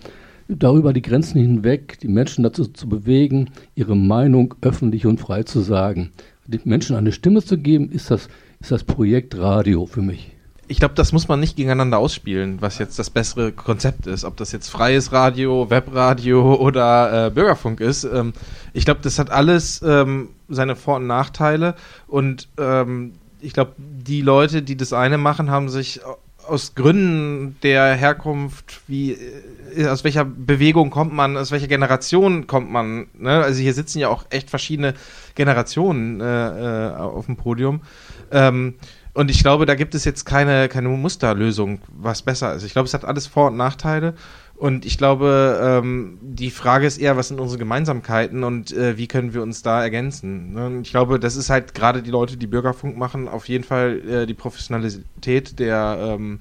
darüber 0.48 0.92
die 0.92 1.02
Grenzen 1.02 1.40
hinweg, 1.40 1.98
die 2.00 2.08
Menschen 2.08 2.44
dazu 2.44 2.64
zu 2.64 2.88
bewegen, 2.88 3.50
ihre 3.74 3.96
Meinung 3.96 4.54
öffentlich 4.62 5.06
und 5.06 5.20
frei 5.20 5.42
zu 5.42 5.60
sagen. 5.60 6.12
Den 6.46 6.60
Menschen 6.64 6.96
eine 6.96 7.12
Stimme 7.12 7.42
zu 7.42 7.58
geben, 7.58 7.90
ist 7.90 8.10
das, 8.10 8.28
ist 8.60 8.70
das 8.70 8.84
Projekt 8.84 9.36
Radio 9.36 9.86
für 9.86 10.02
mich. 10.02 10.35
Ich 10.68 10.78
glaube, 10.78 10.94
das 10.94 11.12
muss 11.12 11.28
man 11.28 11.38
nicht 11.38 11.56
gegeneinander 11.56 11.98
ausspielen, 11.98 12.60
was 12.60 12.78
jetzt 12.78 12.98
das 12.98 13.10
bessere 13.10 13.52
Konzept 13.52 14.06
ist. 14.06 14.24
Ob 14.24 14.36
das 14.36 14.50
jetzt 14.52 14.68
freies 14.68 15.12
Radio, 15.12 15.70
Webradio 15.70 16.56
oder 16.56 17.26
äh, 17.26 17.30
Bürgerfunk 17.30 17.80
ist. 17.80 18.04
Ähm, 18.04 18.32
ich 18.72 18.84
glaube, 18.84 19.00
das 19.02 19.18
hat 19.18 19.30
alles 19.30 19.80
ähm, 19.82 20.30
seine 20.48 20.74
Vor- 20.74 20.96
und 20.96 21.06
Nachteile. 21.06 21.76
Und 22.08 22.48
ähm, 22.58 23.12
ich 23.40 23.52
glaube, 23.52 23.72
die 23.78 24.22
Leute, 24.22 24.62
die 24.62 24.76
das 24.76 24.92
eine 24.92 25.18
machen, 25.18 25.50
haben 25.50 25.68
sich 25.68 26.00
aus 26.48 26.74
Gründen 26.74 27.56
der 27.62 27.94
Herkunft, 27.94 28.80
wie 28.86 29.12
äh, 29.76 29.86
aus 29.88 30.04
welcher 30.04 30.24
Bewegung 30.24 30.90
kommt 30.90 31.12
man, 31.12 31.36
aus 31.36 31.50
welcher 31.50 31.68
Generation 31.68 32.46
kommt 32.46 32.70
man. 32.70 33.06
Ne? 33.14 33.42
Also 33.42 33.60
hier 33.60 33.74
sitzen 33.74 33.98
ja 33.98 34.08
auch 34.08 34.24
echt 34.30 34.50
verschiedene 34.50 34.94
Generationen 35.34 36.20
äh, 36.20 36.88
äh, 36.88 36.96
auf 36.96 37.26
dem 37.26 37.36
Podium. 37.36 37.80
Ähm, 38.30 38.74
und 39.16 39.30
ich 39.30 39.40
glaube, 39.40 39.64
da 39.64 39.74
gibt 39.74 39.94
es 39.94 40.04
jetzt 40.04 40.26
keine, 40.26 40.68
keine 40.68 40.90
Musterlösung, 40.90 41.80
was 41.88 42.20
besser 42.20 42.52
ist. 42.52 42.64
Ich 42.64 42.72
glaube, 42.72 42.84
es 42.84 42.92
hat 42.92 43.06
alles 43.06 43.26
Vor- 43.26 43.46
und 43.46 43.56
Nachteile. 43.56 44.12
Und 44.56 44.84
ich 44.84 44.98
glaube, 44.98 45.58
ähm, 45.62 46.18
die 46.20 46.50
Frage 46.50 46.86
ist 46.86 46.98
eher, 46.98 47.16
was 47.16 47.28
sind 47.28 47.40
unsere 47.40 47.58
Gemeinsamkeiten 47.58 48.44
und 48.44 48.72
äh, 48.72 48.98
wie 48.98 49.06
können 49.06 49.32
wir 49.32 49.42
uns 49.42 49.62
da 49.62 49.82
ergänzen? 49.82 50.52
Ne? 50.52 50.80
Ich 50.82 50.90
glaube, 50.90 51.18
das 51.18 51.34
ist 51.34 51.48
halt 51.48 51.72
gerade 51.72 52.02
die 52.02 52.10
Leute, 52.10 52.36
die 52.36 52.46
Bürgerfunk 52.46 52.98
machen, 52.98 53.26
auf 53.26 53.48
jeden 53.48 53.64
Fall 53.64 54.02
äh, 54.06 54.26
die 54.26 54.34
Professionalität 54.34 55.58
der, 55.58 55.96
ähm, 55.98 56.40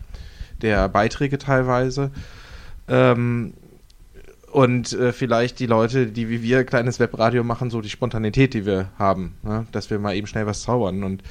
der 0.62 0.90
Beiträge 0.90 1.38
teilweise. 1.38 2.12
Ähm, 2.90 3.54
und 4.52 4.92
äh, 4.92 5.14
vielleicht 5.14 5.60
die 5.60 5.68
Leute, 5.68 6.08
die 6.08 6.28
wie 6.28 6.44
wir 6.44 6.66
kleines 6.66 7.00
Webradio 7.00 7.46
machen, 7.46 7.70
so 7.70 7.80
die 7.80 7.90
Spontanität, 7.90 8.54
die 8.54 8.66
wir 8.66 8.90
haben, 9.00 9.38
ne? 9.44 9.66
dass 9.72 9.90
wir 9.90 9.98
mal 9.98 10.14
eben 10.14 10.28
schnell 10.28 10.46
was 10.46 10.64
zaubern. 10.64 11.06
Und 11.06 11.24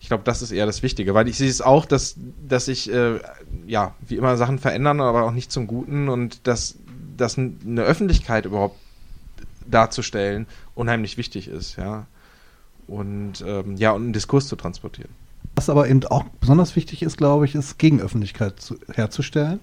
ich 0.00 0.08
glaube, 0.08 0.24
das 0.24 0.40
ist 0.40 0.50
eher 0.50 0.66
das 0.66 0.82
Wichtige, 0.82 1.14
weil 1.14 1.28
ich 1.28 1.36
sehe 1.36 1.48
es 1.48 1.60
auch, 1.60 1.84
dass, 1.84 2.16
dass 2.48 2.64
sich, 2.64 2.90
äh, 2.90 3.20
ja, 3.66 3.94
wie 4.00 4.16
immer 4.16 4.36
Sachen 4.38 4.58
verändern, 4.58 5.00
aber 5.00 5.24
auch 5.24 5.32
nicht 5.32 5.52
zum 5.52 5.66
Guten 5.66 6.08
und 6.08 6.46
dass, 6.46 6.76
dass 7.16 7.38
eine 7.38 7.82
Öffentlichkeit 7.82 8.46
überhaupt 8.46 8.76
darzustellen 9.70 10.46
unheimlich 10.74 11.18
wichtig 11.18 11.48
ist, 11.48 11.76
ja. 11.76 12.06
Und 12.88 13.44
ähm, 13.46 13.76
ja, 13.76 13.92
und 13.92 14.02
einen 14.04 14.12
Diskurs 14.12 14.48
zu 14.48 14.56
transportieren. 14.56 15.10
Was 15.54 15.68
aber 15.68 15.88
eben 15.88 16.04
auch 16.06 16.24
besonders 16.40 16.74
wichtig 16.74 17.02
ist, 17.02 17.18
glaube 17.18 17.44
ich, 17.44 17.54
ist 17.54 17.78
Gegenöffentlichkeit 17.78 18.58
zu, 18.58 18.78
herzustellen 18.92 19.60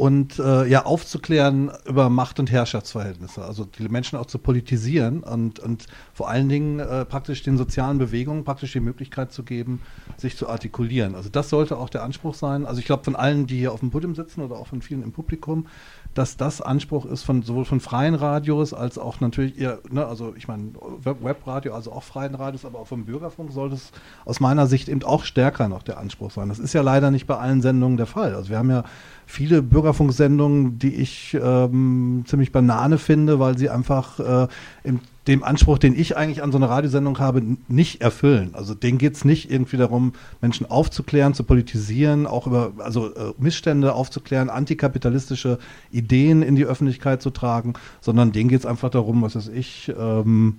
und 0.00 0.38
äh, 0.38 0.66
ja 0.66 0.86
aufzuklären 0.86 1.70
über 1.84 2.08
Macht- 2.08 2.40
und 2.40 2.50
Herrschaftsverhältnisse, 2.50 3.44
also 3.44 3.66
die 3.66 3.86
Menschen 3.90 4.18
auch 4.18 4.24
zu 4.24 4.38
politisieren 4.38 5.22
und, 5.22 5.58
und 5.58 5.88
vor 6.14 6.30
allen 6.30 6.48
Dingen 6.48 6.80
äh, 6.80 7.04
praktisch 7.04 7.42
den 7.42 7.58
sozialen 7.58 7.98
Bewegungen 7.98 8.44
praktisch 8.44 8.72
die 8.72 8.80
Möglichkeit 8.80 9.30
zu 9.30 9.42
geben, 9.42 9.82
sich 10.16 10.38
zu 10.38 10.48
artikulieren. 10.48 11.14
Also 11.14 11.28
das 11.28 11.50
sollte 11.50 11.76
auch 11.76 11.90
der 11.90 12.02
Anspruch 12.02 12.34
sein. 12.34 12.64
Also 12.64 12.80
ich 12.80 12.86
glaube 12.86 13.04
von 13.04 13.14
allen, 13.14 13.46
die 13.46 13.58
hier 13.58 13.74
auf 13.74 13.80
dem 13.80 13.90
Podium 13.90 14.14
sitzen 14.14 14.40
oder 14.40 14.56
auch 14.56 14.68
von 14.68 14.80
vielen 14.80 15.02
im 15.02 15.12
Publikum, 15.12 15.66
dass 16.14 16.36
das 16.36 16.60
Anspruch 16.60 17.06
ist 17.06 17.22
von 17.22 17.42
sowohl 17.42 17.64
von 17.64 17.80
freien 17.80 18.14
Radios 18.14 18.74
als 18.74 18.98
auch 18.98 19.20
natürlich 19.20 19.58
eher, 19.58 19.78
ne, 19.90 20.04
also 20.04 20.34
ich 20.36 20.48
meine 20.48 20.72
Web 21.02 21.22
Webradio, 21.22 21.74
also 21.74 21.92
auch 21.92 22.02
freien 22.02 22.34
Radios, 22.34 22.64
aber 22.64 22.80
auch 22.80 22.86
vom 22.86 23.04
Bürgerfunk 23.04 23.52
sollte 23.52 23.76
es 23.76 23.92
aus 24.24 24.40
meiner 24.40 24.66
Sicht 24.66 24.88
eben 24.88 25.02
auch 25.04 25.24
stärker 25.24 25.68
noch 25.68 25.82
der 25.82 25.98
Anspruch 25.98 26.30
sein. 26.30 26.48
Das 26.48 26.58
ist 26.58 26.72
ja 26.72 26.82
leider 26.82 27.10
nicht 27.10 27.26
bei 27.26 27.36
allen 27.36 27.62
Sendungen 27.62 27.96
der 27.96 28.06
Fall. 28.06 28.34
Also 28.34 28.50
wir 28.50 28.58
haben 28.58 28.70
ja 28.70 28.84
viele 29.26 29.62
Bürgerfunksendungen, 29.62 30.78
die 30.78 30.96
ich 30.96 31.38
ähm, 31.40 32.24
ziemlich 32.26 32.50
banane 32.50 32.98
finde, 32.98 33.38
weil 33.38 33.56
sie 33.56 33.70
einfach 33.70 34.18
äh, 34.18 34.48
im 34.82 35.00
dem 35.30 35.44
Anspruch, 35.44 35.78
den 35.78 35.98
ich 35.98 36.16
eigentlich 36.16 36.42
an 36.42 36.50
so 36.50 36.58
eine 36.58 36.68
Radiosendung 36.68 37.18
habe, 37.18 37.40
nicht 37.68 38.00
erfüllen. 38.00 38.50
Also 38.52 38.74
denen 38.74 38.98
geht 38.98 39.14
es 39.14 39.24
nicht 39.24 39.50
irgendwie 39.50 39.76
darum, 39.76 40.12
Menschen 40.40 40.68
aufzuklären, 40.68 41.34
zu 41.34 41.44
politisieren, 41.44 42.26
auch 42.26 42.46
über 42.46 42.72
also 42.78 43.14
äh, 43.14 43.32
Missstände 43.38 43.94
aufzuklären, 43.94 44.50
antikapitalistische 44.50 45.58
Ideen 45.92 46.42
in 46.42 46.56
die 46.56 46.64
Öffentlichkeit 46.64 47.22
zu 47.22 47.30
tragen, 47.30 47.74
sondern 48.00 48.32
denen 48.32 48.50
geht 48.50 48.60
es 48.60 48.66
einfach 48.66 48.90
darum, 48.90 49.22
was 49.22 49.36
weiß 49.36 49.48
ich, 49.48 49.92
ähm, 49.96 50.58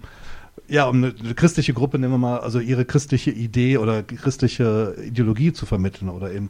ja, 0.68 0.86
um 0.86 0.98
eine, 0.98 1.14
eine, 1.20 1.34
christliche 1.34 1.74
Gruppe, 1.74 2.00
nehmen 2.00 2.14
wir 2.14 2.18
mal, 2.18 2.40
also 2.40 2.60
ihre 2.60 2.86
christliche 2.86 3.32
Idee 3.32 3.78
oder 3.78 4.04
christliche 4.04 4.96
Ideologie 5.06 5.52
zu 5.52 5.66
vermitteln 5.66 6.10
oder 6.10 6.32
eben 6.32 6.48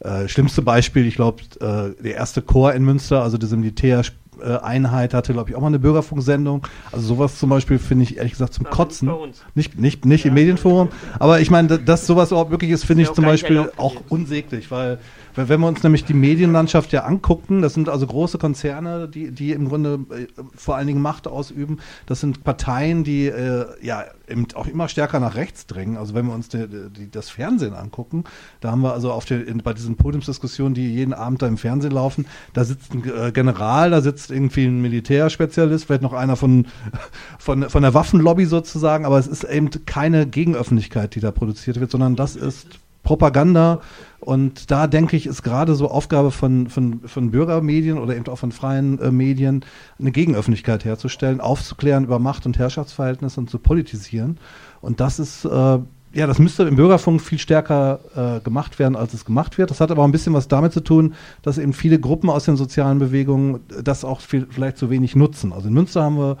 äh, 0.00 0.28
schlimmste 0.28 0.62
Beispiel, 0.62 1.06
ich 1.06 1.16
glaube, 1.16 1.42
äh, 1.60 2.02
der 2.02 2.14
erste 2.14 2.42
Chor 2.42 2.72
in 2.72 2.84
Münster, 2.84 3.22
also 3.22 3.38
diese 3.38 3.56
Militär 3.56 4.02
äh, 4.40 4.56
Einheit 4.58 5.14
hatte, 5.14 5.32
glaube 5.32 5.50
ich, 5.50 5.56
auch 5.56 5.60
mal 5.60 5.66
eine 5.66 5.78
Bürgerfunksendung. 5.78 6.66
Also 6.92 7.08
sowas 7.08 7.38
zum 7.38 7.50
Beispiel 7.50 7.78
finde 7.78 8.04
ich 8.04 8.18
ehrlich 8.18 8.32
gesagt 8.32 8.54
zum 8.54 8.66
Aber 8.66 8.76
Kotzen. 8.76 9.10
Nicht, 9.54 9.78
nicht, 9.78 10.04
nicht 10.04 10.24
ja. 10.24 10.28
im 10.28 10.34
Medienforum. 10.34 10.88
Aber 11.18 11.40
ich 11.40 11.50
meine, 11.50 11.78
dass 11.78 12.06
sowas 12.06 12.30
überhaupt 12.30 12.50
möglich 12.50 12.70
ist, 12.70 12.84
finde 12.84 13.02
ich 13.02 13.12
zum 13.12 13.24
Beispiel 13.24 13.70
auch 13.76 13.96
unsäglich, 14.08 14.70
weil 14.70 14.98
wenn 15.46 15.60
wir 15.60 15.68
uns 15.68 15.82
nämlich 15.82 16.04
die 16.04 16.14
Medienlandschaft 16.14 16.92
ja 16.92 17.04
angucken, 17.04 17.62
das 17.62 17.74
sind 17.74 17.88
also 17.88 18.06
große 18.06 18.38
Konzerne, 18.38 19.08
die, 19.08 19.30
die 19.30 19.52
im 19.52 19.68
Grunde 19.68 20.00
äh, 20.10 20.26
vor 20.56 20.76
allen 20.76 20.86
Dingen 20.86 21.02
Macht 21.02 21.28
ausüben. 21.28 21.78
Das 22.06 22.20
sind 22.20 22.42
Parteien, 22.44 23.04
die 23.04 23.26
äh, 23.26 23.66
ja 23.80 24.04
eben 24.28 24.46
auch 24.54 24.66
immer 24.66 24.88
stärker 24.88 25.20
nach 25.20 25.36
rechts 25.36 25.66
drängen. 25.66 25.96
Also 25.96 26.14
wenn 26.14 26.26
wir 26.26 26.34
uns 26.34 26.48
die, 26.48 26.66
die, 26.68 27.10
das 27.10 27.30
Fernsehen 27.30 27.74
angucken, 27.74 28.24
da 28.60 28.70
haben 28.70 28.82
wir 28.82 28.92
also 28.92 29.12
auf 29.12 29.24
der, 29.24 29.46
in, 29.46 29.58
bei 29.58 29.74
diesen 29.74 29.96
Podiumsdiskussionen, 29.96 30.74
die 30.74 30.92
jeden 30.92 31.14
Abend 31.14 31.42
da 31.42 31.46
im 31.46 31.56
Fernsehen 31.58 31.92
laufen, 31.92 32.26
da 32.52 32.64
sitzt 32.64 32.94
ein 32.94 33.04
äh, 33.08 33.30
General, 33.32 33.90
da 33.90 34.00
sitzt 34.00 34.30
irgendwie 34.30 34.66
ein 34.66 34.82
Militärspezialist, 34.82 35.86
vielleicht 35.86 36.02
noch 36.02 36.12
einer 36.12 36.36
von, 36.36 36.66
von, 37.38 37.68
von 37.70 37.82
der 37.82 37.94
Waffenlobby 37.94 38.46
sozusagen, 38.46 39.04
aber 39.04 39.18
es 39.18 39.26
ist 39.26 39.44
eben 39.44 39.70
keine 39.86 40.26
Gegenöffentlichkeit, 40.26 41.14
die 41.14 41.20
da 41.20 41.30
produziert 41.30 41.80
wird, 41.80 41.90
sondern 41.90 42.16
das 42.16 42.34
ist 42.34 42.80
Propaganda. 43.08 43.80
Und 44.20 44.70
da 44.70 44.86
denke 44.86 45.16
ich, 45.16 45.26
ist 45.26 45.42
gerade 45.42 45.74
so 45.74 45.90
Aufgabe 45.90 46.30
von, 46.30 46.68
von, 46.68 47.00
von 47.06 47.30
Bürgermedien 47.30 47.96
oder 47.96 48.14
eben 48.14 48.26
auch 48.28 48.36
von 48.36 48.52
freien 48.52 49.00
äh, 49.00 49.10
Medien, 49.10 49.64
eine 49.98 50.10
Gegenöffentlichkeit 50.10 50.84
herzustellen, 50.84 51.40
aufzuklären 51.40 52.04
über 52.04 52.18
Macht- 52.18 52.44
und 52.44 52.58
Herrschaftsverhältnisse 52.58 53.40
und 53.40 53.48
zu 53.48 53.58
politisieren. 53.58 54.36
Und 54.82 55.00
das 55.00 55.18
ist, 55.18 55.46
äh, 55.46 55.48
ja, 55.48 56.26
das 56.26 56.38
müsste 56.38 56.64
im 56.64 56.76
Bürgerfunk 56.76 57.22
viel 57.22 57.38
stärker 57.38 58.00
äh, 58.14 58.40
gemacht 58.44 58.78
werden, 58.78 58.94
als 58.94 59.14
es 59.14 59.24
gemacht 59.24 59.56
wird. 59.56 59.70
Das 59.70 59.80
hat 59.80 59.90
aber 59.90 60.02
auch 60.02 60.06
ein 60.06 60.12
bisschen 60.12 60.34
was 60.34 60.48
damit 60.48 60.74
zu 60.74 60.80
tun, 60.80 61.14
dass 61.40 61.56
eben 61.56 61.72
viele 61.72 61.98
Gruppen 61.98 62.28
aus 62.28 62.44
den 62.44 62.56
sozialen 62.56 62.98
Bewegungen 62.98 63.60
das 63.82 64.04
auch 64.04 64.20
viel, 64.20 64.46
vielleicht 64.50 64.76
zu 64.76 64.90
wenig 64.90 65.16
nutzen. 65.16 65.54
Also 65.54 65.68
in 65.68 65.74
Münster 65.74 66.02
haben 66.02 66.18
wir 66.18 66.36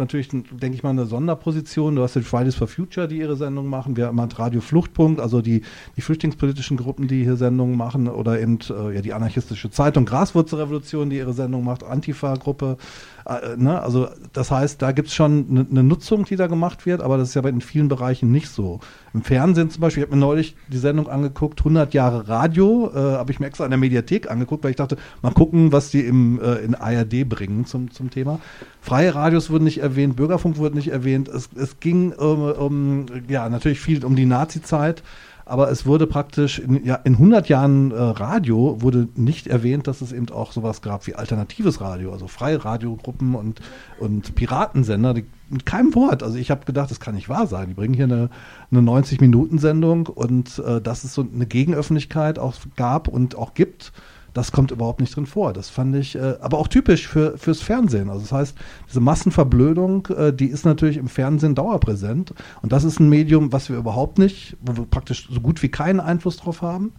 natürlich, 0.00 0.28
denke 0.28 0.74
ich 0.74 0.82
mal, 0.82 0.90
eine 0.90 1.06
Sonderposition. 1.06 1.94
Du 1.94 2.02
hast 2.02 2.16
die 2.16 2.22
Fridays 2.22 2.56
for 2.56 2.66
Future, 2.66 3.06
die 3.06 3.18
ihre 3.18 3.36
Sendungen 3.36 3.70
machen. 3.70 3.96
Wir 3.96 4.06
haben 4.06 4.20
halt 4.20 4.36
Radio 4.38 4.60
Fluchtpunkt, 4.60 5.20
also 5.20 5.40
die, 5.40 5.62
die 5.96 6.00
flüchtlingspolitischen 6.00 6.76
Gruppen, 6.76 7.06
die 7.06 7.22
hier 7.22 7.36
Sendungen 7.36 7.76
machen. 7.76 8.08
Oder 8.08 8.40
eben 8.40 8.58
äh, 8.68 8.94
ja, 8.96 9.00
die 9.02 9.12
anarchistische 9.12 9.70
Zeitung 9.70 10.06
Graswurzelrevolution, 10.06 11.10
die 11.10 11.18
ihre 11.18 11.32
Sendung 11.32 11.62
macht. 11.62 11.84
Antifa-Gruppe. 11.84 12.78
Äh, 13.26 13.56
ne? 13.56 13.80
Also 13.80 14.08
das 14.32 14.50
heißt, 14.50 14.80
da 14.80 14.92
gibt 14.92 15.08
es 15.08 15.14
schon 15.14 15.46
eine 15.50 15.66
ne 15.68 15.82
Nutzung, 15.82 16.24
die 16.24 16.36
da 16.36 16.46
gemacht 16.46 16.86
wird, 16.86 17.02
aber 17.02 17.18
das 17.18 17.28
ist 17.28 17.34
ja 17.34 17.46
in 17.46 17.60
vielen 17.60 17.88
Bereichen 17.88 18.30
nicht 18.30 18.48
so. 18.48 18.80
Im 19.12 19.22
Fernsehen 19.22 19.70
zum 19.70 19.80
Beispiel, 19.80 20.02
ich 20.02 20.08
habe 20.08 20.16
mir 20.16 20.20
neulich 20.20 20.56
die 20.68 20.78
Sendung 20.78 21.08
angeguckt, 21.08 21.60
100 21.60 21.94
Jahre 21.94 22.28
Radio, 22.28 22.90
äh, 22.94 22.98
habe 22.98 23.32
ich 23.32 23.40
mir 23.40 23.46
extra 23.46 23.64
in 23.64 23.70
der 23.70 23.78
Mediathek 23.78 24.30
angeguckt, 24.30 24.62
weil 24.64 24.70
ich 24.70 24.76
dachte, 24.76 24.96
mal 25.22 25.32
gucken, 25.32 25.72
was 25.72 25.90
die 25.90 26.00
im, 26.00 26.40
äh, 26.40 26.56
in 26.56 26.74
ARD 26.74 27.28
bringen 27.28 27.64
zum, 27.66 27.90
zum 27.90 28.10
Thema. 28.10 28.40
Freie 28.80 29.14
Radios 29.14 29.50
wurden 29.50 29.64
nicht 29.64 29.78
erwähnt, 29.78 30.16
Bürgerfunk 30.16 30.58
wurde 30.58 30.76
nicht 30.76 30.88
erwähnt. 30.88 31.28
Es, 31.28 31.50
es 31.54 31.80
ging 31.80 32.12
um, 32.12 32.42
um, 32.42 33.06
ja, 33.28 33.48
natürlich 33.48 33.80
viel 33.80 34.04
um 34.04 34.16
die 34.16 34.26
Nazi-Zeit 34.26 35.02
aber 35.50 35.70
es 35.70 35.84
wurde 35.84 36.06
praktisch 36.06 36.60
in, 36.60 36.84
ja, 36.84 36.94
in 36.94 37.14
100 37.14 37.48
Jahren 37.48 37.90
äh, 37.90 37.96
Radio 37.96 38.80
wurde 38.80 39.08
nicht 39.16 39.48
erwähnt, 39.48 39.88
dass 39.88 40.00
es 40.00 40.12
eben 40.12 40.28
auch 40.30 40.52
sowas 40.52 40.80
gab 40.80 41.08
wie 41.08 41.16
alternatives 41.16 41.80
Radio, 41.80 42.12
also 42.12 42.28
freie 42.28 42.64
Radiogruppen 42.64 43.34
und, 43.34 43.60
und 43.98 44.36
Piratensender, 44.36 45.12
die, 45.12 45.24
mit 45.48 45.66
keinem 45.66 45.92
Wort. 45.96 46.22
Also 46.22 46.38
ich 46.38 46.52
habe 46.52 46.64
gedacht, 46.66 46.92
das 46.92 47.00
kann 47.00 47.16
nicht 47.16 47.28
wahr 47.28 47.48
sein. 47.48 47.66
Die 47.68 47.74
bringen 47.74 47.94
hier 47.94 48.04
eine, 48.04 48.30
eine 48.70 48.80
90-Minuten-Sendung 48.80 50.06
und 50.06 50.60
äh, 50.60 50.80
dass 50.80 51.02
es 51.02 51.14
so 51.14 51.26
eine 51.34 51.46
Gegenöffentlichkeit 51.46 52.38
auch 52.38 52.54
gab 52.76 53.08
und 53.08 53.36
auch 53.36 53.54
gibt 53.54 53.92
das 54.32 54.52
kommt 54.52 54.70
überhaupt 54.70 55.00
nicht 55.00 55.14
drin 55.14 55.26
vor. 55.26 55.52
Das 55.52 55.68
fand 55.68 55.96
ich 55.96 56.16
äh, 56.16 56.36
aber 56.40 56.58
auch 56.58 56.68
typisch 56.68 57.08
für, 57.08 57.36
fürs 57.38 57.60
Fernsehen. 57.60 58.08
Also 58.10 58.22
das 58.22 58.32
heißt, 58.32 58.58
diese 58.88 59.00
Massenverblödung, 59.00 60.06
äh, 60.08 60.32
die 60.32 60.46
ist 60.46 60.64
natürlich 60.64 60.96
im 60.96 61.08
Fernsehen 61.08 61.54
dauerpräsent. 61.54 62.34
Und 62.62 62.72
das 62.72 62.84
ist 62.84 63.00
ein 63.00 63.08
Medium, 63.08 63.52
was 63.52 63.68
wir 63.68 63.76
überhaupt 63.76 64.18
nicht, 64.18 64.56
wo 64.60 64.76
wir 64.76 64.86
praktisch 64.86 65.28
so 65.30 65.40
gut 65.40 65.62
wie 65.62 65.68
keinen 65.68 66.00
Einfluss 66.00 66.36
drauf 66.36 66.62
haben. 66.62 66.92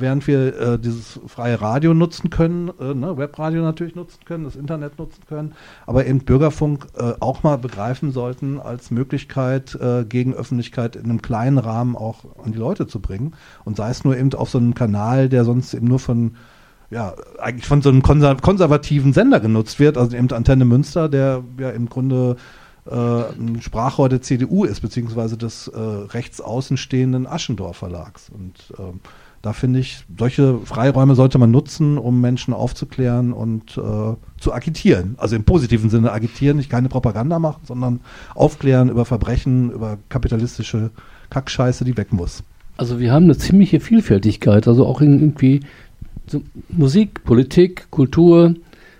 Während 0.00 0.28
wir 0.28 0.60
äh, 0.60 0.78
dieses 0.78 1.18
freie 1.26 1.60
Radio 1.60 1.92
nutzen 1.92 2.30
können, 2.30 2.70
äh, 2.80 2.94
ne, 2.94 3.18
Webradio 3.18 3.62
natürlich 3.62 3.96
nutzen 3.96 4.20
können, 4.24 4.44
das 4.44 4.54
Internet 4.54 4.96
nutzen 4.96 5.22
können, 5.28 5.54
aber 5.86 6.06
eben 6.06 6.20
Bürgerfunk 6.20 6.86
äh, 6.96 7.14
auch 7.18 7.42
mal 7.42 7.58
begreifen 7.58 8.12
sollten 8.12 8.60
als 8.60 8.92
Möglichkeit, 8.92 9.74
äh, 9.74 10.04
gegen 10.04 10.34
Öffentlichkeit 10.34 10.94
in 10.94 11.06
einem 11.06 11.20
kleinen 11.20 11.58
Rahmen 11.58 11.96
auch 11.96 12.24
an 12.44 12.52
die 12.52 12.58
Leute 12.58 12.86
zu 12.86 13.00
bringen. 13.00 13.34
Und 13.64 13.76
sei 13.76 13.90
es 13.90 14.04
nur 14.04 14.16
eben 14.16 14.32
auf 14.34 14.50
so 14.50 14.58
einem 14.58 14.74
Kanal, 14.74 15.28
der 15.28 15.44
sonst 15.44 15.74
eben 15.74 15.88
nur 15.88 15.98
von 15.98 16.36
ja, 16.90 17.14
eigentlich 17.38 17.66
von 17.66 17.82
so 17.82 17.90
einem 17.90 18.02
konservativen 18.02 19.12
Sender 19.12 19.40
genutzt 19.40 19.78
wird, 19.78 19.98
also 19.98 20.16
eben 20.16 20.30
Antenne 20.30 20.64
Münster, 20.64 21.08
der 21.08 21.42
ja 21.58 21.70
im 21.70 21.88
Grunde 21.88 22.36
äh, 22.86 22.94
ein 22.94 23.60
Sprachrohr 23.60 24.08
der 24.08 24.22
CDU 24.22 24.64
ist, 24.64 24.80
beziehungsweise 24.80 25.36
des 25.36 25.68
äh, 25.68 25.78
rechts 25.78 26.40
außenstehenden 26.40 27.26
Aschendorf 27.26 27.76
Verlags. 27.76 28.30
Und 28.30 28.72
ähm, 28.78 29.00
da 29.42 29.52
finde 29.52 29.78
ich, 29.80 30.04
solche 30.18 30.58
Freiräume 30.64 31.14
sollte 31.14 31.38
man 31.38 31.50
nutzen, 31.50 31.98
um 31.98 32.20
Menschen 32.20 32.54
aufzuklären 32.54 33.32
und 33.32 33.76
äh, 33.76 34.14
zu 34.40 34.52
agitieren. 34.52 35.14
Also 35.18 35.36
im 35.36 35.44
positiven 35.44 35.90
Sinne 35.90 36.10
agitieren, 36.10 36.56
nicht 36.56 36.70
keine 36.70 36.88
Propaganda 36.88 37.38
machen, 37.38 37.60
sondern 37.64 38.00
aufklären 38.34 38.88
über 38.88 39.04
Verbrechen, 39.04 39.70
über 39.70 39.98
kapitalistische 40.08 40.90
Kackscheiße, 41.30 41.84
die 41.84 41.96
weg 41.96 42.12
muss. 42.12 42.42
Also 42.78 42.98
wir 42.98 43.12
haben 43.12 43.24
eine 43.24 43.36
ziemliche 43.36 43.80
Vielfältigkeit, 43.80 44.66
also 44.66 44.86
auch 44.86 45.00
irgendwie 45.00 45.60
Musik, 46.68 47.24
Politik, 47.24 47.90
Kultur. 47.90 48.54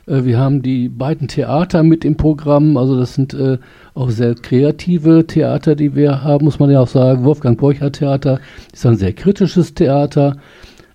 Äh, 0.06 0.24
wir 0.24 0.38
haben 0.38 0.62
die 0.62 0.88
beiden 0.88 1.28
Theater 1.28 1.82
mit 1.82 2.04
im 2.04 2.16
Programm. 2.16 2.76
Also 2.76 2.98
das 2.98 3.14
sind 3.14 3.34
äh, 3.34 3.58
auch 3.94 4.10
sehr 4.10 4.34
kreative 4.34 5.26
Theater, 5.26 5.74
die 5.74 5.94
wir 5.94 6.22
haben, 6.22 6.44
muss 6.44 6.58
man 6.58 6.70
ja 6.70 6.80
auch 6.80 6.88
sagen. 6.88 7.24
Wolfgang 7.24 7.58
Borcher 7.58 7.92
Theater 7.92 8.40
ist 8.72 8.86
ein 8.86 8.96
sehr 8.96 9.12
kritisches 9.12 9.74
Theater. 9.74 10.36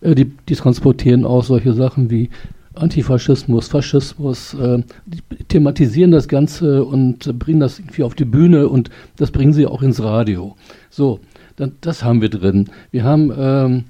Äh, 0.02 0.16
die, 0.16 0.26
die 0.26 0.56
transportieren 0.56 1.26
auch 1.26 1.44
solche 1.44 1.74
Sachen 1.74 2.10
wie 2.10 2.30
Antifaschismus, 2.76 3.68
Faschismus, 3.68 4.56
äh, 4.56 4.82
die 5.06 5.44
thematisieren 5.48 6.12
das 6.12 6.28
Ganze 6.28 6.84
und 6.84 7.38
bringen 7.40 7.60
das 7.60 7.80
irgendwie 7.80 8.04
auf 8.04 8.16
die 8.16 8.26
Bühne 8.26 8.68
und 8.68 8.90
das 9.18 9.32
bringen 9.32 9.54
sie 9.54 9.68
auch 9.68 9.84
ins 9.84 10.02
Radio. 10.02 10.56
So, 10.90 11.20
dann, 11.56 11.74
das 11.82 12.04
haben 12.04 12.22
wir 12.22 12.30
drin. 12.30 12.70
Wir 12.92 13.04
haben, 13.04 13.32
ähm, 13.38 13.84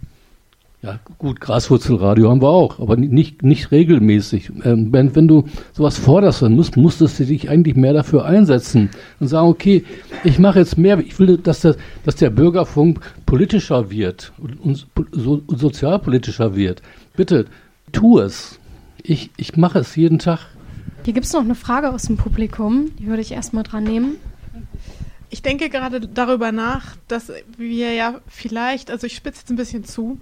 ja 0.84 1.00
gut, 1.18 1.40
Graswurzelradio 1.40 2.30
haben 2.30 2.42
wir 2.42 2.50
auch, 2.50 2.80
aber 2.82 2.98
nicht, 2.98 3.42
nicht 3.42 3.72
regelmäßig. 3.72 4.52
Ähm, 4.66 4.92
wenn, 4.92 5.16
wenn 5.16 5.30
du 5.30 5.46
sowas 5.72 5.98
forderst, 5.98 6.42
dann 6.42 6.54
musst, 6.54 6.76
musstest 6.76 7.22
du 7.22 7.26
dich 7.26 7.50
eigentlich 7.50 7.78
mehr 7.78 7.94
dafür 7.94 8.26
einsetzen 8.26 8.90
und 9.22 9.30
sagen, 9.30 9.48
okay, 9.48 9.86
ich 10.26 10.40
mache 10.40 10.60
jetzt 10.60 10.78
mehr, 10.78 11.00
ich 11.00 11.18
will, 11.20 11.38
dass 11.38 11.62
der, 11.62 11.78
dass 12.04 12.18
der 12.18 12.32
Bürgerfunk 12.32 13.00
politischer 13.26 13.92
wird 13.92 14.34
und, 14.38 14.60
und 14.60 14.88
so, 15.12 15.42
sozialpolitischer 15.48 16.54
wird. 16.54 16.82
Bitte, 17.16 17.46
tu 17.94 18.20
es. 18.20 18.60
Ich, 19.04 19.32
ich 19.38 19.56
mache 19.56 19.80
es 19.80 19.96
jeden 19.96 20.20
Tag. 20.20 20.40
Hier 21.06 21.14
gibt 21.14 21.26
es 21.26 21.34
noch 21.34 21.42
eine 21.42 21.56
Frage 21.56 21.94
aus 21.94 22.04
dem 22.04 22.18
Publikum, 22.18 22.92
die 23.00 23.08
würde 23.08 23.22
ich 23.22 23.32
erstmal 23.32 23.64
dran 23.64 23.86
nehmen. 23.86 24.18
Ich 25.30 25.42
denke 25.42 25.70
gerade 25.70 26.02
darüber 26.02 26.52
nach, 26.52 26.98
dass 27.08 27.32
wir 27.58 27.94
ja 27.94 28.20
vielleicht, 28.28 28.92
also 28.92 29.08
ich 29.08 29.16
spitze 29.16 29.40
jetzt 29.40 29.50
ein 29.50 29.56
bisschen 29.56 29.86
zu, 29.86 30.20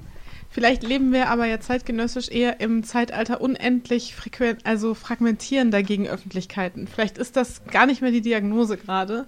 vielleicht 0.52 0.84
leben 0.84 1.12
wir 1.12 1.30
aber 1.30 1.46
ja 1.46 1.60
zeitgenössisch 1.60 2.30
eher 2.30 2.60
im 2.60 2.84
Zeitalter 2.84 3.42
unendlich 3.42 4.16
frequent, 4.16 4.66
also 4.66 4.94
fragmentierender 4.94 5.82
Gegenöffentlichkeiten. 5.82 6.88
Vielleicht 6.88 7.18
ist 7.18 7.36
das 7.36 7.66
gar 7.66 7.86
nicht 7.86 8.02
mehr 8.02 8.12
die 8.12 8.22
Diagnose 8.22 8.78
gerade. 8.78 9.26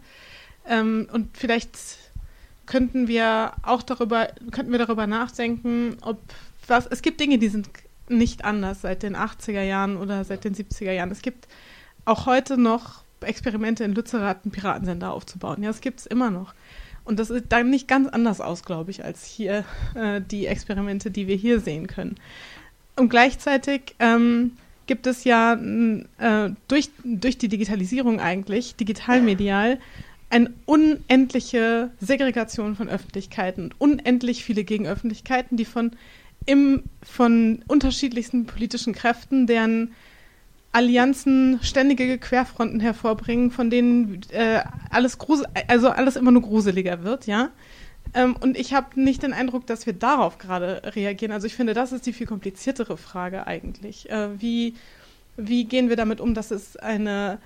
Ähm, 0.67 1.07
und 1.11 1.35
vielleicht 1.37 1.77
könnten 2.65 3.07
wir 3.07 3.53
auch 3.63 3.83
darüber, 3.83 4.29
könnten 4.51 4.71
wir 4.71 4.79
darüber 4.79 5.07
nachdenken, 5.07 5.97
ob 6.01 6.19
was, 6.67 6.85
es 6.85 7.01
gibt 7.01 7.19
Dinge, 7.19 7.37
die 7.37 7.49
sind 7.49 7.69
nicht 8.07 8.45
anders 8.45 8.81
seit 8.81 9.03
den 9.03 9.15
80er 9.15 9.61
Jahren 9.61 9.97
oder 9.97 10.23
seit 10.23 10.43
den 10.43 10.55
70er 10.55 10.91
Jahren. 10.91 11.11
Es 11.11 11.21
gibt 11.21 11.47
auch 12.05 12.25
heute 12.25 12.57
noch 12.57 13.03
Experimente 13.21 13.83
in 13.83 13.93
Lützerath 13.93 14.43
einen 14.43 14.51
Piratensender 14.51 15.11
aufzubauen. 15.13 15.63
Ja, 15.63 15.69
das 15.69 15.81
gibt 15.81 16.01
es 16.01 16.05
immer 16.05 16.29
noch. 16.29 16.53
Und 17.05 17.19
das 17.19 17.27
sieht 17.27 17.51
dann 17.51 17.69
nicht 17.69 17.87
ganz 17.87 18.07
anders 18.07 18.39
aus, 18.39 18.63
glaube 18.63 18.91
ich, 18.91 19.03
als 19.03 19.25
hier 19.25 19.65
äh, 19.95 20.21
die 20.21 20.47
Experimente, 20.47 21.11
die 21.11 21.27
wir 21.27 21.35
hier 21.35 21.59
sehen 21.59 21.87
können. 21.87 22.15
Und 22.95 23.09
gleichzeitig 23.09 23.95
ähm, 23.99 24.53
gibt 24.85 25.07
es 25.07 25.23
ja 25.23 25.53
äh, 25.53 26.51
durch, 26.67 26.89
durch 27.03 27.37
die 27.37 27.47
Digitalisierung 27.47 28.19
eigentlich, 28.19 28.75
digitalmedial, 28.75 29.79
eine 30.29 30.51
unendliche 30.65 31.91
Segregation 31.99 32.75
von 32.75 32.89
Öffentlichkeiten 32.89 33.65
und 33.65 33.79
unendlich 33.79 34.43
viele 34.43 34.63
Gegenöffentlichkeiten, 34.63 35.57
die 35.57 35.65
von, 35.65 35.91
im, 36.45 36.83
von 37.03 37.63
unterschiedlichsten 37.67 38.45
politischen 38.45 38.93
Kräften, 38.93 39.45
deren 39.45 39.93
Allianzen 40.73 41.59
ständige 41.61 42.17
Querfronten 42.17 42.79
hervorbringen, 42.79 43.51
von 43.51 43.69
denen 43.69 44.21
äh, 44.31 44.61
alles 44.89 45.17
also 45.67 45.89
alles 45.89 46.15
immer 46.15 46.31
nur 46.31 46.41
gruseliger 46.41 47.03
wird, 47.03 47.27
ja. 47.27 47.51
Ähm, 48.13 48.35
und 48.39 48.57
ich 48.57 48.73
habe 48.73 48.99
nicht 48.99 49.23
den 49.23 49.33
Eindruck, 49.33 49.65
dass 49.67 49.85
wir 49.85 49.93
darauf 49.93 50.39
gerade 50.39 50.81
reagieren. 50.95 51.31
Also 51.31 51.47
ich 51.47 51.55
finde, 51.55 51.73
das 51.73 51.91
ist 51.91 52.05
die 52.05 52.13
viel 52.13 52.27
kompliziertere 52.27 52.97
Frage 52.97 53.47
eigentlich. 53.47 54.09
Äh, 54.09 54.41
wie, 54.41 54.75
wie 55.37 55.65
gehen 55.65 55.89
wir 55.89 55.95
damit 55.95 56.19
um, 56.19 56.33
dass 56.33 56.51
es 56.51 56.75
eine 56.75 57.39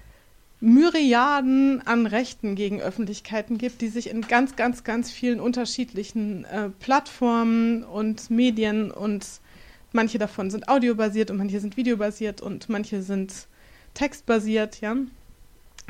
Myriaden 0.60 1.86
an 1.86 2.08
Rechten 2.08 2.56
gegen 2.56 2.82
Öffentlichkeiten 2.82 3.58
gibt, 3.58 3.82
die 3.82 3.90
sich 3.90 4.10
in 4.10 4.22
ganz, 4.22 4.56
ganz, 4.56 4.84
ganz 4.84 5.12
vielen 5.12 5.40
unterschiedlichen 5.40 6.46
äh, 6.46 6.70
Plattformen 6.80 7.84
und 7.84 8.30
Medien 8.30 8.90
und 8.90 9.26
Manche 9.98 10.20
davon 10.20 10.52
sind 10.52 10.70
audiobasiert 10.70 11.32
und 11.32 11.38
manche 11.38 11.60
sind 11.60 11.76
videobasiert 11.76 12.40
und 12.40 12.70
manche 12.70 13.02
sind 13.02 13.48
textbasiert, 13.96 14.80
ja. 14.80 14.96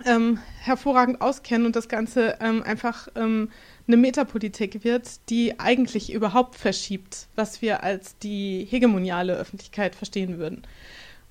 Ähm, 0.05 0.39
hervorragend 0.61 1.19
auskennen 1.19 1.65
und 1.65 1.75
das 1.75 1.89
Ganze 1.89 2.37
ähm, 2.39 2.63
einfach 2.63 3.09
ähm, 3.15 3.49
eine 3.85 3.97
Metapolitik 3.97 4.85
wird, 4.85 5.29
die 5.29 5.59
eigentlich 5.59 6.13
überhaupt 6.13 6.55
verschiebt, 6.55 7.27
was 7.35 7.61
wir 7.61 7.83
als 7.83 8.17
die 8.19 8.65
hegemoniale 8.69 9.35
Öffentlichkeit 9.35 9.93
verstehen 9.93 10.37
würden. 10.37 10.61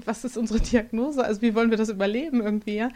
Was 0.04 0.24
ist 0.24 0.36
unsere 0.36 0.60
Diagnose? 0.60 1.24
Also 1.24 1.40
wie 1.40 1.54
wollen 1.54 1.70
wir 1.70 1.78
das 1.78 1.88
überleben 1.88 2.42
irgendwie? 2.42 2.76
Ja? 2.76 2.90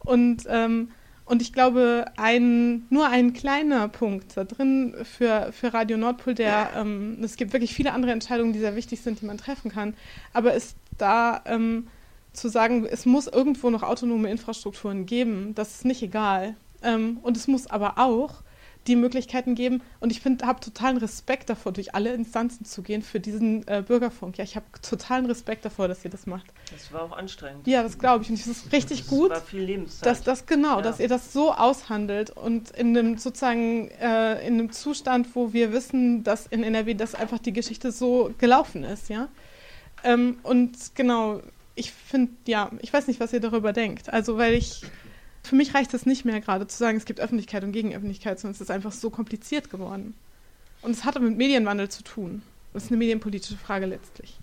Und 0.00 0.42
ähm, 0.46 0.90
und 1.24 1.42
ich 1.42 1.52
glaube, 1.52 2.06
ein, 2.16 2.86
nur 2.90 3.08
ein 3.08 3.32
kleiner 3.32 3.88
Punkt 3.88 4.36
da 4.36 4.44
drin 4.44 4.94
für, 5.04 5.52
für 5.52 5.72
Radio 5.72 5.96
Nordpol, 5.96 6.34
der, 6.34 6.70
ähm, 6.76 7.18
es 7.22 7.36
gibt 7.36 7.52
wirklich 7.52 7.74
viele 7.74 7.92
andere 7.92 8.12
Entscheidungen, 8.12 8.52
die 8.52 8.58
sehr 8.58 8.76
wichtig 8.76 9.00
sind, 9.00 9.20
die 9.20 9.26
man 9.26 9.38
treffen 9.38 9.70
kann, 9.70 9.94
aber 10.32 10.54
ist 10.54 10.76
da 10.98 11.42
ähm, 11.46 11.86
zu 12.32 12.48
sagen, 12.48 12.86
es 12.90 13.06
muss 13.06 13.26
irgendwo 13.26 13.70
noch 13.70 13.82
autonome 13.82 14.30
Infrastrukturen 14.30 15.06
geben, 15.06 15.54
das 15.54 15.76
ist 15.76 15.84
nicht 15.84 16.02
egal. 16.02 16.56
Ähm, 16.82 17.18
und 17.22 17.36
es 17.36 17.46
muss 17.46 17.66
aber 17.66 17.98
auch 17.98 18.42
die 18.86 18.96
Möglichkeiten 18.96 19.54
geben. 19.54 19.82
Und 20.00 20.10
ich 20.10 20.20
finde, 20.20 20.46
habe 20.46 20.60
totalen 20.60 20.96
Respekt 20.96 21.48
davor, 21.50 21.72
durch 21.72 21.94
alle 21.94 22.12
Instanzen 22.12 22.64
zu 22.64 22.82
gehen 22.82 23.02
für 23.02 23.20
diesen 23.20 23.66
äh, 23.68 23.82
Bürgerfunk. 23.86 24.38
Ja, 24.38 24.44
ich 24.44 24.56
habe 24.56 24.66
totalen 24.82 25.26
Respekt 25.26 25.64
davor, 25.64 25.88
dass 25.88 26.04
ihr 26.04 26.10
das 26.10 26.26
macht. 26.26 26.46
Das 26.72 26.92
war 26.92 27.02
auch 27.02 27.12
anstrengend. 27.12 27.66
Ja, 27.66 27.82
das 27.82 27.98
glaube 27.98 28.24
ich. 28.24 28.30
Und 28.30 28.38
es 28.38 28.46
ist 28.46 28.72
richtig 28.72 29.00
das 29.00 29.08
gut, 29.08 29.30
war 29.30 29.40
viel 29.40 29.62
Lebenszeit. 29.62 30.06
dass 30.06 30.22
das 30.22 30.46
genau, 30.46 30.76
ja. 30.76 30.82
dass 30.82 31.00
ihr 31.00 31.08
das 31.08 31.32
so 31.32 31.52
aushandelt 31.52 32.30
und 32.30 32.70
in 32.72 32.96
einem 32.96 33.18
sozusagen 33.18 33.88
äh, 34.00 34.46
in 34.46 34.54
einem 34.54 34.72
Zustand, 34.72 35.28
wo 35.34 35.52
wir 35.52 35.72
wissen, 35.72 36.24
dass 36.24 36.46
in 36.46 36.64
NRW 36.64 36.94
das 36.94 37.14
einfach 37.14 37.38
die 37.38 37.52
Geschichte 37.52 37.92
so 37.92 38.34
gelaufen 38.38 38.84
ist, 38.84 39.08
ja. 39.08 39.28
Ähm, 40.04 40.38
und 40.42 40.76
genau, 40.94 41.40
ich 41.74 41.92
finde, 41.92 42.32
ja, 42.46 42.70
ich 42.80 42.92
weiß 42.92 43.06
nicht, 43.06 43.20
was 43.20 43.32
ihr 43.32 43.40
darüber 43.40 43.72
denkt. 43.72 44.12
Also, 44.12 44.36
weil 44.36 44.54
ich 44.54 44.82
für 45.42 45.56
mich 45.56 45.74
reicht 45.74 45.92
es 45.94 46.06
nicht 46.06 46.24
mehr 46.24 46.40
gerade 46.40 46.66
zu 46.66 46.76
sagen, 46.76 46.96
es 46.96 47.04
gibt 47.04 47.20
Öffentlichkeit 47.20 47.64
und 47.64 47.72
Gegenöffentlichkeit, 47.72 48.38
sondern 48.38 48.54
es 48.54 48.60
ist 48.60 48.70
einfach 48.70 48.92
so 48.92 49.10
kompliziert 49.10 49.70
geworden. 49.70 50.14
Und 50.82 50.92
es 50.92 51.04
hat 51.04 51.20
mit 51.20 51.36
Medienwandel 51.36 51.88
zu 51.88 52.02
tun. 52.02 52.42
Das 52.72 52.84
ist 52.84 52.90
eine 52.90 52.98
medienpolitische 52.98 53.56
Frage 53.56 53.86
letztlich. 53.86 54.38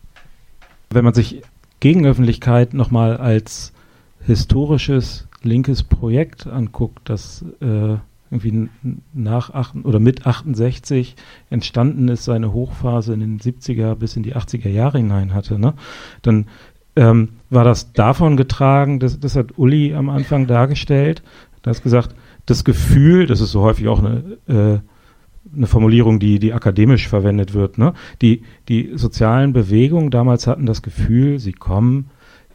Wenn 0.89 1.03
man 1.03 1.13
sich 1.13 1.41
Gegenöffentlichkeit 1.79 2.73
nochmal 2.73 3.17
als 3.17 3.73
historisches 4.25 5.27
linkes 5.41 5.83
Projekt 5.83 6.47
anguckt, 6.47 7.09
das 7.09 7.43
äh, 7.61 7.97
irgendwie 8.31 8.69
nach 9.13 9.49
acht, 9.51 9.75
oder 9.83 9.99
mit 9.99 10.27
68 10.27 11.15
entstanden 11.49 12.07
ist, 12.09 12.25
seine 12.25 12.53
Hochphase 12.53 13.13
in 13.13 13.21
den 13.21 13.39
70er 13.39 13.95
bis 13.95 14.15
in 14.15 14.23
die 14.23 14.35
80er 14.35 14.69
Jahre 14.69 14.99
hinein 14.99 15.33
hatte, 15.33 15.57
ne? 15.57 15.73
dann 16.21 16.47
ähm, 16.99 17.29
war 17.49 17.63
das 17.63 17.93
davon 17.93 18.35
getragen, 18.35 18.99
das, 18.99 19.21
das 19.21 19.37
hat 19.37 19.57
Uli 19.57 19.95
am 19.95 20.09
Anfang 20.09 20.47
dargestellt, 20.47 21.23
da 21.61 21.71
hast 21.71 21.81
gesagt, 21.81 22.13
das 22.45 22.65
Gefühl, 22.65 23.25
das 23.25 23.39
ist 23.39 23.51
so 23.51 23.61
häufig 23.61 23.87
auch 23.87 23.99
eine, 23.99 24.37
äh, 24.47 24.79
eine 25.55 25.67
Formulierung, 25.67 26.19
die, 26.19 26.39
die 26.39 26.53
akademisch 26.53 27.07
verwendet 27.07 27.53
wird, 27.53 27.77
ne? 27.77 27.93
die, 28.21 28.43
die 28.67 28.91
sozialen 28.95 29.53
Bewegungen 29.53 30.11
damals 30.11 30.45
hatten 30.45 30.65
das 30.65 30.81
Gefühl, 30.81 31.39
sie 31.39 31.53
kommen 31.53 32.09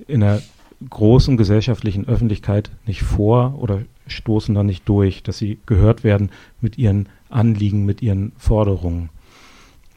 in 0.06 0.22
einer 0.22 0.42
großen 0.90 1.38
gesellschaftlichen 1.38 2.06
Öffentlichkeit 2.06 2.70
nicht 2.86 3.02
vor 3.02 3.54
oder 3.58 3.80
stoßen 4.06 4.54
da 4.54 4.62
nicht 4.62 4.86
durch, 4.86 5.22
dass 5.22 5.38
sie 5.38 5.58
gehört 5.64 6.04
werden 6.04 6.30
mit 6.60 6.76
ihren 6.76 7.08
Anliegen, 7.30 7.86
mit 7.86 8.02
ihren 8.02 8.32
Forderungen. 8.36 9.08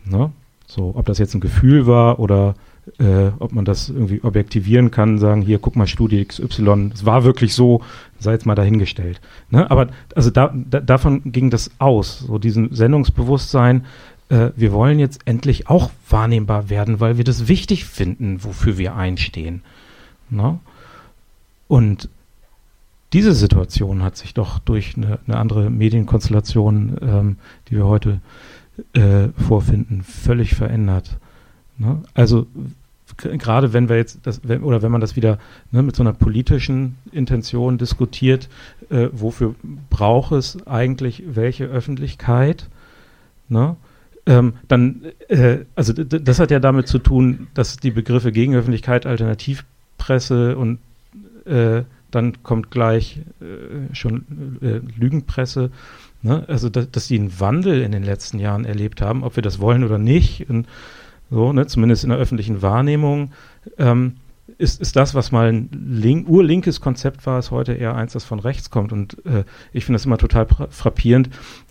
Ne? 0.05 0.31
So, 0.67 0.93
ob 0.95 1.05
das 1.05 1.17
jetzt 1.17 1.33
ein 1.33 1.41
Gefühl 1.41 1.85
war 1.85 2.19
oder 2.19 2.55
äh, 2.99 3.31
ob 3.39 3.51
man 3.51 3.65
das 3.65 3.89
irgendwie 3.89 4.21
objektivieren 4.23 4.91
kann, 4.91 5.17
sagen, 5.19 5.41
hier, 5.41 5.59
guck 5.59 5.75
mal, 5.75 5.87
Studie 5.87 6.23
XY, 6.23 6.91
es 6.93 7.05
war 7.05 7.23
wirklich 7.23 7.53
so, 7.53 7.81
sei 8.19 8.33
jetzt 8.33 8.45
mal 8.45 8.55
dahingestellt. 8.55 9.21
Ne? 9.49 9.69
Aber 9.69 9.87
also 10.15 10.29
da, 10.29 10.53
da, 10.53 10.79
davon 10.79 11.31
ging 11.31 11.49
das 11.49 11.71
aus, 11.79 12.19
so 12.19 12.37
diesen 12.37 12.73
Sendungsbewusstsein, 12.73 13.85
äh, 14.29 14.49
wir 14.55 14.71
wollen 14.71 14.99
jetzt 14.99 15.21
endlich 15.25 15.69
auch 15.69 15.91
wahrnehmbar 16.09 16.69
werden, 16.69 16.99
weil 16.99 17.17
wir 17.17 17.23
das 17.23 17.47
wichtig 17.47 17.85
finden, 17.85 18.43
wofür 18.43 18.77
wir 18.77 18.95
einstehen. 18.95 19.61
Ne? 20.29 20.59
Und 21.67 22.09
diese 23.13 23.33
Situation 23.33 24.03
hat 24.03 24.17
sich 24.17 24.33
doch 24.33 24.59
durch 24.59 24.97
eine, 24.97 25.19
eine 25.27 25.37
andere 25.37 25.69
Medienkonstellation, 25.69 26.97
ähm, 27.01 27.37
die 27.69 27.75
wir 27.75 27.85
heute 27.85 28.19
äh, 28.93 29.29
vorfinden, 29.29 30.03
völlig 30.03 30.55
verändert. 30.55 31.17
Ne? 31.77 32.01
Also 32.13 32.47
gerade 33.15 33.73
wenn 33.73 33.89
wir 33.89 33.95
jetzt 33.95 34.19
das, 34.23 34.41
wenn, 34.43 34.63
oder 34.63 34.81
wenn 34.81 34.91
man 34.91 35.01
das 35.01 35.15
wieder 35.15 35.39
ne, 35.71 35.81
mit 35.83 35.95
so 35.95 36.03
einer 36.03 36.13
politischen 36.13 36.97
Intention 37.11 37.77
diskutiert, 37.77 38.49
äh, 38.89 39.07
wofür 39.11 39.55
braucht 39.89 40.33
es 40.33 40.65
eigentlich 40.67 41.23
welche 41.27 41.65
Öffentlichkeit? 41.65 42.69
Ne? 43.49 43.77
ähm, 44.27 44.53
dann, 44.67 45.03
äh, 45.29 45.59
also 45.75 45.93
das 45.93 46.39
hat 46.39 46.51
ja 46.51 46.59
damit 46.59 46.87
zu 46.87 46.99
tun, 46.99 47.47
dass 47.53 47.77
die 47.77 47.91
Begriffe 47.91 48.31
Gegenöffentlichkeit, 48.31 49.05
Alternativpresse 49.05 50.57
und 50.57 50.79
äh, 51.45 51.83
dann 52.11 52.43
kommt 52.43 52.69
gleich 52.69 53.21
äh, 53.39 53.95
schon 53.95 54.57
äh, 54.61 54.81
Lügenpresse, 54.99 55.71
ne? 56.21 56.43
also 56.47 56.69
dass, 56.69 56.91
dass 56.91 57.07
die 57.07 57.17
einen 57.17 57.39
Wandel 57.39 57.81
in 57.81 57.93
den 57.93 58.03
letzten 58.03 58.39
Jahren 58.39 58.65
erlebt 58.65 59.01
haben, 59.01 59.23
ob 59.23 59.37
wir 59.37 59.43
das 59.43 59.59
wollen 59.59 59.83
oder 59.83 59.97
nicht, 59.97 60.49
und 60.49 60.67
so, 61.29 61.53
ne? 61.53 61.67
zumindest 61.67 62.03
in 62.03 62.09
der 62.09 62.19
öffentlichen 62.19 62.61
Wahrnehmung. 62.61 63.31
Ähm, 63.77 64.17
ist, 64.57 64.81
ist 64.81 64.95
das, 64.95 65.13
was 65.13 65.31
mal 65.31 65.49
ein 65.49 65.69
link, 65.71 66.27
urlinkes 66.27 66.81
Konzept 66.81 67.25
war, 67.25 67.37
ist 67.37 67.51
heute 67.51 67.73
eher 67.73 67.95
eins, 67.95 68.13
das 68.13 68.23
von 68.23 68.39
rechts 68.39 68.69
kommt. 68.69 68.91
Und 68.91 69.23
äh, 69.25 69.43
ich 69.73 69.85
finde 69.85 69.97
das 69.97 70.05
immer 70.05 70.17
total 70.17 70.47
frappierend, 70.69 71.29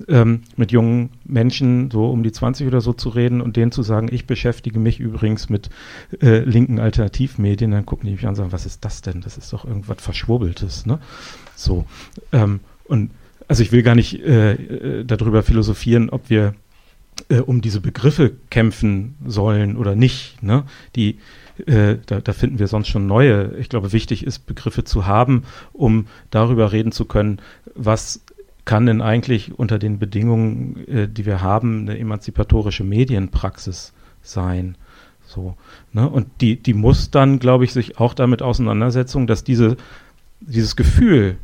ähm, 0.08 0.42
mit 0.56 0.72
jungen 0.72 1.10
Menschen 1.24 1.90
so 1.90 2.10
um 2.10 2.22
die 2.22 2.32
20 2.32 2.66
oder 2.66 2.80
so 2.80 2.92
zu 2.92 3.08
reden 3.08 3.40
und 3.40 3.56
denen 3.56 3.72
zu 3.72 3.82
sagen, 3.82 4.08
ich 4.10 4.26
beschäftige 4.26 4.78
mich 4.78 5.00
übrigens 5.00 5.48
mit 5.48 5.70
äh, 6.20 6.40
linken 6.40 6.78
Alternativmedien. 6.78 7.70
Dann 7.70 7.86
gucken 7.86 8.06
die 8.06 8.12
mich 8.12 8.22
an 8.24 8.30
und 8.30 8.36
sagen, 8.36 8.52
was 8.52 8.66
ist 8.66 8.84
das 8.84 9.00
denn? 9.00 9.20
Das 9.20 9.36
ist 9.36 9.52
doch 9.52 9.64
irgendwas 9.64 10.00
Verschwurbeltes. 10.00 10.86
Ne? 10.86 11.00
So. 11.54 11.86
Ähm, 12.32 12.60
und 12.84 13.10
also 13.48 13.62
ich 13.62 13.72
will 13.72 13.82
gar 13.82 13.94
nicht 13.94 14.22
äh, 14.22 14.52
äh 14.52 15.04
darüber 15.04 15.42
philosophieren, 15.42 16.10
ob 16.10 16.30
wir 16.30 16.54
äh, 17.28 17.38
um 17.38 17.60
diese 17.60 17.80
Begriffe 17.80 18.32
kämpfen 18.50 19.16
sollen 19.26 19.76
oder 19.76 19.94
nicht. 19.94 20.42
Ne? 20.42 20.64
Die 20.94 21.18
äh, 21.66 21.96
da, 22.06 22.20
da, 22.20 22.32
finden 22.32 22.58
wir 22.58 22.68
sonst 22.68 22.88
schon 22.88 23.06
neue. 23.06 23.56
Ich 23.58 23.68
glaube, 23.68 23.92
wichtig 23.92 24.26
ist, 24.26 24.40
Begriffe 24.46 24.84
zu 24.84 25.06
haben, 25.06 25.44
um 25.72 26.06
darüber 26.30 26.72
reden 26.72 26.92
zu 26.92 27.06
können, 27.06 27.40
was 27.74 28.20
kann 28.66 28.86
denn 28.86 29.00
eigentlich 29.00 29.58
unter 29.58 29.78
den 29.78 29.98
Bedingungen, 29.98 30.86
äh, 30.88 31.08
die 31.08 31.24
wir 31.24 31.40
haben, 31.40 31.82
eine 31.82 31.98
emanzipatorische 31.98 32.84
Medienpraxis 32.84 33.92
sein. 34.22 34.76
So, 35.26 35.56
ne? 35.92 36.08
Und 36.08 36.28
die, 36.40 36.56
die 36.56 36.74
muss 36.74 37.10
dann, 37.10 37.38
glaube 37.38 37.64
ich, 37.64 37.72
sich 37.72 37.98
auch 37.98 38.12
damit 38.12 38.42
auseinandersetzen, 38.42 39.26
dass 39.26 39.44
diese, 39.44 39.76
dieses 40.40 40.76
Gefühl, 40.76 41.38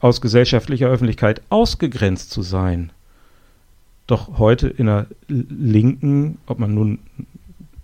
aus 0.00 0.20
gesellschaftlicher 0.20 0.88
Öffentlichkeit 0.88 1.42
ausgegrenzt 1.50 2.30
zu 2.30 2.42
sein, 2.42 2.90
doch 4.06 4.38
heute 4.38 4.68
in 4.68 4.86
der 4.86 5.06
linken, 5.28 6.38
ob 6.46 6.58
man 6.58 6.74
nun 6.74 6.98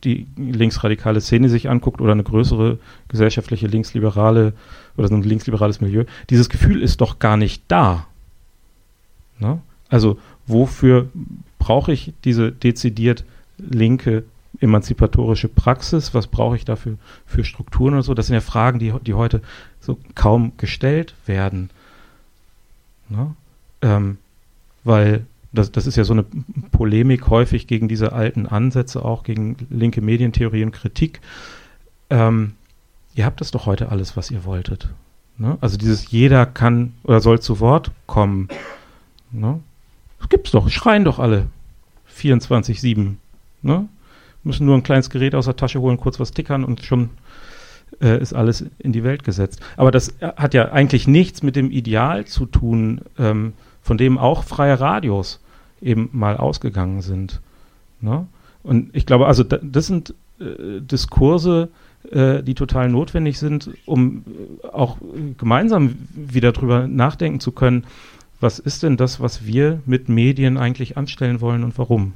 die 0.05 0.27
linksradikale 0.37 1.21
Szene 1.21 1.49
sich 1.49 1.69
anguckt 1.69 2.01
oder 2.01 2.13
eine 2.13 2.23
größere 2.23 2.79
gesellschaftliche 3.09 3.67
linksliberale 3.67 4.55
oder 4.97 5.09
so 5.09 5.15
ein 5.15 5.23
linksliberales 5.23 5.81
Milieu, 5.81 6.05
dieses 6.31 6.49
Gefühl 6.49 6.83
ist 6.83 7.01
doch 7.01 7.19
gar 7.19 7.37
nicht 7.37 7.63
da. 7.69 8.07
Ne? 9.39 9.61
Also 9.89 10.19
wofür 10.47 11.09
brauche 11.59 11.93
ich 11.93 12.13
diese 12.25 12.53
dezidiert 12.53 13.25
linke 13.59 14.25
emanzipatorische 14.61 15.49
Praxis? 15.49 16.15
Was 16.15 16.27
brauche 16.27 16.57
ich 16.57 16.65
dafür 16.65 16.97
für 17.27 17.45
Strukturen 17.45 17.95
oder 17.95 18.03
so? 18.03 18.15
Das 18.15 18.27
sind 18.27 18.35
ja 18.35 18.41
Fragen, 18.41 18.79
die, 18.79 18.93
die 19.07 19.15
heute 19.15 19.43
so 19.81 19.99
kaum 20.15 20.53
gestellt 20.57 21.15
werden. 21.27 21.71
Ne? 23.09 23.35
Ähm, 23.83 24.19
weil 24.85 25.27
das, 25.53 25.73
das 25.73 25.87
ist 25.87 25.97
ja 25.97 26.05
so 26.05 26.13
eine 26.13 26.25
Polemik 26.71 27.29
häufig 27.29 27.67
gegen 27.67 27.89
diese 27.89 28.13
alten 28.13 28.47
Ansätze, 28.47 29.05
auch 29.05 29.23
gegen 29.25 29.57
linke 29.69 30.01
Medientheorie 30.01 30.65
und 30.65 30.73
Kritik. 30.73 31.21
Ähm, 32.09 32.53
ihr 33.15 33.25
habt 33.25 33.41
das 33.41 33.51
doch 33.51 33.67
heute 33.67 33.91
alles, 33.91 34.17
was 34.17 34.31
ihr 34.31 34.45
wolltet. 34.45 34.89
Ne? 35.39 35.59
Also 35.61 35.77
dieses 35.77 36.11
jeder 36.11 36.47
kann 36.47 36.95
oder 37.03 37.21
soll 37.21 37.41
zu 37.41 37.61
Wort 37.61 37.91
kommen. 38.07 38.49
Ne? 39.33 39.61
Das 40.19 40.29
gibt's 40.29 40.51
doch, 40.53 40.69
schreien 40.69 41.05
doch 41.05 41.19
alle. 41.19 41.47
24-7. 42.17 43.15
Ne? 43.63 43.89
Müssen 44.45 44.67
nur 44.67 44.77
ein 44.77 44.83
kleines 44.83 45.11
Gerät 45.11 45.35
aus 45.35 45.47
der 45.47 45.57
Tasche 45.57 45.81
holen, 45.81 45.99
kurz 45.99 46.21
was 46.21 46.31
tickern 46.31 46.65
und 46.65 46.85
schon 46.85 47.11
äh, 48.01 48.21
ist 48.21 48.35
alles 48.35 48.65
in 48.79 48.93
die 48.93 49.03
Welt 49.03 49.25
gesetzt. 49.25 49.61
Aber 49.77 49.91
das 49.91 50.15
hat 50.21 50.55
ja 50.55 50.71
eigentlich 50.73 51.09
nichts 51.09 51.43
mit 51.43 51.57
dem 51.57 51.71
Ideal 51.71 52.25
zu 52.27 52.47
tun, 52.47 53.01
ähm, 53.19 53.55
von 53.83 53.99
dem 53.99 54.19
auch 54.19 54.45
freie 54.45 54.79
Radios 54.81 55.41
eben 55.81 56.11
mal 56.13 56.37
ausgegangen 56.37 57.03
sind. 57.03 57.41
Ne? 58.01 58.27
Und 58.63 58.95
ich 58.95 59.07
glaube, 59.07 59.27
also 59.27 59.43
da, 59.43 59.59
das 59.63 59.87
sind 59.87 60.15
äh, 60.39 60.81
Diskurse, 60.81 61.71
äh, 62.11 62.43
die 62.43 62.55
total 62.55 62.89
notwendig 62.89 63.39
sind, 63.39 63.71
um 63.87 64.25
äh, 64.63 64.67
auch 64.69 64.99
gemeinsam 65.39 65.97
wieder 66.15 66.53
drüber 66.53 66.87
nachdenken 66.87 67.41
zu 67.41 67.53
können, 67.53 67.85
was 68.41 68.59
ist 68.59 68.83
denn 68.83 68.97
das, 68.97 69.21
was 69.21 69.45
wir 69.45 69.81
mit 69.85 70.09
Medien 70.09 70.57
eigentlich 70.57 70.97
anstellen 70.97 71.41
wollen 71.43 71.63
und 71.63 71.77
warum? 71.77 72.15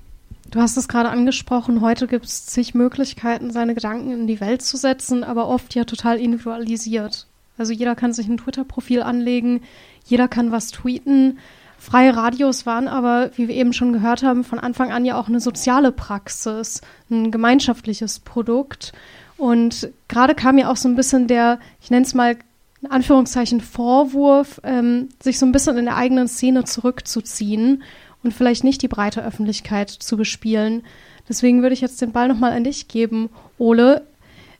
Du 0.50 0.60
hast 0.60 0.76
es 0.76 0.88
gerade 0.88 1.10
angesprochen, 1.10 1.80
heute 1.80 2.06
gibt 2.06 2.24
es 2.24 2.46
zig 2.46 2.74
Möglichkeiten, 2.74 3.50
seine 3.50 3.74
Gedanken 3.74 4.12
in 4.12 4.26
die 4.26 4.40
Welt 4.40 4.62
zu 4.62 4.76
setzen, 4.76 5.24
aber 5.24 5.48
oft 5.48 5.74
ja 5.74 5.84
total 5.84 6.18
individualisiert. 6.18 7.26
Also 7.56 7.72
jeder 7.72 7.94
kann 7.94 8.12
sich 8.12 8.26
ein 8.28 8.38
Twitter-Profil 8.38 9.02
anlegen, 9.02 9.62
jeder 10.04 10.28
kann 10.28 10.52
was 10.52 10.70
tweeten. 10.70 11.38
Freie 11.78 12.16
Radios 12.16 12.66
waren 12.66 12.88
aber, 12.88 13.30
wie 13.36 13.48
wir 13.48 13.54
eben 13.54 13.72
schon 13.72 13.92
gehört 13.92 14.22
haben, 14.22 14.44
von 14.44 14.58
Anfang 14.58 14.92
an 14.92 15.04
ja 15.04 15.18
auch 15.18 15.28
eine 15.28 15.40
soziale 15.40 15.92
Praxis, 15.92 16.80
ein 17.10 17.30
gemeinschaftliches 17.30 18.20
Produkt. 18.20 18.92
Und 19.36 19.90
gerade 20.08 20.34
kam 20.34 20.58
ja 20.58 20.70
auch 20.70 20.76
so 20.76 20.88
ein 20.88 20.96
bisschen 20.96 21.26
der, 21.26 21.58
ich 21.82 21.90
nenne 21.90 22.06
es 22.06 22.14
mal 22.14 22.36
in 22.80 22.90
Anführungszeichen 22.90 23.60
Vorwurf, 23.60 24.60
ähm, 24.62 25.08
sich 25.22 25.38
so 25.38 25.46
ein 25.46 25.52
bisschen 25.52 25.78
in 25.78 25.86
der 25.86 25.96
eigenen 25.96 26.28
Szene 26.28 26.64
zurückzuziehen 26.64 27.82
und 28.22 28.32
vielleicht 28.32 28.62
nicht 28.62 28.82
die 28.82 28.88
breite 28.88 29.24
Öffentlichkeit 29.24 29.90
zu 29.90 30.16
bespielen. 30.16 30.82
Deswegen 31.28 31.62
würde 31.62 31.74
ich 31.74 31.80
jetzt 31.80 32.00
den 32.02 32.12
Ball 32.12 32.28
nochmal 32.28 32.52
an 32.52 32.64
dich 32.64 32.88
geben, 32.88 33.30
Ole. 33.58 34.06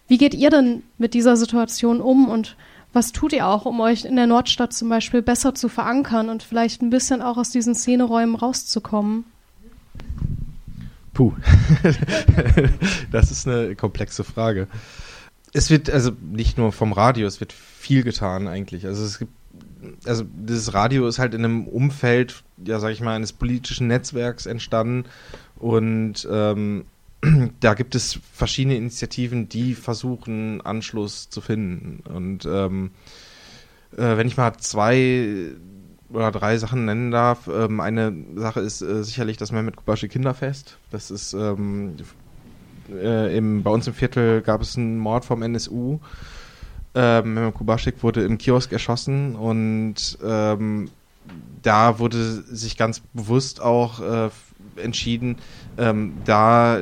Wie 0.09 0.19
geht 0.19 0.35
ihr 0.35 0.51
denn 0.51 0.83
mit 0.99 1.15
dieser 1.15 1.37
Situation 1.37 2.01
um 2.01 2.29
und 2.29 2.57
was 2.95 3.13
tut 3.13 3.33
ihr 3.33 3.47
auch, 3.47 3.67
um 3.67 3.81
euch 3.81 4.05
in 4.05 4.17
der 4.17 4.27
Nordstadt 4.27 4.73
zum 4.73 4.89
Beispiel 4.89 5.21
besser 5.21 5.55
zu 5.55 5.69
verankern 5.69 6.29
und 6.29 6.43
vielleicht 6.43 6.81
ein 6.83 6.91
bisschen 6.91 7.23
auch 7.23 7.37
aus 7.37 7.51
diesen 7.51 7.75
Szeneräumen 7.75 8.37
rauszukommen? 8.37 9.25
Puh, 11.13 11.33
das 13.13 13.31
ist 13.31 13.47
eine 13.47 13.77
komplexe 13.77 14.25
Frage. 14.25 14.69
Es 15.53 15.71
wird 15.71 15.89
also 15.89 16.11
nicht 16.21 16.59
nur 16.59 16.73
vom 16.73 16.93
Radio, 16.93 17.27
es 17.27 17.39
wird 17.41 17.53
viel 17.53 18.03
getan 18.03 18.49
eigentlich. 18.49 18.87
Also 18.87 19.05
es 19.05 19.21
gibt, 19.21 19.33
also 20.05 20.25
dieses 20.25 20.75
Radio 20.75 21.07
ist 21.07 21.21
halt 21.21 21.35
in 21.35 21.45
einem 21.45 21.69
Umfeld, 21.69 22.43
ja 22.65 22.81
sag 22.81 22.91
ich 22.91 23.01
mal, 23.01 23.15
eines 23.15 23.33
politischen 23.33 23.87
Netzwerks 23.87 24.47
entstanden 24.47 25.05
und 25.57 26.27
ähm, 26.31 26.85
da 27.61 27.75
gibt 27.75 27.95
es 27.95 28.19
verschiedene 28.33 28.77
Initiativen, 28.77 29.49
die 29.49 29.75
versuchen, 29.75 30.61
Anschluss 30.61 31.31
zu 31.31 31.41
finden. 31.41 32.03
Und 32.09 32.47
ähm, 32.47 32.91
äh, 33.97 34.17
wenn 34.17 34.27
ich 34.27 34.37
mal 34.37 34.53
zwei 34.59 35.53
oder 36.09 36.31
drei 36.31 36.59
Sachen 36.59 36.85
nennen 36.85 37.11
darf, 37.11 37.49
ähm, 37.49 37.81
eine 37.81 38.15
Sache 38.37 38.61
ist 38.61 38.83
äh, 38.83 39.03
sicherlich 39.03 39.37
das 39.37 39.53
Mehmet 39.53 39.77
Kubashi 39.77 40.09
Kinderfest. 40.09 40.79
Das 40.91 41.11
ist 41.11 41.33
ähm, 41.33 41.97
äh, 42.91 43.37
im, 43.37 43.63
bei 43.63 43.71
uns 43.71 43.87
im 43.87 43.95
Viertel 43.95 44.43
gab 44.43 44.61
es 44.61 44.77
einen 44.77 44.99
Mord 44.99 45.25
vom 45.25 45.43
NSU. 45.43 45.99
Ähm, 46.95 47.35
Mehmet 47.35 47.55
Kubaschik 47.55 48.03
wurde 48.03 48.23
im 48.25 48.39
Kiosk 48.39 48.73
erschossen 48.73 49.35
und 49.35 50.19
ähm, 50.25 50.91
da 51.63 51.99
wurde 51.99 52.23
sich 52.23 52.77
ganz 52.77 53.01
bewusst 53.15 53.63
auch 53.63 54.01
äh, 54.01 54.31
entschieden, 54.77 55.37
ähm, 55.79 56.13
da 56.25 56.81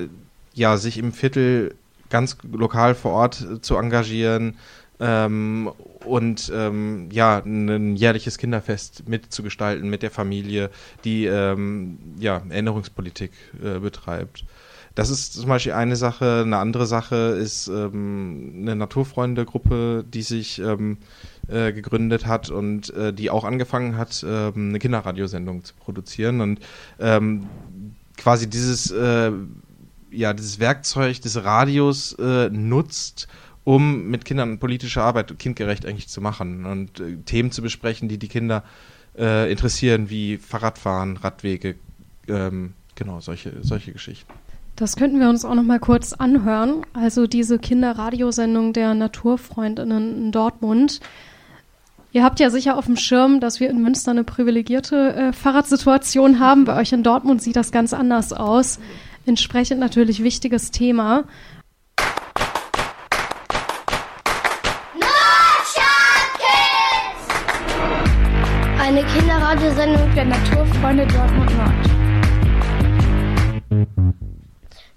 ja, 0.54 0.76
sich 0.76 0.98
im 0.98 1.12
Viertel 1.12 1.74
ganz 2.10 2.36
lokal 2.50 2.94
vor 2.94 3.12
Ort 3.12 3.40
äh, 3.40 3.60
zu 3.60 3.76
engagieren 3.76 4.56
ähm, 5.00 5.70
und 6.04 6.52
ähm, 6.54 7.08
ja, 7.10 7.38
ein 7.38 7.96
jährliches 7.96 8.38
Kinderfest 8.38 9.08
mitzugestalten 9.08 9.88
mit 9.88 10.02
der 10.02 10.10
Familie, 10.10 10.70
die 11.04 11.26
ähm, 11.26 11.98
ja, 12.18 12.42
Erinnerungspolitik 12.48 13.32
äh, 13.62 13.78
betreibt. 13.78 14.44
Das 14.94 15.08
ist 15.08 15.32
zum 15.32 15.48
Beispiel 15.48 15.72
eine 15.72 15.96
Sache. 15.96 16.42
Eine 16.44 16.58
andere 16.58 16.86
Sache 16.86 17.16
ist 17.16 17.68
ähm, 17.68 18.52
eine 18.60 18.76
Naturfreunde-Gruppe, 18.76 20.04
die 20.06 20.22
sich 20.22 20.58
ähm, 20.58 20.98
äh, 21.48 21.72
gegründet 21.72 22.26
hat 22.26 22.50
und 22.50 22.92
äh, 22.94 23.12
die 23.12 23.30
auch 23.30 23.44
angefangen 23.44 23.96
hat, 23.96 24.24
ähm, 24.28 24.68
eine 24.68 24.78
Kinderradiosendung 24.78 25.64
zu 25.64 25.74
produzieren. 25.74 26.42
Und 26.42 26.60
ähm, 27.00 27.46
quasi 28.18 28.50
dieses 28.50 28.90
äh, 28.90 29.32
ja, 30.12 30.32
dieses 30.32 30.58
Werkzeug 30.58 31.20
des 31.20 31.42
Radios 31.44 32.12
äh, 32.14 32.48
nutzt, 32.50 33.28
um 33.64 34.08
mit 34.08 34.24
Kindern 34.24 34.58
politische 34.58 35.02
Arbeit 35.02 35.38
kindgerecht 35.38 35.86
eigentlich 35.86 36.08
zu 36.08 36.20
machen 36.20 36.66
und 36.66 37.00
äh, 37.00 37.16
Themen 37.24 37.50
zu 37.50 37.62
besprechen, 37.62 38.08
die 38.08 38.18
die 38.18 38.28
Kinder 38.28 38.64
äh, 39.16 39.50
interessieren, 39.50 40.10
wie 40.10 40.38
Fahrradfahren, 40.38 41.16
Radwege, 41.16 41.76
ähm, 42.28 42.74
genau, 42.94 43.20
solche, 43.20 43.52
solche 43.62 43.92
Geschichten. 43.92 44.32
Das 44.76 44.96
könnten 44.96 45.20
wir 45.20 45.28
uns 45.28 45.44
auch 45.44 45.54
noch 45.54 45.62
mal 45.62 45.78
kurz 45.78 46.12
anhören. 46.12 46.86
Also 46.94 47.26
diese 47.26 47.58
Kinderradiosendung 47.58 48.72
der 48.72 48.94
Naturfreundinnen 48.94 50.16
in 50.16 50.32
Dortmund. 50.32 51.00
Ihr 52.12 52.24
habt 52.24 52.40
ja 52.40 52.50
sicher 52.50 52.76
auf 52.76 52.86
dem 52.86 52.96
Schirm, 52.96 53.40
dass 53.40 53.60
wir 53.60 53.70
in 53.70 53.82
Münster 53.82 54.10
eine 54.10 54.24
privilegierte 54.24 55.14
äh, 55.14 55.32
Fahrradsituation 55.32 56.40
haben. 56.40 56.64
Bei 56.64 56.78
euch 56.78 56.92
in 56.92 57.02
Dortmund 57.02 57.42
sieht 57.42 57.56
das 57.56 57.72
ganz 57.72 57.94
anders 57.94 58.32
aus. 58.32 58.78
Entsprechend 59.24 59.78
natürlich 59.78 60.22
wichtiges 60.24 60.72
Thema. 60.72 61.24
Eine 68.80 69.04
Kinderradiosendung 69.04 70.12
der 70.16 70.24
Naturfreunde 70.24 71.06
Dortmund 71.06 71.56
Nord. 71.56 71.72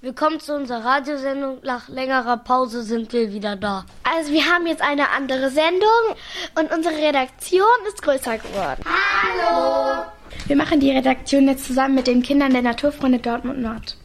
Willkommen 0.01 0.39
zu 0.39 0.55
unserer 0.55 0.83
Radiosendung. 0.83 1.59
Nach 1.63 1.87
längerer 1.87 2.37
Pause 2.37 2.81
sind 2.81 3.13
wir 3.13 3.31
wieder 3.31 3.55
da. 3.55 3.85
Also 4.03 4.31
wir 4.31 4.45
haben 4.45 4.65
jetzt 4.65 4.81
eine 4.81 5.11
andere 5.11 5.51
Sendung 5.51 5.89
und 6.59 6.71
unsere 6.75 6.95
Redaktion 6.95 7.67
ist 7.87 8.01
größer 8.01 8.39
geworden. 8.39 8.83
Hallo! 8.85 10.03
Wir 10.47 10.55
machen 10.55 10.79
die 10.79 10.91
Redaktion 10.91 11.47
jetzt 11.47 11.65
zusammen 11.65 11.93
mit 11.95 12.07
den 12.07 12.23
Kindern 12.23 12.51
der 12.53 12.63
Naturfreunde 12.63 13.19
Dortmund 13.19 13.61
Nord. 13.61 13.97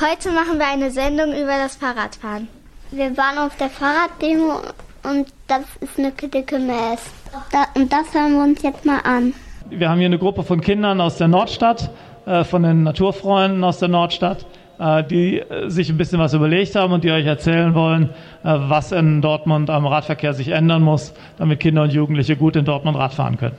Heute 0.00 0.30
machen 0.32 0.58
wir 0.58 0.66
eine 0.66 0.90
Sendung 0.90 1.32
über 1.32 1.58
das 1.58 1.76
Fahrradfahren. 1.76 2.48
Wir 2.90 3.16
waren 3.16 3.38
auf 3.38 3.56
der 3.56 3.70
Fahrraddemo 3.70 4.60
und 5.04 5.28
das 5.48 5.62
ist 5.80 5.98
eine 5.98 6.12
dicke 6.12 6.58
Mess. 6.58 7.10
Da, 7.50 7.66
und 7.74 7.92
das 7.92 8.12
hören 8.12 8.34
wir 8.34 8.42
uns 8.42 8.62
jetzt 8.62 8.84
mal 8.84 9.00
an. 9.04 9.32
Wir 9.70 9.88
haben 9.88 9.98
hier 9.98 10.06
eine 10.06 10.18
Gruppe 10.18 10.42
von 10.42 10.60
Kindern 10.60 11.00
aus 11.00 11.16
der 11.16 11.28
Nordstadt, 11.28 11.90
äh, 12.26 12.44
von 12.44 12.62
den 12.62 12.82
Naturfreunden 12.82 13.64
aus 13.64 13.78
der 13.78 13.88
Nordstadt, 13.88 14.44
äh, 14.78 15.02
die 15.04 15.38
äh, 15.38 15.70
sich 15.70 15.88
ein 15.88 15.96
bisschen 15.96 16.18
was 16.18 16.34
überlegt 16.34 16.74
haben 16.76 16.92
und 16.92 17.04
die 17.04 17.10
euch 17.10 17.24
erzählen 17.24 17.74
wollen, 17.74 18.10
äh, 18.44 18.54
was 18.68 18.92
in 18.92 19.22
Dortmund 19.22 19.70
am 19.70 19.86
Radverkehr 19.86 20.34
sich 20.34 20.48
ändern 20.48 20.82
muss, 20.82 21.14
damit 21.38 21.60
Kinder 21.60 21.82
und 21.82 21.92
Jugendliche 21.92 22.36
gut 22.36 22.56
in 22.56 22.64
Dortmund 22.64 22.98
Rad 22.98 23.14
fahren 23.14 23.38
können. 23.38 23.56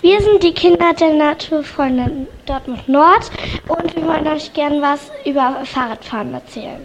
Wir 0.00 0.20
sind 0.20 0.42
die 0.42 0.52
Kinder 0.52 0.92
der 0.94 1.14
Naturfreunde 1.14 2.26
Dortmund 2.46 2.88
Nord 2.88 3.30
und 3.66 3.96
wir 3.96 4.06
wollen 4.06 4.26
euch 4.28 4.52
gern 4.52 4.80
was 4.80 5.10
über 5.24 5.62
Fahrradfahren 5.64 6.32
erzählen. 6.34 6.80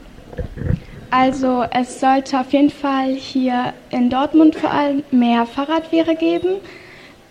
Also 1.11 1.63
es 1.71 1.99
sollte 1.99 2.39
auf 2.39 2.51
jeden 2.53 2.71
Fall 2.71 3.13
hier 3.13 3.73
in 3.91 4.09
Dortmund 4.09 4.55
vor 4.55 4.71
allem 4.71 5.03
mehr 5.11 5.45
Fahrradwege 5.45 6.15
geben, 6.15 6.55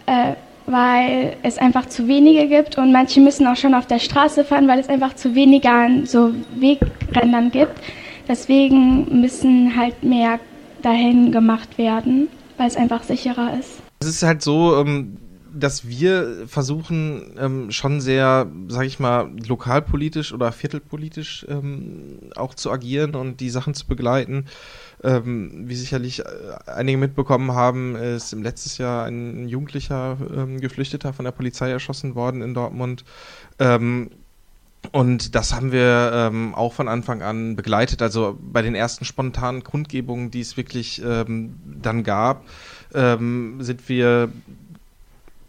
äh, 0.06 0.34
weil 0.66 1.36
es 1.42 1.59
einfach 1.59 1.86
zu 1.86 2.06
wenige 2.06 2.46
gibt 2.46 2.78
und 2.78 2.92
manche 2.92 3.20
müssen 3.20 3.46
auch 3.48 3.56
schon 3.56 3.74
auf 3.74 3.86
der 3.86 3.98
Straße 3.98 4.44
fahren, 4.44 4.68
weil 4.68 4.78
es 4.78 4.88
einfach 4.88 5.16
zu 5.16 5.34
wenige 5.34 5.68
an 5.68 6.06
so 6.06 6.32
Wegrändern 6.54 7.50
gibt. 7.50 7.74
Deswegen 8.28 9.20
müssen 9.20 9.76
halt 9.76 10.04
mehr 10.04 10.38
dahin 10.82 11.32
gemacht 11.32 11.76
werden, 11.76 12.28
weil 12.59 12.68
es 12.68 12.76
einfach 12.76 13.02
sicherer 13.02 13.59
ist. 13.59 13.82
Es 14.00 14.09
ist 14.09 14.22
halt 14.22 14.42
so, 14.42 14.76
ähm, 14.76 15.16
dass 15.54 15.88
wir 15.88 16.46
versuchen, 16.46 17.34
ähm, 17.38 17.70
schon 17.70 18.00
sehr, 18.00 18.50
sag 18.68 18.86
ich 18.86 18.98
mal, 18.98 19.30
lokalpolitisch 19.46 20.32
oder 20.32 20.52
viertelpolitisch 20.52 21.46
ähm, 21.48 22.18
auch 22.36 22.54
zu 22.54 22.70
agieren 22.70 23.14
und 23.14 23.40
die 23.40 23.50
Sachen 23.50 23.74
zu 23.74 23.86
begleiten. 23.86 24.46
Ähm, 25.04 25.68
wie 25.68 25.74
sicherlich 25.74 26.20
äh, 26.20 26.24
einige 26.66 26.98
mitbekommen 26.98 27.52
haben, 27.52 27.96
ist 27.96 28.32
im 28.32 28.42
letztes 28.42 28.78
Jahr 28.78 29.04
ein 29.06 29.48
jugendlicher 29.48 30.16
ähm, 30.34 30.60
Geflüchteter 30.60 31.12
von 31.12 31.24
der 31.24 31.32
Polizei 31.32 31.70
erschossen 31.70 32.14
worden 32.14 32.42
in 32.42 32.54
Dortmund. 32.54 33.04
Ähm, 33.58 34.10
und 34.90 35.34
das 35.36 35.54
haben 35.54 35.70
wir 35.70 36.10
ähm, 36.12 36.54
auch 36.54 36.72
von 36.72 36.88
Anfang 36.88 37.22
an 37.22 37.54
begleitet. 37.54 38.02
Also 38.02 38.36
bei 38.40 38.62
den 38.62 38.74
ersten 38.74 39.04
spontanen 39.04 39.62
Kundgebungen, 39.62 40.30
die 40.30 40.40
es 40.40 40.56
wirklich 40.56 41.00
ähm, 41.04 41.54
dann 41.64 42.02
gab, 42.02 42.44
ähm, 42.92 43.58
sind 43.60 43.88
wir 43.88 44.30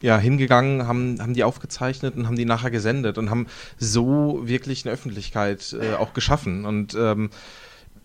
ja, 0.03 0.17
hingegangen, 0.17 0.85
haben, 0.85 1.21
haben 1.21 1.33
die 1.33 1.45
aufgezeichnet 1.45 2.17
und 2.17 2.27
haben 2.27 2.35
die 2.35 2.43
nachher 2.43 2.71
gesendet 2.71 3.17
und 3.17 3.29
haben 3.29 3.47
so 3.77 4.41
wirklich 4.43 4.85
eine 4.85 4.93
Öffentlichkeit 4.93 5.73
äh, 5.79 5.95
auch 5.95 6.13
geschaffen. 6.13 6.65
Und 6.65 6.93
ähm, 6.93 7.29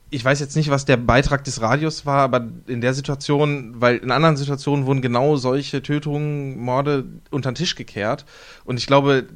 ich 0.08 0.24
weiß 0.24 0.38
jetzt 0.38 0.54
nicht, 0.54 0.70
was 0.70 0.84
der 0.84 0.96
Beitrag 0.96 1.42
des 1.42 1.60
Radios 1.60 2.06
war, 2.06 2.20
aber 2.20 2.46
in 2.68 2.80
der 2.80 2.94
Situation, 2.94 3.80
weil 3.80 3.96
in 3.96 4.12
anderen 4.12 4.36
Situationen 4.36 4.86
wurden 4.86 5.02
genau 5.02 5.34
solche 5.34 5.82
Tötungen, 5.82 6.56
Morde 6.60 7.04
unter 7.32 7.50
den 7.50 7.56
Tisch 7.56 7.74
gekehrt. 7.74 8.24
Und 8.64 8.78
ich 8.78 8.86
glaube, 8.86 9.26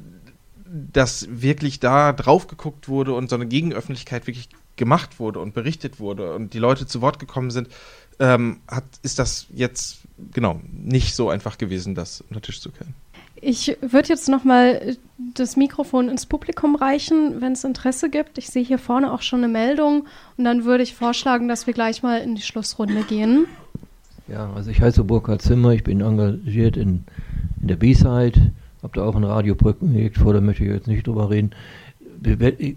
dass 0.65 1.27
wirklich 1.29 1.81
da 1.81 2.13
drauf 2.13 2.47
geguckt 2.47 2.87
wurde 2.87 3.13
und 3.13 3.29
so 3.29 3.35
eine 3.35 3.45
Gegenöffentlichkeit 3.45 4.25
wirklich 4.25 4.47
gemacht 4.77 5.19
wurde 5.19 5.41
und 5.41 5.53
berichtet 5.53 5.99
wurde 5.99 6.33
und 6.33 6.53
die 6.53 6.59
Leute 6.59 6.87
zu 6.87 7.01
Wort 7.01 7.19
gekommen 7.19 7.51
sind, 7.51 7.67
ähm, 8.19 8.61
hat, 8.69 8.85
ist 9.01 9.19
das 9.19 9.47
jetzt 9.53 10.02
genau 10.31 10.59
nicht 10.71 11.15
so 11.15 11.29
einfach 11.29 11.57
gewesen, 11.57 11.95
das 11.95 12.21
unter 12.21 12.41
Tisch 12.41 12.61
zu 12.61 12.71
kehren. 12.71 12.93
Ich 13.35 13.77
würde 13.81 14.07
jetzt 14.07 14.29
nochmal 14.29 14.95
das 15.17 15.57
Mikrofon 15.57 16.07
ins 16.07 16.25
Publikum 16.25 16.75
reichen, 16.75 17.41
wenn 17.41 17.51
es 17.51 17.65
Interesse 17.65 18.09
gibt. 18.09 18.37
Ich 18.37 18.47
sehe 18.47 18.63
hier 18.63 18.77
vorne 18.77 19.11
auch 19.11 19.21
schon 19.21 19.43
eine 19.43 19.51
Meldung 19.51 20.07
und 20.37 20.45
dann 20.45 20.63
würde 20.63 20.83
ich 20.83 20.95
vorschlagen, 20.95 21.49
dass 21.49 21.67
wir 21.67 21.73
gleich 21.73 22.03
mal 22.03 22.21
in 22.21 22.35
die 22.35 22.41
Schlussrunde 22.41 23.03
gehen. 23.03 23.45
Ja, 24.29 24.49
also 24.53 24.71
ich 24.71 24.79
heiße 24.79 25.03
Burkhard 25.03 25.41
Zimmer, 25.41 25.71
ich 25.71 25.83
bin 25.83 25.99
engagiert 25.99 26.77
in, 26.77 27.03
in 27.61 27.67
der 27.67 27.75
B-Side, 27.75 28.53
habe 28.81 28.93
da 28.93 29.03
auch 29.03 29.15
ein 29.15 29.25
Radioprojekt 29.25 30.17
vor, 30.17 30.33
da 30.33 30.39
möchte 30.39 30.63
ich 30.63 30.69
jetzt 30.69 30.87
nicht 30.87 31.05
drüber 31.05 31.29
reden. 31.29 31.51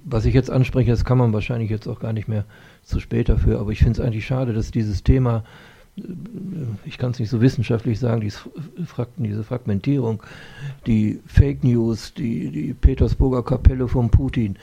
Was 0.04 0.24
ich 0.24 0.34
jetzt 0.34 0.50
anspreche, 0.50 0.90
das 0.90 1.04
kann 1.04 1.18
man 1.18 1.32
wahrscheinlich 1.32 1.70
jetzt 1.70 1.86
auch 1.86 2.00
gar 2.00 2.12
nicht 2.12 2.26
mehr 2.26 2.44
zu 2.82 2.98
spät 2.98 3.28
dafür, 3.28 3.60
aber 3.60 3.70
ich 3.70 3.78
finde 3.78 3.92
es 3.92 4.00
eigentlich 4.00 4.26
schade, 4.26 4.52
dass 4.52 4.72
dieses 4.72 5.04
Thema 5.04 5.44
ich 6.84 6.98
kann 6.98 7.12
es 7.12 7.18
nicht 7.18 7.30
so 7.30 7.40
wissenschaftlich 7.40 7.98
sagen, 7.98 8.20
diese 8.20 9.44
Fragmentierung, 9.44 10.22
die 10.86 11.20
Fake 11.26 11.64
News, 11.64 12.12
die, 12.12 12.50
die 12.50 12.74
Petersburger 12.74 13.42
Kapelle 13.42 13.88
von 13.88 14.10
Putin, 14.10 14.56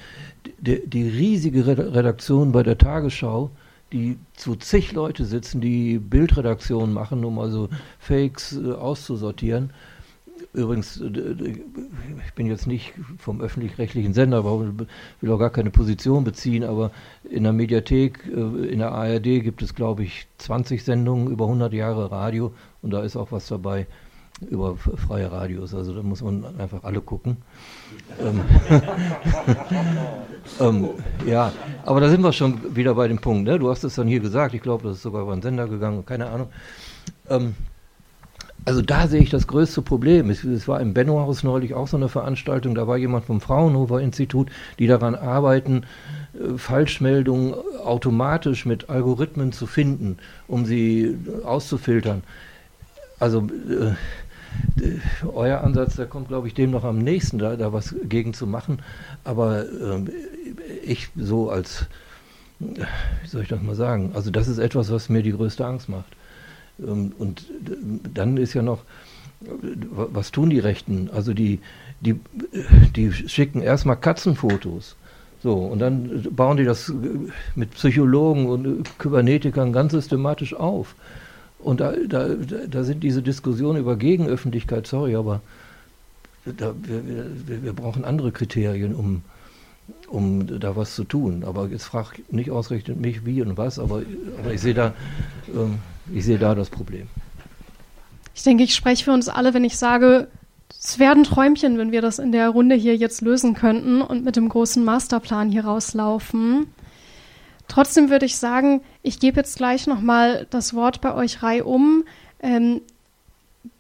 die, 0.60 0.88
die 0.88 1.10
riesige 1.10 1.66
Redaktion 1.66 2.52
bei 2.52 2.62
der 2.62 2.78
Tagesschau, 2.78 3.50
die 3.92 4.18
zu 4.34 4.56
zig 4.56 4.92
Leute 4.92 5.26
sitzen, 5.26 5.62
die 5.62 5.98
Bildredaktionen 6.00 6.94
machen, 6.94 7.26
um 7.26 7.40
also 7.40 7.70
Fakes 8.00 8.58
äh, 8.58 8.72
auszusortieren. 8.72 9.72
Übrigens, 10.54 11.02
ich 11.02 12.34
bin 12.36 12.46
jetzt 12.46 12.68
nicht 12.68 12.94
vom 13.18 13.42
öffentlich-rechtlichen 13.42 14.14
Sender, 14.14 14.38
aber 14.38 14.60
will 15.20 15.32
auch 15.32 15.40
gar 15.40 15.50
keine 15.50 15.72
Position 15.72 16.24
beziehen, 16.24 16.64
aber 16.64 16.92
in 17.28 17.44
der 17.44 17.54
Mediathek, 17.54 18.26
äh, 18.28 18.68
in 18.68 18.80
der 18.80 18.92
ARD 18.92 19.42
gibt 19.42 19.64
es, 19.64 19.74
glaube 19.74 20.04
ich, 20.04 20.28
20 20.38 20.84
Sendungen 20.84 21.32
über 21.32 21.46
100 21.46 21.74
Jahre 21.74 22.12
Radio 22.12 22.54
und 22.84 22.92
da 22.92 23.02
ist 23.02 23.16
auch 23.16 23.32
was 23.32 23.48
dabei 23.48 23.88
über 24.50 24.76
freie 24.78 25.32
Radios. 25.32 25.74
Also 25.74 25.94
da 25.94 26.04
muss 26.04 26.22
man 26.22 26.46
einfach 26.60 26.84
alle 26.84 27.02
gucken. 27.02 27.38
ähm, 28.20 28.42
ähm, 30.60 30.90
ja, 31.26 31.52
aber 31.84 32.00
da 32.00 32.10
sind 32.10 32.22
wir 32.22 32.34
schon 32.34 32.76
wieder 32.76 32.94
bei 32.94 33.08
dem 33.08 33.18
Punkt. 33.18 33.48
Ne? 33.48 33.58
Du 33.58 33.70
hast 33.72 33.84
es 33.84 33.96
dann 33.96 34.08
hier 34.08 34.20
gesagt, 34.20 34.54
ich 34.54 34.62
glaube, 34.62 34.84
das 34.84 34.98
ist 34.98 35.04
sogar 35.04 35.24
über 35.24 35.34
einen 35.34 35.42
Sender 35.42 35.68
gegangen, 35.68 36.06
keine 36.06 36.30
Ahnung. 36.30 36.50
Ähm, 37.30 37.56
also 38.66 38.82
da 38.82 39.08
sehe 39.08 39.22
ich 39.22 39.30
das 39.30 39.48
größte 39.48 39.82
Problem. 39.82 40.30
Es, 40.30 40.44
es 40.44 40.68
war 40.68 40.80
im 40.80 40.94
Bennohaus 40.94 41.44
neulich 41.44 41.74
auch 41.74 41.88
so 41.88 41.98
eine 41.98 42.10
Veranstaltung, 42.10 42.76
da 42.76 42.88
war 42.88 42.98
jemand 42.98 43.26
vom 43.26 43.42
Fraunhofer 43.42 44.00
Institut, 44.00 44.50
die 44.80 44.88
daran 44.88 45.16
arbeiten, 45.16 45.84
äh, 46.34 46.58
Falschmeldungen 46.58 47.54
automatisch 47.84 48.66
mit 48.66 48.90
Algorithmen 48.90 49.52
zu 49.52 49.68
finden, 49.68 50.18
um 50.48 50.66
sie 50.66 51.18
auszufiltern. 51.44 52.24
Also 53.20 53.48
äh, 53.70 53.94
euer 55.34 55.62
Ansatz, 55.62 55.96
der 55.96 56.06
kommt, 56.06 56.28
glaube 56.28 56.48
ich, 56.48 56.54
dem 56.54 56.72
noch 56.72 56.84
am 56.84 57.00
nächsten, 57.00 57.40
da, 57.40 57.56
da 57.56 57.74
was 57.74 57.96
gegen 58.04 58.34
zu 58.34 58.48
machen. 58.48 58.80
Aber 59.24 59.64
äh, 59.64 60.06
ich 60.86 61.10
so 61.16 61.50
als, 61.50 61.86
wie 62.60 63.28
soll 63.28 63.42
ich 63.42 63.50
das 63.50 63.62
mal 63.62 63.76
sagen, 63.76 64.12
also 64.14 64.32
das 64.32 64.48
ist 64.48 64.60
etwas, 64.60 64.92
was 64.92 65.10
mir 65.10 65.24
die 65.24 65.34
größte 65.34 65.66
Angst 65.66 65.90
macht. 65.90 66.16
Ähm, 66.80 67.12
und 67.18 67.46
dann 68.14 68.38
ist 68.38 68.54
ja 68.54 68.62
noch, 68.62 68.84
was 69.42 70.32
tun 70.32 70.50
die 70.50 70.60
Rechten? 70.60 71.10
Also 71.14 71.34
die, 71.34 71.60
die, 72.02 72.20
die 72.96 73.12
schicken 73.12 73.62
erstmal 73.62 73.98
Katzenfotos. 73.98 74.96
So, 75.42 75.56
und 75.56 75.80
dann 75.80 76.26
bauen 76.32 76.56
die 76.56 76.64
das 76.64 76.92
mit 77.56 77.72
Psychologen 77.72 78.46
und 78.46 78.98
Kybernetikern 78.98 79.74
ganz 79.74 79.92
systematisch 79.92 80.54
auf. 80.54 80.96
Und 81.60 81.82
da, 81.82 81.94
da, 82.08 82.30
da 82.70 82.84
sind 82.84 83.04
diese 83.04 83.22
Diskussionen 83.22 83.80
über 83.80 83.98
Gegenöffentlichkeit, 83.98 84.88
sorry, 84.88 85.16
aber 85.16 85.42
da, 86.46 86.74
wir, 86.82 87.64
wir, 87.64 87.74
brauchen 87.74 88.04
andere 88.06 88.32
Kriterien, 88.32 88.96
um, 88.96 89.22
um 90.08 90.60
da 90.60 90.76
was 90.76 90.96
zu 90.96 91.04
tun. 91.04 91.44
Aber 91.46 91.68
jetzt 91.68 91.86
frag 91.86 92.20
nicht 92.32 92.52
ausgerechnet 92.52 93.00
mich, 93.00 93.26
wie 93.26 93.42
und 93.42 93.58
was, 93.58 93.80
aber, 93.80 94.02
aber 94.40 94.54
ich 94.54 94.62
sehe 94.62 94.74
da, 94.74 94.94
ähm, 95.54 95.80
ich 96.12 96.26
sehe 96.26 96.38
da 96.38 96.56
das 96.56 96.70
Problem. 96.70 97.08
Ich 98.36 98.44
denke, 98.44 98.64
ich 98.64 98.76
spreche 98.76 99.04
für 99.04 99.12
uns 99.12 99.30
alle, 99.30 99.54
wenn 99.54 99.64
ich 99.64 99.78
sage, 99.78 100.28
es 100.84 101.00
wäre 101.00 101.14
ein 101.14 101.24
Träumchen, 101.24 101.78
wenn 101.78 101.92
wir 101.92 102.02
das 102.02 102.20
in 102.20 102.32
der 102.32 102.50
Runde 102.50 102.76
hier 102.76 102.96
jetzt 102.98 103.22
lösen 103.22 103.54
könnten 103.54 104.02
und 104.02 104.26
mit 104.26 104.36
dem 104.36 104.50
großen 104.50 104.84
Masterplan 104.84 105.52
hier 105.52 105.66
rauslaufen. 105.66 106.68
Trotzdem 107.68 108.10
würde 108.10 108.26
ich 108.26 108.38
sagen, 108.38 108.82
ich 109.02 109.20
gebe 109.20 109.38
jetzt 109.38 109.58
gleich 109.58 109.88
nochmal 109.88 110.48
das 110.50 110.74
Wort 110.74 111.00
bei 111.00 111.14
euch 111.14 111.42
reihum. 111.42 112.04
Ähm, 112.42 112.82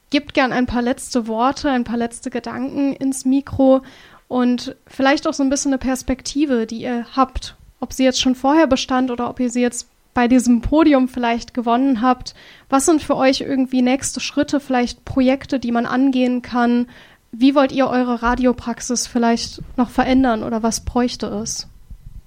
gebt 0.09 0.33
gern 0.33 0.53
ein 0.53 0.67
paar 0.67 0.81
letzte 0.81 1.27
Worte, 1.27 1.69
ein 1.69 1.83
paar 1.83 1.97
letzte 1.97 2.29
Gedanken 2.29 2.93
ins 2.93 3.25
Mikro 3.25 3.81
und 4.27 4.75
vielleicht 4.87 5.27
auch 5.27 5.33
so 5.33 5.43
ein 5.43 5.49
bisschen 5.49 5.71
eine 5.73 5.79
Perspektive, 5.79 6.65
die 6.65 6.81
ihr 6.81 7.05
habt. 7.15 7.55
Ob 7.79 7.93
sie 7.93 8.03
jetzt 8.03 8.21
schon 8.21 8.35
vorher 8.35 8.67
bestand 8.67 9.11
oder 9.11 9.29
ob 9.29 9.39
ihr 9.39 9.49
sie 9.49 9.61
jetzt 9.61 9.87
bei 10.13 10.27
diesem 10.27 10.61
Podium 10.61 11.07
vielleicht 11.07 11.53
gewonnen 11.53 12.01
habt. 12.01 12.35
Was 12.69 12.85
sind 12.85 13.01
für 13.01 13.15
euch 13.15 13.41
irgendwie 13.41 13.81
nächste 13.81 14.19
Schritte, 14.19 14.59
vielleicht 14.59 15.05
Projekte, 15.05 15.59
die 15.59 15.71
man 15.71 15.85
angehen 15.85 16.41
kann? 16.41 16.87
Wie 17.31 17.55
wollt 17.55 17.71
ihr 17.71 17.87
eure 17.87 18.21
Radiopraxis 18.21 19.07
vielleicht 19.07 19.61
noch 19.75 19.89
verändern 19.89 20.43
oder 20.43 20.61
was 20.61 20.81
bräuchte 20.81 21.27
es? 21.27 21.67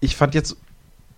Ich 0.01 0.17
fand 0.17 0.35
jetzt 0.35 0.57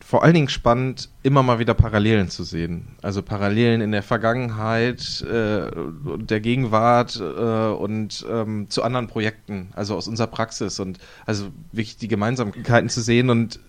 vor 0.08 0.22
allen 0.22 0.32
Dingen 0.32 0.48
spannend, 0.48 1.10
immer 1.22 1.42
mal 1.42 1.58
wieder 1.58 1.74
Parallelen 1.74 2.30
zu 2.30 2.42
sehen. 2.42 2.96
Also 3.02 3.20
Parallelen 3.22 3.82
in 3.82 3.92
der 3.92 4.02
Vergangenheit, 4.02 5.20
äh, 5.20 5.70
der 6.16 6.40
Gegenwart 6.40 7.20
äh, 7.20 7.72
und 7.74 8.24
ähm, 8.30 8.70
zu 8.70 8.82
anderen 8.82 9.08
Projekten, 9.08 9.68
also 9.74 9.96
aus 9.96 10.08
unserer 10.08 10.28
Praxis 10.28 10.80
und 10.80 10.98
also 11.26 11.48
wirklich 11.72 11.98
die 11.98 12.08
Gemeinsamkeiten 12.08 12.88
zu 12.88 13.02
sehen 13.02 13.28
und 13.28 13.60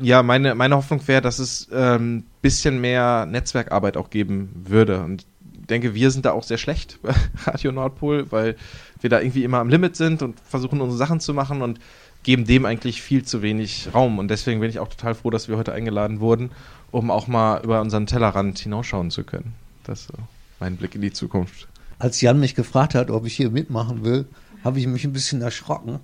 ja, 0.00 0.22
meine, 0.22 0.54
meine 0.54 0.76
Hoffnung 0.76 1.06
wäre, 1.06 1.22
dass 1.22 1.38
es 1.38 1.68
ein 1.70 1.96
ähm, 1.96 2.24
bisschen 2.42 2.80
mehr 2.80 3.26
Netzwerkarbeit 3.26 3.96
auch 3.96 4.10
geben 4.10 4.50
würde. 4.68 5.02
Und 5.02 5.26
ich 5.60 5.66
denke, 5.66 5.94
wir 5.94 6.10
sind 6.10 6.24
da 6.24 6.32
auch 6.32 6.42
sehr 6.42 6.58
schlecht 6.58 6.98
bei 7.02 7.14
Radio 7.44 7.72
Nordpol, 7.72 8.30
weil 8.30 8.56
wir 9.00 9.10
da 9.10 9.20
irgendwie 9.20 9.44
immer 9.44 9.58
am 9.58 9.68
Limit 9.68 9.96
sind 9.96 10.22
und 10.22 10.40
versuchen 10.40 10.80
unsere 10.80 10.98
Sachen 10.98 11.20
zu 11.20 11.34
machen 11.34 11.62
und 11.62 11.78
geben 12.22 12.44
dem 12.44 12.64
eigentlich 12.64 13.02
viel 13.02 13.24
zu 13.24 13.42
wenig 13.42 13.88
Raum. 13.94 14.18
Und 14.18 14.28
deswegen 14.28 14.60
bin 14.60 14.70
ich 14.70 14.78
auch 14.78 14.88
total 14.88 15.14
froh, 15.14 15.30
dass 15.30 15.48
wir 15.48 15.56
heute 15.56 15.72
eingeladen 15.72 16.20
wurden, 16.20 16.50
um 16.90 17.10
auch 17.10 17.26
mal 17.26 17.62
über 17.62 17.80
unseren 17.80 18.06
Tellerrand 18.06 18.58
hinausschauen 18.58 19.10
zu 19.10 19.24
können. 19.24 19.54
Das 19.84 20.02
ist 20.02 20.12
mein 20.60 20.76
Blick 20.76 20.94
in 20.94 21.02
die 21.02 21.12
Zukunft. 21.12 21.68
Als 21.98 22.20
Jan 22.20 22.40
mich 22.40 22.54
gefragt 22.54 22.94
hat, 22.94 23.10
ob 23.10 23.26
ich 23.26 23.34
hier 23.34 23.50
mitmachen 23.50 24.04
will, 24.04 24.26
habe 24.64 24.78
ich 24.78 24.86
mich 24.86 25.04
ein 25.04 25.12
bisschen 25.12 25.40
erschrocken, 25.42 26.00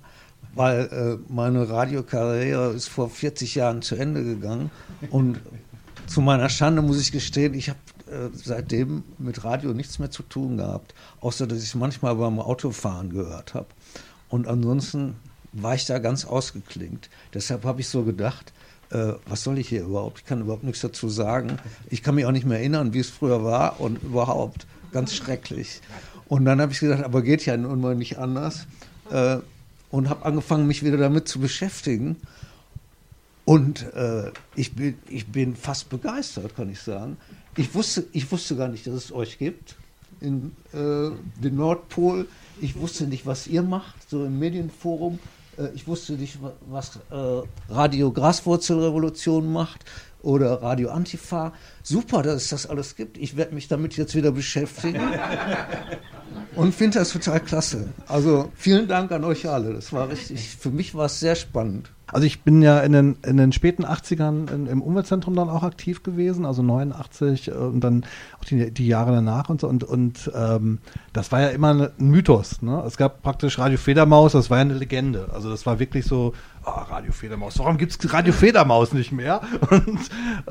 weil 0.55 1.19
äh, 1.27 1.31
meine 1.31 1.69
Radiokarriere 1.69 2.71
ist 2.71 2.87
vor 2.87 3.09
40 3.09 3.55
Jahren 3.55 3.81
zu 3.81 3.95
Ende 3.95 4.23
gegangen 4.23 4.71
und 5.11 5.39
zu 6.07 6.21
meiner 6.21 6.49
Schande 6.49 6.81
muss 6.81 6.99
ich 6.99 7.11
gestehen, 7.11 7.53
ich 7.53 7.69
habe 7.69 7.79
äh, 8.07 8.29
seitdem 8.33 9.03
mit 9.17 9.43
Radio 9.43 9.73
nichts 9.73 9.99
mehr 9.99 10.11
zu 10.11 10.23
tun 10.23 10.57
gehabt, 10.57 10.93
außer 11.19 11.47
dass 11.47 11.63
ich 11.63 11.75
manchmal 11.75 12.15
beim 12.15 12.39
Autofahren 12.39 13.09
gehört 13.09 13.53
habe. 13.53 13.67
Und 14.29 14.47
ansonsten 14.47 15.15
war 15.51 15.75
ich 15.75 15.85
da 15.85 15.99
ganz 15.99 16.25
ausgeklingt. 16.25 17.09
Deshalb 17.33 17.63
habe 17.63 17.81
ich 17.81 17.87
so 17.87 18.03
gedacht, 18.03 18.53
äh, 18.91 19.13
was 19.27 19.43
soll 19.43 19.57
ich 19.57 19.69
hier 19.69 19.83
überhaupt? 19.83 20.19
Ich 20.19 20.25
kann 20.25 20.41
überhaupt 20.41 20.63
nichts 20.63 20.81
dazu 20.81 21.09
sagen. 21.09 21.57
Ich 21.89 22.03
kann 22.03 22.15
mich 22.15 22.25
auch 22.25 22.31
nicht 22.31 22.45
mehr 22.45 22.59
erinnern, 22.59 22.93
wie 22.93 22.99
es 22.99 23.09
früher 23.09 23.43
war 23.43 23.79
und 23.79 24.01
überhaupt 24.03 24.67
ganz 24.91 25.13
schrecklich. 25.15 25.81
Und 26.27 26.45
dann 26.45 26.61
habe 26.61 26.71
ich 26.71 26.79
gedacht, 26.79 27.03
aber 27.03 27.21
geht 27.21 27.45
ja 27.45 27.57
nun 27.57 27.81
mal 27.81 27.95
nicht 27.95 28.17
anders. 28.17 28.67
Äh, 29.11 29.37
und 29.95 30.09
habe 30.09 30.25
angefangen, 30.25 30.67
mich 30.67 30.83
wieder 30.83 30.97
damit 30.97 31.29
zu 31.29 31.39
beschäftigen. 31.39 32.17
Und 33.45 33.93
äh, 33.93 34.31
ich, 34.57 34.73
bin, 34.75 34.97
ich 35.07 35.27
bin 35.27 35.55
fast 35.55 35.87
begeistert, 35.89 36.53
kann 36.53 36.69
ich 36.69 36.81
sagen. 36.81 37.15
Ich 37.55 37.73
wusste, 37.73 38.05
ich 38.11 38.29
wusste 38.29 38.57
gar 38.57 38.67
nicht, 38.67 38.85
dass 38.85 38.93
es 38.93 39.13
euch 39.13 39.37
gibt 39.37 39.77
in 40.19 40.51
äh, 40.73 41.11
dem 41.41 41.55
Nordpol. 41.55 42.27
Ich 42.59 42.77
wusste 42.77 43.05
nicht, 43.05 43.25
was 43.25 43.47
ihr 43.47 43.61
macht, 43.61 44.09
so 44.09 44.25
im 44.25 44.37
Medienforum. 44.37 45.17
Äh, 45.57 45.69
ich 45.73 45.87
wusste 45.87 46.13
nicht, 46.13 46.39
was 46.67 46.97
äh, 47.09 47.43
Radio 47.69 48.11
Graswurzelrevolution 48.11 49.49
macht 49.53 49.85
oder 50.23 50.61
Radio 50.61 50.89
Antifa. 50.89 51.53
Super, 51.87 52.23
dass 52.23 52.41
es 52.41 52.49
das 52.49 52.65
alles 52.65 52.95
gibt. 52.95 53.15
Ich 53.19 53.37
werde 53.37 53.53
mich 53.53 53.67
damit 53.67 53.95
jetzt 53.95 54.15
wieder 54.15 54.31
beschäftigen. 54.31 54.99
und 56.55 56.73
finde 56.73 56.97
das 56.97 57.13
total 57.13 57.39
klasse. 57.39 57.89
Also 58.07 58.51
vielen 58.55 58.87
Dank 58.87 59.11
an 59.11 59.23
euch 59.23 59.47
alle. 59.47 59.71
Das 59.71 59.93
war 59.93 60.09
richtig, 60.09 60.49
für 60.49 60.71
mich 60.71 60.95
war 60.95 61.05
es 61.05 61.19
sehr 61.19 61.35
spannend. 61.35 61.91
Also 62.07 62.27
ich 62.27 62.41
bin 62.43 62.61
ja 62.61 62.79
in 62.81 62.91
den, 62.91 63.17
in 63.25 63.37
den 63.37 63.51
späten 63.51 63.83
80ern 63.83 64.51
in, 64.51 64.67
im 64.67 64.81
Umweltzentrum 64.81 65.35
dann 65.35 65.49
auch 65.49 65.63
aktiv 65.63 66.03
gewesen, 66.03 66.45
also 66.45 66.61
89 66.61 67.47
äh, 67.47 67.51
und 67.51 67.81
dann 67.81 68.05
auch 68.39 68.45
die, 68.45 68.71
die 68.71 68.87
Jahre 68.87 69.11
danach 69.11 69.49
und 69.49 69.61
so. 69.61 69.67
Und, 69.67 69.83
und 69.83 70.31
ähm, 70.35 70.79
das 71.13 71.31
war 71.31 71.41
ja 71.41 71.49
immer 71.49 71.73
ein 71.73 71.89
Mythos. 71.97 72.61
Ne? 72.61 72.83
Es 72.85 72.97
gab 72.97 73.23
praktisch 73.23 73.57
Radio 73.57 73.77
Federmaus, 73.77 74.33
das 74.33 74.49
war 74.49 74.57
ja 74.57 74.61
eine 74.61 74.75
Legende. 74.75 75.29
Also 75.33 75.49
das 75.49 75.65
war 75.65 75.79
wirklich 75.79 76.05
so, 76.05 76.33
oh, 76.63 76.69
Radio 76.69 77.11
Federmaus, 77.11 77.57
warum 77.57 77.77
gibt 77.77 77.91
es 77.91 78.13
Radio 78.13 78.33
Federmaus 78.33 78.93
nicht 78.93 79.11
mehr? 79.11 79.41
Und 79.71 79.99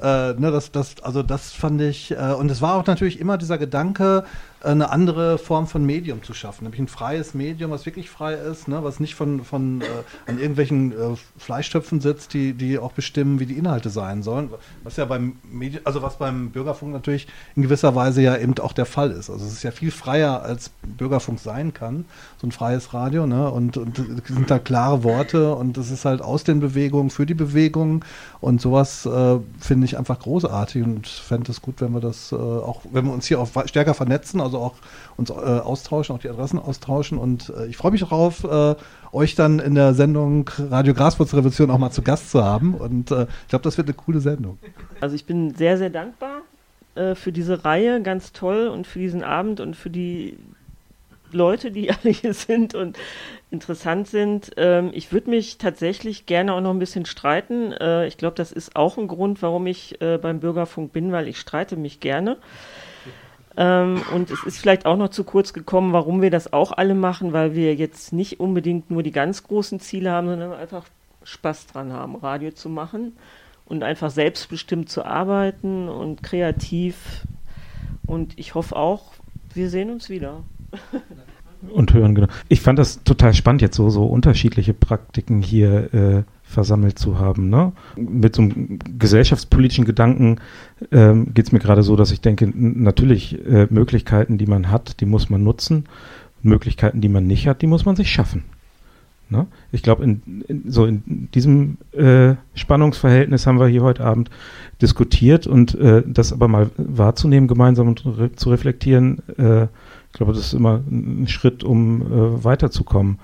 äh, 0.03 0.35
ne, 0.35 0.51
das, 0.51 0.73
das, 0.73 1.01
also 1.03 1.23
das 1.25 1.53
fand 1.53 1.81
ich, 1.81 2.13
äh, 2.13 2.35
und 2.39 2.51
es 2.51 2.63
war 2.63 2.75
auch 2.75 2.87
natürlich 2.87 3.19
immer 3.21 3.39
dieser 3.39 3.59
Gedanke, 3.59 4.25
eine 4.65 4.91
andere 4.91 5.39
Form 5.39 5.67
von 5.67 5.85
Medium 5.85 6.23
zu 6.23 6.35
schaffen, 6.35 6.65
nämlich 6.65 6.81
ein 6.81 6.89
freies 6.89 7.35
Medium, 7.35 7.71
was 7.71 7.87
wirklich 7.87 8.11
frei 8.11 8.35
ist, 8.35 8.69
ne, 8.69 8.83
was 8.83 9.01
nicht 9.01 9.15
von, 9.15 9.45
von 9.45 9.83
äh, 9.83 9.85
an 10.27 10.39
irgendwelchen 10.39 10.93
äh, 10.93 11.17
Fleischtöpfen 11.39 12.01
sitzt, 12.01 12.35
die, 12.35 12.53
die 12.53 12.79
auch 12.79 12.93
bestimmen, 12.93 13.41
wie 13.41 13.47
die 13.47 13.57
Inhalte 13.59 13.91
sein 13.91 14.23
sollen. 14.23 14.51
Was 14.83 14.97
ja 14.97 15.05
beim 15.05 15.37
Medium, 15.51 15.83
also 15.85 16.03
was 16.03 16.19
beim 16.19 16.51
Bürgerfunk 16.51 16.93
natürlich 16.93 17.27
in 17.57 17.63
gewisser 17.63 17.95
Weise 17.95 18.23
ja 18.23 18.37
eben 18.37 18.59
auch 18.59 18.73
der 18.73 18.87
Fall 18.87 19.11
ist. 19.11 19.31
Also 19.31 19.45
es 19.45 19.53
ist 19.53 19.63
ja 19.63 19.71
viel 19.71 19.91
freier, 19.91 20.43
als 20.43 20.71
Bürgerfunk 20.83 21.41
sein 21.41 21.75
kann, 21.75 22.05
so 22.41 22.47
ein 22.47 22.53
freies 22.53 22.95
Radio, 22.95 23.27
ne? 23.27 23.51
Und, 23.51 23.77
und 23.77 23.97
sind 23.97 24.51
da 24.51 24.59
klare 24.59 25.05
Worte 25.05 25.55
und 25.55 25.77
es 25.79 25.91
ist 25.91 26.05
halt 26.05 26.23
aus 26.23 26.45
den 26.45 26.61
Bewegungen 26.61 27.11
für 27.11 27.27
die 27.27 27.35
Bewegungen 27.35 28.05
und 28.41 28.61
sowas 28.61 29.07
äh, 29.07 29.39
finde 29.59 29.87
ich 29.87 29.99
einfach 29.99 30.19
großartig 30.19 30.83
und 30.83 31.07
fände 31.07 31.51
es 31.51 31.63
gut, 31.63 31.81
wenn 31.81 31.93
wir 31.93 32.01
das 32.01 32.33
äh, 32.33 32.35
auch, 32.37 32.83
wenn 32.93 33.07
wir 33.07 33.13
uns 33.13 33.27
hier 33.27 33.41
auch 33.41 33.49
stärker 33.67 33.95
vernetzen, 33.95 34.41
also 34.41 34.54
auch 34.59 34.75
uns 35.17 35.31
äh, 35.31 35.33
austauschen, 35.33 36.15
auch 36.15 36.21
die 36.21 36.29
Adressen 36.29 36.59
austauschen. 36.59 37.19
Und 37.19 37.53
äh, 37.57 37.67
ich 37.67 37.77
freue 37.77 37.93
mich 37.93 38.01
darauf, 38.01 38.45
äh, 38.45 38.75
euch 39.13 39.35
dann 39.35 39.59
in 39.59 39.75
der 39.75 39.95
Sendung 39.95 40.51
Radio 40.59 40.95
Graswurzelrevolution 40.95 41.71
auch 41.71 41.79
mal 41.79 41.91
zu 41.91 42.03
Gast 42.03 42.31
zu 42.31 42.45
haben. 42.45 42.75
Und 42.75 43.11
äh, 43.11 43.27
ich 43.43 43.49
glaube, 43.49 43.63
das 43.63 43.77
wird 43.77 43.89
eine 43.89 43.95
coole 43.95 44.21
Sendung. 44.21 44.59
Also 45.01 45.15
ich 45.15 45.25
bin 45.25 45.55
sehr, 45.55 45.79
sehr 45.79 45.91
dankbar 45.91 46.43
für 47.17 47.33
diese 47.33 47.65
Reihe, 47.65 48.01
ganz 48.03 48.31
toll 48.31 48.69
und 48.69 48.87
für 48.87 49.01
diesen 49.01 49.25
Abend 49.25 49.59
und 49.59 49.75
für 49.75 49.91
die 49.91 50.39
Leute, 51.35 51.71
die 51.71 51.91
alle 52.03 52.11
hier 52.11 52.33
sind 52.33 52.75
und 52.75 52.97
interessant 53.51 54.09
sind. 54.09 54.53
Ähm, 54.57 54.91
ich 54.95 55.13
würde 55.13 55.31
mich 55.31 55.59
tatsächlich 55.59 56.27
gerne 56.27 56.55
auch 56.55 56.61
noch 56.61 56.71
ein 56.71 56.79
bisschen 56.79 57.07
streiten. 57.07 57.73
Äh, 57.73 58.07
ich 58.07 58.17
glaube, 58.17 58.37
das 58.37 58.53
ist 58.53 58.77
auch 58.77 58.97
ein 58.97 59.09
Grund, 59.09 59.43
warum 59.43 59.67
ich 59.67 60.01
äh, 60.01 60.19
beim 60.19 60.41
Bürgerfunk 60.41 60.93
bin, 60.93 61.13
weil 61.13 61.29
ich 61.29 61.39
streite 61.39 61.77
mich 61.77 62.01
gerne. 62.01 62.39
Ähm, 63.57 64.03
und 64.13 64.31
es 64.31 64.43
ist 64.45 64.59
vielleicht 64.59 64.87
auch 64.87 64.97
noch 64.97 65.11
zu 65.11 65.25
kurz 65.25 65.53
gekommen, 65.53 65.93
warum 65.93 66.23
wir 66.23 66.31
das 66.31 66.53
auch 66.53 66.73
alle 66.73 66.95
machen, 66.95 67.33
weil 67.33 67.55
wir 67.55 67.75
jetzt 67.75 68.13
nicht 68.13 68.41
unbedingt 68.41 68.91
nur 68.91 69.03
die 69.03 69.13
ganz 69.13 69.45
großen 69.45 69.81
Ziele 69.81 70.11
haben, 70.11 70.29
sondern 70.29 70.53
einfach 70.53 70.85
Spaß 71.23 71.69
dran 71.69 71.93
haben, 71.93 72.17
Radio 72.17 72.51
zu 72.51 72.69
machen 72.69 73.13
und 73.67 73.83
einfach 73.83 74.11
selbstbestimmt 74.11 74.89
zu 74.89 75.05
arbeiten 75.05 75.89
und 75.89 76.23
kreativ. 76.23 77.27
Und 78.07 78.39
ich 78.39 78.55
hoffe 78.55 78.77
auch, 78.77 79.13
wir 79.55 79.71
sehen 79.71 79.91
uns 79.91 80.11
wieder. 80.11 80.43
und 81.71 81.93
hören, 81.95 82.15
genau. 82.15 82.29
Ich 82.49 82.61
fand 82.61 82.79
das 82.79 83.03
total 83.05 83.35
spannend, 83.35 83.63
jetzt 83.63 83.77
so, 83.77 83.89
so 83.89 84.05
unterschiedliche 84.05 84.75
Praktiken 84.75 85.43
hier 85.43 85.95
äh, 85.95 86.23
versammelt 86.45 86.99
zu 86.99 87.19
haben. 87.19 87.49
Ne? 87.49 87.73
Mit 87.97 88.37
so 88.37 88.43
einem 88.43 88.79
gesellschaftspolitischen 88.99 89.85
Gedanken 89.85 90.37
ähm, 90.93 91.35
geht 91.35 91.47
es 91.47 91.53
mir 91.53 91.59
gerade 91.59 91.83
so, 91.83 91.97
dass 91.97 92.13
ich 92.13 92.21
denke, 92.21 92.51
natürlich 92.55 93.45
äh, 93.47 93.67
Möglichkeiten, 93.71 94.39
die 94.39 94.47
man 94.47 94.71
hat, 94.71 95.01
die 95.01 95.07
muss 95.07 95.31
man 95.31 95.43
nutzen. 95.43 95.87
Möglichkeiten, 96.43 97.01
die 97.01 97.09
man 97.09 97.27
nicht 97.27 97.49
hat, 97.49 97.63
die 97.63 97.67
muss 97.67 97.87
man 97.87 97.97
sich 97.97 98.11
schaffen. 98.11 98.45
Ne? 99.31 99.47
Ich 99.73 99.83
glaube, 99.83 100.05
in, 100.05 100.45
in, 100.47 100.71
so 100.71 100.85
in 100.85 101.29
diesem 101.35 101.79
äh, 101.93 102.35
Spannungsverhältnis 102.55 103.47
haben 103.47 103.59
wir 103.59 103.69
hier 103.69 103.83
heute 103.83 104.05
Abend 104.05 104.31
diskutiert 104.83 105.47
und 105.47 105.75
äh, 105.77 106.03
das 106.07 106.33
aber 106.33 106.47
mal 106.47 106.71
wahrzunehmen, 106.77 107.49
gemeinsam 107.49 107.89
und 107.89 108.05
re 108.05 108.33
zu 108.33 108.51
reflektieren, 108.51 109.23
äh, 109.39 109.65
ich 109.65 110.19
glaube, 110.19 110.33
das 110.33 110.47
ist 110.47 110.53
immer 110.53 110.81
ein 110.89 111.27
Schritt, 111.27 111.65
um 111.65 112.03
äh, 112.03 112.45
weiterzukommen. 112.45 113.19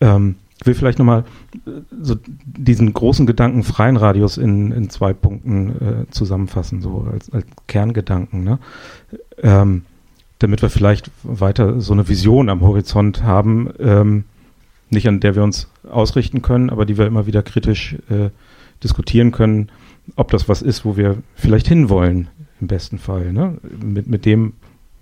Ähm, 0.00 0.36
ich 0.60 0.66
will 0.66 0.74
vielleicht 0.74 0.98
nochmal 0.98 1.24
äh, 1.66 1.70
so 2.00 2.16
diesen 2.44 2.92
großen 2.92 3.26
Gedanken 3.26 3.62
freien 3.64 3.96
Radius 3.96 4.36
in, 4.36 4.72
in 4.72 4.90
zwei 4.90 5.12
Punkten 5.12 5.70
äh, 5.70 6.10
zusammenfassen, 6.10 6.80
so 6.80 7.06
als, 7.12 7.30
als 7.30 7.46
Kerngedanken. 7.66 8.44
Ne? 8.44 8.58
Ähm, 9.42 9.82
damit 10.38 10.62
wir 10.62 10.70
vielleicht 10.70 11.10
weiter 11.22 11.80
so 11.80 11.92
eine 11.92 12.08
Vision 12.08 12.48
am 12.48 12.60
Horizont 12.60 13.22
haben, 13.22 13.70
ähm, 13.78 14.24
nicht 14.90 15.08
an 15.08 15.20
der 15.20 15.34
wir 15.34 15.42
uns 15.42 15.68
ausrichten 15.90 16.42
können, 16.42 16.70
aber 16.70 16.84
die 16.84 16.98
wir 16.98 17.06
immer 17.06 17.26
wieder 17.26 17.42
kritisch 17.42 17.96
äh, 18.10 18.30
diskutieren 18.82 19.32
können, 19.32 19.70
ob 20.16 20.30
das 20.30 20.48
was 20.48 20.62
ist, 20.62 20.84
wo 20.84 20.96
wir 20.96 21.18
vielleicht 21.34 21.66
hinwollen, 21.66 22.28
im 22.60 22.66
besten 22.68 22.98
Fall. 22.98 23.32
Ne? 23.32 23.58
Mit, 23.82 24.06
mit 24.06 24.24
dem, 24.24 24.52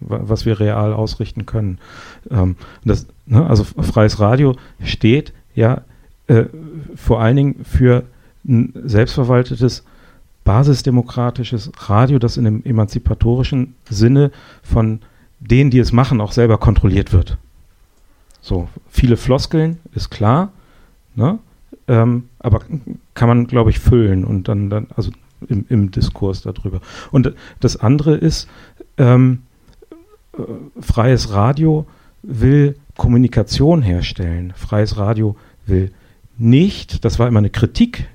was 0.00 0.46
wir 0.46 0.60
real 0.60 0.92
ausrichten 0.92 1.46
können. 1.46 1.78
Ähm, 2.30 2.56
das, 2.84 3.06
ne, 3.26 3.46
also 3.46 3.64
freies 3.64 4.20
Radio 4.20 4.56
steht 4.82 5.32
ja 5.54 5.82
äh, 6.26 6.44
vor 6.94 7.20
allen 7.20 7.36
Dingen 7.36 7.64
für 7.64 8.04
ein 8.46 8.72
selbstverwaltetes 8.84 9.84
basisdemokratisches 10.44 11.70
Radio, 11.88 12.18
das 12.18 12.36
in 12.36 12.46
einem 12.46 12.62
emanzipatorischen 12.64 13.74
Sinne 13.88 14.32
von 14.62 15.00
denen, 15.38 15.70
die 15.70 15.78
es 15.78 15.92
machen, 15.92 16.20
auch 16.20 16.32
selber 16.32 16.58
kontrolliert 16.58 17.12
wird. 17.12 17.38
So, 18.40 18.68
viele 18.88 19.16
Floskeln, 19.16 19.78
ist 19.94 20.10
klar, 20.10 20.52
ne? 21.14 21.38
Ähm, 21.88 22.24
aber 22.38 22.60
kann 23.14 23.28
man, 23.28 23.46
glaube 23.46 23.70
ich, 23.70 23.78
füllen 23.78 24.24
und 24.24 24.48
dann, 24.48 24.70
dann 24.70 24.86
also 24.96 25.10
im, 25.48 25.66
im 25.68 25.90
Diskurs 25.90 26.42
darüber. 26.42 26.80
Und 27.10 27.34
das 27.60 27.76
andere 27.76 28.14
ist, 28.14 28.48
ähm, 28.98 29.42
äh, 30.36 30.42
freies 30.80 31.32
Radio 31.32 31.86
will 32.22 32.76
Kommunikation 32.96 33.82
herstellen. 33.82 34.52
Freies 34.56 34.96
Radio 34.96 35.36
will 35.66 35.90
nicht, 36.38 37.04
das 37.04 37.18
war 37.18 37.28
immer 37.28 37.38
eine 37.38 37.50
Kritik 37.50 38.08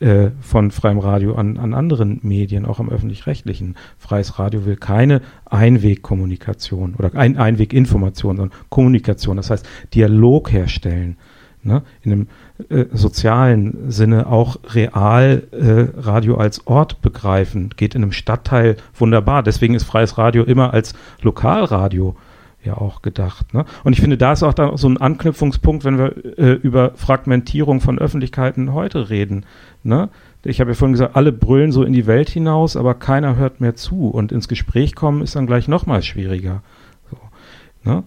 äh, 0.00 0.30
von 0.40 0.70
freiem 0.70 0.98
Radio 0.98 1.34
an, 1.34 1.58
an 1.58 1.74
anderen 1.74 2.20
Medien, 2.22 2.66
auch 2.66 2.80
am 2.80 2.88
öffentlich-rechtlichen. 2.88 3.76
Freies 3.98 4.38
Radio 4.38 4.64
will 4.64 4.76
keine 4.76 5.20
Einwegkommunikation 5.46 6.94
oder 6.98 7.14
ein, 7.14 7.36
Einweginformation, 7.36 8.36
sondern 8.36 8.58
Kommunikation, 8.68 9.36
das 9.36 9.50
heißt 9.50 9.66
Dialog 9.94 10.52
herstellen. 10.52 11.16
Ne? 11.64 11.82
In 12.02 12.12
einem 12.12 12.26
äh, 12.68 12.86
sozialen 12.92 13.90
Sinne 13.90 14.26
auch 14.26 14.58
real 14.74 15.44
äh, 15.52 16.00
Radio 16.00 16.36
als 16.36 16.66
Ort 16.66 17.02
begreifen, 17.02 17.70
geht 17.76 17.94
in 17.94 18.02
einem 18.02 18.12
Stadtteil 18.12 18.76
wunderbar. 18.94 19.42
Deswegen 19.42 19.74
ist 19.74 19.84
freies 19.84 20.18
Radio 20.18 20.42
immer 20.42 20.72
als 20.74 20.94
Lokalradio 21.20 22.16
ja 22.64 22.76
auch 22.76 23.02
gedacht. 23.02 23.54
Ne? 23.54 23.64
Und 23.84 23.92
ich 23.92 24.00
finde, 24.00 24.16
da 24.16 24.32
ist 24.32 24.42
auch 24.42 24.54
da 24.54 24.76
so 24.76 24.88
ein 24.88 24.98
Anknüpfungspunkt, 24.98 25.84
wenn 25.84 25.98
wir 25.98 26.38
äh, 26.38 26.52
über 26.52 26.92
Fragmentierung 26.94 27.80
von 27.80 27.98
Öffentlichkeiten 27.98 28.72
heute 28.72 29.10
reden. 29.10 29.44
Ne? 29.82 30.08
Ich 30.44 30.60
habe 30.60 30.70
ja 30.70 30.74
vorhin 30.74 30.92
gesagt, 30.92 31.16
alle 31.16 31.32
brüllen 31.32 31.72
so 31.72 31.84
in 31.84 31.92
die 31.92 32.06
Welt 32.06 32.28
hinaus, 32.28 32.76
aber 32.76 32.94
keiner 32.94 33.36
hört 33.36 33.60
mehr 33.60 33.74
zu. 33.74 34.08
Und 34.08 34.32
ins 34.32 34.48
Gespräch 34.48 34.94
kommen 34.94 35.22
ist 35.22 35.36
dann 35.36 35.46
gleich 35.46 35.68
nochmal 35.68 36.02
schwieriger. 36.02 36.62
So, 37.10 37.16
ne? 37.90 38.04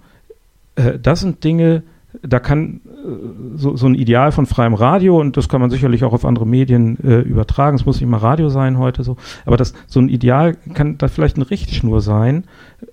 äh, 0.75 0.99
das 0.99 1.21
sind 1.21 1.43
Dinge, 1.43 1.83
da 2.21 2.39
kann 2.39 2.81
äh, 2.85 3.57
so, 3.57 3.75
so, 3.75 3.87
ein 3.87 3.95
Ideal 3.95 4.31
von 4.31 4.45
freiem 4.45 4.73
Radio, 4.73 5.19
und 5.19 5.37
das 5.37 5.49
kann 5.49 5.61
man 5.61 5.69
sicherlich 5.69 6.03
auch 6.03 6.13
auf 6.13 6.25
andere 6.25 6.45
Medien 6.45 6.97
äh, 7.03 7.19
übertragen, 7.19 7.75
es 7.75 7.85
muss 7.85 7.99
nicht 7.99 8.09
mal 8.09 8.17
Radio 8.17 8.49
sein 8.49 8.77
heute 8.77 9.03
so, 9.03 9.17
aber 9.45 9.57
das, 9.57 9.73
so 9.87 9.99
ein 9.99 10.09
Ideal 10.09 10.55
kann 10.73 10.97
da 10.97 11.07
vielleicht 11.07 11.35
eine 11.35 11.49
Richtschnur 11.49 12.01
sein, 12.01 12.45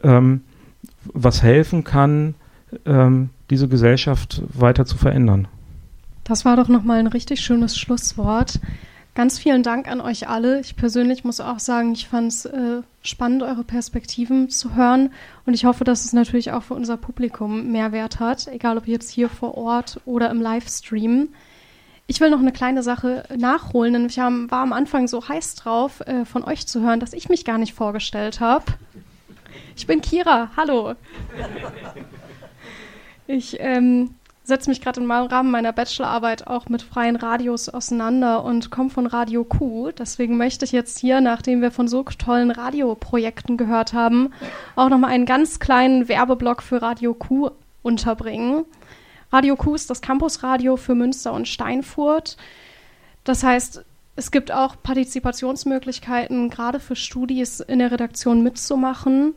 ähm, 0.03 0.43
was 1.05 1.43
helfen 1.43 1.85
kann, 1.85 2.35
ähm, 2.87 3.31
diese 3.51 3.69
Gesellschaft 3.69 4.43
weiter 4.55 4.87
zu 4.87 4.97
verändern. 4.97 5.49
Das 6.25 6.45
war 6.45 6.57
doch 6.57 6.69
nochmal 6.69 6.99
ein 6.99 7.07
richtig 7.07 7.41
schönes 7.41 7.77
Schlusswort. 7.77 8.61
Ganz 9.15 9.39
vielen 9.39 9.63
Dank 9.63 9.89
an 9.89 10.01
euch 10.01 10.29
alle. 10.29 10.61
Ich 10.61 10.75
persönlich 10.75 11.23
muss 11.23 11.41
auch 11.41 11.59
sagen, 11.59 11.93
ich 11.93 12.09
fand 12.09 12.33
es 12.33 12.47
äh, 12.47 12.81
spannend, 13.03 13.43
eure 13.43 13.63
Perspektiven 13.63 14.49
zu 14.49 14.75
hören. 14.75 15.11
Und 15.45 15.53
ich 15.53 15.67
hoffe, 15.67 15.85
dass 15.85 16.07
es 16.07 16.15
natürlich 16.15 16.53
auch 16.53 16.63
für 16.63 16.75
unser 16.75 16.97
Publikum 16.97 17.73
Mehrwert 17.73 18.21
hat, 18.21 18.47
egal 18.49 18.79
ob 18.79 18.89
jetzt 18.89 19.11
hier 19.11 19.29
vor 19.29 19.59
Ort 19.59 20.01
oder 20.07 20.31
im 20.31 20.41
Livestream. 20.41 21.29
Ich 22.07 22.21
will 22.21 22.31
noch 22.31 22.41
eine 22.41 22.53
kleine 22.53 22.83
Sache 22.83 23.25
nachholen, 23.37 23.93
denn 23.93 24.07
ich 24.07 24.17
war 24.17 24.63
am 24.63 24.73
Anfang 24.73 25.09
so 25.09 25.29
heiß 25.29 25.57
drauf, 25.57 26.01
äh, 26.01 26.25
von 26.25 26.43
euch 26.43 26.67
zu 26.67 26.81
hören, 26.81 27.01
dass 27.01 27.13
ich 27.13 27.29
mich 27.29 27.45
gar 27.45 27.59
nicht 27.59 27.75
vorgestellt 27.75 28.41
habe. 28.41 28.65
Ich 29.77 29.87
bin 29.87 30.01
Kira, 30.01 30.51
hallo. 30.57 30.95
Ich 33.27 33.57
ähm, 33.61 34.15
setze 34.45 34.71
mich 34.71 34.81
gerade 34.81 35.01
im 35.01 35.11
Rahmen 35.11 35.51
meiner 35.51 35.73
Bachelorarbeit 35.73 36.47
auch 36.47 36.69
mit 36.69 36.83
freien 36.83 37.17
Radios 37.17 37.69
auseinander 37.69 38.45
und 38.45 38.71
komme 38.71 38.91
von 38.91 39.07
Radio 39.07 39.45
Q. 39.45 39.93
Deswegen 39.93 40.37
möchte 40.37 40.65
ich 40.65 40.73
jetzt 40.73 40.99
hier, 40.99 41.21
nachdem 41.21 41.63
wir 41.63 41.71
von 41.71 41.89
so 41.89 42.03
tollen 42.03 42.51
Radioprojekten 42.51 43.57
gehört 43.57 43.93
haben, 43.93 44.33
auch 44.77 44.89
nochmal 44.89 45.11
einen 45.11 45.27
ganz 45.27 45.61
kleinen 45.61 46.09
Werbeblock 46.09 46.63
für 46.63 46.83
Radio 46.83 47.15
Q 47.15 47.51
unterbringen. 47.83 48.65
Radio 49.31 49.57
Q 49.57 49.75
ist 49.75 49.89
das 49.89 50.03
Campusradio 50.03 50.77
für 50.77 50.95
Münster 50.95 51.33
und 51.33 51.49
Steinfurt. 51.49 52.37
Das 53.25 53.45
heißt, 53.45 53.85
es 54.15 54.31
gibt 54.31 54.53
auch 54.53 54.77
Partizipationsmöglichkeiten, 54.83 56.51
gerade 56.51 56.81
für 56.81 56.97
Studis 56.97 57.61
in 57.61 57.79
der 57.79 57.91
Redaktion 57.91 58.43
mitzumachen. 58.43 59.35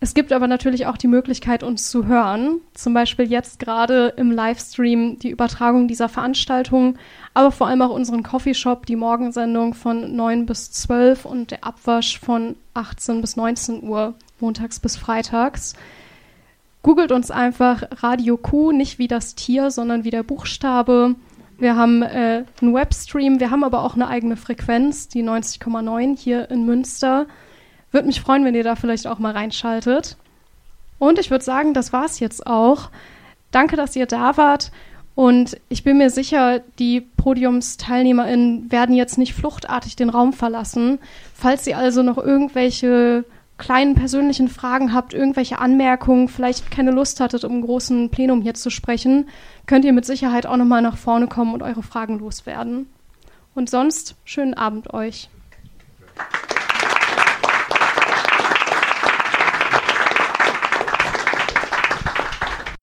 Es 0.00 0.14
gibt 0.14 0.32
aber 0.32 0.48
natürlich 0.48 0.86
auch 0.86 0.96
die 0.96 1.06
Möglichkeit, 1.06 1.62
uns 1.62 1.88
zu 1.88 2.06
hören. 2.06 2.60
Zum 2.74 2.92
Beispiel 2.92 3.30
jetzt 3.30 3.60
gerade 3.60 4.12
im 4.16 4.32
Livestream 4.32 5.20
die 5.20 5.30
Übertragung 5.30 5.86
dieser 5.86 6.08
Veranstaltung, 6.08 6.98
aber 7.34 7.52
vor 7.52 7.68
allem 7.68 7.82
auch 7.82 7.90
unseren 7.90 8.24
Coffeeshop, 8.24 8.84
die 8.84 8.96
Morgensendung 8.96 9.74
von 9.74 10.16
9 10.16 10.44
bis 10.44 10.72
12 10.72 11.24
und 11.24 11.52
der 11.52 11.64
Abwasch 11.64 12.18
von 12.18 12.56
18 12.74 13.20
bis 13.20 13.36
19 13.36 13.84
Uhr, 13.84 14.14
montags 14.40 14.80
bis 14.80 14.96
freitags. 14.96 15.74
Googelt 16.82 17.12
uns 17.12 17.30
einfach 17.30 17.84
Radio 18.02 18.36
Q, 18.36 18.72
nicht 18.72 18.98
wie 18.98 19.06
das 19.06 19.36
Tier, 19.36 19.70
sondern 19.70 20.02
wie 20.02 20.10
der 20.10 20.24
Buchstabe. 20.24 21.14
Wir 21.62 21.76
haben 21.76 22.02
äh, 22.02 22.42
einen 22.60 22.74
Webstream, 22.74 23.38
wir 23.38 23.52
haben 23.52 23.62
aber 23.62 23.84
auch 23.84 23.94
eine 23.94 24.08
eigene 24.08 24.36
Frequenz, 24.36 25.06
die 25.06 25.22
90,9 25.22 26.18
hier 26.18 26.50
in 26.50 26.66
Münster. 26.66 27.26
Würde 27.92 28.08
mich 28.08 28.20
freuen, 28.20 28.44
wenn 28.44 28.56
ihr 28.56 28.64
da 28.64 28.74
vielleicht 28.74 29.06
auch 29.06 29.20
mal 29.20 29.30
reinschaltet. 29.30 30.16
Und 30.98 31.20
ich 31.20 31.30
würde 31.30 31.44
sagen, 31.44 31.72
das 31.72 31.92
war 31.92 32.04
es 32.04 32.18
jetzt 32.18 32.48
auch. 32.48 32.90
Danke, 33.52 33.76
dass 33.76 33.94
ihr 33.94 34.06
da 34.06 34.36
wart. 34.36 34.72
Und 35.14 35.56
ich 35.68 35.84
bin 35.84 35.98
mir 35.98 36.10
sicher, 36.10 36.62
die 36.80 37.00
PodiumsteilnehmerInnen 37.00 38.72
werden 38.72 38.96
jetzt 38.96 39.16
nicht 39.16 39.32
fluchtartig 39.32 39.94
den 39.94 40.10
Raum 40.10 40.32
verlassen. 40.32 40.98
Falls 41.32 41.64
ihr 41.68 41.78
also 41.78 42.02
noch 42.02 42.18
irgendwelche 42.18 43.24
kleinen 43.58 43.94
persönlichen 43.94 44.48
Fragen 44.48 44.92
habt, 44.92 45.14
irgendwelche 45.14 45.58
Anmerkungen, 45.58 46.28
vielleicht 46.28 46.70
keine 46.70 46.90
Lust 46.90 47.20
hattet, 47.20 47.44
um 47.44 47.56
im 47.56 47.62
großen 47.62 48.10
Plenum 48.10 48.42
hier 48.42 48.54
zu 48.54 48.70
sprechen, 48.70 49.28
könnt 49.66 49.84
ihr 49.84 49.92
mit 49.92 50.04
Sicherheit 50.04 50.46
auch 50.46 50.56
nochmal 50.56 50.82
nach 50.82 50.96
vorne 50.96 51.28
kommen 51.28 51.54
und 51.54 51.62
eure 51.62 51.82
Fragen 51.82 52.18
loswerden. 52.18 52.86
Und 53.54 53.70
sonst 53.70 54.16
schönen 54.24 54.54
Abend 54.54 54.92
euch. 54.94 55.28